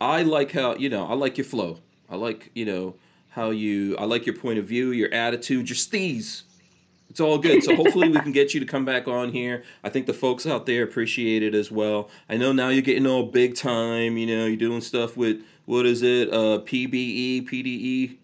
I 0.00 0.22
like 0.22 0.52
how 0.52 0.76
you 0.76 0.88
know 0.88 1.06
I 1.06 1.14
like 1.14 1.38
your 1.38 1.44
flow. 1.44 1.78
I 2.08 2.16
like 2.16 2.50
you 2.54 2.64
know 2.64 2.94
how 3.30 3.50
you. 3.50 3.96
I 3.96 4.04
like 4.04 4.26
your 4.26 4.36
point 4.36 4.58
of 4.58 4.66
view, 4.66 4.92
your 4.92 5.12
attitude, 5.12 5.68
your 5.68 5.76
steez. 5.76 6.42
It's 7.10 7.18
all 7.18 7.38
good. 7.38 7.64
So 7.64 7.74
hopefully 7.74 8.08
we 8.08 8.20
can 8.20 8.30
get 8.30 8.54
you 8.54 8.60
to 8.60 8.66
come 8.66 8.84
back 8.84 9.08
on 9.08 9.32
here. 9.32 9.64
I 9.82 9.88
think 9.88 10.06
the 10.06 10.14
folks 10.14 10.46
out 10.46 10.66
there 10.66 10.84
appreciate 10.84 11.42
it 11.42 11.56
as 11.56 11.68
well. 11.68 12.08
I 12.28 12.36
know 12.36 12.52
now 12.52 12.68
you're 12.68 12.82
getting 12.82 13.04
all 13.04 13.24
big 13.24 13.56
time. 13.56 14.16
You 14.16 14.26
know, 14.26 14.46
you're 14.46 14.56
doing 14.56 14.80
stuff 14.80 15.16
with 15.16 15.42
what 15.64 15.86
is 15.86 16.02
it? 16.02 16.32
Uh, 16.32 16.60
PBE, 16.60 17.48
PDE, 17.48 18.16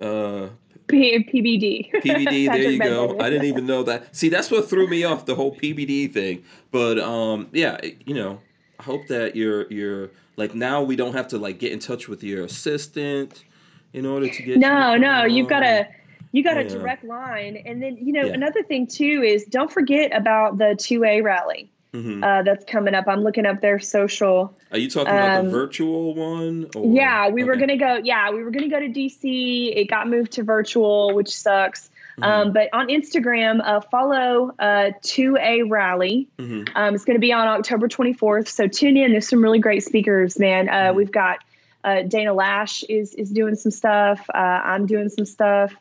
uh, 0.00 0.50
P- 0.90 1.24
PBD. 1.24 1.90
PBD. 2.02 2.46
there 2.46 2.56
you 2.70 2.78
go. 2.78 3.18
I 3.20 3.30
didn't 3.30 3.46
even 3.46 3.66
know 3.66 3.82
that. 3.84 4.14
See, 4.14 4.28
that's 4.28 4.50
what 4.50 4.68
threw 4.68 4.88
me 4.88 5.04
off 5.04 5.26
the 5.26 5.34
whole 5.34 5.54
PBD 5.54 6.12
thing. 6.12 6.44
But 6.70 6.98
um, 6.98 7.48
yeah, 7.52 7.78
you 8.04 8.14
know, 8.14 8.40
I 8.78 8.82
hope 8.82 9.06
that 9.08 9.36
you're 9.36 9.70
you're 9.72 10.10
like 10.36 10.54
now 10.54 10.82
we 10.82 10.96
don't 10.96 11.14
have 11.14 11.28
to 11.28 11.38
like 11.38 11.58
get 11.58 11.72
in 11.72 11.78
touch 11.78 12.08
with 12.08 12.22
your 12.22 12.44
assistant 12.44 13.44
in 13.92 14.06
order 14.06 14.28
to 14.28 14.42
get. 14.42 14.58
No, 14.58 14.94
you 14.94 15.00
no, 15.00 15.24
you've 15.24 15.48
got 15.48 15.62
a 15.62 15.88
you 16.32 16.44
got 16.44 16.56
yeah. 16.56 16.62
a 16.62 16.68
direct 16.68 17.04
line, 17.04 17.62
and 17.64 17.82
then 17.82 17.96
you 17.96 18.12
know 18.12 18.24
yeah. 18.24 18.32
another 18.32 18.62
thing 18.62 18.86
too 18.86 19.22
is 19.24 19.44
don't 19.44 19.70
forget 19.70 20.16
about 20.16 20.58
the 20.58 20.76
two 20.78 21.04
A 21.04 21.20
rally. 21.20 21.70
Mm-hmm. 21.92 22.22
Uh, 22.22 22.42
that's 22.42 22.64
coming 22.64 22.94
up. 22.94 23.06
I'm 23.08 23.22
looking 23.22 23.46
up 23.46 23.60
their 23.60 23.80
social. 23.80 24.56
Are 24.70 24.78
you 24.78 24.88
talking 24.88 25.12
um, 25.12 25.16
about 25.16 25.42
the 25.42 25.48
um, 25.48 25.50
virtual 25.50 26.14
one? 26.14 26.70
Or? 26.76 26.86
Yeah, 26.86 27.28
we 27.28 27.42
okay. 27.42 27.50
were 27.50 27.56
gonna 27.56 27.76
go. 27.76 28.00
Yeah, 28.02 28.30
we 28.30 28.44
were 28.44 28.50
gonna 28.50 28.68
go 28.68 28.78
to 28.78 28.88
DC. 28.88 29.76
It 29.76 29.90
got 29.90 30.08
moved 30.08 30.32
to 30.32 30.44
virtual, 30.44 31.14
which 31.14 31.36
sucks. 31.36 31.90
Mm-hmm. 32.20 32.22
Um, 32.22 32.52
but 32.52 32.68
on 32.72 32.88
Instagram, 32.88 33.60
uh, 33.64 33.80
follow 33.80 34.52
uh, 34.58 34.92
2A 35.02 35.70
Rally. 35.70 36.28
Mm-hmm. 36.38 36.76
Um, 36.76 36.94
it's 36.94 37.04
going 37.04 37.16
to 37.16 37.20
be 37.20 37.32
on 37.32 37.46
October 37.46 37.88
24th. 37.88 38.48
So 38.48 38.66
tune 38.66 38.96
in. 38.96 39.12
There's 39.12 39.28
some 39.28 39.42
really 39.42 39.58
great 39.58 39.84
speakers, 39.84 40.38
man. 40.38 40.68
Uh, 40.68 40.72
mm-hmm. 40.72 40.96
We've 40.96 41.12
got 41.12 41.38
uh, 41.82 42.02
Dana 42.02 42.34
Loesch 42.34 42.84
is 42.88 43.14
is 43.14 43.30
doing 43.30 43.54
some 43.54 43.72
stuff. 43.72 44.24
Uh, 44.32 44.36
I'm 44.36 44.86
doing 44.86 45.08
some 45.08 45.24
stuff. 45.24 45.74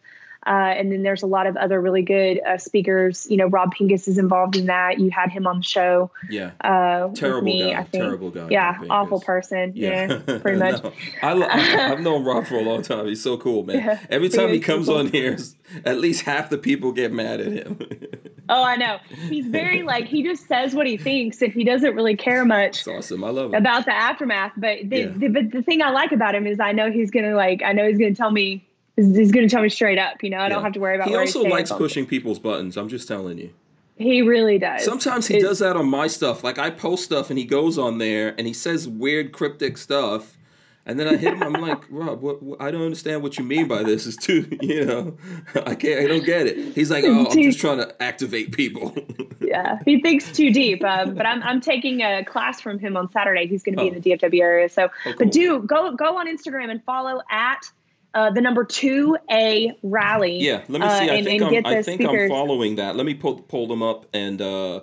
Uh, 0.50 0.74
and 0.76 0.92
then 0.92 1.04
there's 1.04 1.22
a 1.22 1.28
lot 1.28 1.46
of 1.46 1.56
other 1.58 1.80
really 1.80 2.02
good 2.02 2.42
uh, 2.42 2.58
speakers. 2.58 3.28
You 3.30 3.38
know, 3.38 3.46
Rob 3.46 3.72
Pincus 3.72 4.08
is 4.08 4.18
involved 4.18 4.56
in 4.56 4.66
that. 4.66 5.00
You 5.00 5.12
had 5.12 5.30
him 5.30 5.46
on 5.46 5.58
the 5.58 5.64
show. 5.64 6.10
Yeah. 6.28 6.52
Uh, 6.62 7.10
terrible 7.14 7.44
me, 7.44 7.72
guy. 7.72 7.84
Terrible 7.84 8.32
guy. 8.32 8.48
Yeah. 8.50 8.82
Awful 8.90 9.22
person. 9.22 9.74
Yeah. 9.76 10.20
yeah 10.28 10.40
pretty 10.40 10.58
much. 10.58 10.84
no. 10.84 10.92
I, 11.22 11.60
have 11.60 12.00
known 12.02 12.24
Rob 12.24 12.48
for 12.48 12.56
a 12.56 12.64
long 12.64 12.82
time. 12.82 13.06
He's 13.06 13.22
so 13.22 13.38
cool, 13.38 13.64
man. 13.64 13.78
Yeah, 13.78 14.00
Every 14.10 14.30
time 14.30 14.50
he 14.50 14.60
comes 14.60 14.88
cool. 14.88 14.98
on 14.98 15.08
here, 15.10 15.38
at 15.86 16.00
least 16.00 16.24
half 16.24 16.50
the 16.50 16.58
people 16.58 16.94
get 16.94 17.14
mad 17.14 17.40
at 17.42 17.52
him. 17.52 17.80
oh, 18.50 18.64
I 18.64 18.76
know. 18.76 18.98
He's 19.30 19.46
very 19.46 19.84
like 19.84 20.08
he 20.08 20.24
just 20.24 20.48
says 20.48 20.74
what 20.74 20.88
he 20.88 20.98
thinks, 20.98 21.44
and 21.44 21.54
he 21.54 21.64
doesn't 21.64 21.96
really 21.96 22.16
care 22.16 22.44
much. 22.44 22.86
That's 22.86 22.88
awesome. 22.88 23.24
I 23.24 23.30
love 23.30 23.54
it 23.54 23.58
about 23.58 23.86
the 23.86 23.94
aftermath. 23.94 24.54
But 24.58 24.90
the, 24.90 25.00
yeah. 25.00 25.08
the, 25.16 25.28
but 25.28 25.52
the 25.52 25.62
thing 25.62 25.84
I 25.84 25.92
like 25.92 26.12
about 26.12 26.34
him 26.34 26.48
is 26.48 26.60
I 26.60 26.72
know 26.72 26.92
he's 26.92 27.12
gonna 27.12 27.36
like 27.36 27.62
I 27.64 27.74
know 27.74 27.88
he's 27.88 28.00
gonna 28.00 28.16
tell 28.16 28.32
me 28.32 28.66
he's 29.08 29.32
going 29.32 29.48
to 29.48 29.54
tell 29.54 29.62
me 29.62 29.70
straight 29.70 29.98
up. 29.98 30.22
You 30.24 30.30
know, 30.30 30.38
I 30.38 30.44
yeah. 30.44 30.50
don't 30.50 30.64
have 30.64 30.74
to 30.74 30.80
worry 30.80 30.96
about. 30.96 31.08
It. 31.08 31.12
He 31.12 31.18
also 31.18 31.44
likes 31.44 31.72
pushing 31.72 32.06
people's 32.06 32.40
buttons. 32.40 32.78
I'm 32.78 32.90
just 32.90 33.08
telling 33.08 33.38
you. 33.38 33.54
He 34.00 34.22
really 34.22 34.58
does. 34.58 34.86
Sometimes 34.86 35.28
he 35.28 35.36
it's, 35.36 35.44
does 35.44 35.60
that 35.60 35.76
on 35.76 35.90
my 35.90 36.08
stuff. 36.08 36.42
Like 36.44 36.58
I 36.58 36.70
post 36.70 37.04
stuff 37.04 37.30
and 37.30 37.38
he 37.38 37.44
goes 37.44 37.78
on 37.78 37.98
there 37.98 38.34
and 38.38 38.48
he 38.48 38.54
says 38.54 38.88
weird 38.88 39.34
cryptic 39.34 39.78
stuff. 39.78 40.38
And 40.86 40.98
then 40.98 41.08
I 41.08 41.18
hit 41.18 41.34
him. 41.34 41.44
I'm 41.56 41.62
like, 41.62 41.84
Rob, 41.90 42.22
what, 42.22 42.42
what, 42.42 42.62
I 42.62 42.72
don't 42.72 42.82
understand 42.82 43.22
what 43.22 43.38
you 43.38 43.44
mean 43.44 43.68
by 43.68 43.84
this. 43.84 44.06
Is 44.06 44.16
too, 44.16 44.48
you 44.62 44.86
know, 44.86 45.18
I 45.66 45.76
can't. 45.76 46.00
I 46.00 46.08
don't 46.08 46.26
get 46.26 46.48
it. 46.48 46.74
He's 46.74 46.90
like, 46.90 47.04
oh, 47.04 47.28
I'm 47.30 47.44
just 47.44 47.60
trying 47.60 47.78
to 47.80 48.02
activate 48.02 48.54
people. 48.54 48.96
yeah, 49.42 49.80
he 49.84 50.02
thinks 50.02 50.32
too 50.32 50.52
deep. 50.52 50.84
Um, 50.84 51.14
but 51.14 51.26
I'm, 51.26 51.44
I'm 51.44 51.60
taking 51.60 52.02
a 52.02 52.24
class 52.24 52.62
from 52.62 52.80
him 52.80 52.96
on 52.96 53.12
Saturday. 53.12 53.48
He's 53.48 53.64
going 53.64 53.76
to 53.76 53.84
be 53.84 53.90
oh. 53.90 53.94
in 53.94 54.02
the 54.02 54.10
DFW 54.12 54.42
area. 54.42 54.70
So, 54.70 54.86
oh, 54.86 54.90
cool. 55.04 55.14
but 55.18 55.32
do 55.32 55.60
go 55.60 55.94
go 55.94 56.18
on 56.18 56.28
Instagram 56.28 56.72
and 56.72 56.82
follow 56.86 57.22
at 57.30 57.70
uh, 58.14 58.32
the 58.32 58.42
number 58.42 58.64
two 58.64 59.18
A 59.32 59.78
rally. 59.84 60.40
Yeah, 60.40 60.64
let 60.68 60.82
me 60.82 60.88
see. 60.88 61.10
I 61.10 61.20
uh, 61.20 61.24
think, 61.24 61.44
I'm, 61.44 61.66
I 61.66 61.82
think 61.82 62.02
I'm 62.02 62.30
following 62.30 62.76
that. 62.76 62.96
Let 62.96 63.06
me 63.06 63.14
pull 63.14 63.42
pull 63.42 63.68
them 63.68 63.84
up 63.84 64.06
and 64.14 64.42
uh, 64.42 64.82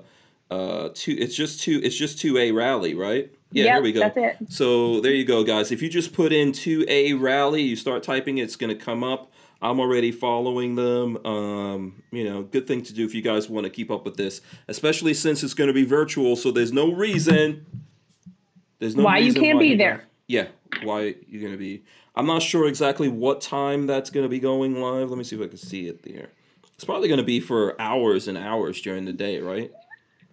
uh, 0.51 0.91
two. 0.95 1.17
It's 1.19 1.35
just 1.35 1.61
two. 1.61 1.81
It's 1.83 1.97
just 1.97 2.19
two 2.21 2.39
A 2.39 2.53
rally, 2.53 2.95
right? 2.95 3.33
Yeah, 3.53 3.65
yep, 3.65 3.75
here 3.75 3.83
we 3.83 3.93
go. 3.93 4.01
That's 4.01 4.17
it. 4.17 4.53
So 4.53 5.01
there 5.01 5.13
you 5.13 5.25
go, 5.25 5.45
guys. 5.45 5.71
If 5.71 5.81
you 5.81 5.89
just 5.89 6.13
put 6.13 6.33
in 6.33 6.53
two 6.53 6.85
A 6.89 7.15
rally, 7.15 7.63
you 7.63 7.77
start 7.77 8.03
typing, 8.03 8.39
it's 8.39 8.57
going 8.57 8.77
to 8.77 8.85
come 8.85 9.05
up. 9.05 9.33
I'm 9.63 9.81
already 9.81 10.13
following 10.13 10.75
them. 10.75 11.25
Um, 11.25 12.03
you 12.11 12.25
know, 12.25 12.43
good 12.43 12.67
thing 12.67 12.83
to 12.83 12.93
do 12.93 13.05
if 13.05 13.15
you 13.15 13.23
guys 13.23 13.49
want 13.49 13.65
to 13.65 13.71
keep 13.71 13.91
up 13.91 14.05
with 14.05 14.17
this, 14.17 14.41
especially 14.69 15.15
since 15.15 15.43
it's 15.43 15.55
going 15.55 15.69
to 15.69 15.75
be 15.75 15.85
virtual. 15.85 16.37
So 16.37 16.51
there's 16.51 16.73
no 16.73 16.93
reason. 16.93 17.65
There's 18.79 18.97
no 18.97 19.05
why 19.05 19.19
you 19.19 19.33
can't 19.33 19.57
why 19.57 19.63
be 19.63 19.77
there. 19.77 20.05
Yeah, 20.27 20.49
why 20.83 21.15
you're 21.29 21.41
going 21.41 21.53
to 21.53 21.59
be. 21.59 21.85
I'm 22.17 22.27
not 22.27 22.43
sure 22.43 22.67
exactly 22.67 23.09
what 23.09 23.41
time 23.41 23.87
that's 23.87 24.11
going 24.11 24.25
to 24.25 24.31
be 24.31 24.41
going 24.41 24.81
live. 24.81 25.11
Let 25.11 25.19
me 25.19 25.25
see 25.25 25.37
if 25.37 25.43
I 25.43 25.49
can 25.49 25.59
see 25.59 25.87
it 25.87 26.03
there. 26.03 26.31
It's 26.75 26.85
probably 26.85 27.09
going 27.09 27.19
to 27.19 27.25
be 27.25 27.41
for 27.41 27.81
hours 27.81 28.29
and 28.29 28.37
hours 28.37 28.81
during 28.81 29.05
the 29.05 29.13
day, 29.13 29.41
right? 29.41 29.71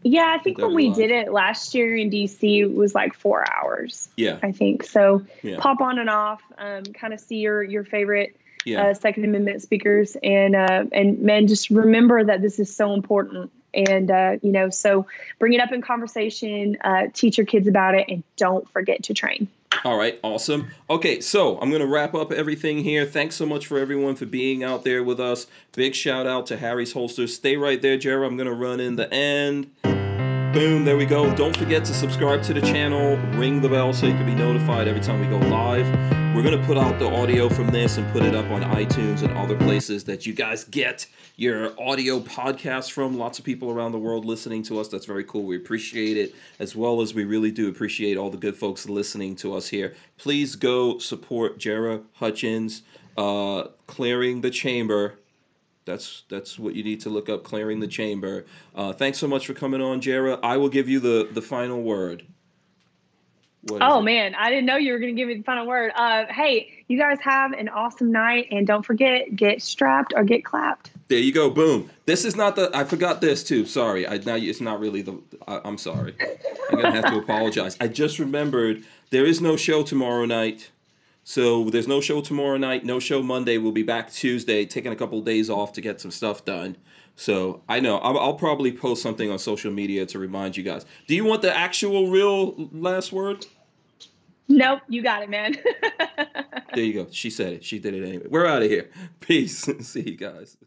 Yeah, 0.03 0.35
I 0.37 0.41
think 0.41 0.57
when 0.57 0.73
we 0.73 0.89
live. 0.89 0.97
did 0.97 1.11
it 1.11 1.31
last 1.31 1.73
year 1.73 1.95
in 1.95 2.09
DC, 2.09 2.59
it 2.59 2.73
was 2.73 2.93
like 2.93 3.13
four 3.13 3.45
hours. 3.49 4.09
Yeah, 4.17 4.39
I 4.43 4.51
think 4.51 4.83
so. 4.83 5.25
Yeah. 5.41 5.57
Pop 5.59 5.79
on 5.79 5.97
and 5.97 6.09
off, 6.09 6.41
um, 6.57 6.83
kind 6.83 7.13
of 7.13 7.21
see 7.21 7.37
your 7.37 7.63
your 7.63 7.85
favorite 7.85 8.35
yeah. 8.65 8.87
uh, 8.87 8.93
Second 8.93 9.23
Amendment 9.23 9.61
speakers, 9.61 10.17
and 10.21 10.55
uh, 10.55 10.85
and 10.91 11.19
man, 11.19 11.47
just 11.47 11.69
remember 11.69 12.23
that 12.23 12.41
this 12.41 12.59
is 12.59 12.75
so 12.75 12.93
important. 12.93 13.51
And 13.73 14.11
uh, 14.11 14.37
you 14.41 14.51
know, 14.51 14.69
so 14.69 15.07
bring 15.39 15.53
it 15.53 15.61
up 15.61 15.71
in 15.71 15.81
conversation, 15.81 16.77
uh, 16.81 17.03
teach 17.13 17.37
your 17.37 17.47
kids 17.47 17.67
about 17.67 17.95
it, 17.95 18.07
and 18.09 18.23
don't 18.35 18.69
forget 18.69 19.03
to 19.03 19.13
train. 19.13 19.47
All 19.83 19.97
right, 19.97 20.17
awesome. 20.23 20.71
Okay, 20.89 21.19
so 21.19 21.59
I'm 21.59 21.69
going 21.69 21.81
to 21.81 21.87
wrap 21.87 22.15
up 22.15 22.31
everything 22.31 22.85
here. 22.85 23.05
Thanks 23.05 23.35
so 23.35 23.45
much 23.45 23.67
for 23.67 23.77
everyone 23.77 24.15
for 24.15 24.25
being 24.25 24.63
out 24.63 24.85
there 24.85 25.03
with 25.03 25.19
us. 25.19 25.45
Big 25.73 25.93
shout 25.93 26.25
out 26.25 26.45
to 26.47 26.57
Harry's 26.57 26.93
Holsters. 26.93 27.35
Stay 27.35 27.57
right 27.57 27.81
there, 27.81 27.97
Jared. 27.97 28.31
I'm 28.31 28.37
going 28.37 28.47
to 28.47 28.53
run 28.53 28.79
in 28.79 28.95
the 28.95 29.13
end. 29.13 29.71
Boom, 30.53 30.85
there 30.85 30.97
we 30.97 31.07
go. 31.07 31.35
Don't 31.35 31.57
forget 31.57 31.83
to 31.85 31.95
subscribe 31.95 32.43
to 32.43 32.53
the 32.53 32.61
channel, 32.61 33.17
ring 33.39 33.59
the 33.59 33.67
bell 33.67 33.91
so 33.91 34.05
you 34.05 34.13
can 34.13 34.27
be 34.27 34.35
notified 34.35 34.87
every 34.87 35.01
time 35.01 35.19
we 35.19 35.25
go 35.25 35.43
live. 35.47 35.87
We're 36.35 36.43
going 36.43 36.59
to 36.59 36.63
put 36.67 36.77
out 36.77 36.99
the 36.99 37.09
audio 37.09 37.49
from 37.49 37.69
this 37.69 37.97
and 37.97 38.07
put 38.13 38.21
it 38.21 38.35
up 38.35 38.45
on 38.51 38.61
iTunes 38.61 39.23
and 39.23 39.35
other 39.35 39.57
places 39.57 40.03
that 40.03 40.27
you 40.27 40.33
guys 40.33 40.63
get 40.65 41.07
your 41.37 41.71
audio 41.81 42.19
podcast 42.19 42.91
from. 42.91 43.17
Lots 43.17 43.39
of 43.39 43.45
people 43.45 43.71
around 43.71 43.93
the 43.93 43.97
world 43.97 44.25
listening 44.25 44.61
to 44.65 44.79
us. 44.79 44.89
That's 44.89 45.07
very 45.07 45.23
cool. 45.23 45.41
We 45.41 45.55
appreciate 45.55 46.17
it, 46.17 46.35
as 46.59 46.75
well 46.75 47.01
as 47.01 47.15
we 47.15 47.23
really 47.23 47.49
do 47.49 47.67
appreciate 47.67 48.15
all 48.15 48.29
the 48.29 48.37
good 48.37 48.55
folks 48.55 48.87
listening 48.87 49.35
to 49.37 49.55
us 49.55 49.69
here. 49.69 49.95
Please 50.19 50.55
go 50.55 50.99
support 50.99 51.57
Jera 51.57 52.03
Hutchins, 52.17 52.83
uh, 53.17 53.69
Clearing 53.87 54.41
the 54.41 54.51
Chamber 54.51 55.15
that's 55.85 56.23
that's 56.29 56.57
what 56.57 56.75
you 56.75 56.83
need 56.83 57.01
to 57.01 57.09
look 57.09 57.29
up. 57.29 57.43
Clearing 57.43 57.79
the 57.79 57.87
chamber. 57.87 58.45
Uh, 58.75 58.93
thanks 58.93 59.17
so 59.17 59.27
much 59.27 59.45
for 59.47 59.53
coming 59.53 59.81
on, 59.81 60.01
Jera. 60.01 60.39
I 60.43 60.57
will 60.57 60.69
give 60.69 60.89
you 60.89 60.99
the 60.99 61.29
the 61.31 61.41
final 61.41 61.81
word. 61.81 62.25
oh 63.71 64.01
man, 64.01 64.35
I 64.35 64.49
didn't 64.49 64.65
know 64.65 64.75
you 64.75 64.91
were 64.91 64.99
going 64.99 65.15
to 65.15 65.19
give 65.19 65.27
me 65.27 65.35
the 65.35 65.43
final 65.43 65.65
word. 65.65 65.91
Uh, 65.95 66.25
hey, 66.29 66.83
you 66.87 66.97
guys 66.97 67.17
have 67.21 67.53
an 67.53 67.69
awesome 67.69 68.11
night, 68.11 68.47
and 68.51 68.67
don't 68.67 68.85
forget, 68.85 69.35
get 69.35 69.61
strapped 69.61 70.13
or 70.15 70.23
get 70.23 70.43
clapped. 70.43 70.91
There 71.07 71.19
you 71.19 71.31
go. 71.31 71.49
Boom. 71.49 71.89
This 72.05 72.25
is 72.25 72.35
not 72.35 72.55
the. 72.55 72.69
I 72.75 72.83
forgot 72.83 73.21
this 73.21 73.43
too. 73.43 73.65
Sorry. 73.65 74.07
I 74.07 74.17
now 74.17 74.35
it's 74.35 74.61
not 74.61 74.79
really 74.79 75.01
the. 75.01 75.19
I, 75.47 75.61
I'm 75.63 75.77
sorry. 75.77 76.15
I'm 76.71 76.81
gonna 76.81 76.91
have 76.91 77.11
to 77.13 77.17
apologize. 77.23 77.77
I 77.79 77.87
just 77.87 78.19
remembered 78.19 78.83
there 79.11 79.25
is 79.25 79.41
no 79.41 79.55
show 79.55 79.83
tomorrow 79.83 80.25
night. 80.25 80.71
So 81.23 81.69
there's 81.69 81.87
no 81.87 82.01
show 82.01 82.21
tomorrow 82.21 82.57
night, 82.57 82.83
no 82.83 82.99
show 82.99 83.23
Monday. 83.23 83.57
We'll 83.57 83.71
be 83.71 83.83
back 83.83 84.11
Tuesday, 84.11 84.65
taking 84.65 84.91
a 84.91 84.95
couple 84.95 85.19
of 85.19 85.25
days 85.25 85.49
off 85.49 85.73
to 85.73 85.81
get 85.81 86.01
some 86.01 86.11
stuff 86.11 86.43
done. 86.43 86.75
So 87.15 87.61
I 87.69 87.79
know 87.79 87.97
I'll, 87.99 88.17
I'll, 88.17 88.33
probably 88.33 88.71
post 88.71 89.01
something 89.01 89.29
on 89.29 89.37
social 89.39 89.71
media 89.71 90.05
to 90.07 90.19
remind 90.19 90.57
you 90.57 90.63
guys. 90.63 90.85
Do 91.07 91.15
you 91.15 91.23
want 91.23 91.41
the 91.41 91.55
actual 91.55 92.09
real 92.09 92.69
last 92.71 93.11
word? 93.11 93.45
Nope, 94.47 94.81
you 94.89 95.01
got 95.01 95.23
it, 95.23 95.29
man. 95.29 95.55
there 96.73 96.83
you 96.83 96.93
go. 96.93 97.07
She 97.11 97.29
said 97.29 97.53
it. 97.53 97.63
She 97.63 97.79
did 97.79 97.93
it 97.93 98.05
anyway. 98.05 98.25
We're 98.29 98.45
out 98.45 98.61
of 98.61 98.69
here. 98.69 98.89
Peace. 99.19 99.69
See 99.81 100.01
you 100.01 100.17
guys. 100.17 100.57